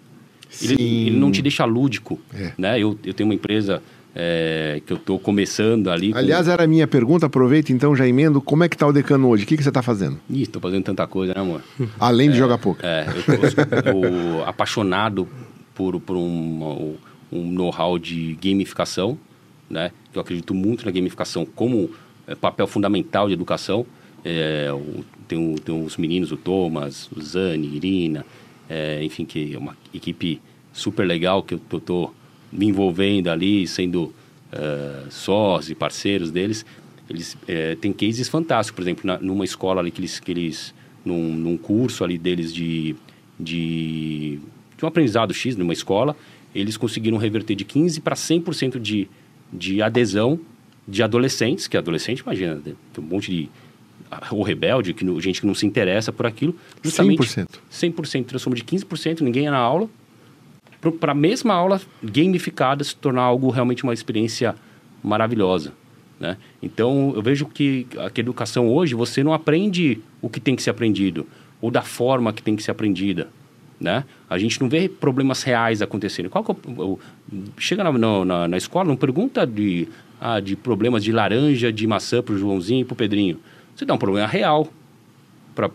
[0.62, 2.52] Ele, ele não te deixa lúdico, É.
[2.58, 2.80] né?
[2.80, 3.82] Eu, eu tenho uma empresa
[4.16, 6.12] é, que eu estou começando ali.
[6.12, 8.42] com- Aliás, era a minha pergunta, aproveita então, já emendo.
[8.42, 9.44] Como é que tá o decano hoje?
[9.44, 10.18] O que, que você está fazendo?
[10.30, 11.62] Ih, estou fazendo tanta coisa, né, amor?
[12.00, 12.86] Além de jogar poker.
[12.86, 15.28] É, eu tô apaixonado
[15.74, 16.96] por, por um,
[17.32, 19.18] um know-how de gamificação,
[19.70, 19.92] né?
[20.14, 21.90] Eu acredito muito na gamificação como
[22.28, 23.86] é, papel fundamental de educação.
[24.24, 24.70] É,
[25.28, 28.26] tem, o- tem os meninos, o Thomas, o Zani, Irina,
[28.70, 30.42] é, enfim, que é uma equipe
[30.74, 32.12] super legal que eu tô, tô
[32.52, 34.14] me envolvendo ali, sendo
[34.52, 36.66] é, sócios e parceiros deles.
[37.10, 40.74] Eles é, têm cases fantásticos, por exemplo, na, numa escola ali que eles, que eles
[41.04, 42.96] num, num curso ali deles de,
[43.40, 44.40] de,
[44.76, 46.16] de um aprendizado X numa escola,
[46.54, 49.08] eles conseguiram reverter de 15% para 100% de,
[49.54, 50.40] de adesão
[50.88, 53.50] de adolescentes, que adolescente, imagina, tem um monte de...
[54.32, 56.56] ou rebelde, que, não- gente que não se interessa por aquilo.
[56.84, 57.48] Justamente 100%.
[57.72, 59.90] 100%, transforma de 15%, ninguém ia na aula,
[61.00, 64.56] para a mesma aula gamificada se tornar algo realmente uma experiência
[65.04, 65.74] maravilhosa.
[66.20, 66.38] Né?
[66.62, 70.56] Então, eu vejo que a, que a educação hoje, você não aprende o que tem
[70.56, 71.26] que ser aprendido,
[71.60, 73.28] ou da forma que tem que ser aprendida.
[73.80, 74.06] Né?
[74.30, 76.30] A gente não vê problemas reais acontecendo.
[76.30, 76.56] Qual que é
[77.58, 79.88] chega na- na, na escola, não pergunta de,
[80.20, 83.40] ah, de problemas de laranja, de maçã para o Joãozinho e para o Pedrinho.
[83.76, 84.68] Você dá um problema real
[85.54, 85.70] para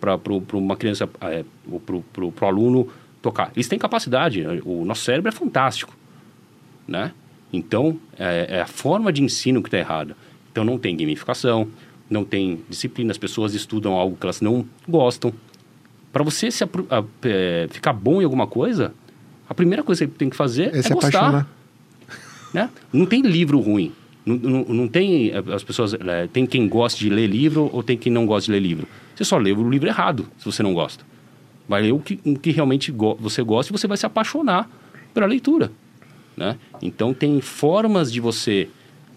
[0.59, 1.45] uma criança, é,
[1.87, 2.89] para o aluno
[3.23, 3.51] tocar.
[3.55, 5.95] Eles têm capacidade, o nosso cérebro é fantástico,
[6.87, 7.13] né?
[7.53, 10.17] Então, é, é a forma de ensino que está errada.
[10.53, 11.69] Então, não tem gamificação,
[12.09, 15.33] não tem disciplina, as pessoas estudam algo que elas não gostam.
[16.13, 16.69] Para você se a-
[17.25, 18.93] é, ficar bom em alguma coisa,
[19.49, 21.49] a primeira coisa que tem que fazer É é, se gostar apaixonar.
[22.53, 22.71] né?
[22.93, 23.93] Não tem livro ruim.
[24.39, 27.83] Não, não, não tem eh, as pessoas eh, tem quem gosta de ler livro ou
[27.83, 28.87] tem quem não gosta de ler livro.
[29.15, 31.05] Você só lê o livro errado se você não gosta.
[31.69, 34.69] Vai ler o que, o que realmente go- você gosta e você vai se apaixonar
[35.15, 35.71] pela leitura,
[36.37, 36.57] né?
[36.83, 38.69] Então tem formas de você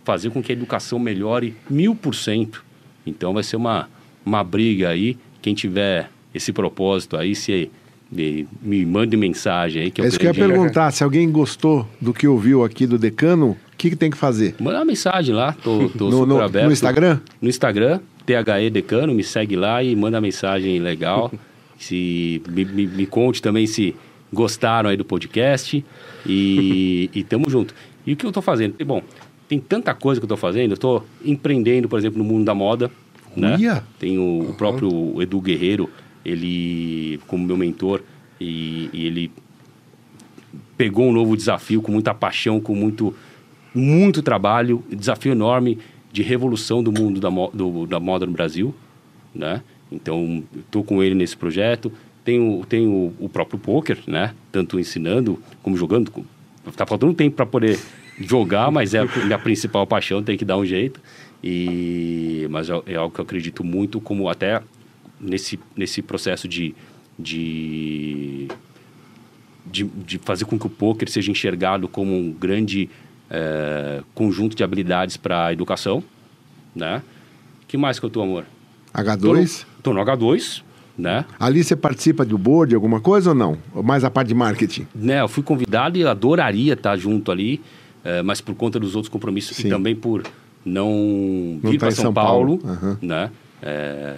[0.04, 2.64] fazer com que a educação melhore mil por cento.
[3.06, 3.90] Então vai ser uma
[4.26, 5.18] uma briga aí.
[5.42, 7.70] Quem tiver esse propósito aí, se
[8.14, 10.92] me, me mande mensagem aí que eu É isso que eu ia perguntar.
[10.92, 14.56] Se alguém gostou do que ouviu aqui do decano, o que, que tem que fazer?
[14.60, 16.66] Manda uma mensagem lá, tô, tô No- aberto.
[16.68, 17.20] no Instagram?
[17.42, 21.32] No Instagram, THE Decano, me segue lá e manda mensagem legal.
[21.78, 23.96] se, me, me, me conte também se
[24.32, 25.84] gostaram aí do podcast
[26.26, 27.74] e, e tamo junto.
[28.06, 28.76] E o que eu tô fazendo?
[28.86, 29.02] Bom,
[29.48, 32.54] tem tanta coisa que eu tô fazendo, eu tô empreendendo, por exemplo, no mundo da
[32.56, 32.90] moda,
[33.36, 33.58] né?
[34.00, 35.90] Tem o, o próprio Edu Guerreiro,
[36.26, 38.02] ele como meu mentor
[38.40, 39.32] e, e ele
[40.78, 43.16] pegou um novo desafio com muita paixão, com muito,
[43.74, 45.78] muito trabalho, desafio enorme
[46.12, 48.74] de revolução do mundo da, mo- do- da moda no Brasil,
[49.34, 49.62] né?
[49.92, 51.92] Então, estou com ele nesse projeto.
[52.26, 54.34] Tenho, tenho o próprio poker, né?
[54.52, 56.12] Tanto ensinando como jogando.
[56.76, 57.80] Tá faltando tempo para poder
[58.20, 61.00] jogar, mas é a minha principal paixão, tem que dar um jeito.
[61.44, 64.62] E, mas é, é algo que eu acredito muito, como até
[65.20, 66.76] nesse, nesse processo de,
[67.18, 68.48] de
[69.66, 72.90] de, de fazer com que o poker seja enxergado como um grande
[73.30, 76.04] eh, conjunto de habilidades para a educação,
[76.76, 77.02] né?
[77.68, 78.46] que mais que eu tô, amor?
[78.94, 79.66] H2?
[79.82, 80.62] Tô no, tô no H2,
[80.98, 81.26] né?
[81.40, 83.58] Ali você participa do board, alguma coisa ou não?
[83.84, 84.86] Mais a parte de marketing?
[84.94, 85.22] né?
[85.22, 87.62] Eu fui convidado e adoraria estar junto ali,
[88.04, 89.68] eh, mas por conta dos outros compromissos Sim.
[89.68, 90.24] e também por
[90.64, 92.78] não, Não vir tá para em São, São Paulo, Paulo.
[92.78, 92.98] Aham.
[93.02, 93.32] né?
[93.62, 94.16] É,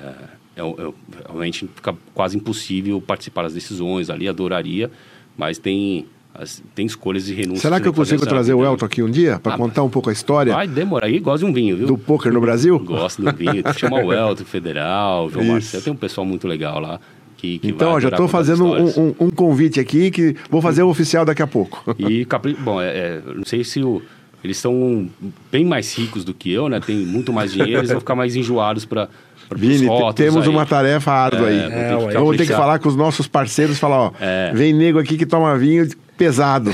[0.56, 0.96] eu- eu-
[1.28, 4.90] realmente fica quase impossível participar das decisões ali, adoraria,
[5.38, 7.62] mas tem, as- tem escolhas e renúncias.
[7.62, 8.64] Será que eu consigo essa trazer o.
[8.64, 11.46] Elton aqui um dia para Ah, contar um pouco a história Vai demorar aí, gosta
[11.46, 11.88] de um vinho, viu?
[11.88, 12.78] do poker no Brasil?
[12.80, 13.64] Gosto do vinho.
[13.78, 15.52] Chama o Elton Federal, João Isso.
[15.54, 15.84] Marcelo.
[15.84, 17.00] Tem um pessoal muito legal lá.
[17.38, 20.84] Que, que Então, ó, já estou fazendo um, um- um convite aqui que vou fazer
[20.84, 21.84] o oficial daqui a pouco.
[22.00, 22.54] E, Capri...
[22.54, 24.02] bom, é, é, não sei se o...
[24.42, 25.10] eles são
[25.52, 26.80] bem mais ricos do que eu, né?
[26.80, 29.10] Tem muito mais dinheiro, eles vão ficar mais enjoados para
[29.54, 30.50] Vini, temos aí.
[30.50, 31.60] uma tarefa árdua aí.
[31.60, 34.12] É, vou ter que Eu vou ter que falar com os nossos parceiros, falar, ó,
[34.20, 34.52] É.
[34.54, 36.74] vem nego aqui que toma vinho pesado.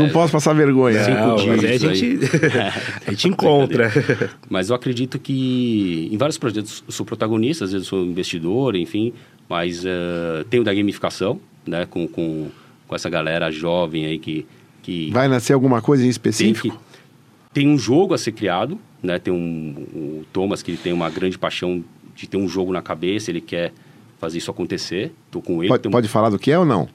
[0.00, 1.04] Não posso passar vergonha.
[1.04, 2.18] Cinco Não, mas aí a gente,
[3.06, 3.92] a gente encontra.
[4.48, 8.74] Mas eu acredito que em vários projetos eu sou protagonista, às vezes eu sou investidor,
[8.76, 9.12] enfim,
[9.48, 12.48] mas eh, tenho da gamificação, né, com, com,
[12.88, 14.46] com essa galera jovem aí que,
[14.82, 16.68] que Vai nascer alguma coisa em tem específico?
[16.68, 16.90] que
[17.52, 19.18] tem um jogo a ser criado, né?
[19.18, 21.82] Tem um o Thomas que ele tem uma grande paixão
[22.20, 23.72] de ter um jogo na cabeça, ele quer
[24.18, 25.12] fazer isso acontecer.
[25.30, 25.68] Tô com ele.
[25.68, 26.88] Pode, um- pode falar do que é ou não?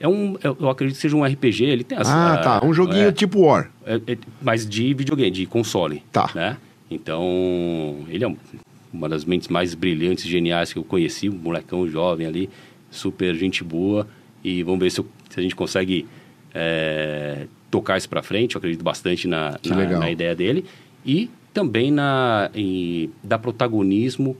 [0.00, 1.64] É um, eu acredito que seja um RPG.
[1.64, 2.64] Ele tem as, Ah, a- tá.
[2.64, 3.70] Um joguinho é, tipo War.
[3.84, 6.04] é, é, mas de videogame, de console.
[6.12, 6.30] Tá.
[6.34, 6.56] Né?
[6.90, 8.36] Então, ele é um
[8.92, 12.50] uma das mentes mais brilhantes geniais que eu conheci, um molecão jovem ali,
[12.90, 14.06] super gente boa.
[14.42, 16.06] E vamos ver se, eu, se a gente consegue
[16.54, 18.54] é, tocar isso para frente.
[18.54, 20.64] Eu acredito bastante na, na, na, ideia dele.
[21.04, 24.36] E também na, em, dar protagonismo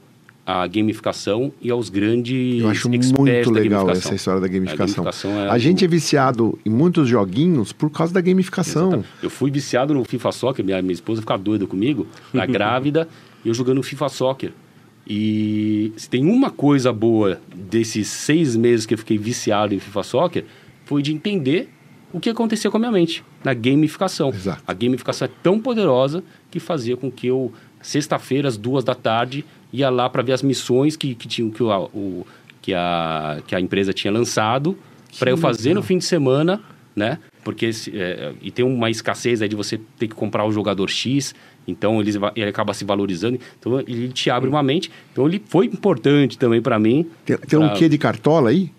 [0.48, 5.02] à gamificação e aos grandes Eu acho muito legal essa história da gamificação.
[5.02, 8.86] A, gamificação é a gente é viciado em muitos joguinhos por causa da gamificação.
[8.86, 9.08] Exatamente.
[9.22, 13.06] Eu fui viciado no FIFA Soccer, minha, minha esposa ficava doida comigo, na grávida,
[13.44, 14.52] e eu jogando FIFA Soccer.
[15.06, 20.02] E se tem uma coisa boa desses seis meses que eu fiquei viciado em FIFA
[20.02, 20.44] Soccer,
[20.86, 21.68] foi de entender
[22.10, 24.30] o que acontecia com a minha mente na gamificação.
[24.30, 24.62] Exato.
[24.66, 27.52] A gamificação é tão poderosa que fazia com que eu,
[27.82, 31.62] sexta-feira, às duas da tarde, ia lá para ver as missões que, que, tinham, que,
[31.62, 32.26] o, o,
[32.60, 34.76] que, a, que a empresa tinha lançado
[35.18, 36.60] para eu fazer no fim de semana,
[36.94, 37.18] né?
[37.44, 41.34] Porque é, e tem uma escassez aí de você ter que comprar o jogador X,
[41.66, 44.90] então ele, ele acaba se valorizando, então ele te abre uma mente.
[45.12, 47.06] Então ele foi importante também para mim.
[47.24, 47.60] Tem, tem pra...
[47.60, 48.70] um quê de cartola aí?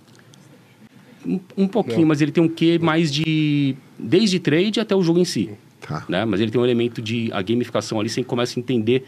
[1.25, 2.07] Um, um pouquinho, Não.
[2.07, 5.49] mas ele tem um quê mais de desde trade até o jogo em si.
[5.81, 6.05] Tá.
[6.07, 6.25] Né?
[6.25, 9.05] Mas ele tem um elemento de a gamificação ali, você começa a entender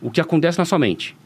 [0.00, 1.16] o que acontece na sua mente.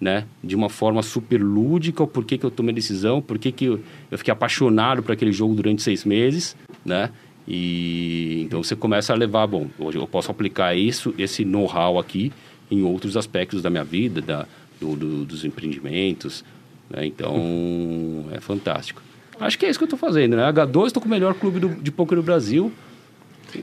[0.00, 0.24] Né?
[0.44, 3.80] De uma forma super lúdica, o porquê que eu tomei a decisão, porquê que eu,
[4.10, 7.10] eu fiquei apaixonado por aquele jogo durante seis meses, né?
[7.48, 12.30] E então você começa a levar, bom, hoje eu posso aplicar isso, esse know-how aqui
[12.70, 14.46] em outros aspectos da minha vida, da,
[14.80, 16.44] do, do, dos empreendimentos,
[16.88, 17.04] né?
[17.06, 19.02] Então é fantástico.
[19.40, 20.42] Acho que é isso que eu estou fazendo, né?
[20.52, 22.72] H2, estou com o melhor clube do, de poker do Brasil.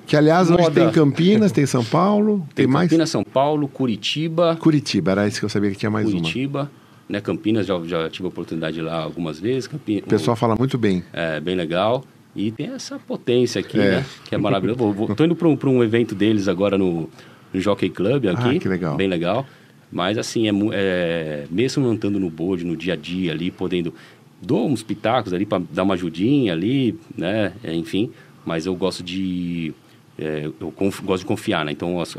[0.05, 0.63] Que, aliás, Moda.
[0.63, 2.89] hoje tem Campinas, tem São Paulo, tem, tem mais?
[2.89, 4.57] Campinas, São Paulo, Curitiba.
[4.59, 6.65] Curitiba, era isso que eu sabia que tinha mais Curitiba, uma.
[6.65, 6.71] Curitiba,
[7.07, 7.21] né?
[7.21, 9.67] Campinas, já, já tive a oportunidade de ir lá algumas vezes.
[9.67, 11.03] Campinas, o pessoal fala muito bem.
[11.13, 12.03] É, bem legal.
[12.35, 13.97] E tem essa potência aqui, é.
[13.97, 14.05] né?
[14.25, 14.83] Que é maravilhoso.
[15.09, 17.09] Estou indo para um, um, evento deles agora no,
[17.53, 18.57] no Jockey Club aqui.
[18.57, 18.97] Ah, que legal.
[18.97, 19.45] Bem legal.
[19.91, 23.93] Mas, assim, é, é, mesmo estando no board, no dia a dia ali, podendo...
[24.41, 27.53] Dou uns pitacos ali para dar uma ajudinha ali, né?
[27.63, 28.11] É, enfim,
[28.45, 29.73] mas eu gosto de
[30.17, 31.71] é, eu gosto de confiar, né?
[31.71, 32.15] Então, as,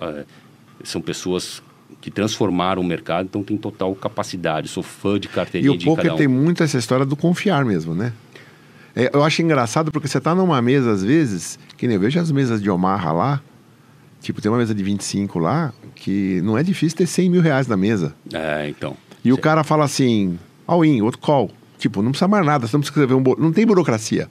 [0.85, 1.63] são pessoas
[2.01, 4.69] que transformaram o mercado, então tem total capacidade.
[4.69, 6.17] Sou fã de carteirinha e o poker um.
[6.17, 8.13] tem muito essa história do confiar mesmo, né?
[8.95, 12.19] É, eu acho engraçado porque você está numa mesa, às vezes, que nem eu vejo
[12.19, 13.43] as mesas de Omaha lá,
[14.21, 17.67] tipo, tem uma mesa de 25 lá, que não é difícil ter 100 mil reais
[17.67, 18.15] na mesa.
[18.33, 18.97] É, então.
[19.25, 21.51] E o cara fala assim, all in, outro call.
[21.79, 23.35] Tipo, não precisa mais nada, você não precisa escrever um...
[23.37, 24.29] Não tem burocracia.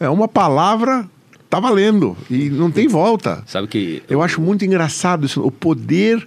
[0.00, 1.08] É uma palavra
[1.52, 3.44] tá valendo e não tem volta.
[3.46, 6.26] Sabe que eu, eu acho muito engraçado isso, o poder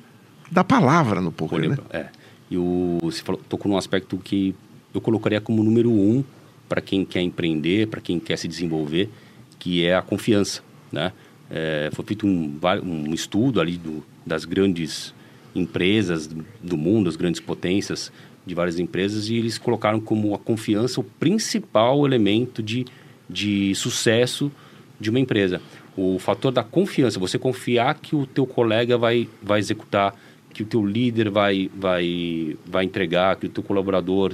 [0.52, 1.78] da palavra no poker, né?
[1.90, 2.06] É.
[2.52, 4.54] E o você falou, tocou num aspecto que
[4.94, 6.24] eu colocaria como número um
[6.70, 9.10] para quem quer empreender, para quem quer se desenvolver,
[9.58, 11.12] que é a confiança, né?
[11.50, 15.12] É, foi feito um, um estudo ali do, das grandes
[15.56, 16.30] empresas
[16.62, 18.12] do mundo, as grandes potências
[18.45, 22.86] de várias empresas, e eles colocaram como a confiança o principal elemento de,
[23.28, 24.52] de sucesso
[25.00, 25.62] de uma empresa.
[25.96, 30.14] O fator da confiança, você confiar que o teu colega vai, vai executar,
[30.54, 34.34] que o teu líder vai, vai, vai entregar, que o teu colaborador,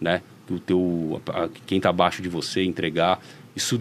[0.00, 1.20] né, que o teu,
[1.66, 3.20] quem está abaixo de você entregar.
[3.54, 3.78] Isso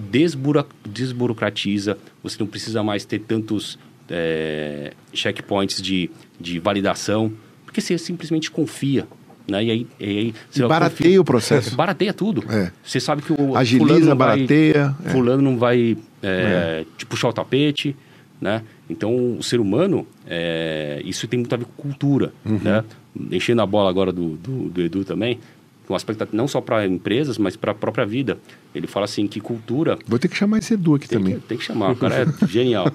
[0.85, 3.80] desburocratiza, você não precisa mais ter tantos
[4.10, 7.32] é, checkpoints de, de validação,
[7.66, 9.08] porque você simplesmente confia.
[9.48, 9.64] Né?
[9.64, 11.76] E aí, e aí você barateia o processo.
[11.76, 12.43] Barateia tudo.
[12.50, 12.72] É.
[12.84, 14.95] Você sabe que o Agiliza, barateia.
[15.00, 15.10] Vai, é.
[15.11, 16.85] Fulano não vai é, é.
[16.98, 17.95] te puxar o tapete.
[18.40, 18.64] Né?
[18.90, 22.33] Então, o ser humano, é, isso tem muito a ver com cultura.
[22.43, 22.59] Uhum.
[22.59, 22.83] Né?
[23.32, 25.40] Enchendo a bola agora do, do, do Edu também,
[25.88, 28.40] um aspecto não só para empresas, mas para a própria vida.
[28.74, 30.00] Ele fala assim que cultura...
[30.08, 31.35] Vou ter que chamar esse Edu aqui tem também.
[31.35, 32.85] Que, tem que chamar, o cara é genial.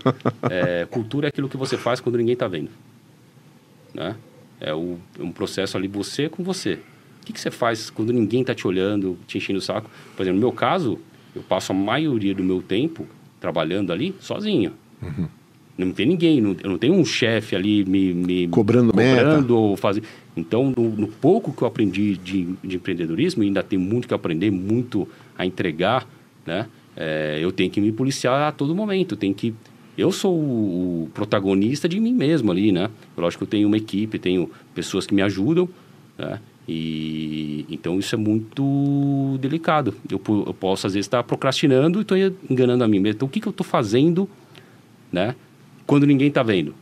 [0.50, 2.70] É, cultura é aquilo que você faz quando ninguém está vendo.
[3.94, 4.16] Né?
[4.60, 6.74] É o, um processo ali, você com você.
[7.22, 9.90] O que, que você faz quando ninguém está te olhando, te enchendo o saco?
[10.16, 10.98] Por exemplo, no meu caso,
[11.34, 13.06] eu passo a maioria do meu tempo
[13.40, 14.72] trabalhando ali sozinho.
[15.02, 15.26] Uhum.
[15.78, 19.76] Não tem ninguém, não, eu não tenho um chefe ali me, me cobrando, cobrando ou
[19.76, 20.06] fazendo.
[20.34, 24.50] Então, no, no, pouco que eu aprendi de, de empreendedorismo, ainda tem muito que aprender,
[24.50, 25.06] muito
[25.36, 26.06] a entregar,
[26.46, 26.66] né?
[26.96, 29.54] É, eu tenho que me policiar a todo momento, tenho que
[29.98, 32.90] eu sou o, protagonista de mim mesmo ali, né?
[33.16, 35.68] Lógico que eu tenho uma equipe, tenho pessoas que me ajudam,
[36.18, 36.40] né?
[36.68, 39.94] E então isso é muito delicado.
[40.10, 42.16] Eu, eu posso às vezes estar procrastinando e estou
[42.50, 43.16] enganando a mim mesmo.
[43.16, 44.28] Então o que, que eu estou fazendo,
[45.12, 45.34] né?
[45.86, 46.74] Quando ninguém está vendo.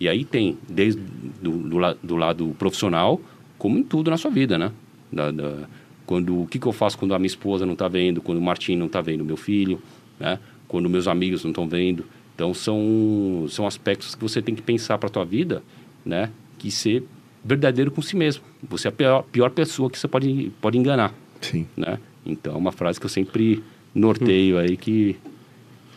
[0.00, 1.00] E aí tem desde
[1.42, 3.20] do, do, do, lado profissional,
[3.58, 4.72] como em tudo na sua vida, né?
[5.12, 5.68] Da, da,
[6.06, 8.42] quando o que, que eu faço quando a minha esposa não está vendo, quando o
[8.42, 9.80] Martim não está vendo, meu filho,
[10.18, 10.38] né?
[10.68, 12.04] Quando meus amigos não estão vendo.
[12.34, 15.62] Então são, são aspectos que você tem que pensar para a tua vida,
[16.04, 16.30] né?
[16.58, 17.02] Que você
[17.46, 18.42] verdadeiro com si mesmo.
[18.68, 21.14] Você é a pior, pior pessoa que você pode, pode enganar.
[21.40, 21.66] Sim.
[21.76, 21.98] Né?
[22.24, 23.62] Então, é uma frase que eu sempre
[23.94, 25.16] norteio aí que,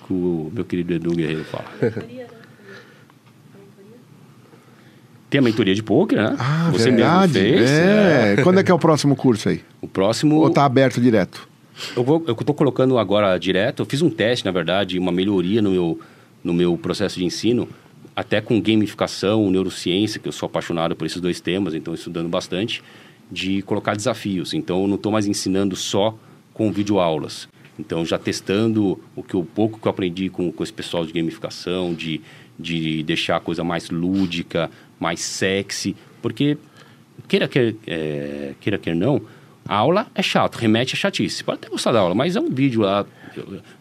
[0.06, 1.66] que o meu querido Edu Guerreiro fala.
[5.30, 6.36] Tem a mentoria de poker, né?
[6.40, 7.40] Ah, Você verdade.
[7.40, 7.69] mesmo fez.
[7.69, 8.36] é.
[8.44, 9.61] Quando é que é o próximo curso aí?
[9.80, 10.38] O próximo.
[10.38, 11.48] Ou tá aberto direto?
[11.95, 13.84] Eu, vou, eu tô colocando agora direto.
[13.84, 16.00] Eu fiz um teste, na verdade, uma melhoria no meu,
[16.44, 17.69] no meu processo de ensino,
[18.19, 22.83] até com gamificação, neurociência, que eu sou apaixonado por esses dois temas, então estudando bastante,
[23.31, 24.53] de colocar desafios.
[24.53, 26.17] Então eu não estou mais ensinando só
[26.53, 27.48] com videoaulas.
[27.80, 31.14] Então já testando o que o pouco que eu aprendi com, com esse pessoal de
[31.14, 32.19] gamificação, de,
[32.59, 36.57] de deixar a coisa mais lúdica, mais sexy, porque
[37.25, 39.22] queira quer, é, queira quer não,
[39.65, 41.41] a aula é chato, remete a chatice.
[41.41, 43.06] Pode até gostar da aula, mas é um vídeo lá.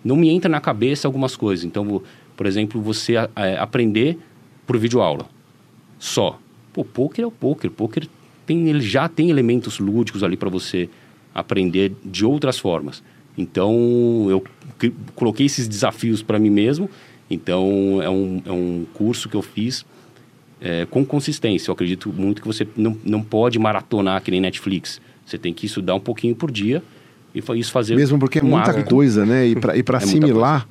[0.05, 1.65] Não me entra na cabeça algumas coisas.
[1.65, 2.00] Então,
[2.36, 4.17] por exemplo, você é, aprender
[4.69, 5.27] por vídeo aula.
[5.99, 6.39] Só.
[6.75, 7.71] Pô, poker é o poker.
[7.71, 8.07] Poker
[8.47, 10.91] tem, ele já tem elementos lúdicos ali para você
[11.35, 13.03] aprender de outras formas.
[13.37, 14.45] Então, eu
[15.15, 16.89] coloquei esses desafios para mim mesmo.
[17.31, 19.87] Então, é um, é um curso que eu fiz
[20.61, 21.71] é, com consistência.
[21.71, 25.01] Eu acredito muito que você não, não pode maratonar que nem Netflix.
[25.25, 26.83] Você tem que estudar um pouquinho por dia
[27.35, 28.95] e isso fazer Mesmo porque é muita hábito.
[28.95, 29.47] coisa, né?
[29.47, 30.69] E para e É assimilar...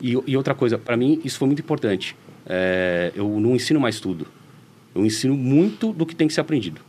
[0.00, 2.16] E, e outra coisa, para mim isso foi muito importante.
[2.46, 4.26] É, eu não ensino mais tudo.
[4.94, 6.80] Eu ensino muito do que tem que ser aprendido.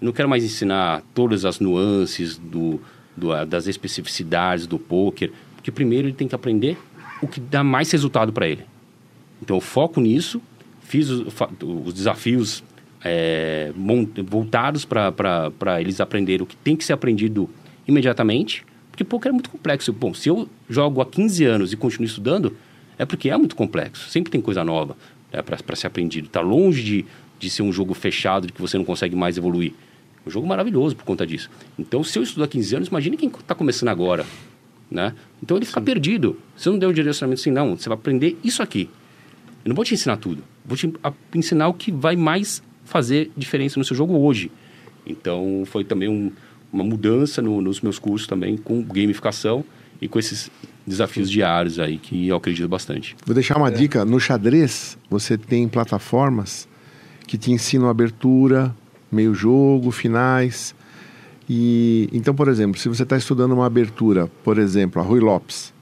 [0.00, 2.80] Eu não quero mais ensinar todas as nuances do,
[3.16, 6.76] do, das especificidades do poker, porque primeiro ele tem que aprender
[7.20, 8.64] o que dá mais resultado para ele.
[9.40, 10.42] Então eu foco nisso,
[10.80, 12.64] fiz os, os desafios
[13.04, 13.72] é,
[14.24, 17.48] voltados para eles aprenderem o que tem que ser aprendido
[17.86, 19.92] imediatamente, porque poker é muito complexo.
[19.92, 22.56] Bom, se eu jogo há 15 anos e continuo estudando,
[22.98, 24.08] é porque é muito complexo.
[24.08, 24.96] Sempre tem coisa nova
[25.32, 26.26] né, para ser aprendido.
[26.26, 27.04] Está longe de,
[27.38, 29.72] de ser um jogo fechado, de que você não consegue mais evoluir.
[30.24, 31.50] É um jogo maravilhoso por conta disso.
[31.78, 34.24] Então, se eu estudo há 15 anos, imagine quem está começando agora.
[34.90, 35.14] Né?
[35.42, 36.38] Então, ele fica perdido.
[36.56, 37.76] Você não deu o direcionamento assim, não.
[37.76, 38.88] Você vai aprender isso aqui.
[39.64, 40.44] Eu não vou te ensinar tudo.
[40.64, 40.92] Vou te
[41.34, 44.50] ensinar o que vai mais fazer diferença no seu jogo hoje.
[45.06, 46.30] Então, foi também um-
[46.72, 49.64] uma mudança no- nos meus cursos também, com gamificação
[50.02, 50.50] e com esses
[50.84, 53.16] desafios diários aí, que eu acredito bastante.
[53.24, 54.04] Vou deixar uma dica.
[54.04, 56.68] No xadrez, você tem plataformas
[57.26, 58.74] que te ensinam abertura,
[59.10, 60.74] meio jogo, finais.
[61.48, 65.72] E então, por exemplo, se você está estudando uma abertura, por exemplo, a Rui Lopes,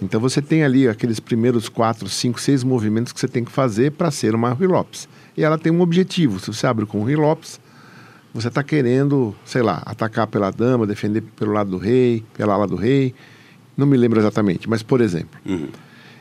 [0.00, 3.92] então você tem ali aqueles primeiros quatro, cinco, seis movimentos que você tem que fazer
[3.92, 5.06] para ser uma Rui Lopes.
[5.36, 6.40] E ela tem um objetivo.
[6.40, 7.60] Se você abre com Rui Lopes,
[8.32, 12.66] você está querendo, sei lá, atacar pela dama, defender pelo lado do rei, pela ala
[12.66, 13.14] do rei.
[13.80, 15.40] Não me lembro exatamente, mas por exemplo.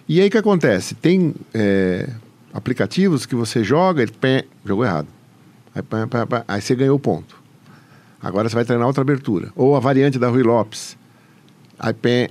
[0.07, 0.95] E aí o que acontece?
[0.95, 2.09] Tem é,
[2.53, 5.07] aplicativos que você joga, ele pé, jogou errado.
[5.75, 5.83] Aí,
[6.47, 7.37] aí você ganhou o ponto.
[8.21, 9.51] Agora você vai treinar outra abertura.
[9.55, 10.97] Ou a variante da Rui Lopes.
[11.77, 12.29] Aí pé.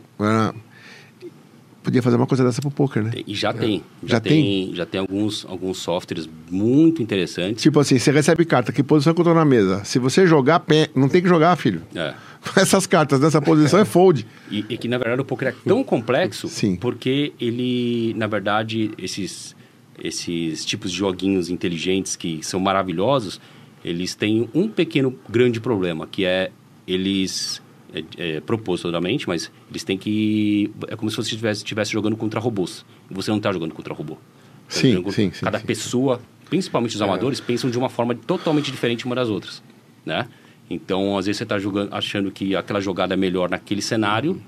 [1.89, 3.13] Podia fazer uma coisa dessa pro poker, né?
[3.27, 3.83] E já tem.
[4.03, 7.63] Já, Já tem, Já tem alguns, alguns softwares muito interessantes.
[7.63, 9.83] Tipo assim, você recebe carta, que posição que eu tô na mesa?
[9.85, 11.81] Se você jogar, pé, não tem que jogar, filho.
[11.95, 12.13] É.
[12.61, 14.27] Essas cartas nessa posição é fold.
[14.51, 16.77] E, e que, na verdade, o poker é tão complexo Sim.
[16.77, 19.57] porque ele, na verdade, esses,
[19.99, 23.41] esses tipos de joguinhos inteligentes que são maravilhosos,
[23.83, 26.51] eles têm um pequeno grande problema, que é
[26.87, 30.71] eles, é, é, propositalmente, mas eles têm que...
[30.89, 32.85] É como se você estivesse jogando contra robôs.
[33.11, 34.15] Você não está jogando contra robô.
[34.15, 34.21] Tá
[34.69, 35.67] Sim, jogando sim, sim, Cada sim.
[35.67, 39.63] pessoa, principalmente os amadores, pensam de uma forma totalmente diferente uma das outras,
[40.05, 40.29] né?
[40.71, 44.39] Então, às vezes você está jogando, achando que aquela jogada é melhor naquele cenário,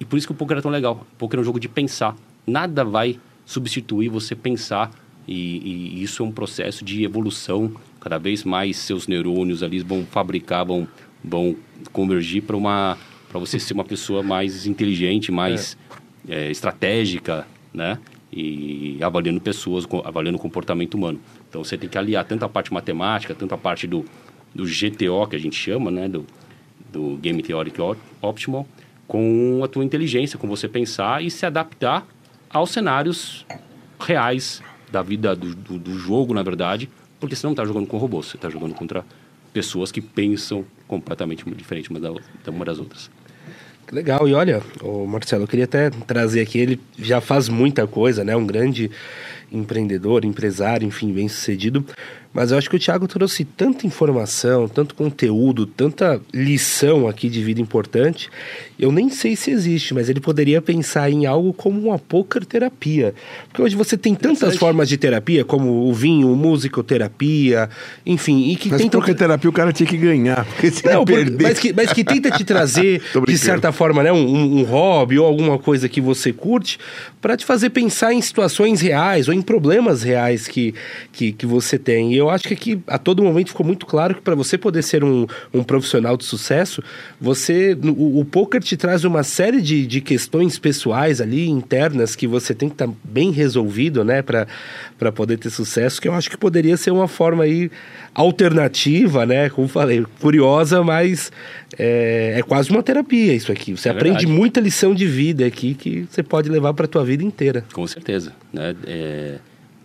[0.00, 1.06] e por isso que o poker é tão legal.
[1.12, 2.16] O poker é um jogo de pensar.
[2.46, 4.90] Nada vai substituir você pensar.
[5.28, 7.70] E, e isso é um processo de evolução.
[8.00, 10.88] Cada vez mais seus neurônios ali vão fabricar, vão,
[11.22, 11.56] vão
[11.92, 12.96] convergir para uma
[13.28, 15.76] para você ser uma pessoa mais inteligente, mais
[16.28, 17.96] é, estratégica, né?
[18.32, 21.20] E avaliando pessoas, avaliando o comportamento humano.
[21.48, 24.04] Então você tem que aliar tanto a parte matemática, tanto a parte do,
[24.52, 26.08] do GTO que a gente chama, né?
[26.08, 26.26] Do,
[26.92, 28.66] do Game Theory Op- Optimal,
[29.06, 32.04] com a tua inteligência, com você pensar e se adaptar
[32.48, 33.46] aos cenários
[34.00, 36.88] reais da vida do, do, do jogo, na verdade,
[37.20, 39.04] porque você não está jogando com robôs, você está jogando contra
[39.52, 42.10] pessoas que pensam completamente diferente uma, da,
[42.48, 43.08] uma das outras.
[43.92, 44.28] Legal.
[44.28, 48.34] E olha, o Marcelo, eu queria até trazer aqui, ele já faz muita coisa, né?
[48.34, 48.90] Um grande
[49.52, 51.84] empreendedor, empresário, enfim, bem sucedido.
[52.32, 57.42] Mas eu acho que o Thiago trouxe tanta informação, tanto conteúdo, tanta lição aqui de
[57.42, 58.30] vida importante.
[58.78, 63.14] Eu nem sei se existe, mas ele poderia pensar em algo como uma poker terapia.
[63.48, 67.68] Porque hoje você tem tantas formas de terapia, como o vinho, musicoterapia,
[68.06, 71.04] enfim, e que mas tem poker terapia o cara tinha que ganhar, porque se não,
[71.04, 71.42] perder...
[71.42, 75.26] mas, que, mas que tenta te trazer, de certa forma, né, um, um hobby ou
[75.26, 76.78] alguma coisa que você curte,
[77.20, 80.74] para te fazer pensar em situações reais ou em problemas reais que,
[81.12, 82.14] que, que você tem.
[82.14, 84.82] E eu acho que aqui, a todo momento, ficou muito claro que para você poder
[84.82, 86.82] ser um, um profissional de sucesso,
[87.20, 92.26] você o, o poker te traz uma série de, de questões pessoais ali, internas, que
[92.26, 96.30] você tem que estar tá bem resolvido, né, para poder ter sucesso, que eu acho
[96.30, 97.70] que poderia ser uma forma aí
[98.14, 101.32] alternativa, né, como falei, curiosa, mas
[101.78, 103.76] é, é quase uma terapia isso aqui.
[103.76, 104.38] Você é aprende verdade.
[104.38, 107.64] muita lição de vida aqui que você pode levar para a tua vida inteira.
[107.72, 109.38] Com certeza, né, é,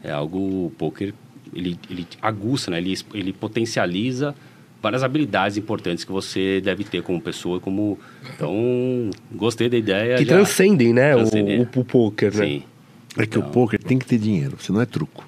[0.04, 1.14] é algo, o poker,
[1.56, 4.36] ele, ele aguça, né, ele, ele potencializa
[4.82, 7.98] várias habilidades importantes que você deve ter como pessoa, como
[8.36, 10.18] então gostei da ideia.
[10.18, 10.36] Que já...
[10.36, 11.60] transcendem, né, transcendem.
[11.62, 12.46] O, o, o poker, né?
[12.46, 12.64] Sim.
[13.18, 13.50] É que então...
[13.50, 15.26] o poker tem que ter dinheiro, senão é truco.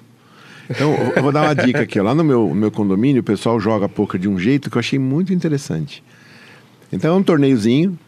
[0.70, 1.98] Então, eu vou dar uma dica aqui.
[2.00, 4.98] Lá no meu, meu condomínio, o pessoal joga poker de um jeito que eu achei
[4.98, 6.04] muito interessante.
[6.92, 7.98] Então, é um torneiozinho.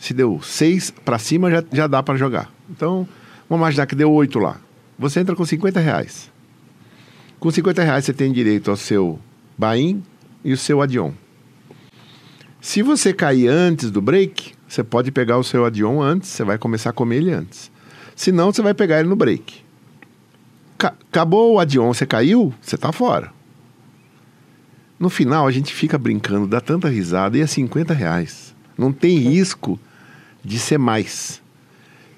[0.00, 2.52] Se deu seis para cima, já, já dá para jogar.
[2.68, 3.06] Então,
[3.48, 4.60] vamos imaginar que deu oito lá.
[4.98, 6.30] Você entra com 50 reais.
[7.40, 9.18] Com 50 reais, você tem direito ao seu
[9.56, 10.02] buy
[10.44, 11.12] e o seu adion.
[12.60, 16.58] Se você cair antes do break, você pode pegar o seu adion antes, você vai
[16.58, 17.70] começar a comer ele antes.
[18.16, 19.62] Se não, você vai pegar ele no break.
[20.78, 23.32] acabou o adion, você caiu, você está fora.
[24.98, 28.52] No final, a gente fica brincando, dá tanta risada e é 50 reais.
[28.76, 29.78] Não tem risco
[30.44, 31.40] de ser mais.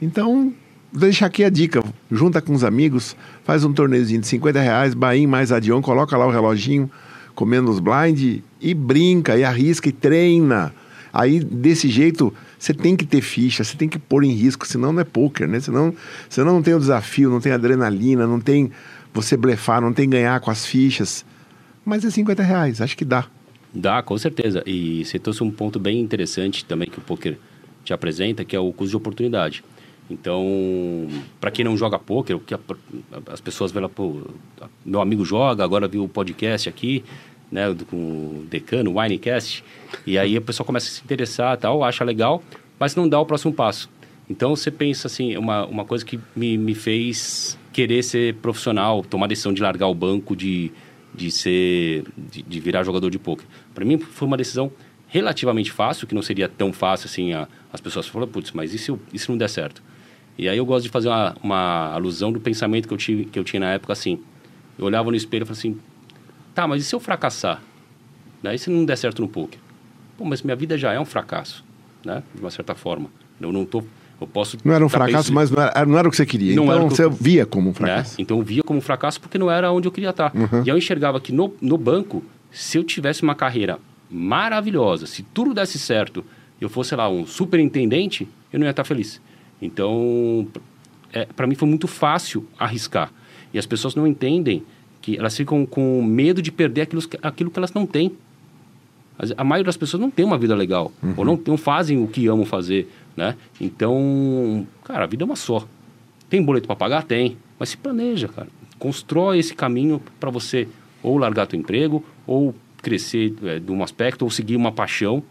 [0.00, 0.55] Então,
[0.93, 1.83] vou deixar aqui a dica.
[2.10, 6.27] Junta com os amigos, faz um torneiozinho de 50 reais, Bahia mais adion, coloca lá
[6.27, 6.91] o reloginho,
[7.35, 10.75] comendo os blind e brinca, e arrisca e treina.
[11.12, 14.93] Aí, desse jeito, você tem que ter ficha, você tem que pôr em risco, senão
[14.93, 15.59] não é poker, né?
[15.59, 15.94] Senão,
[16.28, 18.70] senão não tem o desafio, não tem adrenalina, não tem
[19.12, 21.25] você blefar, não tem ganhar com as fichas.
[21.85, 23.27] Mas é 50 reais, acho que dá.
[23.75, 24.62] Dá, com certeza.
[24.67, 27.39] E você trouxe um ponto bem interessante também que o poker
[27.85, 29.65] te apresenta, que é o custo de oportunidade.
[30.10, 31.06] Então,
[31.40, 32.55] para quem não joga poker, que
[33.32, 34.22] as pessoas veem lá, pô,
[34.84, 37.05] meu amigo joga, agora viu o podcast aqui,
[37.50, 39.64] né, com o Decano, o Winecast,
[40.05, 42.42] e aí a pessoa começa a se interessar, tal, acha legal,
[42.78, 43.89] mas não dá o próximo passo.
[44.28, 49.26] Então, você pensa assim, uma, uma coisa que me, me fez querer ser profissional, tomar
[49.26, 50.72] a decisão de largar o banco, de,
[51.14, 53.47] de ser, de, de virar jogador de poker.
[53.74, 54.72] Para mim, foi uma decisão
[55.08, 58.78] relativamente fácil, que não seria tão fácil assim, a, as pessoas falam, putz, mas e
[58.78, 59.82] se, e se não der certo?
[60.41, 63.39] E aí eu gosto de fazer uma, uma alusão do pensamento que eu, tive, que
[63.39, 64.19] eu tinha na época assim.
[64.78, 65.77] Eu olhava no espelho e falava assim,
[66.55, 67.60] tá, mas e se eu fracassar?
[68.43, 68.55] Né?
[68.55, 69.60] E se não der certo no poker?
[70.17, 71.62] Pô, mas minha vida já é um fracasso,
[72.02, 72.23] né?
[72.35, 73.10] De uma certa forma.
[73.39, 73.85] Eu não tô...
[74.19, 74.57] Eu posso...
[74.65, 76.57] Não era um fracasso, mas não era, não era o que você queria.
[76.57, 77.75] Não então você eu, via como um né?
[77.75, 78.12] fracasso.
[78.12, 78.23] Né?
[78.23, 80.35] Então eu via como um fracasso porque não era onde eu queria estar.
[80.35, 80.62] Uhum.
[80.65, 83.78] E eu enxergava que no, no banco, se eu tivesse uma carreira
[84.10, 86.25] maravilhosa, se tudo desse certo,
[86.59, 89.20] eu fosse, sei lá, um superintendente, eu não ia estar feliz.
[89.60, 90.47] Então,
[91.12, 93.12] é, para mim foi muito fácil arriscar.
[93.52, 94.62] E as pessoas não entendem
[95.02, 98.12] que elas ficam com medo de perder aquilo, aquilo que elas não têm.
[99.36, 101.14] A maioria das pessoas não tem uma vida legal, uhum.
[101.16, 103.36] ou não, não fazem o que amam fazer, né?
[103.60, 105.66] Então, cara, a vida é uma só.
[106.30, 107.02] Tem boleto para pagar?
[107.02, 107.36] Tem.
[107.58, 108.48] Mas se planeja, cara.
[108.78, 110.66] Constrói esse caminho para você
[111.02, 115.22] ou largar teu emprego, ou crescer é, de um aspecto, ou seguir uma paixão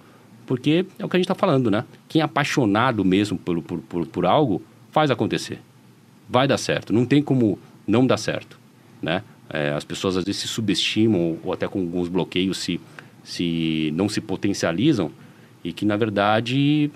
[0.49, 1.85] porque é o que a gente está falando, né?
[2.07, 5.59] Quem é apaixonado mesmo por, por, por, por, algo, faz acontecer.
[6.27, 6.91] Vai dar certo.
[6.91, 8.59] Não tem como não dar certo,
[8.99, 9.21] né?
[9.47, 12.81] É, as pessoas às vezes se subestimam ou até com alguns bloqueios se,
[13.23, 15.11] se não se potencializam
[15.63, 16.89] e que, na verdade,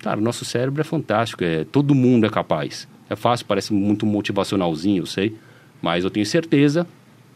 [0.00, 1.44] cara, o nosso cérebro é fantástico.
[1.44, 2.88] É, todo mundo é capaz.
[3.08, 5.36] É fácil, parece muito motivacionalzinho, eu sei.
[5.80, 6.84] Mas eu tenho certeza,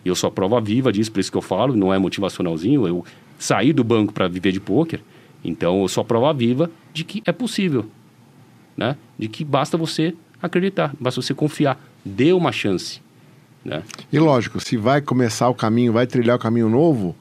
[0.04, 2.84] e eu sou a prova viva disso, por isso que eu falo, não é motivacionalzinho.
[2.84, 3.04] Eu
[3.38, 5.00] saí do banco para viver de pôquer
[5.44, 7.86] então, eu sou a prova viva de que é possível,
[8.76, 8.96] né?
[9.18, 13.00] De que basta você acreditar, basta você confiar, dê uma chance,
[13.64, 13.82] né?
[14.12, 17.14] E lógico, se vai começar o caminho, vai trilhar o caminho novo,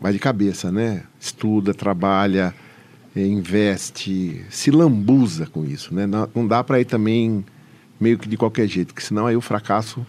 [0.00, 1.04] vai de cabeça, né?
[1.20, 2.54] Estuda, trabalha,
[3.14, 6.08] eh, investe, se lambuza com isso, né?
[6.34, 7.44] Não dá para ir também
[7.98, 10.04] meio que de qualquer jeito, porque senão aí o fracasso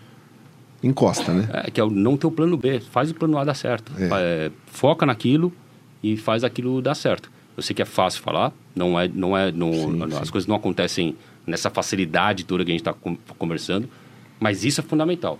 [0.81, 1.47] encosta, né?
[1.53, 3.91] É, que é o não ter o plano B, faz o plano A dar certo.
[3.97, 4.09] É.
[4.11, 5.53] É, foca naquilo,
[6.03, 7.31] e faz aquilo dar certo.
[7.55, 10.31] Eu sei que é fácil falar, não é, não é, não, sim, as sim.
[10.31, 11.15] coisas não acontecem
[11.47, 12.93] nessa facilidade toda que a gente está
[13.37, 13.87] conversando,
[14.39, 15.39] mas isso é fundamental.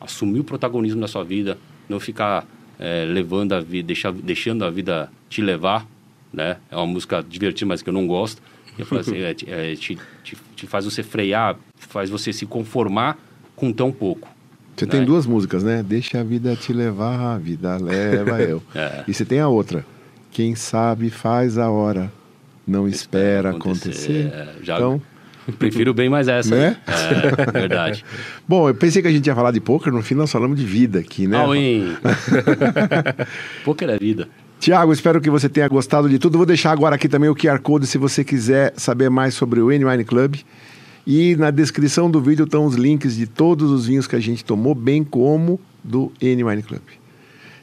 [0.00, 1.58] Assumir o protagonismo da sua vida,
[1.88, 2.46] não ficar
[2.78, 5.86] é, levando a vida, deixar, deixando a vida te levar,
[6.32, 6.56] né?
[6.70, 8.40] É uma música divertida, mas que eu não gosto.
[8.78, 13.18] Eu falo assim, é, é, te, te, te, faz você frear, faz você se conformar
[13.54, 14.28] com tão pouco.
[14.74, 14.92] Você né?
[14.92, 15.82] tem duas músicas, né?
[15.82, 18.62] Deixa a vida te levar, a vida leva eu.
[18.74, 19.04] é.
[19.06, 19.84] E você tem a outra.
[20.30, 22.12] Quem sabe faz a hora,
[22.66, 24.28] não espera, acontecer.
[24.28, 24.60] acontecer.
[24.60, 24.76] É, já...
[24.76, 25.02] Então,
[25.58, 26.54] Prefiro bem mais essa.
[26.54, 26.76] Né?
[26.86, 28.04] É, verdade.
[28.46, 30.64] Bom, eu pensei que a gente ia falar de poker, no fim nós falamos de
[30.64, 31.38] vida aqui, né?
[31.38, 31.50] All
[33.64, 34.28] poker é vida.
[34.58, 36.36] Tiago, espero que você tenha gostado de tudo.
[36.36, 39.72] Vou deixar agora aqui também o QR Code se você quiser saber mais sobre o
[39.72, 40.36] N-Wine Club.
[41.06, 44.44] E na descrição do vídeo estão os links de todos os vinhos que a gente
[44.44, 46.82] tomou, bem como do N-Wine Club.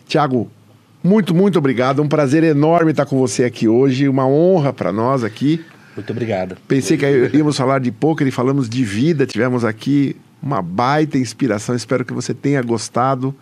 [0.07, 0.49] Tiago,
[1.03, 2.01] muito, muito obrigado.
[2.01, 4.07] Um prazer enorme estar com você aqui hoje.
[4.07, 5.63] Uma honra para nós aqui.
[5.95, 6.57] Muito obrigado.
[6.67, 9.25] Pensei que íamos falar de poker e falamos de vida.
[9.25, 11.75] Tivemos aqui uma baita inspiração.
[11.75, 13.33] Espero que você tenha gostado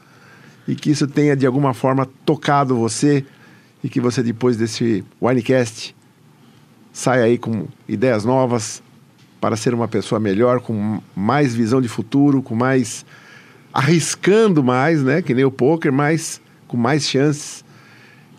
[0.67, 3.25] e que isso tenha de alguma forma tocado você
[3.83, 5.95] e que você depois desse Winecast
[6.91, 8.81] saia aí com ideias novas
[9.39, 13.05] para ser uma pessoa melhor, com mais visão de futuro, com mais
[13.73, 17.63] arriscando mais, né, que nem o poker, mas com mais chances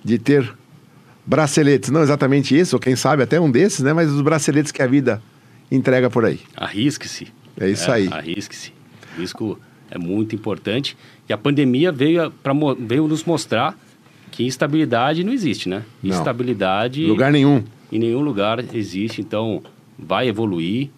[0.05, 0.53] de ter
[1.25, 3.93] braceletes, não exatamente isso, ou quem sabe até um desses, né?
[3.93, 5.21] Mas os braceletes que a vida
[5.71, 6.41] entrega por aí.
[6.57, 7.29] Arrisque-se.
[7.59, 8.09] É isso é, aí.
[8.11, 8.73] Arrisque-se.
[9.19, 9.59] Risco
[9.91, 10.97] é muito importante.
[11.29, 13.77] E a pandemia veio, pra, veio nos mostrar
[14.31, 15.83] que instabilidade não existe, né?
[16.03, 16.17] Não.
[16.17, 17.05] Instabilidade.
[17.07, 17.65] Lugar nenhum.
[17.91, 19.21] Em nenhum lugar existe.
[19.21, 19.63] Então,
[19.99, 20.91] vai evoluir,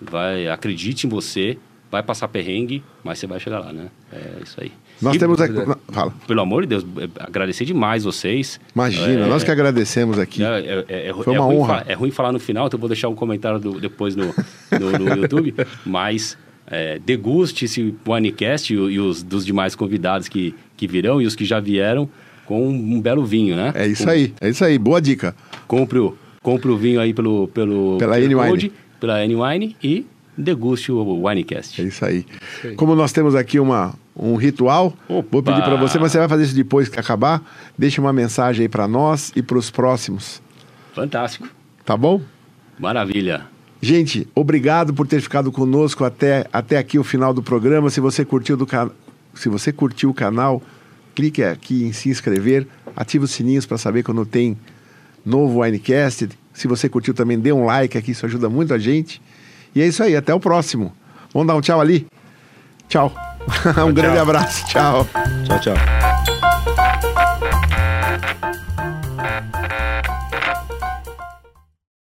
[0.00, 1.58] vai acredite em você,
[1.90, 3.88] vai passar perrengue, mas você vai chegar lá, né?
[4.12, 4.72] É isso aí.
[5.04, 5.54] Nós e, temos aqui.
[5.92, 6.12] Fala.
[6.26, 8.58] Pelo amor de Deus, é, agradecer demais vocês.
[8.74, 10.42] Imagina, é, nós que agradecemos aqui.
[10.42, 11.66] É, é, é Foi uma honra.
[11.66, 14.34] Falar, é ruim falar no final, então eu vou deixar um comentário do, depois no,
[14.72, 15.54] no, no YouTube.
[15.84, 21.26] Mas é, deguste esse Winecast e, e, os dos demais convidados que, que virão e
[21.26, 22.08] os que já vieram
[22.46, 23.72] com um, belo vinho, né?
[23.74, 24.78] É isso com, aí, é isso aí.
[24.78, 25.34] Boa dica.
[25.66, 28.72] Compre o, compre o vinho aí pelo, pelo, pela N-Wine.
[29.00, 31.80] Pela N-Wine e deguste o Winecast.
[31.80, 31.84] É.
[31.84, 32.24] Isso aí.
[32.76, 35.28] Como nós temos aqui uma, um ritual, Opa.
[35.30, 37.42] vou pedir para você, mas você vai fazer isso depois que acabar.
[37.76, 40.40] Deixa uma mensagem aí para nós e para os próximos.
[40.94, 41.48] Fantástico.
[41.84, 42.20] Tá bom?
[42.78, 43.46] Maravilha.
[43.80, 47.90] Gente, obrigado por ter ficado conosco até, até aqui o final do programa.
[47.90, 48.90] Se você curtiu do can...
[49.34, 50.62] se você curtiu o canal,
[51.14, 54.56] clique aqui em se inscrever, ative os sininhos para saber quando tem
[55.24, 56.30] novo Winecast.
[56.52, 59.20] Se você curtiu também, dê um like aqui, isso ajuda muito a gente.
[59.74, 60.92] E é isso aí, até o próximo.
[61.32, 62.06] Vamos dar um tchau ali?
[62.88, 63.33] Tchau.
[63.86, 64.66] um grande abraço.
[64.66, 65.06] Tchau.
[65.44, 65.74] Tchau, tchau.